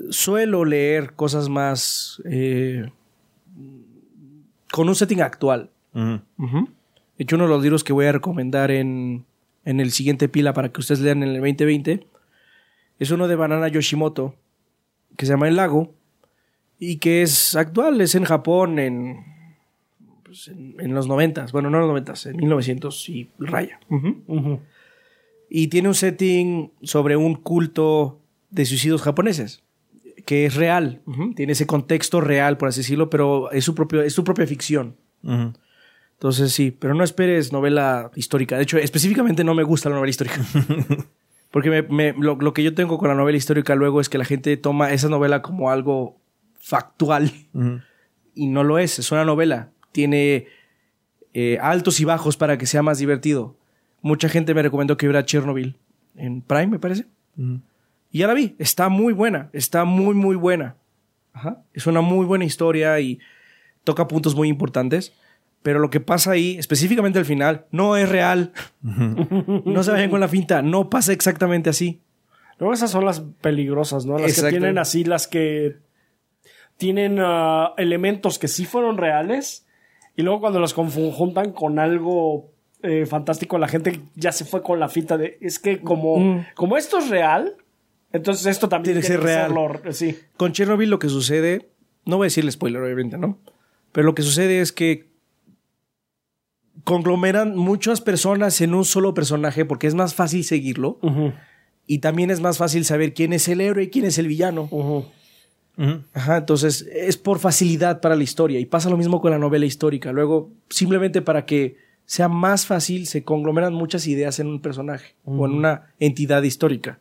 Suelo 0.10 0.66
leer 0.66 1.14
cosas 1.14 1.50
más 1.50 2.22
eh, 2.26 2.90
con 4.74 4.90
un 4.90 4.96
setting 4.96 5.22
actual. 5.22 5.70
De 5.94 6.20
hecho, 7.20 7.36
uno 7.36 7.46
de 7.46 7.50
los 7.52 7.62
libros 7.62 7.84
que 7.84 7.94
voy 7.94 8.08
a 8.08 8.12
recomendar 8.12 8.72
en, 8.72 9.24
en 9.66 9.80
el 9.80 9.92
siguiente 9.92 10.28
pila 10.30 10.54
para 10.54 10.70
que 10.70 10.80
ustedes 10.80 11.00
lean 11.00 11.22
en 11.22 11.30
el 11.30 11.42
2020 11.42 12.08
es 12.98 13.12
uno 13.12 13.28
de 13.28 13.36
Banana 13.36 13.68
Yoshimoto 13.68 14.34
que 15.16 15.28
se 15.28 15.34
llama 15.34 15.48
El 15.48 15.58
Lago 15.58 15.94
y 16.80 16.98
que 16.98 17.22
es 17.22 17.56
actual, 17.56 18.02
es 18.02 18.16
en 18.16 18.24
Japón 18.24 18.80
en, 18.80 19.24
pues, 20.24 20.48
en, 20.48 20.76
en 20.80 20.96
los 20.96 21.08
noventas, 21.08 21.52
bueno, 21.52 21.70
no 21.70 21.78
en 21.78 21.82
los 21.82 21.90
noventas, 21.90 22.26
en 22.26 22.38
1900 22.38 23.10
y 23.10 23.30
raya. 23.38 23.80
Y 25.52 25.68
tiene 25.68 25.88
un 25.88 25.94
setting 25.94 26.72
sobre 26.82 27.16
un 27.16 27.36
culto 27.36 28.20
de 28.50 28.66
suicidios 28.66 29.04
japoneses, 29.04 29.62
que 30.26 30.46
es 30.46 30.56
real, 30.56 31.02
tiene 31.36 31.52
ese 31.54 31.68
contexto 31.68 32.22
real, 32.22 32.58
por 32.58 32.70
así 32.70 32.80
decirlo, 32.82 33.10
pero 33.10 33.52
es 33.52 33.64
su, 33.66 33.76
propio, 33.76 34.02
es 34.02 34.14
su 34.14 34.24
propia 34.24 34.48
ficción. 34.48 34.96
Entonces 36.14 36.54
sí, 36.54 36.72
pero 36.72 36.94
no 36.94 37.04
esperes 37.04 37.52
novela 37.52 38.10
histórica. 38.16 38.56
De 38.56 38.64
hecho, 38.64 38.78
específicamente 38.78 39.44
no 39.44 39.54
me 39.54 39.64
gusta 39.64 39.90
la 39.90 39.96
novela 39.96 40.10
histórica. 40.12 40.42
Porque 41.52 41.70
me- 41.70 41.82
me- 41.84 42.14
lo, 42.18 42.36
lo 42.36 42.54
que 42.54 42.64
yo 42.64 42.74
tengo 42.74 42.98
con 42.98 43.10
la 43.10 43.16
novela 43.16 43.38
histórica 43.38 43.76
luego 43.76 44.00
es 44.02 44.10
que 44.10 44.18
la 44.18 44.26
gente 44.26 44.56
toma 44.58 44.92
esa 44.92 45.10
novela 45.10 45.42
como 45.42 45.70
algo 45.70 46.18
factual 46.60 47.32
y 48.34 48.48
no 48.48 48.64
lo 48.64 48.80
es. 48.80 49.00
Es 49.00 49.12
una 49.12 49.26
novela. 49.26 49.70
Tiene 49.92 50.48
eh, 51.34 51.58
altos 51.62 52.00
y 52.00 52.06
bajos 52.06 52.38
para 52.38 52.58
que 52.58 52.66
sea 52.66 52.82
más 52.84 52.98
divertido. 53.00 53.56
Mucha 54.02 54.30
gente 54.30 54.54
me 54.54 54.62
recomendó 54.64 54.96
que 54.98 55.08
viera 55.08 55.26
Chernobyl 55.26 55.78
en 56.16 56.42
Prime, 56.42 56.68
me 56.68 56.80
parece. 56.80 57.06
Y 58.14 58.20
ya 58.20 58.28
la 58.28 58.34
vi. 58.34 58.56
Está 58.60 58.88
muy 58.88 59.12
buena. 59.12 59.50
Está 59.52 59.84
muy, 59.84 60.14
muy 60.16 60.38
buena. 60.38 60.76
Ajá. 61.34 61.64
Es 61.74 61.86
una 61.88 62.00
muy 62.02 62.26
buena 62.26 62.46
historia 62.46 62.98
y 63.02 63.20
toca 63.84 64.08
puntos 64.08 64.36
muy 64.36 64.48
importantes. 64.48 65.14
Pero 65.64 65.80
lo 65.80 65.90
que 65.90 66.00
pasa 66.00 66.32
ahí, 66.32 66.58
específicamente 66.58 67.20
al 67.20 67.26
final, 67.26 67.66
no 67.72 67.98
es 67.98 68.08
real. 68.08 68.54
no 68.82 69.84
se 69.84 69.92
vayan 69.92 70.10
con 70.10 70.20
la 70.20 70.28
finta. 70.28 70.62
No 70.62 70.90
pasa 70.90 71.12
exactamente 71.12 71.70
así. 71.70 72.02
Luego 72.60 72.74
esas 72.74 72.92
son 72.92 73.04
las 73.04 73.20
peligrosas, 73.42 74.06
¿no? 74.06 74.14
Las 74.20 74.30
Exacto. 74.30 74.48
que 74.48 74.60
tienen 74.60 74.78
así, 74.78 75.04
las 75.04 75.28
que 75.28 75.78
tienen 76.78 77.18
ah, 77.20 77.74
elementos 77.78 78.40
que 78.40 78.48
sí 78.48 78.66
fueron 78.66 78.98
reales 78.98 79.66
y 80.16 80.22
luego 80.22 80.42
cuando 80.42 80.60
los 80.60 80.74
conjuntan 80.74 81.52
con 81.52 81.80
algo 81.80 82.52
eh, 82.84 83.06
fantástico, 83.06 83.58
la 83.58 83.68
gente 83.68 84.02
ya 84.16 84.32
se 84.32 84.46
fue 84.46 84.62
con 84.62 84.80
la 84.80 84.90
finta 84.90 85.18
de, 85.18 85.38
es 85.42 85.58
que 85.60 85.80
como, 85.82 86.18
Mm. 86.20 86.46
como 86.56 86.78
esto 86.78 86.98
es 87.00 87.10
real, 87.10 87.56
entonces 88.14 88.46
esto 88.46 88.70
también 88.70 88.94
Tiene 88.94 89.02
que 89.02 89.08
ser 89.08 89.22
real. 89.22 89.54
sí. 89.92 90.18
Con 90.38 90.54
Chernobyl 90.54 90.90
lo 90.90 91.00
que 91.00 91.10
sucede, 91.10 91.70
no 92.06 92.18
voy 92.18 92.26
a 92.26 92.28
decirle 92.28 92.52
spoiler, 92.52 92.82
obviamente, 92.82 93.18
¿no? 93.18 93.40
Pero 93.92 94.06
lo 94.06 94.14
que 94.16 94.22
sucede 94.22 94.62
es 94.62 94.72
que 94.72 95.12
conglomeran 96.84 97.56
muchas 97.56 98.02
personas 98.02 98.62
en 98.62 98.76
un 98.76 98.86
solo 98.86 99.14
personaje 99.14 99.66
porque 99.66 99.88
es 99.88 99.96
más 99.96 100.14
fácil 100.14 100.44
seguirlo 100.44 101.00
y 101.88 102.00
también 102.00 102.30
es 102.30 102.40
más 102.40 102.58
fácil 102.58 102.86
saber 102.86 103.14
quién 103.14 103.34
es 103.34 103.48
el 103.48 103.62
héroe 103.62 103.86
y 103.86 103.90
quién 103.90 104.06
es 104.06 104.18
el 104.20 104.28
villano. 104.28 104.70
Ajá, 106.14 106.38
entonces 106.38 106.88
es 106.92 107.18
por 107.18 107.40
facilidad 107.40 108.00
para 108.00 108.16
la 108.16 108.24
historia 108.24 108.60
y 108.60 108.66
pasa 108.66 108.92
lo 108.92 108.98
mismo 108.98 109.22
con 109.22 109.32
la 109.32 109.40
novela 109.40 109.66
histórica. 109.66 110.12
Luego, 110.12 110.52
simplemente 110.70 111.24
para 111.24 111.46
que 111.46 111.78
sea 112.06 112.28
más 112.28 112.68
fácil, 112.68 113.08
se 113.08 113.24
conglomeran 113.24 113.74
muchas 113.74 114.06
ideas 114.06 114.40
en 114.40 114.48
un 114.48 114.62
personaje 114.62 115.16
o 115.26 115.48
en 115.48 115.54
una 115.54 115.94
entidad 116.00 116.44
histórica 116.44 117.00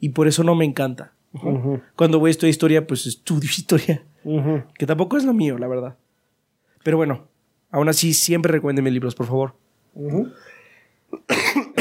y 0.00 0.10
por 0.10 0.28
eso 0.28 0.42
no 0.44 0.54
me 0.54 0.64
encanta. 0.64 1.12
Cuando 1.96 2.18
voy 2.20 2.28
a 2.28 2.30
estudiar 2.30 2.50
historia, 2.50 2.86
pues 2.86 3.06
estudio 3.06 3.48
historia, 3.56 4.04
que 4.78 4.86
tampoco 4.86 5.16
es 5.16 5.24
lo 5.24 5.32
mío, 5.32 5.58
la 5.58 5.66
verdad. 5.68 5.96
Pero 6.82 6.96
bueno, 6.96 7.26
aún 7.70 7.88
así 7.88 8.14
siempre 8.14 8.52
recomiéndeme 8.52 8.90
libros, 8.90 9.14
por 9.14 9.26
favor. 9.26 9.54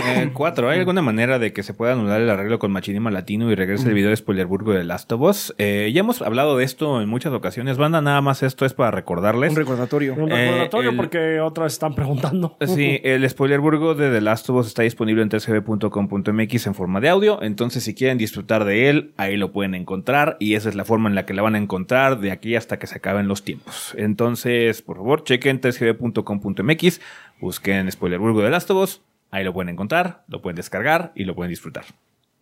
Eh, 0.08 0.30
cuatro, 0.34 0.70
¿hay 0.70 0.80
alguna 0.80 1.02
manera 1.02 1.40
de 1.40 1.54
que 1.54 1.64
se 1.64 1.74
pueda 1.74 1.94
anular 1.94 2.20
el 2.22 2.30
arreglo 2.30 2.60
con 2.60 2.72
Machinima 2.72 3.12
Latino 3.12 3.52
y 3.52 3.56
regrese 3.56 3.88
el 3.88 3.94
video 3.94 4.10
de 4.10 4.16
Spoilerburgo 4.16 4.74
de 4.74 4.84
Last 4.84 5.12
of 5.12 5.22
Us? 5.22 5.54
Eh, 5.58 5.92
ya 5.94 6.02
hemos 6.02 6.22
hablado 6.22 6.58
de 6.58 6.64
esto 6.66 7.02
en 7.02 7.10
muchas 7.10 7.34
ocasiones. 7.34 7.78
Banda, 7.78 8.02
nada 8.02 8.22
más 8.22 8.44
esto 8.44 8.66
es 8.66 8.74
para 8.74 8.92
recordarles. 8.92 9.52
Un 9.52 9.56
recordatorio. 9.58 10.14
Un 10.16 10.32
Eh, 10.32 10.46
recordatorio 10.46 10.90
el- 10.92 10.96
porque 10.98 11.40
otras 11.40 11.74
están 11.74 11.96
preguntando. 11.96 12.58
Sí, 12.66 13.00
el 13.04 13.28
Spoilerburgo 13.30 13.96
de 13.96 14.12
The 14.12 14.22
Last 14.22 14.50
of 14.50 14.58
Us 14.58 14.68
está 14.68 14.84
disponible 14.84 15.22
en 15.22 15.30
3gb.com.mx 15.30 16.68
en 16.68 16.76
forma 16.76 17.00
de 17.02 17.10
audio. 17.10 17.42
Entonces, 17.42 17.84
si 17.84 17.94
quieren 17.94 18.18
disfrutar 18.18 18.66
de 18.66 18.90
él, 18.90 19.14
ahí 19.18 19.38
lo 19.38 19.52
pueden 19.52 19.76
encontrar. 19.76 20.38
Y 20.40 20.56
esa 20.56 20.70
es 20.70 20.76
la 20.76 20.86
forma 20.86 21.10
en 21.10 21.16
la 21.16 21.26
que 21.26 21.34
la 21.34 21.42
van 21.42 21.56
a 21.56 21.58
encontrar 21.58 22.20
de 22.20 22.32
aquí 22.32 22.56
hasta 22.56 22.80
que 22.80 22.88
se 22.88 22.98
acaben 22.98 23.28
los 23.28 23.44
tiempos. 23.44 23.94
Entonces, 23.98 24.82
por 24.82 24.98
favor, 24.98 25.24
chequen 25.24 25.62
3gb.com.mx, 25.62 27.02
busquen 27.40 27.92
Spoilerburgo 27.92 28.42
de 28.42 28.50
Last 28.50 28.70
of 28.72 28.84
Us. 28.84 29.02
Ahí 29.34 29.44
lo 29.44 29.52
pueden 29.52 29.70
encontrar, 29.70 30.24
lo 30.28 30.44
pueden 30.44 30.58
descargar 30.58 31.12
y 31.16 31.24
lo 31.24 31.34
pueden 31.34 31.50
disfrutar. 31.50 31.86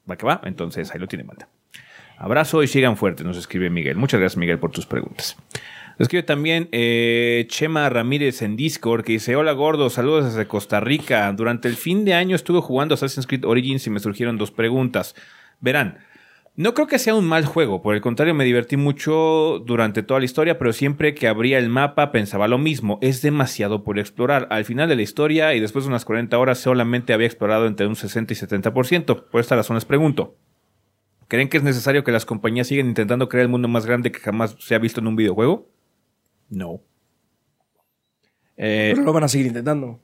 ¿Va 0.10 0.18
que 0.18 0.26
va? 0.26 0.42
Entonces, 0.44 0.92
ahí 0.94 1.00
lo 1.00 1.08
tienen, 1.08 1.26
banda. 1.26 1.48
Abrazo 2.18 2.64
y 2.64 2.68
sigan 2.68 2.98
fuerte, 2.98 3.24
nos 3.24 3.38
escribe 3.38 3.70
Miguel. 3.70 3.96
Muchas 3.96 4.20
gracias, 4.20 4.38
Miguel, 4.38 4.60
por 4.60 4.72
tus 4.72 4.86
preguntas. 4.86 5.38
Escribe 6.00 6.24
también 6.24 6.68
eh, 6.74 7.46
Chema 7.48 7.88
Ramírez 7.88 8.42
en 8.42 8.58
Discord 8.58 9.06
que 9.06 9.14
dice: 9.14 9.38
Hola 9.38 9.54
gordo, 9.54 9.90
saludos 9.90 10.26
desde 10.26 10.48
Costa 10.48 10.82
Rica. 10.82 11.32
Durante 11.32 11.70
el 11.70 11.78
fin 11.78 12.04
de 12.04 12.14
año 12.14 12.36
estuve 12.36 12.60
jugando 12.60 12.96
Assassin's 12.96 13.26
Creed 13.26 13.46
Origins 13.46 13.88
y 13.88 13.90
me 13.90 14.02
surgieron 14.02 14.38
dos 14.38 14.52
preguntas. 14.52 15.16
Verán, 15.62 16.00
no 16.56 16.74
creo 16.74 16.88
que 16.88 17.00
sea 17.00 17.16
un 17.16 17.26
mal 17.26 17.46
juego, 17.46 17.82
por 17.82 17.96
el 17.96 18.02
contrario 18.02 18.34
me 18.34 18.44
divertí 18.44 18.76
mucho 18.76 19.64
durante 19.66 20.04
toda 20.04 20.20
la 20.20 20.26
historia, 20.26 20.58
pero 20.58 20.74
siempre 20.74 21.16
que 21.16 21.28
abría 21.28 21.58
el 21.58 21.70
mapa 21.70 22.12
pensaba 22.12 22.48
lo 22.48 22.58
mismo, 22.58 23.00
es 23.02 23.22
demasiado 23.22 23.84
por 23.84 23.98
explorar. 23.98 24.48
Al 24.52 24.66
final 24.66 24.90
de 24.90 24.98
la 24.98 25.02
historia 25.02 25.54
y 25.54 25.60
después 25.60 25.86
de 25.86 25.90
unas 25.90 26.04
40 26.06 26.38
horas 26.38 26.60
solamente 26.60 27.14
había 27.14 27.28
explorado 27.28 27.68
entre 27.68 27.88
un 27.88 27.96
60 27.96 28.34
y 28.34 28.36
70%. 28.36 29.30
Por 29.30 29.42
esta 29.42 29.56
razón 29.56 29.76
les 29.76 29.86
pregunto, 29.86 30.36
¿creen 31.30 31.48
que 31.48 31.58
es 31.58 31.64
necesario 31.64 32.04
que 32.04 32.12
las 32.12 32.26
compañías 32.26 32.68
sigan 32.68 32.88
intentando 32.88 33.30
crear 33.30 33.44
el 33.44 33.50
mundo 33.50 33.68
más 33.68 33.86
grande 33.86 34.12
que 34.12 34.20
jamás 34.20 34.56
se 34.60 34.76
ha 34.76 34.80
visto 34.80 35.00
en 35.00 35.08
un 35.08 35.16
videojuego? 35.16 35.70
No. 36.50 36.82
Eh, 38.58 38.92
Pero 38.94 39.06
lo 39.06 39.14
van 39.14 39.24
a 39.24 39.28
seguir 39.30 39.48
intentando. 39.48 40.02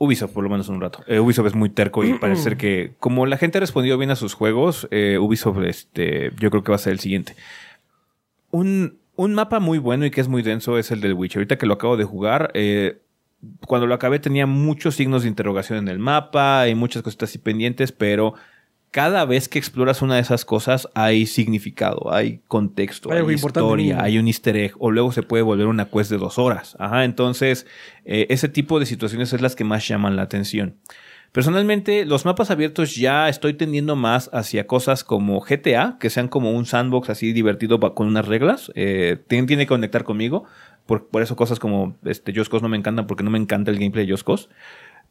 Ubisoft, 0.00 0.32
por 0.32 0.42
lo 0.42 0.48
menos 0.48 0.70
un 0.70 0.80
rato. 0.80 1.04
Eh, 1.06 1.20
Ubisoft 1.20 1.48
es 1.48 1.54
muy 1.54 1.68
terco 1.68 2.02
y 2.04 2.14
parece 2.18 2.42
ser 2.42 2.56
que, 2.56 2.94
como 2.98 3.26
la 3.26 3.36
gente 3.36 3.58
ha 3.58 3.60
respondido 3.60 3.98
bien 3.98 4.10
a 4.10 4.16
sus 4.16 4.32
juegos, 4.32 4.88
eh, 4.90 5.18
Ubisoft, 5.18 5.62
este, 5.64 6.32
yo 6.40 6.50
creo 6.50 6.64
que 6.64 6.72
va 6.72 6.76
a 6.76 6.78
ser 6.78 6.94
el 6.94 7.00
siguiente. 7.00 7.36
Un, 8.50 8.98
un 9.14 9.34
mapa 9.34 9.60
muy 9.60 9.76
bueno 9.76 10.06
y 10.06 10.10
que 10.10 10.22
es 10.22 10.28
muy 10.28 10.42
denso 10.42 10.78
es 10.78 10.90
el 10.90 11.02
del 11.02 11.12
Witcher. 11.12 11.40
Ahorita 11.40 11.58
que 11.58 11.66
lo 11.66 11.74
acabo 11.74 11.98
de 11.98 12.04
jugar, 12.04 12.50
eh, 12.54 13.02
cuando 13.66 13.86
lo 13.86 13.94
acabé 13.94 14.18
tenía 14.18 14.46
muchos 14.46 14.94
signos 14.94 15.22
de 15.22 15.28
interrogación 15.28 15.78
en 15.78 15.88
el 15.88 15.98
mapa 15.98 16.66
y 16.68 16.74
muchas 16.74 17.02
cositas 17.02 17.28
así 17.28 17.38
pendientes, 17.38 17.92
pero 17.92 18.34
cada 18.90 19.24
vez 19.24 19.48
que 19.48 19.58
exploras 19.58 20.02
una 20.02 20.16
de 20.16 20.20
esas 20.20 20.44
cosas 20.44 20.88
hay 20.94 21.26
significado, 21.26 22.12
hay 22.12 22.40
contexto, 22.48 23.12
Hay 23.12 23.34
historia, 23.34 24.02
hay 24.02 24.18
un 24.18 24.26
easter 24.26 24.56
egg, 24.56 24.74
o 24.78 24.90
luego 24.90 25.12
se 25.12 25.22
puede 25.22 25.42
volver 25.42 25.66
una 25.66 25.86
quest 25.86 26.10
de 26.10 26.18
dos 26.18 26.38
horas. 26.38 26.76
Ajá, 26.78 27.04
entonces 27.04 27.66
eh, 28.04 28.26
ese 28.30 28.48
tipo 28.48 28.80
de 28.80 28.86
situaciones 28.86 29.32
es 29.32 29.40
las 29.40 29.54
que 29.54 29.64
más 29.64 29.86
llaman 29.86 30.16
la 30.16 30.22
atención. 30.22 30.76
Personalmente, 31.32 32.04
los 32.06 32.24
mapas 32.24 32.50
abiertos 32.50 32.96
ya 32.96 33.28
estoy 33.28 33.54
tendiendo 33.54 33.94
más 33.94 34.28
hacia 34.32 34.66
cosas 34.66 35.04
como 35.04 35.40
GTA, 35.40 35.96
que 36.00 36.10
sean 36.10 36.26
como 36.26 36.50
un 36.50 36.66
sandbox 36.66 37.08
así 37.08 37.32
divertido 37.32 37.78
con 37.94 38.08
unas 38.08 38.26
reglas. 38.26 38.72
Eh, 38.74 39.16
tiene, 39.28 39.46
tiene 39.46 39.62
que 39.64 39.68
conectar 39.68 40.02
conmigo. 40.02 40.44
Por, 40.86 41.06
por 41.06 41.22
eso 41.22 41.36
cosas 41.36 41.60
como 41.60 41.96
este, 42.04 42.32
Just 42.34 42.50
Cause 42.50 42.64
no 42.64 42.68
me 42.68 42.76
encantan 42.76 43.06
porque 43.06 43.22
no 43.22 43.30
me 43.30 43.38
encanta 43.38 43.70
el 43.70 43.78
gameplay 43.78 44.06
de 44.06 44.12
Just 44.12 44.26
Cause. 44.26 44.48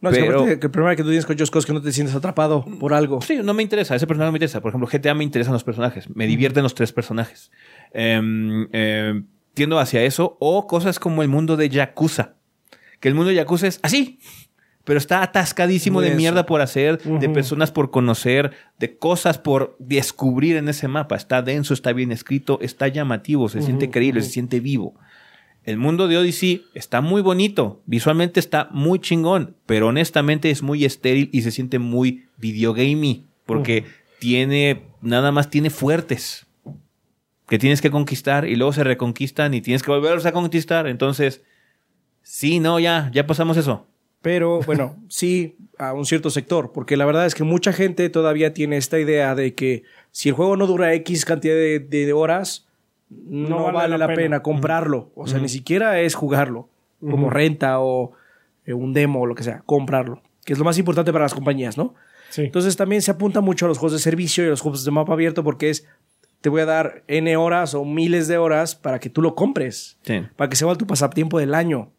No, 0.02 0.10
es 0.10 0.18
que 0.18 0.24
Pero- 0.24 0.46
que 0.46 0.52
el 0.54 0.72
problema 0.72 0.96
que 0.96 1.04
tú 1.04 1.10
tienes 1.10 1.26
con 1.26 1.38
Just 1.38 1.52
Cause 1.52 1.64
es 1.64 1.66
que 1.66 1.74
no 1.74 1.82
te 1.82 1.92
sientes 1.92 2.16
atrapado 2.16 2.64
por 2.80 2.94
algo. 2.94 3.22
Sí, 3.22 3.40
no 3.44 3.54
me 3.54 3.64
interesa. 3.64 3.96
Ese 3.96 4.08
personaje 4.08 4.28
no 4.28 4.32
me 4.32 4.38
interesa. 4.38 4.62
Por 4.62 4.70
ejemplo, 4.70 4.88
GTA 4.88 5.14
me 5.14 5.24
interesan 5.26 5.54
los 5.54 5.64
personajes. 5.66 6.10
Me 6.16 6.26
divierten 6.26 6.64
los 6.64 6.74
tres 6.74 6.94
personajes. 6.94 7.52
Em, 7.92 8.68
em, 8.72 9.26
tiendo 9.54 9.78
hacia 9.78 10.02
eso. 10.04 10.38
O 10.40 10.68
cosas 10.68 11.00
como 11.00 11.22
el 11.22 11.28
mundo 11.28 11.58
de 11.58 11.68
Yakuza. 11.68 12.36
Que 13.02 13.10
el 13.10 13.16
mundo 13.16 13.30
de 13.30 13.36
Yakuza 13.36 13.68
es 13.68 13.80
así. 13.84 14.20
Pero 14.86 14.98
está 14.98 15.22
atascadísimo 15.22 16.02
de 16.02 16.16
mierda 16.16 16.46
por 16.46 16.62
hacer, 16.62 17.00
de 17.00 17.30
personas 17.30 17.70
por 17.70 17.92
conocer, 17.92 18.52
de 18.80 18.98
cosas 18.98 19.38
por 19.38 19.76
descubrir 19.78 20.56
en 20.56 20.68
ese 20.70 20.88
mapa. 20.88 21.16
Está 21.16 21.42
denso, 21.44 21.76
está 21.76 21.94
bien 21.94 22.12
escrito, 22.12 22.58
está 22.62 22.88
llamativo, 22.88 23.50
se 23.50 23.62
siente 23.62 23.92
creíble, 23.92 24.22
se 24.24 24.32
siente 24.32 24.62
vivo. 24.62 24.96
El 25.70 25.78
mundo 25.78 26.08
de 26.08 26.18
Odyssey 26.18 26.66
está 26.74 27.00
muy 27.00 27.22
bonito, 27.22 27.84
visualmente 27.86 28.40
está 28.40 28.70
muy 28.72 28.98
chingón, 28.98 29.56
pero 29.68 29.90
honestamente 29.90 30.50
es 30.50 30.64
muy 30.64 30.84
estéril 30.84 31.30
y 31.32 31.44
se 31.44 31.52
siente 31.52 31.78
muy 31.78 32.26
videogamey, 32.38 33.28
porque 33.46 33.84
tiene, 34.18 34.82
nada 35.04 35.32
más 35.32 35.52
tiene 35.52 35.70
fuertes 35.70 36.48
que 37.48 37.60
tienes 37.60 37.82
que 37.82 37.92
conquistar 37.92 38.48
y 38.48 38.56
luego 38.56 38.74
se 38.74 38.84
reconquistan 38.84 39.54
y 39.54 39.62
tienes 39.62 39.84
que 39.84 39.92
volverlos 39.92 40.26
a 40.26 40.32
conquistar. 40.32 40.88
Entonces, 40.88 41.44
sí, 42.24 42.60
no, 42.60 42.80
ya, 42.80 43.12
ya 43.14 43.28
pasamos 43.28 43.56
eso. 43.56 43.86
Pero 44.24 44.62
bueno, 44.62 44.98
sí 45.08 45.56
a 45.78 45.94
un 45.94 46.08
cierto 46.08 46.32
sector, 46.32 46.72
porque 46.72 46.98
la 46.98 47.06
verdad 47.06 47.28
es 47.28 47.36
que 47.36 47.44
mucha 47.44 47.74
gente 47.74 48.10
todavía 48.10 48.56
tiene 48.56 48.78
esta 48.78 49.00
idea 49.00 49.36
de 49.36 49.54
que 49.54 49.84
si 50.10 50.30
el 50.30 50.36
juego 50.36 50.58
no 50.58 50.66
dura 50.66 50.96
X 50.96 51.26
cantidad 51.26 51.54
de, 51.54 51.78
de 51.78 52.12
horas, 52.12 52.69
no, 53.10 53.72
vale, 53.72 53.98
la, 53.98 54.08
pena, 54.08 54.42
comprarlo. 54.42 55.12
O 55.16 55.28
sea, 55.28 55.40
ni 55.40 55.50
siquiera 55.50 56.00
es 56.00 56.16
jugarlo, 56.16 56.70
como 57.00 57.30
renta 57.30 57.80
o 57.80 58.12
eh, 58.66 58.74
un 58.74 58.94
demo 58.94 59.22
o 59.22 59.26
lo 59.26 59.36
que 59.36 59.44
sea, 59.44 59.64
comprarlo, 59.66 60.22
que 60.46 60.54
es 60.54 60.60
lo 60.60 60.66
más 60.66 60.78
importante 60.78 61.12
para 61.12 61.26
las 61.26 61.34
compañías, 61.34 61.78
¿no? 61.78 61.96
Sí. 62.30 62.44
Entonces 62.44 62.78
también 62.78 63.02
se 63.02 63.12
apunta 63.12 63.42
mucho 63.42 63.66
a 63.66 63.68
los 63.68 63.80
juegos 63.80 63.94
de 63.94 64.00
servicio 64.00 64.44
y 64.44 64.48
a 64.48 64.52
los 64.52 64.62
juegos 64.62 64.86
de 64.86 64.92
mapa 64.92 65.14
abierto 65.14 65.44
porque 65.44 65.72
es, 65.72 65.88
te 66.42 66.50
voy 66.50 66.62
a 66.62 66.66
dar 66.66 67.04
N 67.08 67.36
horas 67.38 67.74
o 67.74 67.84
miles 67.84 68.28
de 68.28 68.38
horas 68.38 68.76
para 68.76 69.00
que 69.00 69.10
tú 69.10 69.22
lo 69.22 69.34
compres 69.34 69.98
Sí. 70.04 70.22
para 70.36 70.50
que 70.50 70.56
se 70.56 70.66
vuelva 70.66 70.78
tu 70.78 70.86
pasatiempo 70.86 71.40
del 71.40 71.56
año. 71.56 71.92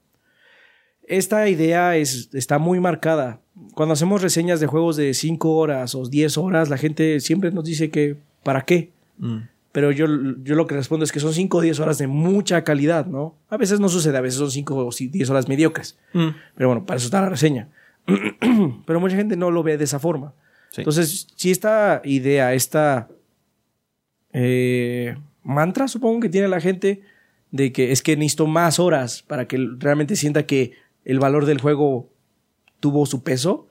Esta 1.02 1.48
idea 1.48 1.96
es, 1.96 2.30
está 2.34 2.58
muy 2.58 2.78
marcada. 2.78 3.40
Cuando 3.74 3.94
hacemos 3.94 4.22
reseñas 4.22 4.60
de 4.60 4.68
juegos 4.68 4.96
de 4.96 5.12
5 5.12 5.56
horas 5.56 5.96
o 5.96 6.08
10 6.08 6.38
horas, 6.38 6.70
la 6.70 6.76
gente 6.76 7.18
siempre 7.18 7.50
nos 7.50 7.64
dice 7.64 7.90
que 7.90 8.16
¿para 8.44 8.62
qué? 8.62 8.92
Mm. 9.18 9.38
Pero 9.72 9.92
yo, 9.92 10.06
yo 10.42 10.56
lo 10.56 10.66
que 10.66 10.74
respondo 10.74 11.04
es 11.04 11.12
que 11.12 11.20
son 11.20 11.32
5 11.32 11.58
o 11.58 11.60
10 11.60 11.78
horas 11.80 11.98
de 11.98 12.08
mucha 12.08 12.64
calidad, 12.64 13.06
¿no? 13.06 13.36
A 13.48 13.56
veces 13.56 13.78
no 13.78 13.88
sucede, 13.88 14.18
a 14.18 14.20
veces 14.20 14.38
son 14.38 14.50
5 14.50 14.74
o 14.76 14.90
10 14.90 15.30
horas 15.30 15.48
mediocres. 15.48 15.96
Mm. 16.12 16.28
Pero 16.56 16.68
bueno, 16.68 16.86
para 16.86 16.98
eso 16.98 17.06
está 17.06 17.20
la 17.20 17.28
reseña. 17.28 17.68
Pero 18.86 19.00
mucha 19.00 19.16
gente 19.16 19.36
no 19.36 19.50
lo 19.50 19.62
ve 19.62 19.78
de 19.78 19.84
esa 19.84 20.00
forma. 20.00 20.34
Sí. 20.70 20.80
Entonces, 20.80 21.28
si 21.36 21.50
esta 21.50 22.02
idea, 22.04 22.52
esta 22.54 23.08
eh, 24.32 25.16
mantra, 25.44 25.86
supongo 25.88 26.20
que 26.20 26.28
tiene 26.28 26.48
la 26.48 26.60
gente, 26.60 27.02
de 27.50 27.72
que 27.72 27.92
es 27.92 28.02
que 28.02 28.16
necesito 28.16 28.46
más 28.46 28.78
horas 28.78 29.22
para 29.22 29.46
que 29.46 29.58
realmente 29.78 30.16
sienta 30.16 30.46
que 30.46 30.72
el 31.04 31.18
valor 31.18 31.46
del 31.46 31.60
juego 31.60 32.10
tuvo 32.80 33.06
su 33.06 33.22
peso, 33.22 33.68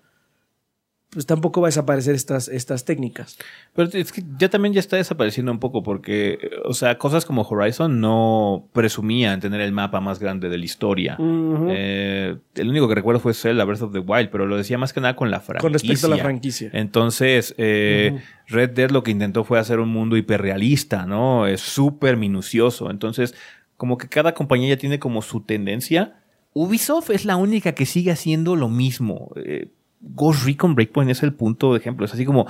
pues 1.12 1.26
tampoco 1.26 1.60
va 1.62 1.68
a 1.68 1.70
desaparecer 1.70 2.14
estas, 2.14 2.47
estas 2.47 2.86
técnicas. 2.86 3.38
Pero 3.74 3.89
es 3.91 4.12
que 4.12 4.24
ya 4.38 4.47
también 4.49 4.74
ya 4.74 4.80
está 4.80 4.95
desapareciendo 4.95 5.51
un 5.51 5.60
poco 5.60 5.82
porque, 5.82 6.38
o 6.66 6.74
sea, 6.74 6.99
cosas 6.99 7.26
como 7.26 7.41
Horizon 7.41 7.99
no 7.99 8.68
presumían 8.74 9.39
tener 9.39 9.62
el 9.62 9.72
mapa 9.72 10.01
más 10.01 10.20
grande 10.20 10.49
de 10.49 10.57
la 10.60 10.66
historia. 10.66 11.18
Eh, 11.20 12.38
el 12.55 12.70
único 12.70 12.88
que 12.88 12.95
recuerdo 12.95 13.20
fue 13.20 13.34
Zelda 13.34 13.64
Breath 13.64 13.82
of 13.82 13.91
the 13.91 13.99
Wild, 13.99 14.30
pero 14.30 14.45
lo 14.45 14.55
decía 14.55 14.78
más 14.78 14.93
que 14.93 15.01
nada 15.01 15.16
con 15.16 15.32
la 15.32 15.39
franquicia. 15.39 15.62
Con 15.62 15.74
respecto 15.74 16.05
a 16.05 16.10
la 16.12 16.18
franquicia. 16.18 16.70
Entonces, 16.74 17.55
eh, 17.57 18.22
Red 18.47 18.72
Dead 18.72 18.91
lo 18.91 19.01
que 19.01 19.10
intentó 19.10 19.43
fue 19.43 19.57
hacer 19.57 19.80
un 19.80 19.89
mundo 19.89 20.16
hiperrealista, 20.16 21.07
¿no? 21.07 21.47
Es 21.47 21.62
súper 21.62 22.18
minucioso. 22.18 22.91
Entonces, 22.91 23.34
como 23.78 23.97
que 23.97 24.07
cada 24.10 24.36
compañía 24.36 24.70
ya 24.70 24.78
tiene 24.78 24.99
como 24.99 25.24
su 25.24 25.41
tendencia. 25.41 26.18
Ubisoft 26.53 27.10
es 27.10 27.26
la 27.26 27.36
única 27.36 27.74
que 27.74 27.88
sigue 27.88 28.12
haciendo 28.12 28.55
lo 28.55 28.70
mismo. 28.70 29.32
Eh, 29.38 29.70
Ghost 30.02 30.45
Recon 30.45 30.76
Breakpoint 30.76 31.12
es 31.12 31.24
el 31.24 31.34
punto 31.34 31.74
de 31.74 31.80
ejemplo. 31.80 32.06
Es 32.06 32.14
así 32.14 32.26
como, 32.26 32.47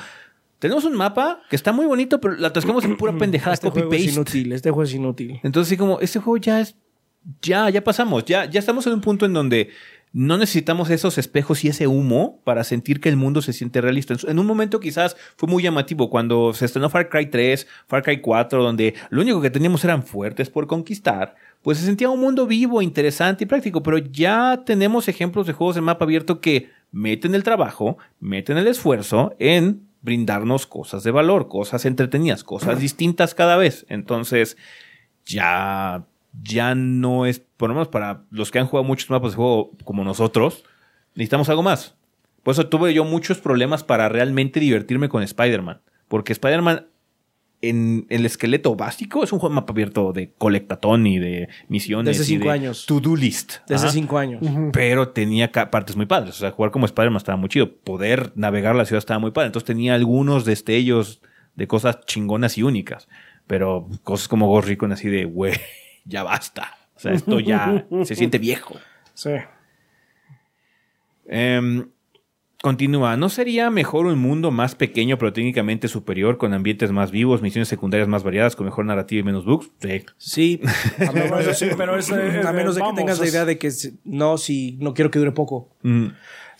tenemos 0.60 0.84
un 0.84 0.96
mapa 0.96 1.42
que 1.50 1.56
está 1.56 1.72
muy 1.72 1.86
bonito, 1.86 2.20
pero 2.20 2.36
lo 2.36 2.48
atascamos 2.48 2.84
en 2.86 2.98
pura 2.98 3.14
pendejada, 3.18 3.54
Este 3.54 3.70
juego 3.70 3.80
es 3.80 3.86
copy-paste. 3.86 4.14
inútil, 4.14 4.52
este 4.52 4.70
juego 4.72 4.84
es 4.84 4.94
inútil. 4.94 5.40
Entonces, 5.44 5.70
sí, 5.70 5.78
como, 5.78 6.00
este 6.00 6.20
juego 6.20 6.38
ya 6.38 6.62
es. 6.62 6.76
Ya, 7.42 7.70
ya 7.70 7.84
pasamos. 7.84 8.26
Ya, 8.26 8.46
ya 8.46 8.60
estamos 8.60 8.88
en 8.88 8.94
un 8.94 9.02
punto 9.02 9.26
en 9.26 9.34
donde 9.34 9.70
no 10.12 10.38
necesitamos 10.38 10.90
esos 10.90 11.18
espejos 11.18 11.64
y 11.64 11.68
ese 11.68 11.86
humo 11.86 12.40
para 12.44 12.64
sentir 12.64 13.00
que 13.00 13.10
el 13.10 13.16
mundo 13.16 13.42
se 13.42 13.54
siente 13.54 13.80
realista. 13.82 14.16
En 14.28 14.40
un 14.40 14.46
momento 14.46 14.80
quizás 14.80 15.16
fue 15.36 15.48
muy 15.48 15.62
llamativo 15.62 16.10
cuando 16.10 16.54
se 16.54 16.66
estrenó 16.66 16.90
Far 16.90 17.10
Cry 17.10 17.28
3, 17.28 17.68
Far 17.88 18.02
Cry 18.02 18.22
4, 18.22 18.64
donde 18.64 18.96
lo 19.10 19.22
único 19.22 19.42
que 19.42 19.52
teníamos 19.52 19.84
eran 19.84 20.04
fuertes 20.04 20.50
por 20.50 20.66
conquistar. 20.66 21.36
Pues 21.62 21.78
se 21.78 21.86
sentía 21.86 22.10
un 22.10 22.22
mundo 22.22 22.48
vivo, 22.48 22.82
interesante 22.82 23.44
y 23.44 23.48
práctico, 23.48 23.84
pero 23.84 23.98
ya 23.98 24.64
tenemos 24.66 25.08
ejemplos 25.08 25.46
de 25.46 25.54
juegos 25.54 25.76
de 25.76 25.82
mapa 25.82 26.06
abierto 26.06 26.42
que 26.42 26.70
meten 26.92 27.36
el 27.36 27.44
trabajo, 27.44 27.98
meten 28.20 28.58
el 28.58 28.68
esfuerzo 28.68 29.36
en 29.40 29.88
brindarnos 30.02 30.66
cosas 30.66 31.04
de 31.04 31.12
valor, 31.12 31.48
cosas 31.48 31.86
entretenidas, 31.86 32.44
cosas 32.44 32.80
distintas 32.80 33.36
cada 33.36 33.58
vez. 33.58 33.86
Entonces, 33.90 34.58
ya, 35.26 36.06
ya 36.42 36.76
no 36.76 37.26
es, 37.26 37.40
por 37.40 37.70
lo 37.70 37.76
menos 37.76 37.90
para 37.90 38.24
los 38.32 38.52
que 38.52 38.60
han 38.60 38.68
jugado 38.68 38.88
muchos 38.88 39.10
mapas 39.10 39.32
de 39.32 39.38
juego 39.38 39.72
como 39.84 40.04
nosotros, 40.04 40.64
necesitamos 41.16 41.50
algo 41.50 41.64
más. 41.64 41.96
Por 42.44 42.54
eso 42.54 42.68
tuve 42.68 42.94
yo 42.94 43.04
muchos 43.04 43.40
problemas 43.40 43.84
para 43.84 44.10
realmente 44.10 44.60
divertirme 44.60 45.10
con 45.10 45.24
Spider-Man. 45.24 45.82
Porque 46.08 46.34
Spider-Man, 46.34 46.88
en 47.62 48.06
el 48.10 48.26
esqueleto 48.26 48.76
básico, 48.76 49.24
es 49.24 49.34
un 49.34 49.40
juego 49.40 49.54
de 49.54 49.62
mapa 49.62 49.74
abierto 49.74 50.14
de 50.14 50.32
colectatón 50.38 51.06
y 51.08 51.20
de 51.20 51.50
misiones. 51.68 52.18
Desde 52.18 52.34
y 52.34 52.38
cinco 52.38 52.48
de 52.48 52.54
años. 52.54 52.86
To-do 52.86 53.16
list. 53.16 53.58
Desde 53.68 53.88
Ajá. 53.88 53.94
cinco 53.94 54.18
años. 54.18 54.42
Pero 54.72 55.10
tenía 55.10 55.52
partes 55.52 55.96
muy 55.96 56.06
padres. 56.06 56.36
O 56.36 56.40
sea, 56.40 56.52
jugar 56.52 56.72
como 56.72 56.86
Spider-Man 56.86 57.18
estaba 57.18 57.38
muy 57.38 57.50
chido. 57.50 57.76
Poder 57.76 58.32
navegar 58.36 58.76
la 58.76 58.86
ciudad 58.86 59.00
estaba 59.00 59.20
muy 59.20 59.32
padre. 59.32 59.48
Entonces 59.48 59.68
tenía 59.68 59.96
algunos 59.96 60.46
destellos 60.46 61.22
de 61.56 61.68
cosas 61.68 62.00
chingonas 62.06 62.58
y 62.58 62.64
únicas. 62.64 63.10
Pero 63.46 63.88
cosas 64.04 64.28
como 64.28 64.48
Ghost 64.48 64.68
Recon 64.68 64.92
así 64.92 65.10
de, 65.10 65.26
güey, 65.26 65.54
ya 66.06 66.24
basta. 66.24 66.78
O 66.96 67.00
sea, 67.00 67.14
esto 67.14 67.40
ya 67.40 67.88
se 68.04 68.16
siente 68.16 68.38
viejo. 68.38 68.76
Sí. 69.14 69.32
Em, 71.28 71.90
Continúa, 72.62 73.16
¿no 73.16 73.30
sería 73.30 73.70
mejor 73.70 74.06
un 74.06 74.20
mundo 74.20 74.52
más 74.52 74.76
pequeño 74.76 75.18
pero 75.18 75.32
técnicamente 75.32 75.88
superior, 75.88 76.38
con 76.38 76.54
ambientes 76.54 76.92
más 76.92 77.10
vivos, 77.10 77.42
misiones 77.42 77.70
secundarias 77.70 78.10
más 78.10 78.24
variadas, 78.24 78.58
con 78.58 78.66
mejor 78.66 78.84
narrativa 78.84 79.22
y 79.22 79.24
menos 79.24 79.46
bugs? 79.46 79.72
Sí. 79.80 80.04
Sí, 80.18 80.62
a 81.08 81.12
Pero 81.14 81.14
menos, 81.14 81.40
eso 81.40 81.54
sí, 81.54 81.72
pero 81.78 81.98
es, 81.98 82.12
a 82.12 82.52
menos 82.52 82.76
de 82.76 82.82
que 82.82 82.86
vamos, 82.86 82.98
tengas 82.98 83.20
la 83.20 83.28
idea 83.28 83.46
de 83.46 83.58
que 83.58 83.72
no, 84.04 84.38
si 84.38 84.78
no 84.82 84.94
quiero 84.94 85.10
que 85.10 85.20
dure 85.20 85.32
poco. 85.32 85.70
Mm. 85.84 86.08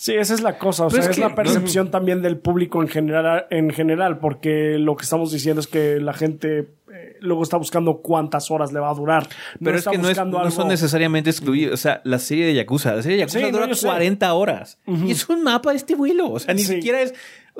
Sí, 0.02 0.14
esa 0.14 0.34
es 0.34 0.40
la 0.40 0.58
cosa. 0.58 0.86
O 0.86 0.90
Pero 0.90 1.04
sea, 1.04 1.12
es 1.12 1.18
es, 1.18 1.22
que- 1.22 1.30
la 1.30 1.36
percepción 1.36 1.92
también 1.92 2.22
del 2.22 2.38
público 2.38 2.82
en 2.82 2.88
general, 2.88 3.48
en 3.50 3.70
general, 3.72 4.20
porque 4.20 4.78
lo 4.80 4.96
que 4.96 5.04
estamos 5.04 5.30
diciendo 5.30 5.60
es 5.60 5.68
que 5.68 6.00
la 6.00 6.14
gente 6.14 6.60
eh, 6.92 7.18
luego 7.20 7.44
está 7.44 7.58
buscando 7.58 7.98
cuántas 7.98 8.50
horas 8.50 8.72
le 8.72 8.80
va 8.80 8.90
a 8.92 8.94
durar. 8.94 9.24
No 9.60 9.66
Pero 9.66 9.78
es 9.78 9.86
que 9.86 9.98
no, 9.98 10.08
es- 10.10 10.18
no 10.26 10.52
son 10.52 10.70
necesariamente 10.70 11.30
excluidos. 11.30 11.74
O 11.74 11.78
sea, 11.78 12.00
la 12.06 12.18
serie 12.18 12.46
de 12.46 12.54
Yakuza, 12.54 12.96
la 12.96 13.02
serie 13.02 13.18
de 13.18 13.22
Yakuza 13.24 13.40
Sí, 13.46 13.52
dura 13.52 13.68
yo 13.68 13.76
sé. 13.76 13.88
40 13.88 14.34
horas. 14.34 14.80
Y 14.88 15.12
es 15.12 15.28
un 15.28 15.44
mapa 15.44 15.72
de 15.72 15.76
este 15.78 15.96
vuelo. 15.96 16.32
O 16.32 16.40
sea, 16.40 16.54
ni 16.54 16.62
Sí. 16.62 16.76
siquiera 16.76 17.02
es. 17.02 17.14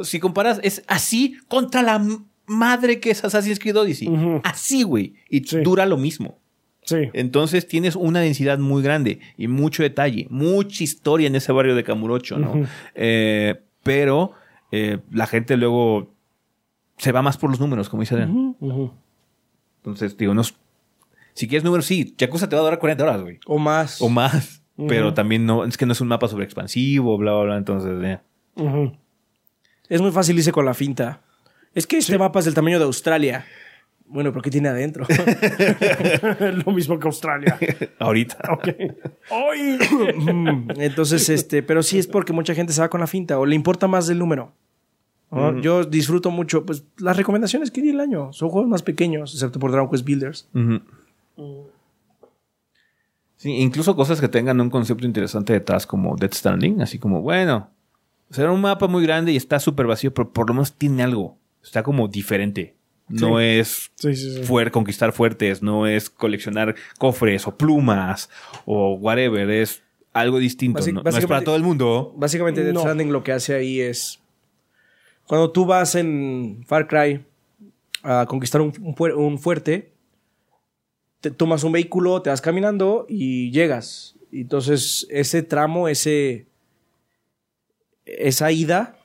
Si 0.04 0.22
comparas, 0.22 0.62
es 0.64 0.82
así 0.88 1.38
contra 1.50 1.82
la 1.82 2.02
madre 2.48 3.02
que 3.02 3.12
es 3.12 3.22
Assassin's 3.26 3.60
Creed 3.60 3.76
Odyssey. 3.78 4.10
Así, 4.46 4.84
güey. 4.84 5.16
Y 5.30 5.44
Sí. 5.44 5.60
dura 5.62 5.86
lo 5.86 5.98
mismo. 5.98 6.40
Sí. 6.84 7.10
Entonces 7.14 7.68
tienes 7.68 7.96
una 7.96 8.20
densidad 8.20 8.58
muy 8.58 8.82
grande 8.82 9.20
y 9.38 9.48
mucho 9.48 9.84
detalle, 9.84 10.28
mucha 10.30 10.84
historia 10.84 11.28
en 11.28 11.36
ese 11.36 11.52
barrio 11.52 11.76
de 11.76 11.84
Camurocho, 11.84 12.38
¿no? 12.38 12.68
Eh, 12.96 13.62
pero 13.84 14.34
eh, 14.72 15.00
la 15.12 15.28
gente 15.28 15.56
luego 15.58 16.14
se 16.98 17.12
va 17.12 17.22
más 17.22 17.38
por 17.38 17.50
los 17.50 17.60
números, 17.60 17.90
como 17.90 18.02
dice 18.02 18.16
Adrián. 18.16 18.56
Entonces, 19.78 20.18
digo, 20.18 20.34
no, 20.34 20.44
si 21.40 21.48
quieres 21.48 21.64
números, 21.64 21.86
sí, 21.86 22.16
Yakuza 22.18 22.50
te 22.50 22.56
va 22.56 22.62
a 22.62 22.66
durar 22.66 22.80
40 22.80 23.04
horas, 23.04 23.22
güey. 23.22 23.40
O 23.46 23.58
más. 23.58 24.02
O 24.02 24.10
más. 24.10 24.62
Pero 24.88 25.14
también 25.14 25.46
no, 25.46 25.66
es 25.66 25.78
que 25.78 25.86
no 25.86 25.92
es 25.92 26.02
un 26.02 26.08
mapa 26.08 26.28
sobre 26.28 26.46
expansivo, 26.46 27.18
bla, 27.18 27.34
bla, 27.34 27.44
bla. 27.44 27.58
Entonces, 27.58 27.92
eh. 28.04 28.20
Es 29.90 30.02
muy 30.02 30.12
fácil 30.12 30.38
irse 30.38 30.52
con 30.52 30.66
la 30.66 30.74
finta. 30.74 31.22
Es 31.74 31.86
que 31.86 31.98
este 31.98 32.18
mapa 32.18 32.40
es 32.40 32.46
del 32.46 32.54
tamaño 32.54 32.80
de 32.80 32.86
Australia. 32.86 33.46
Bueno, 34.12 34.32
pero 34.32 34.42
¿qué 34.42 34.50
tiene 34.50 34.70
adentro? 34.70 35.06
lo 36.66 36.72
mismo 36.72 36.98
que 36.98 37.08
Australia. 37.08 37.58
ahorita. 38.00 38.40
Ok. 38.52 38.68
¡Ay! 39.30 39.78
Mm, 40.16 40.72
Entonces, 40.78 41.30
este, 41.30 41.62
pero 41.62 41.84
sí 41.84 42.00
es 42.00 42.08
porque 42.08 42.34
mucha 42.34 42.56
gente 42.56 42.74
se 42.74 42.82
va 42.82 42.90
con 42.90 43.00
la 43.00 43.08
finta 43.08 43.38
o 43.38 43.46
le 43.46 43.56
importa 43.56 43.88
más 43.88 44.10
el 44.10 44.18
número. 44.18 44.52
¿no? 45.30 45.62
Yo 45.62 45.84
disfruto 45.84 46.32
mucho, 46.32 46.66
pues 46.66 46.84
las 46.98 47.16
recomendaciones 47.16 47.70
que 47.70 47.84
di 47.84 47.90
el 47.90 48.00
año 48.00 48.34
son 48.34 48.50
juegos 48.50 48.68
más 48.68 48.82
pequeños, 48.82 49.32
excepto 49.32 49.60
por 49.60 49.72
Dragon 49.72 49.88
Quest 49.88 50.04
Builders. 50.04 50.50
Ujú. 50.56 51.70
Sí, 53.38 53.52
incluso 53.52 53.96
cosas 53.96 54.20
que 54.20 54.28
tengan 54.28 54.60
un 54.60 54.72
concepto 54.72 55.06
interesante 55.06 55.54
detrás, 55.54 55.86
como 55.86 56.16
Death 56.16 56.34
Stranding, 56.34 56.82
así 56.82 56.98
como, 56.98 57.22
bueno, 57.22 57.70
será 58.32 58.52
un 58.52 58.60
mapa 58.60 58.88
muy 58.88 59.04
grande 59.04 59.32
y 59.32 59.38
está 59.38 59.60
súper 59.60 59.86
vacío, 59.86 60.12
pero 60.14 60.34
por 60.34 60.48
lo 60.48 60.56
menos 60.56 60.74
tiene 60.74 61.04
algo. 61.04 61.38
Está 61.64 61.84
como 61.84 62.08
diferente. 62.08 62.76
No 63.10 63.40
es 63.40 63.92
Sí, 63.96 64.16
sí, 64.16 64.36
sí. 64.36 64.42
fuer- 64.44 64.72
conquistar 64.72 65.12
fuertes, 65.14 65.62
no 65.64 65.88
es 65.88 66.10
coleccionar 66.10 66.76
cofres 66.98 67.48
o 67.48 67.56
plumas 67.58 68.30
o 68.66 68.94
whatever, 68.96 69.50
es 69.50 69.82
algo 70.14 70.38
distinto. 70.40 70.80
Basi- 70.80 70.88
no, 70.94 70.94
no 70.94 71.00
es 71.02 71.04
para 71.04 71.16
básicamente- 71.16 71.46
todo 71.46 71.56
el 71.56 71.64
mundo. 71.64 72.14
Básicamente, 72.18 72.64
Death 72.64 72.74
No. 72.74 72.80
Stranding 72.82 73.12
lo 73.12 73.24
que 73.24 73.32
hace 73.32 73.56
ahí 73.56 73.80
es. 73.82 74.20
Cuando 75.28 75.52
tú 75.52 75.66
vas 75.66 75.96
en 75.96 76.64
Far 76.68 76.88
Cry 76.88 77.24
a 78.04 78.26
conquistar 78.28 78.62
un, 78.62 78.74
un 78.82 78.96
fuer- 78.96 79.16
un 79.16 79.38
fuerte, 79.40 79.92
te 81.22 81.32
tomas 81.32 81.64
un 81.64 81.72
vehículo, 81.72 82.22
te 82.22 82.30
vas 82.30 82.42
caminando 82.42 83.06
y 83.10 83.52
llegas. 83.52 84.16
Y 84.32 84.42
Entonces, 84.42 85.08
ese 85.10 85.42
tramo, 85.44 85.88
ese. 85.88 86.46
Esa 88.06 88.52
ida, 88.52 88.98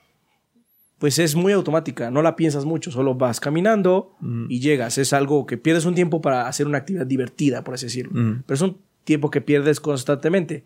pues 0.98 1.18
es 1.18 1.34
muy 1.34 1.52
automática. 1.52 2.10
No 2.10 2.22
la 2.22 2.36
piensas 2.36 2.64
mucho, 2.64 2.90
solo 2.90 3.14
vas 3.14 3.40
caminando 3.40 4.12
y 4.48 4.60
llegas. 4.60 4.96
Es 4.98 5.12
algo 5.12 5.46
que 5.46 5.56
pierdes 5.58 5.84
un 5.84 5.94
tiempo 5.94 6.20
para 6.20 6.46
hacer 6.48 6.66
una 6.66 6.78
actividad 6.78 7.06
divertida, 7.06 7.64
por 7.64 7.74
así 7.74 7.86
decirlo. 7.86 8.12
Mm. 8.14 8.42
Pero 8.46 8.54
es 8.54 8.60
un 8.62 8.78
tiempo 9.04 9.30
que 9.30 9.40
pierdes 9.40 9.80
constantemente. 9.80 10.64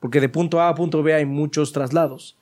Porque 0.00 0.20
de 0.20 0.28
punto 0.28 0.60
A 0.60 0.68
a 0.68 0.74
punto 0.74 1.02
B 1.02 1.14
hay 1.14 1.24
muchos 1.24 1.72
traslados. 1.72 2.36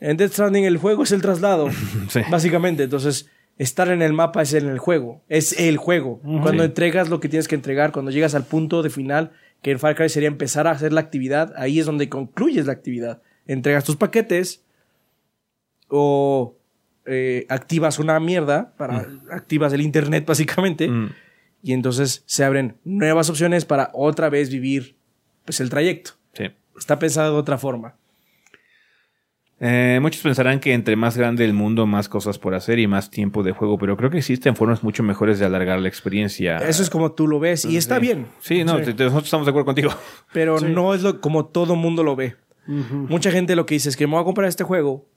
En 0.00 0.16
Death 0.16 0.32
Stranding 0.32 0.64
el 0.64 0.76
juego 0.78 1.02
es 1.02 1.12
el 1.12 1.22
traslado, 1.22 1.68
Sí. 2.08 2.20
básicamente. 2.30 2.84
Entonces, 2.84 3.28
estar 3.58 3.88
en 3.88 4.00
el 4.02 4.12
mapa 4.12 4.42
es 4.42 4.54
en 4.54 4.68
el 4.68 4.78
juego. 4.78 5.22
Es 5.28 5.58
el 5.58 5.76
juego. 5.76 6.20
Cuando 6.42 6.64
entregas 6.64 7.08
lo 7.10 7.20
que 7.20 7.28
tienes 7.28 7.48
que 7.48 7.56
entregar, 7.56 7.92
cuando 7.92 8.10
llegas 8.10 8.34
al 8.34 8.44
punto 8.44 8.82
de 8.82 8.90
final, 8.90 9.32
que 9.62 9.72
en 9.72 9.78
Far 9.80 9.96
Cry 9.96 10.08
sería 10.08 10.28
empezar 10.28 10.66
a 10.66 10.70
hacer 10.70 10.92
la 10.92 11.00
actividad, 11.00 11.52
ahí 11.56 11.80
es 11.80 11.86
donde 11.86 12.08
concluyes 12.08 12.66
la 12.66 12.72
actividad. 12.72 13.20
Entregas 13.46 13.84
tus 13.84 13.96
paquetes 13.96 14.62
o 15.88 16.56
eh, 17.06 17.46
activas 17.48 17.98
una 17.98 18.18
mierda, 18.20 18.74
para, 18.76 19.06
activas 19.30 19.72
el 19.72 19.80
internet 19.80 20.24
básicamente, 20.26 20.88
Mm. 20.88 21.10
y 21.62 21.72
entonces 21.72 22.22
se 22.26 22.44
abren 22.44 22.76
nuevas 22.84 23.30
opciones 23.30 23.64
para 23.64 23.90
otra 23.94 24.28
vez 24.28 24.50
vivir 24.50 24.96
pues, 25.44 25.60
el 25.60 25.70
trayecto. 25.70 26.12
Sí. 26.34 26.44
Está 26.78 26.98
pensado 26.98 27.32
de 27.34 27.40
otra 27.40 27.58
forma. 27.58 27.94
Eh, 29.60 29.98
muchos 30.00 30.22
pensarán 30.22 30.60
que 30.60 30.72
entre 30.72 30.94
más 30.94 31.16
grande 31.16 31.44
el 31.44 31.52
mundo, 31.52 31.84
más 31.84 32.08
cosas 32.08 32.38
por 32.38 32.54
hacer 32.54 32.78
y 32.78 32.86
más 32.86 33.10
tiempo 33.10 33.42
de 33.42 33.50
juego, 33.50 33.76
pero 33.76 33.96
creo 33.96 34.08
que 34.08 34.18
existen 34.18 34.54
formas 34.54 34.84
mucho 34.84 35.02
mejores 35.02 35.40
de 35.40 35.46
alargar 35.46 35.80
la 35.80 35.88
experiencia. 35.88 36.58
Eso 36.58 36.80
es 36.80 36.88
como 36.90 37.10
tú 37.10 37.26
lo 37.26 37.40
ves 37.40 37.64
y 37.64 37.76
está 37.76 37.96
Sí. 37.96 38.00
bien, 38.02 38.26
Sí, 38.38 38.62
no, 38.62 38.76
te- 38.76 38.94
te- 38.94 39.02
nosotros 39.04 39.24
estamos 39.24 39.46
de 39.46 39.50
acuerdo 39.50 39.66
contigo. 39.66 39.90
pero 40.32 40.58
Sí. 40.60 40.66
no 40.68 40.94
es 40.94 41.02
lo, 41.02 41.20
como 41.20 41.46
todo 41.46 41.74
mundo 41.74 42.04
lo 42.04 42.14
ve. 42.14 42.36
Mucha 42.68 43.30
gente 43.32 43.56
lo 43.56 43.64
que 43.66 43.74
dice 43.76 43.88
es 43.88 43.96
que 43.96 44.06
me 44.06 44.12
voy 44.12 44.20
a 44.20 44.24
comprar 44.24 44.46
este 44.46 44.62
juego 44.62 45.08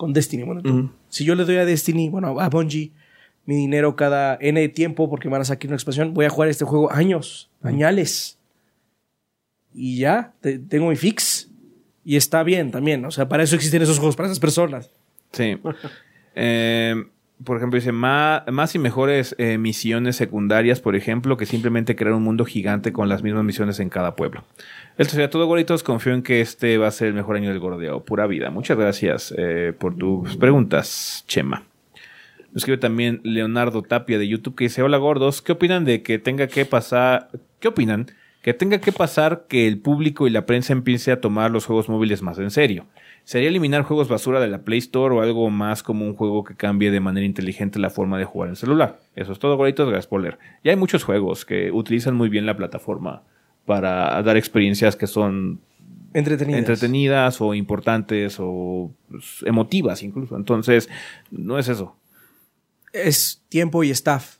con 0.00 0.14
Destiny. 0.14 0.44
Bueno, 0.44 0.62
tú, 0.62 0.90
si 1.10 1.26
yo 1.26 1.34
le 1.34 1.44
doy 1.44 1.56
a 1.56 1.66
Destiny, 1.66 2.08
bueno, 2.08 2.40
a 2.40 2.48
Bungie, 2.48 2.90
mi 3.44 3.54
dinero 3.56 3.94
cada 3.96 4.38
N 4.40 4.66
tiempo 4.70 5.10
porque 5.10 5.28
me 5.28 5.32
van 5.32 5.42
a 5.42 5.44
sacar 5.44 5.66
una 5.68 5.76
expansión, 5.76 6.14
voy 6.14 6.24
a 6.24 6.30
jugar 6.30 6.48
este 6.48 6.64
juego 6.64 6.90
años, 6.90 7.50
añales. 7.62 8.38
Y 9.74 9.98
ya, 9.98 10.32
te- 10.40 10.58
tengo 10.58 10.88
mi 10.88 10.96
fix. 10.96 11.50
Y 12.02 12.16
está 12.16 12.42
bien 12.42 12.70
también. 12.70 13.04
O 13.04 13.10
sea, 13.10 13.28
para 13.28 13.42
eso 13.42 13.54
existen 13.56 13.82
esos 13.82 13.98
juegos, 13.98 14.16
para 14.16 14.26
esas 14.28 14.40
personas. 14.40 14.90
Sí. 15.32 15.58
Eh, 16.36 16.94
por 17.44 17.56
ejemplo, 17.56 17.78
dice 17.78 17.92
más, 17.92 18.74
y 18.74 18.78
mejores 18.78 19.34
eh, 19.38 19.56
misiones 19.56 20.16
secundarias, 20.16 20.80
por 20.80 20.94
ejemplo, 20.94 21.36
que 21.36 21.46
simplemente 21.46 21.96
crear 21.96 22.14
un 22.14 22.22
mundo 22.22 22.44
gigante 22.44 22.92
con 22.92 23.08
las 23.08 23.22
mismas 23.22 23.44
misiones 23.44 23.80
en 23.80 23.88
cada 23.88 24.14
pueblo. 24.14 24.44
Esto 24.98 25.12
sería 25.12 25.30
todo, 25.30 25.46
gorditos. 25.46 25.82
Confío 25.82 26.12
en 26.12 26.22
que 26.22 26.40
este 26.40 26.76
va 26.76 26.88
a 26.88 26.90
ser 26.90 27.08
el 27.08 27.14
mejor 27.14 27.36
año 27.36 27.48
del 27.48 27.58
gordeo. 27.58 28.04
Pura 28.04 28.26
vida. 28.26 28.50
Muchas 28.50 28.76
gracias 28.76 29.34
eh, 29.36 29.72
por 29.78 29.96
tus 29.96 30.36
preguntas, 30.36 31.24
Chema. 31.26 31.64
Nos 32.52 32.62
escribe 32.62 32.78
también 32.78 33.20
Leonardo 33.22 33.82
Tapia 33.82 34.18
de 34.18 34.26
YouTube 34.28 34.56
que 34.56 34.64
dice, 34.64 34.82
hola 34.82 34.98
gordos, 34.98 35.40
¿qué 35.40 35.52
opinan 35.52 35.84
de 35.84 36.02
que 36.02 36.18
tenga 36.18 36.48
que 36.48 36.66
pasar, 36.66 37.28
qué 37.60 37.68
opinan? 37.68 38.06
Que 38.42 38.54
tenga 38.54 38.80
que 38.80 38.90
pasar 38.90 39.44
que 39.48 39.68
el 39.68 39.78
público 39.78 40.26
y 40.26 40.30
la 40.30 40.46
prensa 40.46 40.72
empiece 40.72 41.12
a 41.12 41.20
tomar 41.20 41.52
los 41.52 41.66
juegos 41.66 41.88
móviles 41.88 42.22
más 42.22 42.38
en 42.38 42.50
serio. 42.50 42.86
¿Sería 43.30 43.48
eliminar 43.48 43.84
juegos 43.84 44.08
basura 44.08 44.40
de 44.40 44.48
la 44.48 44.62
Play 44.62 44.80
Store 44.80 45.14
o 45.14 45.20
algo 45.20 45.50
más 45.50 45.84
como 45.84 46.04
un 46.04 46.16
juego 46.16 46.42
que 46.42 46.56
cambie 46.56 46.90
de 46.90 46.98
manera 46.98 47.24
inteligente 47.24 47.78
la 47.78 47.88
forma 47.88 48.18
de 48.18 48.24
jugar 48.24 48.48
en 48.48 48.56
celular? 48.56 48.98
Eso 49.14 49.30
es 49.30 49.38
todo, 49.38 49.56
gorditos, 49.56 49.88
gracias 49.88 50.08
por 50.08 50.20
leer. 50.20 50.40
Y 50.64 50.68
hay 50.68 50.74
muchos 50.74 51.04
juegos 51.04 51.44
que 51.44 51.70
utilizan 51.70 52.16
muy 52.16 52.28
bien 52.28 52.44
la 52.44 52.56
plataforma 52.56 53.22
para 53.66 54.20
dar 54.24 54.36
experiencias 54.36 54.96
que 54.96 55.06
son 55.06 55.60
Entretenidas. 56.12 56.58
entretenidas 56.58 57.40
o 57.40 57.54
importantes 57.54 58.38
o 58.40 58.90
pues, 59.08 59.44
emotivas 59.46 60.02
incluso. 60.02 60.34
Entonces, 60.36 60.88
no 61.30 61.56
es 61.56 61.68
eso. 61.68 61.94
Es 62.92 63.44
tiempo 63.48 63.84
y 63.84 63.90
staff. 63.90 64.38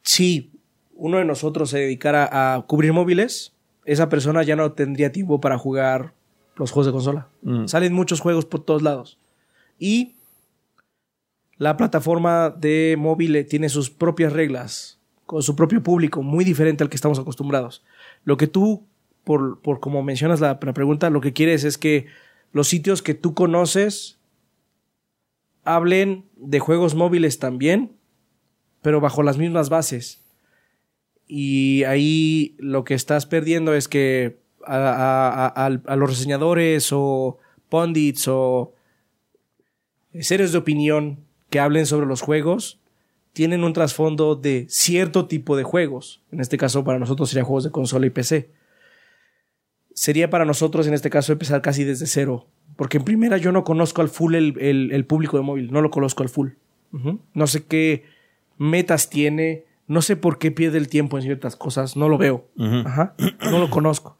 Si 0.00 0.52
uno 0.94 1.18
de 1.18 1.26
nosotros 1.26 1.68
se 1.68 1.80
dedicara 1.80 2.30
a 2.32 2.62
cubrir 2.62 2.94
móviles, 2.94 3.52
esa 3.84 4.08
persona 4.08 4.42
ya 4.42 4.56
no 4.56 4.72
tendría 4.72 5.12
tiempo 5.12 5.38
para 5.38 5.58
jugar 5.58 6.16
los 6.58 6.70
juegos 6.70 6.86
de 6.86 6.92
consola. 6.92 7.28
Mm. 7.42 7.66
Salen 7.66 7.92
muchos 7.92 8.20
juegos 8.20 8.44
por 8.44 8.60
todos 8.60 8.82
lados. 8.82 9.18
Y 9.78 10.16
la 11.56 11.76
plataforma 11.76 12.50
de 12.50 12.96
móvil 12.98 13.46
tiene 13.48 13.68
sus 13.68 13.90
propias 13.90 14.32
reglas, 14.32 15.00
con 15.26 15.42
su 15.42 15.56
propio 15.56 15.82
público, 15.82 16.22
muy 16.22 16.44
diferente 16.44 16.82
al 16.82 16.90
que 16.90 16.96
estamos 16.96 17.18
acostumbrados. 17.18 17.84
Lo 18.24 18.36
que 18.36 18.46
tú, 18.46 18.86
por, 19.24 19.60
por 19.60 19.80
como 19.80 20.02
mencionas 20.02 20.40
la, 20.40 20.58
la 20.60 20.72
pregunta, 20.72 21.10
lo 21.10 21.20
que 21.20 21.32
quieres 21.32 21.64
es 21.64 21.78
que 21.78 22.06
los 22.52 22.68
sitios 22.68 23.02
que 23.02 23.14
tú 23.14 23.34
conoces 23.34 24.18
hablen 25.64 26.24
de 26.36 26.60
juegos 26.60 26.94
móviles 26.94 27.38
también, 27.38 27.92
pero 28.80 29.00
bajo 29.00 29.22
las 29.22 29.36
mismas 29.36 29.68
bases. 29.68 30.24
Y 31.26 31.84
ahí 31.84 32.56
lo 32.58 32.84
que 32.84 32.94
estás 32.94 33.26
perdiendo 33.26 33.74
es 33.74 33.86
que 33.86 34.40
a, 34.68 35.96
los 35.96 36.10
reseñadores 36.10 36.88
o 36.92 37.38
pundits 37.68 38.26
o 38.28 38.74
seres 40.20 40.52
de 40.52 40.58
opinión 40.58 41.20
que 41.50 41.60
hablen 41.60 41.86
sobre 41.86 42.06
los 42.06 42.20
juegos 42.20 42.80
tienen 43.32 43.62
un 43.64 43.72
trasfondo 43.72 44.34
de 44.36 44.66
cierto 44.68 45.26
tipo 45.26 45.56
de 45.56 45.62
juegos. 45.62 46.22
En 46.32 46.40
este 46.40 46.56
caso 46.58 46.82
para 46.84 46.98
nosotros 46.98 47.28
serían 47.28 47.46
juegos 47.46 47.64
de 47.64 47.70
consola 47.70 48.06
y 48.06 48.10
PC. 48.10 48.50
sería 49.94 50.30
para 50.30 50.44
nosotros 50.44 50.86
en 50.86 50.94
este 50.94 51.10
caso 51.10 51.32
empezar 51.32 51.62
casi 51.62 51.84
desde 51.84 52.06
cero. 52.06 52.46
Porque 52.76 52.98
en 52.98 53.04
primera 53.04 53.36
yo 53.38 53.50
no 53.52 53.64
conozco 53.64 54.02
al 54.02 54.08
full 54.08 54.34
el, 54.34 54.54
el- 54.60 54.92
el 54.92 55.04
público 55.04 55.36
de 55.36 55.42
móvil, 55.42 55.70
no 55.72 55.80
lo 55.80 55.90
conozco 55.90 56.22
al 56.22 56.28
full. 56.28 56.50
No 57.34 57.46
sé 57.46 57.64
qué 57.64 58.04
metas 58.56 59.10
tiene, 59.10 59.64
no 59.86 60.00
sé 60.02 60.16
por 60.16 60.38
qué 60.38 60.50
pierde 60.50 60.78
el 60.78 60.88
tiempo 60.88 61.16
en 61.18 61.22
ciertas 61.24 61.54
cosas, 61.56 61.96
no 61.96 62.08
lo 62.08 62.18
veo. 62.18 62.46
Ajá. 62.86 63.14
No 63.50 63.58
lo 63.58 63.70
conozco. 63.70 64.17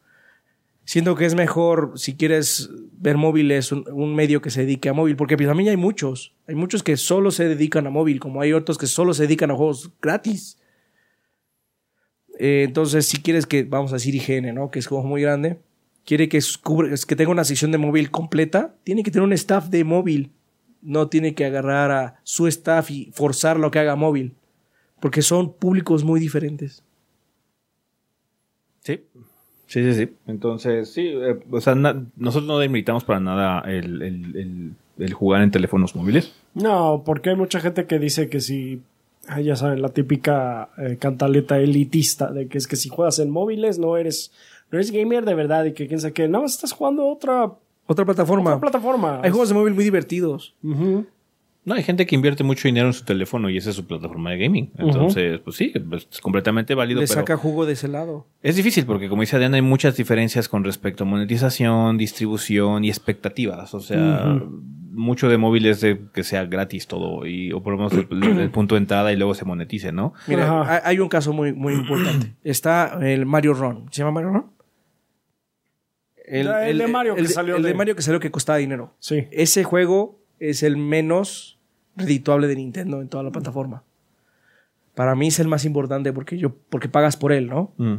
Siento 0.88 1.16
que 1.16 1.26
es 1.26 1.34
mejor, 1.34 1.92
si 1.96 2.16
quieres 2.16 2.70
ver 2.92 3.18
móviles, 3.18 3.72
un, 3.72 3.84
un 3.92 4.14
medio 4.14 4.40
que 4.40 4.48
se 4.48 4.62
dedique 4.62 4.88
a 4.88 4.94
móvil, 4.94 5.16
porque 5.16 5.36
pues, 5.36 5.46
también 5.46 5.68
hay 5.68 5.76
muchos. 5.76 6.34
Hay 6.46 6.54
muchos 6.54 6.82
que 6.82 6.96
solo 6.96 7.30
se 7.30 7.46
dedican 7.46 7.86
a 7.86 7.90
móvil, 7.90 8.20
como 8.20 8.40
hay 8.40 8.54
otros 8.54 8.78
que 8.78 8.86
solo 8.86 9.12
se 9.12 9.24
dedican 9.24 9.50
a 9.50 9.54
juegos 9.54 9.92
gratis. 10.00 10.58
Eh, 12.38 12.62
entonces, 12.66 13.04
si 13.04 13.18
quieres 13.20 13.44
que, 13.44 13.64
vamos 13.64 13.92
a 13.92 13.96
decir 13.96 14.14
IGN, 14.14 14.54
¿no? 14.54 14.70
Que 14.70 14.78
es 14.78 14.86
juego 14.86 15.04
muy 15.04 15.20
grande, 15.20 15.60
quiere 16.06 16.26
que, 16.30 16.38
cubre- 16.38 17.04
que 17.04 17.16
tenga 17.16 17.32
una 17.32 17.44
sección 17.44 17.70
de 17.70 17.76
móvil 17.76 18.10
completa, 18.10 18.74
tiene 18.82 19.02
que 19.02 19.10
tener 19.10 19.24
un 19.26 19.34
staff 19.34 19.68
de 19.68 19.84
móvil. 19.84 20.32
No 20.80 21.08
tiene 21.10 21.34
que 21.34 21.44
agarrar 21.44 21.90
a 21.90 22.20
su 22.22 22.46
staff 22.46 22.90
y 22.90 23.10
forzarlo 23.12 23.66
a 23.66 23.70
que 23.70 23.78
haga 23.78 23.94
móvil. 23.94 24.36
Porque 25.00 25.20
son 25.20 25.52
públicos 25.52 26.02
muy 26.02 26.18
diferentes. 26.18 26.82
Sí. 28.80 29.02
Sí, 29.68 29.82
sí, 29.84 29.94
sí. 29.94 30.12
Entonces, 30.26 30.90
sí, 30.92 31.06
eh, 31.06 31.38
o 31.50 31.60
sea, 31.60 31.74
na- 31.76 32.02
nosotros 32.16 32.48
no 32.48 32.58
demeritamos 32.58 33.04
para 33.04 33.20
nada 33.20 33.60
el, 33.70 34.02
el- 34.02 34.36
el- 34.36 34.72
el 34.98 35.12
jugar 35.14 35.42
en 35.42 35.50
teléfonos 35.52 35.94
móviles. 35.94 36.34
No, 36.54 37.02
porque 37.06 37.30
hay 37.30 37.36
mucha 37.36 37.60
gente 37.60 37.86
que 37.86 37.98
dice 38.00 38.28
que 38.28 38.40
si, 38.40 38.80
ah, 39.28 39.40
ya 39.40 39.54
saben, 39.54 39.80
la 39.82 39.90
típica 39.90 40.70
eh, 40.78 40.96
cantaleta 40.98 41.58
elitista 41.58 42.32
de 42.32 42.48
que 42.48 42.58
es 42.58 42.66
que 42.66 42.74
si 42.76 42.88
juegas 42.88 43.18
en 43.20 43.30
móviles 43.30 43.78
no 43.78 43.96
eres, 43.96 44.32
no 44.72 44.78
eres 44.78 44.90
gamer 44.90 45.24
de 45.24 45.34
verdad 45.34 45.64
y 45.66 45.72
que 45.74 45.86
quién 45.86 46.00
sabe 46.00 46.14
qué, 46.14 46.26
nada 46.28 46.42
más 46.42 46.54
estás 46.54 46.72
jugando 46.72 47.06
otra, 47.06 47.52
Otra 47.86 48.04
plataforma. 48.04 48.50
otra 48.56 48.70
plataforma. 48.70 49.20
Hay 49.22 49.30
juegos 49.30 49.50
de 49.50 49.54
móvil 49.54 49.74
muy 49.74 49.84
divertidos. 49.84 50.54
Ujú. 50.64 51.06
No, 51.68 51.74
hay 51.74 51.82
gente 51.82 52.06
que 52.06 52.14
invierte 52.16 52.42
mucho 52.42 52.66
dinero 52.66 52.86
en 52.88 52.92
su 52.94 53.04
teléfono 53.04 53.48
y 53.50 53.56
esa 53.58 53.70
es 53.70 53.76
su 53.76 53.86
plataforma 53.86 54.30
de 54.30 54.38
gaming. 54.38 54.72
Entonces, 54.78 55.38
pues 55.40 55.56
sí, 55.56 55.72
pues, 55.88 56.08
es 56.10 56.20
completamente 56.20 56.74
válido. 56.74 57.00
Le 57.00 57.06
pero 57.06 57.20
saca 57.20 57.36
jugo 57.36 57.66
de 57.66 57.74
ese 57.74 57.86
lado. 57.88 58.26
Es 58.42 58.56
difícil 58.56 58.86
porque, 58.86 59.08
como 59.08 59.20
dice 59.22 59.36
Adrián, 59.36 59.54
hay 59.54 59.62
muchas 59.62 59.96
diferencias 59.96 60.48
con 60.48 60.64
respecto 60.64 61.04
a 61.04 61.06
monetización, 61.06 61.98
distribución 61.98 62.84
y 62.84 62.88
expectativas. 62.88 63.74
O 63.74 63.80
sea, 63.80 64.40
mucho 64.90 65.28
de 65.28 65.36
móviles 65.38 65.80
de 65.80 66.00
que 66.12 66.24
sea 66.24 66.44
gratis 66.46 66.86
todo 66.88 67.24
y, 67.26 67.52
o 67.52 67.62
por 67.62 67.74
lo 67.74 67.78
menos 67.78 67.92
el, 67.92 68.40
el 68.40 68.50
punto 68.52 68.74
de 68.74 68.80
entrada 68.80 69.12
y 69.12 69.16
luego 69.16 69.34
se 69.34 69.44
monetice, 69.44 69.92
¿no? 69.92 70.14
Mira, 70.26 70.62
hay- 70.68 70.80
hay 70.84 70.98
un 70.98 71.08
caso 71.08 71.32
muy, 71.32 71.52
muy 71.52 71.74
importante. 71.74 72.34
Está 72.44 72.98
el 73.06 73.26
Mario 73.26 73.54
Run. 73.54 73.86
¿Se 73.92 73.98
llama 74.02 74.12
Mario 74.12 74.30
Run? 74.30 74.46
Ya, 76.30 76.68
el 76.68 76.78
de 76.78 76.86
Mario 76.88 77.14
que 77.14 77.24
salió 77.26 77.56
el 77.56 77.62
de 77.62 77.68
de- 77.70 77.74
Mario 77.74 77.96
que 77.96 78.02
salió 78.02 78.20
que 78.20 78.30
costaba 78.30 78.58
dinero. 78.58 78.94
Sí. 78.98 79.26
Ese 79.30 79.64
juego 79.64 80.20
es 80.38 80.62
el 80.62 80.76
menos 80.76 81.57
redituable 81.98 82.46
de 82.46 82.56
Nintendo 82.56 83.00
en 83.02 83.08
toda 83.08 83.22
la 83.22 83.30
plataforma. 83.30 83.82
Para 84.94 85.14
mí 85.14 85.28
es 85.28 85.38
el 85.38 85.48
más 85.48 85.64
importante 85.64 86.12
porque 86.12 86.38
yo 86.38 86.54
porque 86.70 86.88
pagas 86.88 87.16
por 87.16 87.32
él, 87.32 87.48
¿no? 87.48 87.72
Mm. 87.76 87.96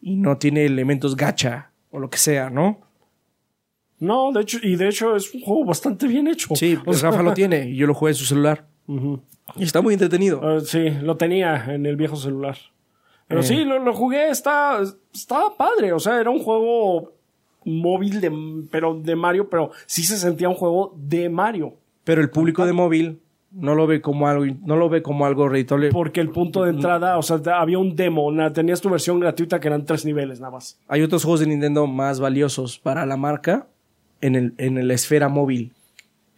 Y 0.00 0.16
no 0.16 0.38
tiene 0.38 0.64
elementos 0.64 1.16
gacha 1.16 1.70
o 1.90 1.98
lo 1.98 2.08
que 2.10 2.18
sea, 2.18 2.50
¿no? 2.50 2.80
No, 4.00 4.30
de 4.32 4.42
hecho, 4.42 4.58
y 4.62 4.76
de 4.76 4.88
hecho 4.88 5.16
es 5.16 5.34
un 5.34 5.40
juego 5.40 5.64
bastante 5.64 6.06
bien 6.06 6.28
hecho. 6.28 6.54
Sí, 6.54 6.78
pues 6.84 7.02
Rafa 7.02 7.22
lo 7.22 7.34
tiene 7.34 7.68
y 7.70 7.76
yo 7.76 7.86
lo 7.86 7.94
jugué 7.94 8.12
en 8.12 8.16
su 8.16 8.24
celular. 8.24 8.66
Y 9.56 9.64
está 9.64 9.80
muy 9.82 9.94
entretenido. 9.94 10.40
Ah, 10.42 10.60
sí, 10.60 10.90
lo 11.02 11.16
tenía 11.16 11.74
en 11.74 11.84
el 11.86 11.96
viejo 11.96 12.16
celular. 12.16 12.56
Pero 13.26 13.40
Eh. 13.40 13.44
sí, 13.44 13.64
lo, 13.64 13.78
lo 13.78 13.92
jugué, 13.92 14.30
está, 14.30 14.80
estaba 15.12 15.56
padre. 15.56 15.92
O 15.92 15.98
sea, 15.98 16.20
era 16.20 16.30
un 16.30 16.38
juego 16.38 17.12
móvil 17.64 18.20
de, 18.20 18.32
pero 18.70 18.94
de 18.98 19.14
Mario, 19.16 19.50
pero 19.50 19.70
sí 19.86 20.02
se 20.04 20.16
sentía 20.16 20.48
un 20.48 20.54
juego 20.54 20.94
de 20.96 21.28
Mario. 21.28 21.74
Pero 22.08 22.22
el 22.22 22.30
público 22.30 22.64
de 22.64 22.72
móvil 22.72 23.20
no 23.50 23.74
lo 23.74 23.86
ve 23.86 24.00
como 24.00 24.28
algo, 24.28 24.46
no 24.64 24.76
lo 24.76 24.88
ve 24.88 25.02
como 25.02 25.26
algo 25.26 25.46
redituable. 25.46 25.90
Porque 25.90 26.22
el 26.22 26.30
punto 26.30 26.64
de 26.64 26.70
entrada, 26.70 27.18
o 27.18 27.22
sea, 27.22 27.38
había 27.60 27.78
un 27.78 27.96
demo, 27.96 28.32
tenías 28.50 28.80
tu 28.80 28.88
versión 28.88 29.20
gratuita 29.20 29.60
que 29.60 29.68
eran 29.68 29.84
tres 29.84 30.06
niveles 30.06 30.40
nada 30.40 30.52
más. 30.52 30.80
Hay 30.88 31.02
otros 31.02 31.22
juegos 31.22 31.40
de 31.40 31.48
Nintendo 31.48 31.86
más 31.86 32.18
valiosos 32.18 32.78
para 32.78 33.04
la 33.04 33.18
marca 33.18 33.66
en, 34.22 34.36
el, 34.36 34.54
en 34.56 34.88
la 34.88 34.94
esfera 34.94 35.28
móvil. 35.28 35.74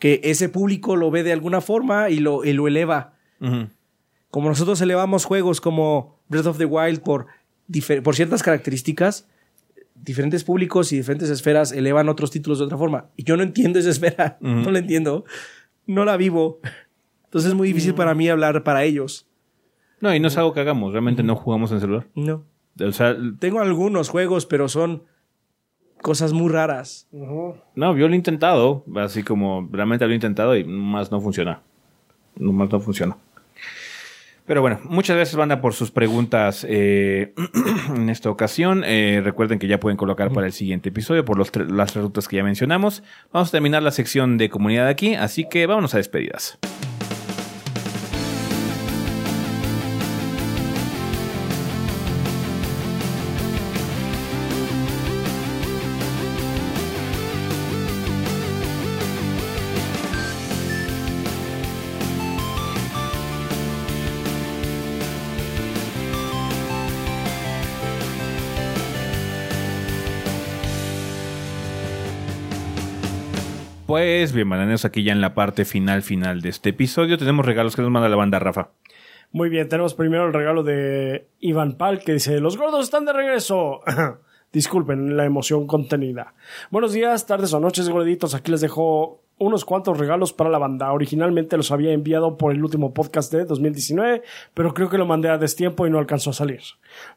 Que 0.01 0.21
ese 0.25 0.49
público 0.49 0.97
lo 0.97 1.13
ve 1.13 1.23
de 1.23 1.31
alguna 1.31 1.61
forma 1.61 2.11
y 2.11 2.19
lo, 2.19 2.45
y 2.45 2.53
lo 2.53 2.67
eleva. 2.67 3.13
Como 4.29 4.49
nosotros 4.49 4.81
elevamos 4.81 5.25
juegos 5.25 5.61
como 5.61 6.19
Breath 6.27 6.47
of 6.47 6.59
the 6.59 6.65
Wild 6.65 7.03
por, 7.03 7.29
por 8.03 8.17
ciertas 8.17 8.43
características, 8.43 9.29
diferentes 9.95 10.43
públicos 10.43 10.93
y 10.93 10.97
diferentes 10.97 11.31
esferas 11.31 11.73
elevan 11.73 12.09
otros 12.09 12.33
títulos 12.33 12.59
de 12.59 12.65
otra 12.65 12.79
forma. 12.79 13.07
Y 13.17 13.23
yo 13.23 13.37
no 13.37 13.45
entiendo 13.45 13.79
esa 13.79 13.91
esfera. 13.91 14.37
No 14.41 14.73
la 14.73 14.81
entiendo. 14.81 15.25
No 15.91 16.05
la 16.05 16.17
vivo. 16.17 16.61
Entonces 17.25 17.51
es 17.51 17.57
muy 17.57 17.67
difícil 17.69 17.95
para 17.95 18.15
mí 18.15 18.29
hablar 18.29 18.63
para 18.63 18.85
ellos. 18.85 19.27
No, 20.01 20.15
y 20.15 20.21
no 20.21 20.29
es 20.29 20.37
algo 20.37 20.53
que 20.53 20.61
hagamos. 20.61 20.93
Realmente 20.93 21.23
no 21.25 21.35
jugamos 21.35 21.73
en 21.73 21.81
celular. 21.81 22.07
No. 22.15 22.45
O 22.81 22.93
sea, 22.93 23.17
Tengo 23.41 23.61
algunos 23.61 24.09
juegos, 24.09 24.47
pero 24.47 24.69
son 24.69 25.03
cosas 26.01 26.33
muy 26.33 26.49
raras. 26.49 27.09
no, 27.11 27.97
yo 27.97 28.07
lo 28.07 28.15
he 28.15 28.17
intentado. 28.17 28.85
Así 28.97 29.25
como 29.25 29.69
realmente 29.73 30.05
lo 30.07 30.13
he 30.13 30.15
intentado 30.15 30.57
y 30.57 30.63
más 30.65 31.11
no 31.11 31.21
funciona. 31.21 31.61
No 32.37 32.53
más 32.53 32.71
no 32.71 32.79
funciona. 32.81 33.17
Pero 34.51 34.63
bueno, 34.63 34.81
muchas 34.83 35.15
gracias, 35.15 35.37
banda, 35.37 35.61
por 35.61 35.75
sus 35.75 35.93
preguntas 35.93 36.67
eh, 36.69 37.35
en 37.95 38.11
esta 38.11 38.31
ocasión. 38.31 38.83
Eh, 38.85 39.21
recuerden 39.23 39.61
que 39.61 39.69
ya 39.69 39.79
pueden 39.79 39.97
colocar 39.97 40.33
para 40.33 40.49
el 40.49 40.53
siguiente 40.53 40.89
episodio 40.89 41.25
por 41.25 41.39
los 41.39 41.55
las 41.55 41.95
rutas 41.95 42.27
que 42.27 42.39
ya 42.39 42.43
mencionamos. 42.43 43.05
Vamos 43.33 43.51
a 43.51 43.53
terminar 43.53 43.85
la 43.85 43.93
sección 43.93 44.39
de 44.39 44.51
comunidad 44.51 44.89
aquí, 44.89 45.15
así 45.15 45.49
que 45.49 45.69
vámonos 45.69 45.95
a 45.95 45.99
despedidas. 45.99 46.59
Pues 74.13 74.33
bienvenidos 74.33 74.85
aquí 74.85 75.05
ya 75.05 75.13
en 75.13 75.21
la 75.21 75.35
parte 75.35 75.65
final 75.65 76.03
final 76.03 76.41
de 76.43 76.49
este 76.49 76.71
episodio. 76.71 77.17
Tenemos 77.17 77.47
regalos 77.47 77.77
que 77.77 77.83
nos 77.83 77.93
manda 77.93 78.09
la 78.09 78.17
banda 78.17 78.41
Rafa. 78.41 78.71
Muy 79.31 79.49
bien, 79.49 79.69
tenemos 79.69 79.95
primero 79.95 80.27
el 80.27 80.33
regalo 80.33 80.65
de 80.65 81.29
Iván 81.39 81.77
Pal 81.77 82.01
que 82.01 82.15
dice, 82.15 82.41
los 82.41 82.57
gordos 82.57 82.83
están 82.83 83.05
de 83.05 83.13
regreso. 83.13 83.83
Disculpen 84.53 85.17
la 85.17 85.27
emoción 85.27 85.69
contenida. 85.69 86.35
Buenos 86.73 86.93
días, 86.93 87.25
tardes 87.25 87.53
o 87.53 87.61
noches, 87.61 87.89
gorditos. 87.89 88.35
Aquí 88.35 88.51
les 88.51 88.61
dejo 88.61 89.23
unos 89.41 89.65
cuantos 89.65 89.99
regalos 89.99 90.35
para 90.35 90.51
la 90.51 90.59
banda. 90.59 90.93
Originalmente 90.93 91.57
los 91.57 91.73
había 91.73 91.93
enviado 91.93 92.37
por 92.37 92.53
el 92.53 92.63
último 92.63 92.93
podcast 92.93 93.33
de 93.33 93.47
2019, 93.47 94.23
pero 94.53 94.75
creo 94.75 94.91
que 94.91 94.99
lo 94.99 95.07
mandé 95.07 95.31
a 95.31 95.39
destiempo 95.39 95.87
y 95.87 95.91
no 95.91 95.99
alcanzó 95.99 96.31
a 96.31 96.35
salir. 96.35 96.61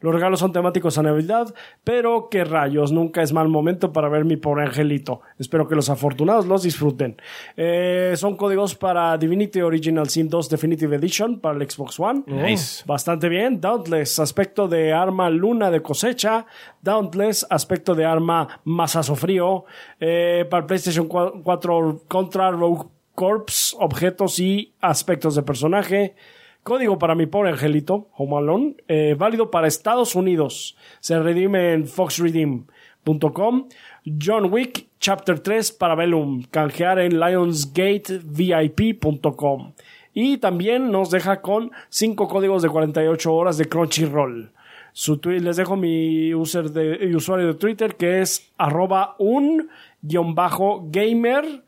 Los 0.00 0.14
regalos 0.14 0.40
son 0.40 0.52
temáticos 0.52 0.96
a 0.96 1.02
Navidad, 1.02 1.54
pero 1.84 2.28
qué 2.30 2.44
rayos, 2.44 2.92
nunca 2.92 3.22
es 3.22 3.32
mal 3.32 3.48
momento 3.48 3.92
para 3.92 4.08
ver 4.08 4.24
mi 4.24 4.36
pobre 4.36 4.64
angelito. 4.64 5.20
Espero 5.38 5.68
que 5.68 5.74
los 5.74 5.90
afortunados 5.90 6.46
los 6.46 6.62
disfruten. 6.62 7.16
Eh, 7.56 8.14
son 8.16 8.36
códigos 8.36 8.74
para 8.74 9.16
Divinity 9.18 9.60
Original 9.60 10.08
Sin 10.08 10.28
2 10.30 10.48
Definitive 10.48 10.96
Edition 10.96 11.40
para 11.40 11.58
el 11.58 11.70
Xbox 11.70 12.00
One. 12.00 12.24
Nice. 12.26 12.84
Bastante 12.86 13.28
bien. 13.28 13.60
Dauntless, 13.60 14.18
aspecto 14.18 14.66
de 14.66 14.94
arma 14.94 15.28
luna 15.28 15.70
de 15.70 15.82
cosecha. 15.82 16.46
Dauntless, 16.80 17.46
aspecto 17.50 17.94
de 17.94 18.06
arma 18.06 18.60
masazo 18.64 19.14
frío. 19.14 19.66
Eh, 20.00 20.46
para 20.48 20.62
el 20.62 20.66
PlayStation 20.66 21.06
4 21.06 22.02
contra 22.14 22.50
Rogue 22.52 22.86
Corps, 23.16 23.76
objetos 23.80 24.38
y 24.38 24.72
aspectos 24.80 25.34
de 25.34 25.42
personaje. 25.42 26.14
Código 26.62 26.96
para 26.96 27.16
mi 27.16 27.26
pobre 27.26 27.50
angelito, 27.50 28.06
Home 28.16 28.36
Alone. 28.36 28.76
eh, 28.86 29.16
válido 29.18 29.50
para 29.50 29.66
Estados 29.66 30.14
Unidos. 30.14 30.76
Se 31.00 31.18
redime 31.18 31.72
en 31.72 31.88
foxredeem.com. 31.88 33.66
John 34.06 34.52
Wick, 34.52 34.86
Chapter 35.00 35.40
3 35.40 35.72
para 35.72 35.96
Bellum. 35.96 36.44
Canjear 36.52 37.00
en 37.00 37.18
lionsgatevip.com. 37.18 39.72
Y 40.12 40.38
también 40.38 40.92
nos 40.92 41.10
deja 41.10 41.40
con 41.40 41.72
5 41.88 42.28
códigos 42.28 42.62
de 42.62 42.68
48 42.68 43.34
horas 43.34 43.58
de 43.58 43.64
Crunchyroll. 43.64 44.52
Su 44.92 45.20
les 45.24 45.56
dejo 45.56 45.74
mi 45.74 46.32
user 46.32 46.70
de, 46.70 47.16
usuario 47.16 47.48
de 47.48 47.54
Twitter 47.54 47.96
que 47.96 48.20
es 48.20 48.52
arroba 48.56 49.16
un 49.18 49.68
guion 50.00 50.36
bajo 50.36 50.86
gamer 50.92 51.64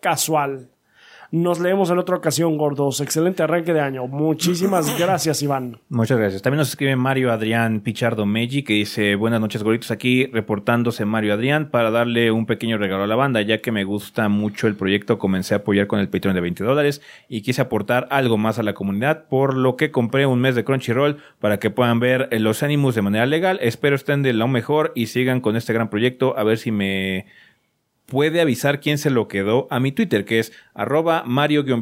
casual. 0.00 0.70
Nos 1.32 1.60
leemos 1.60 1.88
en 1.90 1.98
otra 1.98 2.16
ocasión, 2.16 2.58
gordos. 2.58 3.00
Excelente 3.00 3.44
arranque 3.44 3.72
de 3.72 3.80
año. 3.80 4.08
Muchísimas 4.08 4.98
gracias, 4.98 5.40
Iván. 5.42 5.78
Muchas 5.88 6.18
gracias. 6.18 6.42
También 6.42 6.58
nos 6.58 6.70
escribe 6.70 6.96
Mario 6.96 7.30
Adrián 7.30 7.82
Pichardo 7.82 8.26
Meji 8.26 8.64
que 8.64 8.72
dice 8.72 9.14
buenas 9.14 9.40
noches 9.40 9.62
gorditos 9.62 9.92
aquí 9.92 10.26
reportándose 10.26 11.04
Mario 11.04 11.34
Adrián 11.34 11.70
para 11.70 11.92
darle 11.92 12.32
un 12.32 12.46
pequeño 12.46 12.78
regalo 12.78 13.04
a 13.04 13.06
la 13.06 13.14
banda 13.14 13.42
ya 13.42 13.58
que 13.60 13.70
me 13.70 13.84
gusta 13.84 14.28
mucho 14.28 14.66
el 14.66 14.74
proyecto 14.74 15.20
comencé 15.20 15.54
a 15.54 15.58
apoyar 15.58 15.86
con 15.86 16.00
el 16.00 16.08
Patreon 16.08 16.34
de 16.34 16.40
20 16.40 16.64
dólares 16.64 17.00
y 17.28 17.42
quise 17.42 17.62
aportar 17.62 18.08
algo 18.10 18.36
más 18.36 18.58
a 18.58 18.64
la 18.64 18.74
comunidad 18.74 19.28
por 19.28 19.54
lo 19.54 19.76
que 19.76 19.92
compré 19.92 20.26
un 20.26 20.40
mes 20.40 20.56
de 20.56 20.64
Crunchyroll 20.64 21.18
para 21.38 21.60
que 21.60 21.70
puedan 21.70 22.00
ver 22.00 22.28
los 22.40 22.64
ánimos 22.64 22.96
de 22.96 23.02
manera 23.02 23.26
legal. 23.26 23.60
Espero 23.62 23.94
estén 23.94 24.22
de 24.22 24.32
lo 24.32 24.48
mejor 24.48 24.90
y 24.96 25.06
sigan 25.06 25.40
con 25.40 25.54
este 25.54 25.72
gran 25.72 25.90
proyecto 25.90 26.36
a 26.36 26.42
ver 26.42 26.58
si 26.58 26.72
me 26.72 27.26
puede 28.10 28.42
avisar 28.42 28.80
quién 28.80 28.98
se 28.98 29.08
lo 29.08 29.26
quedó 29.28 29.66
a 29.70 29.80
mi 29.80 29.92
Twitter, 29.92 30.26
que 30.26 30.38
es 30.40 30.52
arroba 30.74 31.22
mario-mike. 31.24 31.72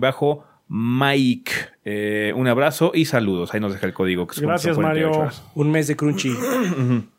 Eh, 1.84 2.32
un 2.36 2.46
abrazo 2.46 2.92
y 2.94 3.06
saludos. 3.06 3.52
Ahí 3.52 3.60
nos 3.60 3.72
deja 3.72 3.86
el 3.86 3.94
código. 3.94 4.28
Que 4.28 4.40
gracias, 4.42 4.78
Mario. 4.78 5.28
Un 5.56 5.72
mes 5.72 5.88
de 5.88 5.96
crunchy. 5.96 6.32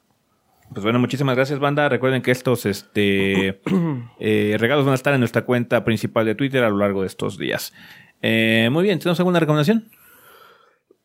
Pues 0.72 0.84
bueno, 0.84 0.99
muchísimas 0.99 1.36
gracias, 1.36 1.57
banda. 1.57 1.90
Recuerden 1.90 2.22
que 2.22 2.30
estos 2.30 2.68
este, 2.68 3.60
eh, 4.19 4.56
regalos 4.60 4.86
van 4.86 4.91
a 4.91 4.95
estar 4.95 5.15
en 5.15 5.19
nuestra 5.19 5.44
cuenta 5.44 5.84
principal 5.84 6.27
de 6.27 6.36
Twitter 6.36 6.64
a 6.64 6.69
lo 6.69 6.77
largo 6.77 7.02
de 7.02 7.07
estos 7.07 7.40
días. 7.40 7.73
Eh, 8.22 8.69
muy 8.72 8.84
bien, 8.84 8.99
¿tenemos 8.99 9.19
alguna 9.19 9.40
recomendación? 9.40 9.90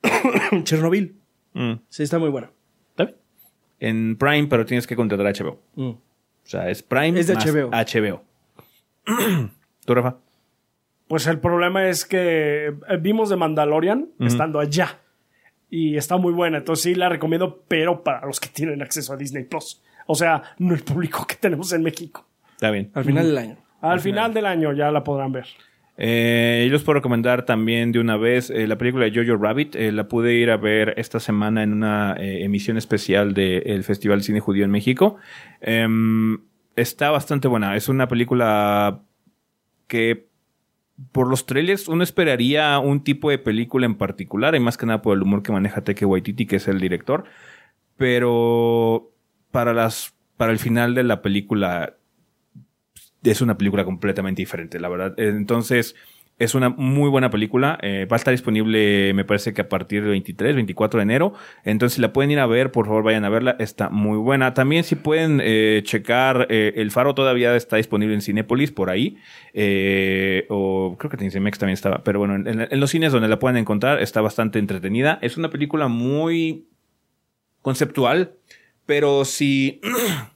Chernobyl. 0.64 1.16
Mm. 1.54 1.76
Sí, 1.88 2.02
está 2.02 2.18
muy 2.18 2.28
bueno. 2.28 2.50
¿Está 2.90 3.04
bien? 3.04 3.16
En 3.80 4.16
Prime, 4.16 4.46
pero 4.48 4.66
tienes 4.66 4.86
que 4.86 4.96
contratar 4.96 5.32
HBO. 5.34 5.62
Mm. 5.76 5.92
O 6.44 6.48
sea, 6.48 6.68
es 6.68 6.82
Prime 6.82 7.18
es 7.18 7.26
de 7.26 7.34
HBO. 7.34 7.70
HBO. 7.70 8.22
¿Tú, 9.84 9.94
Rafa? 9.94 10.16
Pues 11.08 11.26
el 11.26 11.38
problema 11.38 11.88
es 11.88 12.04
que 12.04 12.66
eh, 12.66 12.96
vimos 13.00 13.28
de 13.28 13.36
Mandalorian 13.36 14.08
estando 14.20 14.60
allá. 14.60 15.00
Y 15.70 15.96
está 15.96 16.16
muy 16.16 16.32
buena. 16.32 16.58
Entonces 16.58 16.82
sí 16.82 16.94
la 16.94 17.08
recomiendo, 17.08 17.64
pero 17.66 18.02
para 18.04 18.26
los 18.26 18.40
que 18.40 18.48
tienen 18.48 18.80
acceso 18.82 19.12
a 19.12 19.16
Disney 19.16 19.44
Plus. 19.44 19.82
O 20.06 20.14
sea, 20.14 20.42
no 20.58 20.74
el 20.74 20.82
público 20.82 21.26
que 21.26 21.34
tenemos 21.36 21.72
en 21.72 21.82
México. 21.82 22.26
Está 22.52 22.70
bien. 22.70 22.90
Al 22.94 23.04
final 23.04 23.26
del 23.26 23.38
año. 23.38 23.56
Al, 23.80 24.00
final. 24.00 24.32
del 24.32 24.46
año 24.46 24.72
ya 24.72 24.90
la 24.90 25.02
podrán 25.02 25.32
ver. 25.32 25.46
Eh, 25.96 26.64
yo 26.66 26.72
les 26.72 26.82
puedo 26.82 26.94
recomendar 26.94 27.44
también 27.44 27.92
de 27.92 28.00
una 28.00 28.16
vez 28.16 28.50
eh, 28.50 28.66
la 28.66 28.76
película 28.76 29.04
de 29.04 29.12
Jojo 29.14 29.40
Rabbit. 29.40 29.76
Eh, 29.76 29.92
la 29.92 30.08
pude 30.08 30.34
ir 30.34 30.50
a 30.50 30.56
ver 30.56 30.94
esta 30.96 31.20
semana 31.20 31.62
en 31.62 31.72
una 31.72 32.16
eh, 32.18 32.44
emisión 32.44 32.76
especial 32.76 33.34
del 33.34 33.84
Festival 33.84 34.18
de 34.18 34.24
Cine 34.24 34.40
Judío 34.40 34.64
en 34.64 34.70
México. 34.70 35.16
Em, 35.60 36.38
está 36.76 37.10
bastante 37.10 37.48
buena. 37.48 37.76
Es 37.76 37.88
una 37.88 38.08
película 38.08 39.02
que 39.86 40.28
por 41.12 41.28
los 41.28 41.46
trailers 41.46 41.88
uno 41.88 42.02
esperaría 42.02 42.78
un 42.78 43.02
tipo 43.02 43.30
de 43.30 43.38
película 43.38 43.86
en 43.86 43.96
particular, 43.96 44.54
y 44.54 44.60
más 44.60 44.76
que 44.76 44.86
nada 44.86 45.02
por 45.02 45.16
el 45.16 45.22
humor 45.22 45.42
que 45.42 45.52
maneja 45.52 45.82
Teke 45.82 46.04
Waititi, 46.04 46.46
que 46.46 46.56
es 46.56 46.68
el 46.68 46.80
director. 46.80 47.24
Pero 47.96 49.12
para 49.50 49.72
las 49.72 50.14
para 50.36 50.52
el 50.52 50.58
final 50.58 50.94
de 50.94 51.04
la 51.04 51.22
película 51.22 51.96
es 53.24 53.40
una 53.40 53.56
película 53.56 53.84
completamente 53.84 54.42
diferente, 54.42 54.78
la 54.78 54.88
verdad. 54.88 55.14
Entonces, 55.18 55.94
es 56.38 56.54
una 56.54 56.68
muy 56.68 57.08
buena 57.08 57.30
película. 57.30 57.78
Eh, 57.82 58.06
va 58.10 58.16
a 58.16 58.18
estar 58.18 58.32
disponible, 58.32 59.12
me 59.14 59.24
parece 59.24 59.52
que 59.52 59.60
a 59.60 59.68
partir 59.68 60.02
del 60.02 60.10
23, 60.10 60.56
24 60.56 60.98
de 60.98 61.02
enero. 61.02 61.34
Entonces, 61.64 61.94
si 61.94 62.00
la 62.00 62.12
pueden 62.12 62.32
ir 62.32 62.40
a 62.40 62.46
ver, 62.46 62.72
por 62.72 62.86
favor, 62.86 63.04
vayan 63.04 63.24
a 63.24 63.28
verla. 63.28 63.56
Está 63.60 63.88
muy 63.88 64.18
buena. 64.18 64.52
También, 64.52 64.82
si 64.82 64.96
pueden 64.96 65.40
eh, 65.42 65.82
checar, 65.84 66.48
eh, 66.50 66.72
El 66.76 66.90
Faro 66.90 67.14
todavía 67.14 67.54
está 67.54 67.76
disponible 67.76 68.14
en 68.14 68.20
Cinépolis, 68.20 68.72
por 68.72 68.90
ahí. 68.90 69.16
o 70.48 70.96
creo 70.98 71.10
que 71.10 71.24
en 71.24 71.30
Cinemex 71.30 71.58
también 71.58 71.74
estaba. 71.74 72.02
Pero 72.02 72.18
bueno, 72.18 72.34
en, 72.34 72.66
en 72.70 72.80
los 72.80 72.90
cines 72.90 73.12
donde 73.12 73.28
la 73.28 73.38
pueden 73.38 73.56
encontrar, 73.56 74.02
está 74.02 74.20
bastante 74.20 74.58
entretenida. 74.58 75.18
Es 75.22 75.36
una 75.36 75.50
película 75.50 75.86
muy 75.88 76.66
conceptual. 77.62 78.34
Pero 78.86 79.24
si 79.24 79.80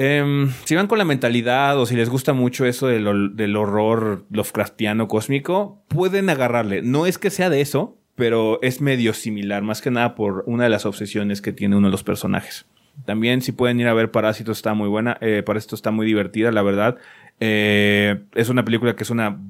Em, 0.00 0.52
si 0.64 0.76
van 0.76 0.86
con 0.86 0.98
la 0.98 1.04
mentalidad 1.04 1.76
o 1.76 1.84
si 1.84 1.96
les 1.96 2.08
gusta 2.08 2.32
mucho 2.32 2.64
eso 2.66 2.86
del, 2.86 3.34
del 3.34 3.56
horror 3.56 4.24
Lovecraftiano 4.30 5.08
cósmico, 5.08 5.82
pueden 5.88 6.30
agarrarle. 6.30 6.82
No 6.82 7.06
es 7.06 7.18
que 7.18 7.30
sea 7.30 7.50
de 7.50 7.60
eso, 7.60 7.98
pero 8.14 8.60
es 8.62 8.80
medio 8.80 9.12
similar, 9.12 9.64
más 9.64 9.82
que 9.82 9.90
nada 9.90 10.14
por 10.14 10.44
una 10.46 10.62
de 10.62 10.70
las 10.70 10.86
obsesiones 10.86 11.42
que 11.42 11.52
tiene 11.52 11.74
uno 11.74 11.88
de 11.88 11.90
los 11.90 12.04
personajes. 12.04 12.64
También 13.06 13.42
si 13.42 13.50
pueden 13.50 13.80
ir 13.80 13.88
a 13.88 13.92
ver 13.92 14.12
Parásitos 14.12 14.58
está 14.58 14.72
muy 14.72 14.88
buena, 14.88 15.18
eh, 15.20 15.42
Parásito 15.44 15.74
está 15.74 15.90
muy 15.90 16.06
divertida, 16.06 16.52
la 16.52 16.62
verdad. 16.62 16.98
Eh, 17.40 18.20
es 18.36 18.50
una 18.50 18.64
película 18.64 18.94
que 18.94 19.02
es 19.02 19.10
una 19.10 19.40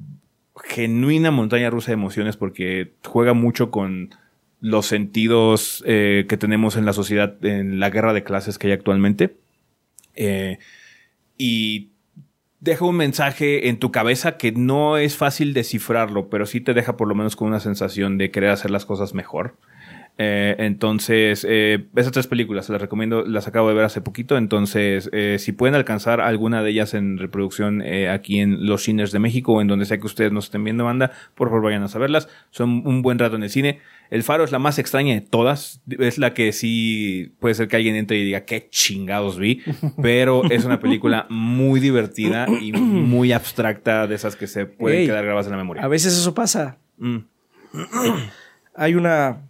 genuina 0.63 1.29
montaña 1.29 1.69
rusa 1.69 1.91
de 1.91 1.93
emociones 1.93 2.37
porque 2.37 2.93
juega 3.05 3.33
mucho 3.33 3.69
con 3.69 4.15
los 4.61 4.87
sentidos 4.87 5.83
eh, 5.85 6.25
que 6.27 6.37
tenemos 6.37 6.75
en 6.75 6.85
la 6.85 6.93
sociedad, 6.93 7.35
en 7.45 7.79
la 7.79 7.91
guerra 7.91 8.13
de 8.13 8.23
clases 8.23 8.57
que 8.57 8.65
hay 8.65 8.73
actualmente. 8.73 9.35
Eh, 10.19 10.59
y 11.37 11.93
deja 12.59 12.85
un 12.85 12.97
mensaje 12.97 13.69
en 13.69 13.79
tu 13.79 13.91
cabeza 13.91 14.37
que 14.37 14.51
no 14.51 14.97
es 14.97 15.15
fácil 15.15 15.53
descifrarlo, 15.53 16.29
pero 16.29 16.45
sí 16.45 16.59
te 16.59 16.73
deja 16.73 16.97
por 16.97 17.07
lo 17.07 17.15
menos 17.15 17.37
con 17.37 17.47
una 17.47 17.61
sensación 17.61 18.17
de 18.17 18.29
querer 18.29 18.49
hacer 18.51 18.69
las 18.69 18.85
cosas 18.85 19.13
mejor. 19.13 19.55
Eh, 20.17 20.57
entonces, 20.59 21.47
eh, 21.49 21.85
esas 21.95 22.11
tres 22.11 22.27
películas 22.27 22.67
las 22.67 22.81
recomiendo, 22.81 23.25
las 23.25 23.47
acabo 23.47 23.69
de 23.69 23.75
ver 23.75 23.85
hace 23.85 24.01
poquito. 24.01 24.37
Entonces, 24.37 25.09
si 25.41 25.53
pueden 25.53 25.75
alcanzar 25.75 26.19
alguna 26.19 26.61
de 26.61 26.71
ellas 26.71 26.93
en 26.93 27.17
reproducción 27.17 27.81
aquí 27.81 28.41
en 28.41 28.65
los 28.65 28.83
cines 28.83 29.13
de 29.13 29.19
México 29.19 29.53
o 29.53 29.61
en 29.61 29.67
donde 29.67 29.85
sea 29.85 29.97
que 29.97 30.07
ustedes 30.07 30.33
nos 30.33 30.45
estén 30.45 30.65
viendo, 30.65 30.83
banda, 30.83 31.13
por 31.35 31.47
favor 31.47 31.63
vayan 31.63 31.83
a 31.83 31.87
saberlas. 31.87 32.27
Son 32.51 32.85
un 32.85 33.01
buen 33.01 33.17
rato 33.17 33.37
en 33.37 33.43
el 33.43 33.49
cine. 33.49 33.79
El 34.09 34.23
Faro 34.23 34.43
es 34.43 34.51
la 34.51 34.59
más 34.59 34.79
extraña 34.79 35.13
de 35.13 35.21
todas. 35.21 35.81
Es 35.87 36.17
la 36.17 36.33
que 36.33 36.51
sí 36.51 37.33
puede 37.39 37.55
ser 37.55 37.67
que 37.67 37.75
alguien 37.75 37.95
entre 37.95 38.17
y 38.17 38.25
diga 38.25 38.41
qué 38.41 38.67
chingados 38.69 39.37
vi. 39.37 39.61
Pero 40.01 40.49
es 40.49 40.65
una 40.65 40.79
película 40.79 41.27
muy 41.29 41.79
divertida 41.79 42.47
y 42.61 42.71
muy 42.71 43.31
abstracta 43.31 44.07
de 44.07 44.15
esas 44.15 44.35
que 44.35 44.47
se 44.47 44.65
pueden 44.65 45.05
quedar 45.05 45.23
grabadas 45.23 45.47
en 45.47 45.51
la 45.51 45.57
memoria. 45.57 45.83
A 45.83 45.87
veces 45.87 46.13
eso 46.13 46.33
pasa. 46.33 46.77
Mm. 46.97 47.17
Hay 48.75 48.95
una 48.95 49.41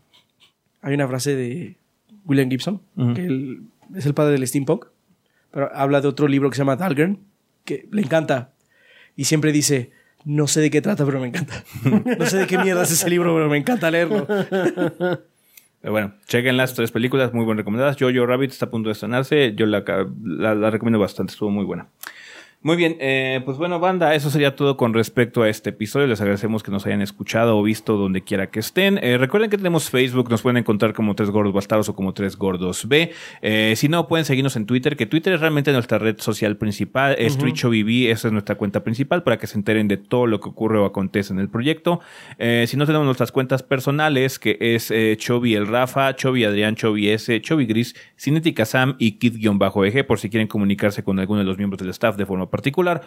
hay 0.81 0.93
una 0.93 1.07
frase 1.07 1.35
de 1.35 1.75
William 2.25 2.49
Gibson, 2.49 2.81
que 3.15 3.59
es 3.95 4.05
el 4.05 4.13
padre 4.13 4.33
del 4.33 4.47
steampunk, 4.47 4.85
pero 5.51 5.73
habla 5.75 6.01
de 6.01 6.07
otro 6.07 6.27
libro 6.27 6.49
que 6.49 6.55
se 6.55 6.61
llama 6.61 6.75
Dahlgren, 6.75 7.19
que 7.65 7.87
le 7.91 8.01
encanta. 8.01 8.53
Y 9.15 9.25
siempre 9.25 9.51
dice, 9.51 9.91
no 10.25 10.47
sé 10.47 10.61
de 10.61 10.69
qué 10.69 10.81
trata, 10.81 11.05
pero 11.05 11.19
me 11.19 11.27
encanta. 11.27 11.63
no 11.83 12.25
sé 12.25 12.37
de 12.37 12.47
qué 12.47 12.57
mierda 12.57 12.83
es 12.83 12.91
ese 12.91 13.09
libro, 13.09 13.33
pero 13.33 13.49
me 13.49 13.57
encanta 13.57 13.89
leerlo. 13.91 14.27
Bueno, 15.81 16.13
chequen 16.27 16.57
las 16.57 16.73
tres 16.73 16.91
películas, 16.91 17.33
muy 17.33 17.45
bien 17.45 17.55
recomendadas. 17.55 17.95
Jojo 17.97 18.25
Rabbit 18.25 18.51
está 18.51 18.65
a 18.65 18.69
punto 18.69 18.89
de 18.89 18.93
estrenarse. 18.93 19.53
Yo 19.55 19.65
la, 19.65 19.83
la 19.85 20.69
recomiendo 20.69 20.99
bastante, 20.99 21.31
estuvo 21.31 21.49
muy 21.49 21.63
buena. 21.63 21.87
Muy 22.61 22.75
bien, 22.75 22.97
eh, 22.99 23.39
pues 23.45 23.57
bueno, 23.57 23.79
banda, 23.79 24.13
eso 24.15 24.29
sería 24.29 24.53
todo 24.53 24.75
con 24.75 24.93
respecto 24.93 25.43
a 25.43 25.49
este 25.49 25.69
episodio. 25.69 26.07
Les 26.07 26.19
agradecemos 26.19 26.61
que 26.61 26.71
nos 26.71 26.85
hayan 26.85 27.01
escuchado 27.01 27.57
o 27.57 27.63
visto 27.63 27.95
donde 27.95 28.21
quiera 28.21 28.47
que 28.47 28.59
estén. 28.59 28.99
Eh, 29.01 29.17
recuerden 29.17 29.49
que 29.49 29.55
tenemos 29.55 29.89
Facebook, 29.89 30.29
nos 30.29 30.41
pueden 30.41 30.57
encontrar 30.57 30.91
como 30.91 31.15
Tres 31.15 31.29
Gordos 31.29 31.53
Bastardos 31.53 31.87
o 31.87 31.95
como 31.95 32.13
Tres 32.13 32.35
Gordos 32.35 32.85
B. 32.89 33.13
Eh, 33.41 33.75
si 33.77 33.87
no, 33.87 34.09
pueden 34.09 34.25
seguirnos 34.25 34.57
en 34.57 34.65
Twitter, 34.65 34.97
que 34.97 35.05
Twitter 35.05 35.31
es 35.31 35.39
realmente 35.39 35.71
nuestra 35.71 35.99
red 35.99 36.19
social 36.19 36.57
principal. 36.57 37.15
Es 37.17 37.37
uh 37.37 37.47
esa 37.69 38.27
es 38.27 38.31
nuestra 38.33 38.55
cuenta 38.55 38.83
principal 38.83 39.23
para 39.23 39.37
que 39.37 39.47
se 39.47 39.57
enteren 39.57 39.87
de 39.87 39.95
todo 39.95 40.27
lo 40.27 40.41
que 40.41 40.49
ocurre 40.49 40.79
o 40.79 40.85
acontece 40.85 41.31
en 41.31 41.39
el 41.39 41.47
proyecto. 41.47 42.01
si 42.37 42.75
no, 42.75 42.85
tenemos 42.85 43.05
nuestras 43.05 43.31
cuentas 43.31 43.63
personales, 43.63 44.37
que 44.37 44.57
es 44.59 44.91
Chovy 45.17 45.55
el 45.55 45.65
Rafa, 45.65 46.13
Chovy 46.13 46.43
Adrián, 46.43 46.75
Chovy 46.75 47.09
S, 47.09 47.39
Chovy 47.39 47.65
Gris, 47.67 47.95
Cinética 48.17 48.65
Sam 48.65 48.97
y 48.99 49.13
Kid-EG, 49.13 50.05
por 50.05 50.19
si 50.19 50.29
quieren 50.29 50.49
comunicarse 50.49 51.05
con 51.05 51.19
alguno 51.19 51.39
de 51.39 51.45
los 51.45 51.57
miembros 51.57 51.79
del 51.79 51.91
staff 51.91 52.17
de 52.17 52.25
forma 52.25 52.48
particular. 52.49 53.01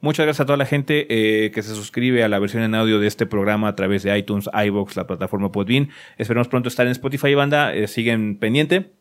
Muchas 0.00 0.26
gracias 0.26 0.42
a 0.42 0.46
toda 0.46 0.58
la 0.58 0.66
gente 0.66 1.06
eh, 1.08 1.50
que 1.52 1.62
se 1.62 1.74
suscribe 1.74 2.22
a 2.22 2.28
la 2.28 2.38
versión 2.38 2.62
en 2.62 2.74
audio 2.74 3.00
de 3.00 3.06
este 3.06 3.24
programa 3.24 3.68
a 3.68 3.76
través 3.76 4.02
de 4.02 4.16
iTunes, 4.16 4.48
iBox, 4.52 4.94
la 4.94 5.06
plataforma 5.06 5.50
Podbean. 5.50 5.88
Esperemos 6.18 6.48
pronto 6.48 6.68
estar 6.68 6.86
en 6.86 6.92
Spotify, 6.92 7.34
banda. 7.34 7.74
Eh, 7.74 7.88
siguen 7.88 8.38
pendiente. 8.38 8.92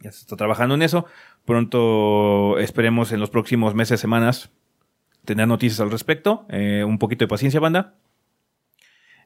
Ya 0.00 0.12
se 0.12 0.20
está 0.20 0.36
trabajando 0.36 0.74
en 0.74 0.82
eso. 0.82 1.06
Pronto 1.46 2.58
esperemos 2.58 3.10
en 3.12 3.20
los 3.20 3.30
próximos 3.30 3.74
meses, 3.74 4.00
semanas, 4.00 4.50
tener 5.24 5.48
noticias 5.48 5.80
al 5.80 5.90
respecto. 5.90 6.44
Eh, 6.50 6.84
un 6.86 6.98
poquito 6.98 7.24
de 7.24 7.28
paciencia, 7.28 7.58
banda. 7.58 7.94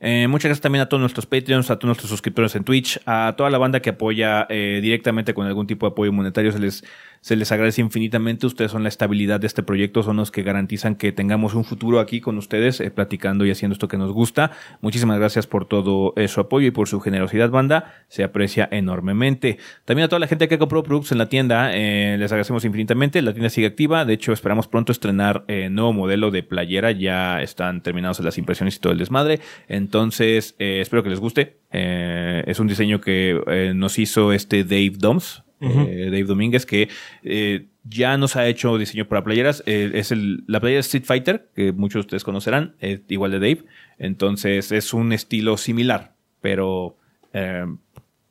Muchas 0.00 0.48
gracias 0.48 0.62
también 0.62 0.82
a 0.82 0.88
todos 0.88 1.00
nuestros 1.00 1.26
Patreons, 1.26 1.70
a 1.70 1.76
todos 1.76 1.86
nuestros 1.86 2.10
suscriptores 2.10 2.56
en 2.56 2.64
Twitch, 2.64 3.00
a 3.06 3.34
toda 3.36 3.50
la 3.50 3.58
banda 3.58 3.78
que 3.78 3.90
apoya 3.90 4.48
directamente 4.50 5.32
con 5.32 5.46
algún 5.46 5.68
tipo 5.68 5.86
de 5.86 5.92
apoyo 5.92 6.12
monetario. 6.12 6.50
Se 6.50 6.58
les, 6.58 6.82
Se 7.22 7.36
les 7.36 7.52
agradece 7.52 7.80
infinitamente. 7.80 8.46
Ustedes 8.46 8.72
son 8.72 8.82
la 8.82 8.88
estabilidad 8.88 9.38
de 9.38 9.46
este 9.46 9.62
proyecto, 9.62 10.02
son 10.02 10.16
los 10.16 10.32
que 10.32 10.42
garantizan 10.42 10.96
que 10.96 11.12
tengamos 11.12 11.54
un 11.54 11.62
futuro 11.62 12.00
aquí 12.00 12.20
con 12.20 12.36
ustedes, 12.36 12.80
eh, 12.80 12.90
platicando 12.90 13.46
y 13.46 13.52
haciendo 13.52 13.74
esto 13.74 13.86
que 13.86 13.96
nos 13.96 14.10
gusta. 14.10 14.50
Muchísimas 14.80 15.20
gracias 15.20 15.46
por 15.46 15.64
todo 15.64 16.14
eh, 16.16 16.26
su 16.26 16.40
apoyo 16.40 16.66
y 16.66 16.72
por 16.72 16.88
su 16.88 16.98
generosidad, 16.98 17.48
banda. 17.48 17.94
Se 18.08 18.24
aprecia 18.24 18.68
enormemente. 18.72 19.58
También 19.84 20.06
a 20.06 20.08
toda 20.08 20.18
la 20.18 20.26
gente 20.26 20.48
que 20.48 20.58
compró 20.58 20.82
productos 20.82 21.12
en 21.12 21.18
la 21.18 21.28
tienda, 21.28 21.70
eh, 21.72 22.16
les 22.18 22.32
agradecemos 22.32 22.64
infinitamente. 22.64 23.22
La 23.22 23.32
tienda 23.32 23.50
sigue 23.50 23.68
activa. 23.68 24.04
De 24.04 24.14
hecho, 24.14 24.32
esperamos 24.32 24.66
pronto 24.66 24.90
estrenar 24.90 25.44
nuevo 25.70 25.92
modelo 25.92 26.32
de 26.32 26.42
playera. 26.42 26.90
Ya 26.90 27.40
están 27.40 27.84
terminadas 27.84 28.18
las 28.18 28.36
impresiones 28.36 28.74
y 28.74 28.80
todo 28.80 28.92
el 28.92 28.98
desmadre. 28.98 29.38
Entonces, 29.68 30.56
espero 30.58 31.04
que 31.04 31.10
les 31.10 31.20
guste. 31.20 31.58
es 31.70 32.58
un 32.58 32.66
diseño 32.66 33.00
que 33.00 33.72
nos 33.76 34.00
hizo 34.00 34.32
este 34.32 34.64
Dave 34.64 34.94
Doms 34.98 35.44
eh, 35.62 36.06
Dave 36.06 36.24
Domínguez, 36.24 36.66
que 36.66 36.88
eh, 37.22 37.68
ya 37.84 38.16
nos 38.16 38.36
ha 38.36 38.46
hecho 38.48 38.76
diseño 38.78 39.06
para 39.08 39.24
playeras. 39.24 39.62
Eh, 39.66 39.90
es 39.94 40.12
el, 40.12 40.44
la 40.46 40.60
playera 40.60 40.80
Street 40.80 41.04
Fighter, 41.04 41.50
que 41.54 41.72
muchos 41.72 41.94
de 41.94 42.00
ustedes 42.00 42.24
conocerán, 42.24 42.76
igual 43.08 43.30
de 43.30 43.38
Dave. 43.38 43.64
Entonces 43.98 44.72
es 44.72 44.92
un 44.92 45.12
estilo 45.12 45.56
similar, 45.56 46.14
pero 46.40 46.96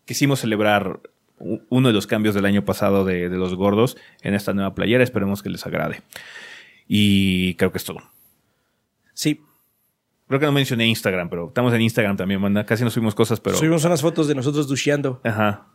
quisimos 0.05 0.39
celebrar 0.39 0.99
uno 1.69 1.87
de 1.87 1.93
los 1.93 2.05
cambios 2.05 2.35
del 2.35 2.45
año 2.45 2.65
pasado 2.65 3.03
de, 3.03 3.27
de, 3.27 3.37
los 3.37 3.55
gordos 3.55 3.97
en 4.21 4.35
esta 4.35 4.53
nueva 4.53 4.75
playera. 4.75 5.03
Esperemos 5.03 5.41
que 5.41 5.49
les 5.49 5.65
agrade. 5.65 6.01
Y 6.87 7.55
creo 7.55 7.71
que 7.71 7.77
es 7.77 7.85
todo. 7.85 7.99
Sí. 9.13 9.41
Creo 10.27 10.39
que 10.39 10.45
no 10.45 10.53
mencioné 10.53 10.87
Instagram, 10.87 11.29
pero 11.29 11.47
estamos 11.49 11.73
en 11.73 11.81
Instagram 11.81 12.15
también, 12.15 12.39
manda. 12.39 12.65
Casi 12.65 12.85
no 12.85 12.89
subimos 12.89 13.15
cosas, 13.15 13.41
pero. 13.41 13.57
Subimos 13.57 13.83
unas 13.83 14.01
fotos 14.01 14.29
de 14.29 14.35
nosotros 14.35 14.65
dusheando. 14.65 15.19
Ajá. 15.25 15.67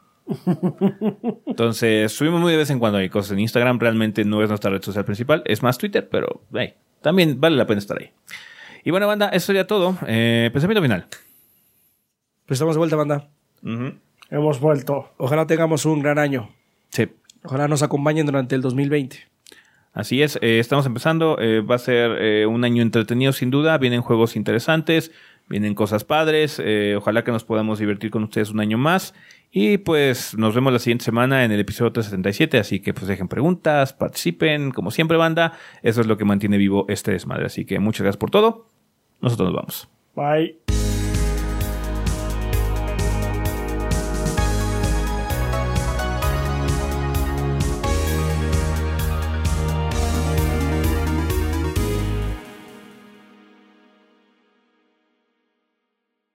Entonces, 1.46 2.12
subimos 2.12 2.40
muy 2.40 2.52
de 2.52 2.58
vez 2.58 2.70
en 2.70 2.78
cuando 2.78 2.98
hay 2.98 3.08
cosas 3.08 3.32
en 3.32 3.40
Instagram. 3.40 3.78
Realmente 3.78 4.24
no 4.24 4.42
es 4.42 4.48
nuestra 4.48 4.70
red 4.70 4.82
social 4.82 5.04
principal, 5.04 5.42
es 5.46 5.62
más 5.62 5.78
Twitter, 5.78 6.08
pero 6.08 6.42
hey, 6.54 6.74
también 7.00 7.40
vale 7.40 7.56
la 7.56 7.66
pena 7.66 7.78
estar 7.78 7.98
ahí. 8.00 8.10
Y 8.86 8.92
bueno, 8.92 9.08
banda, 9.08 9.28
eso 9.30 9.46
sería 9.46 9.66
todo. 9.66 9.96
Eh, 10.06 10.48
pensamiento 10.52 10.80
final. 10.80 11.06
Pues 12.46 12.56
estamos 12.56 12.76
de 12.76 12.78
vuelta, 12.78 12.94
banda. 12.94 13.28
Hemos 14.30 14.60
vuelto. 14.60 15.12
Ojalá 15.16 15.46
tengamos 15.46 15.86
un 15.86 16.02
gran 16.02 16.20
año. 16.20 16.50
Sí. 16.90 17.08
Ojalá 17.42 17.66
nos 17.66 17.82
acompañen 17.82 18.26
durante 18.26 18.54
el 18.54 18.60
2020. 18.60 19.18
Así 19.92 20.22
es, 20.22 20.38
eh, 20.42 20.60
estamos 20.60 20.86
empezando. 20.86 21.36
Eh, 21.40 21.62
va 21.62 21.74
a 21.74 21.78
ser 21.78 22.46
un 22.46 22.64
año 22.64 22.82
entretenido, 22.82 23.32
sin 23.32 23.50
duda. 23.50 23.76
Vienen 23.78 24.02
juegos 24.02 24.36
interesantes, 24.36 25.10
vienen 25.48 25.74
cosas 25.74 26.04
padres. 26.04 26.62
ojalá 26.96 27.24
que 27.24 27.32
nos 27.32 27.42
podamos 27.42 27.80
divertir 27.80 28.12
con 28.12 28.22
ustedes 28.22 28.50
un 28.50 28.60
año 28.60 28.78
más. 28.78 29.14
Y 29.58 29.78
pues 29.78 30.36
nos 30.36 30.54
vemos 30.54 30.70
la 30.70 30.78
siguiente 30.78 31.06
semana 31.06 31.42
en 31.42 31.50
el 31.50 31.58
episodio 31.58 31.90
377, 31.90 32.58
así 32.58 32.80
que 32.80 32.92
pues 32.92 33.06
dejen 33.06 33.26
preguntas, 33.26 33.94
participen, 33.94 34.70
como 34.70 34.90
siempre 34.90 35.16
banda, 35.16 35.54
eso 35.82 36.02
es 36.02 36.06
lo 36.06 36.18
que 36.18 36.26
mantiene 36.26 36.58
vivo 36.58 36.84
este 36.90 37.12
desmadre, 37.12 37.46
así 37.46 37.64
que 37.64 37.78
muchas 37.78 38.02
gracias 38.02 38.18
por 38.18 38.30
todo, 38.30 38.68
nosotros 39.22 39.50
nos 39.50 39.56
vamos. 39.56 39.88
Bye. 40.14 40.75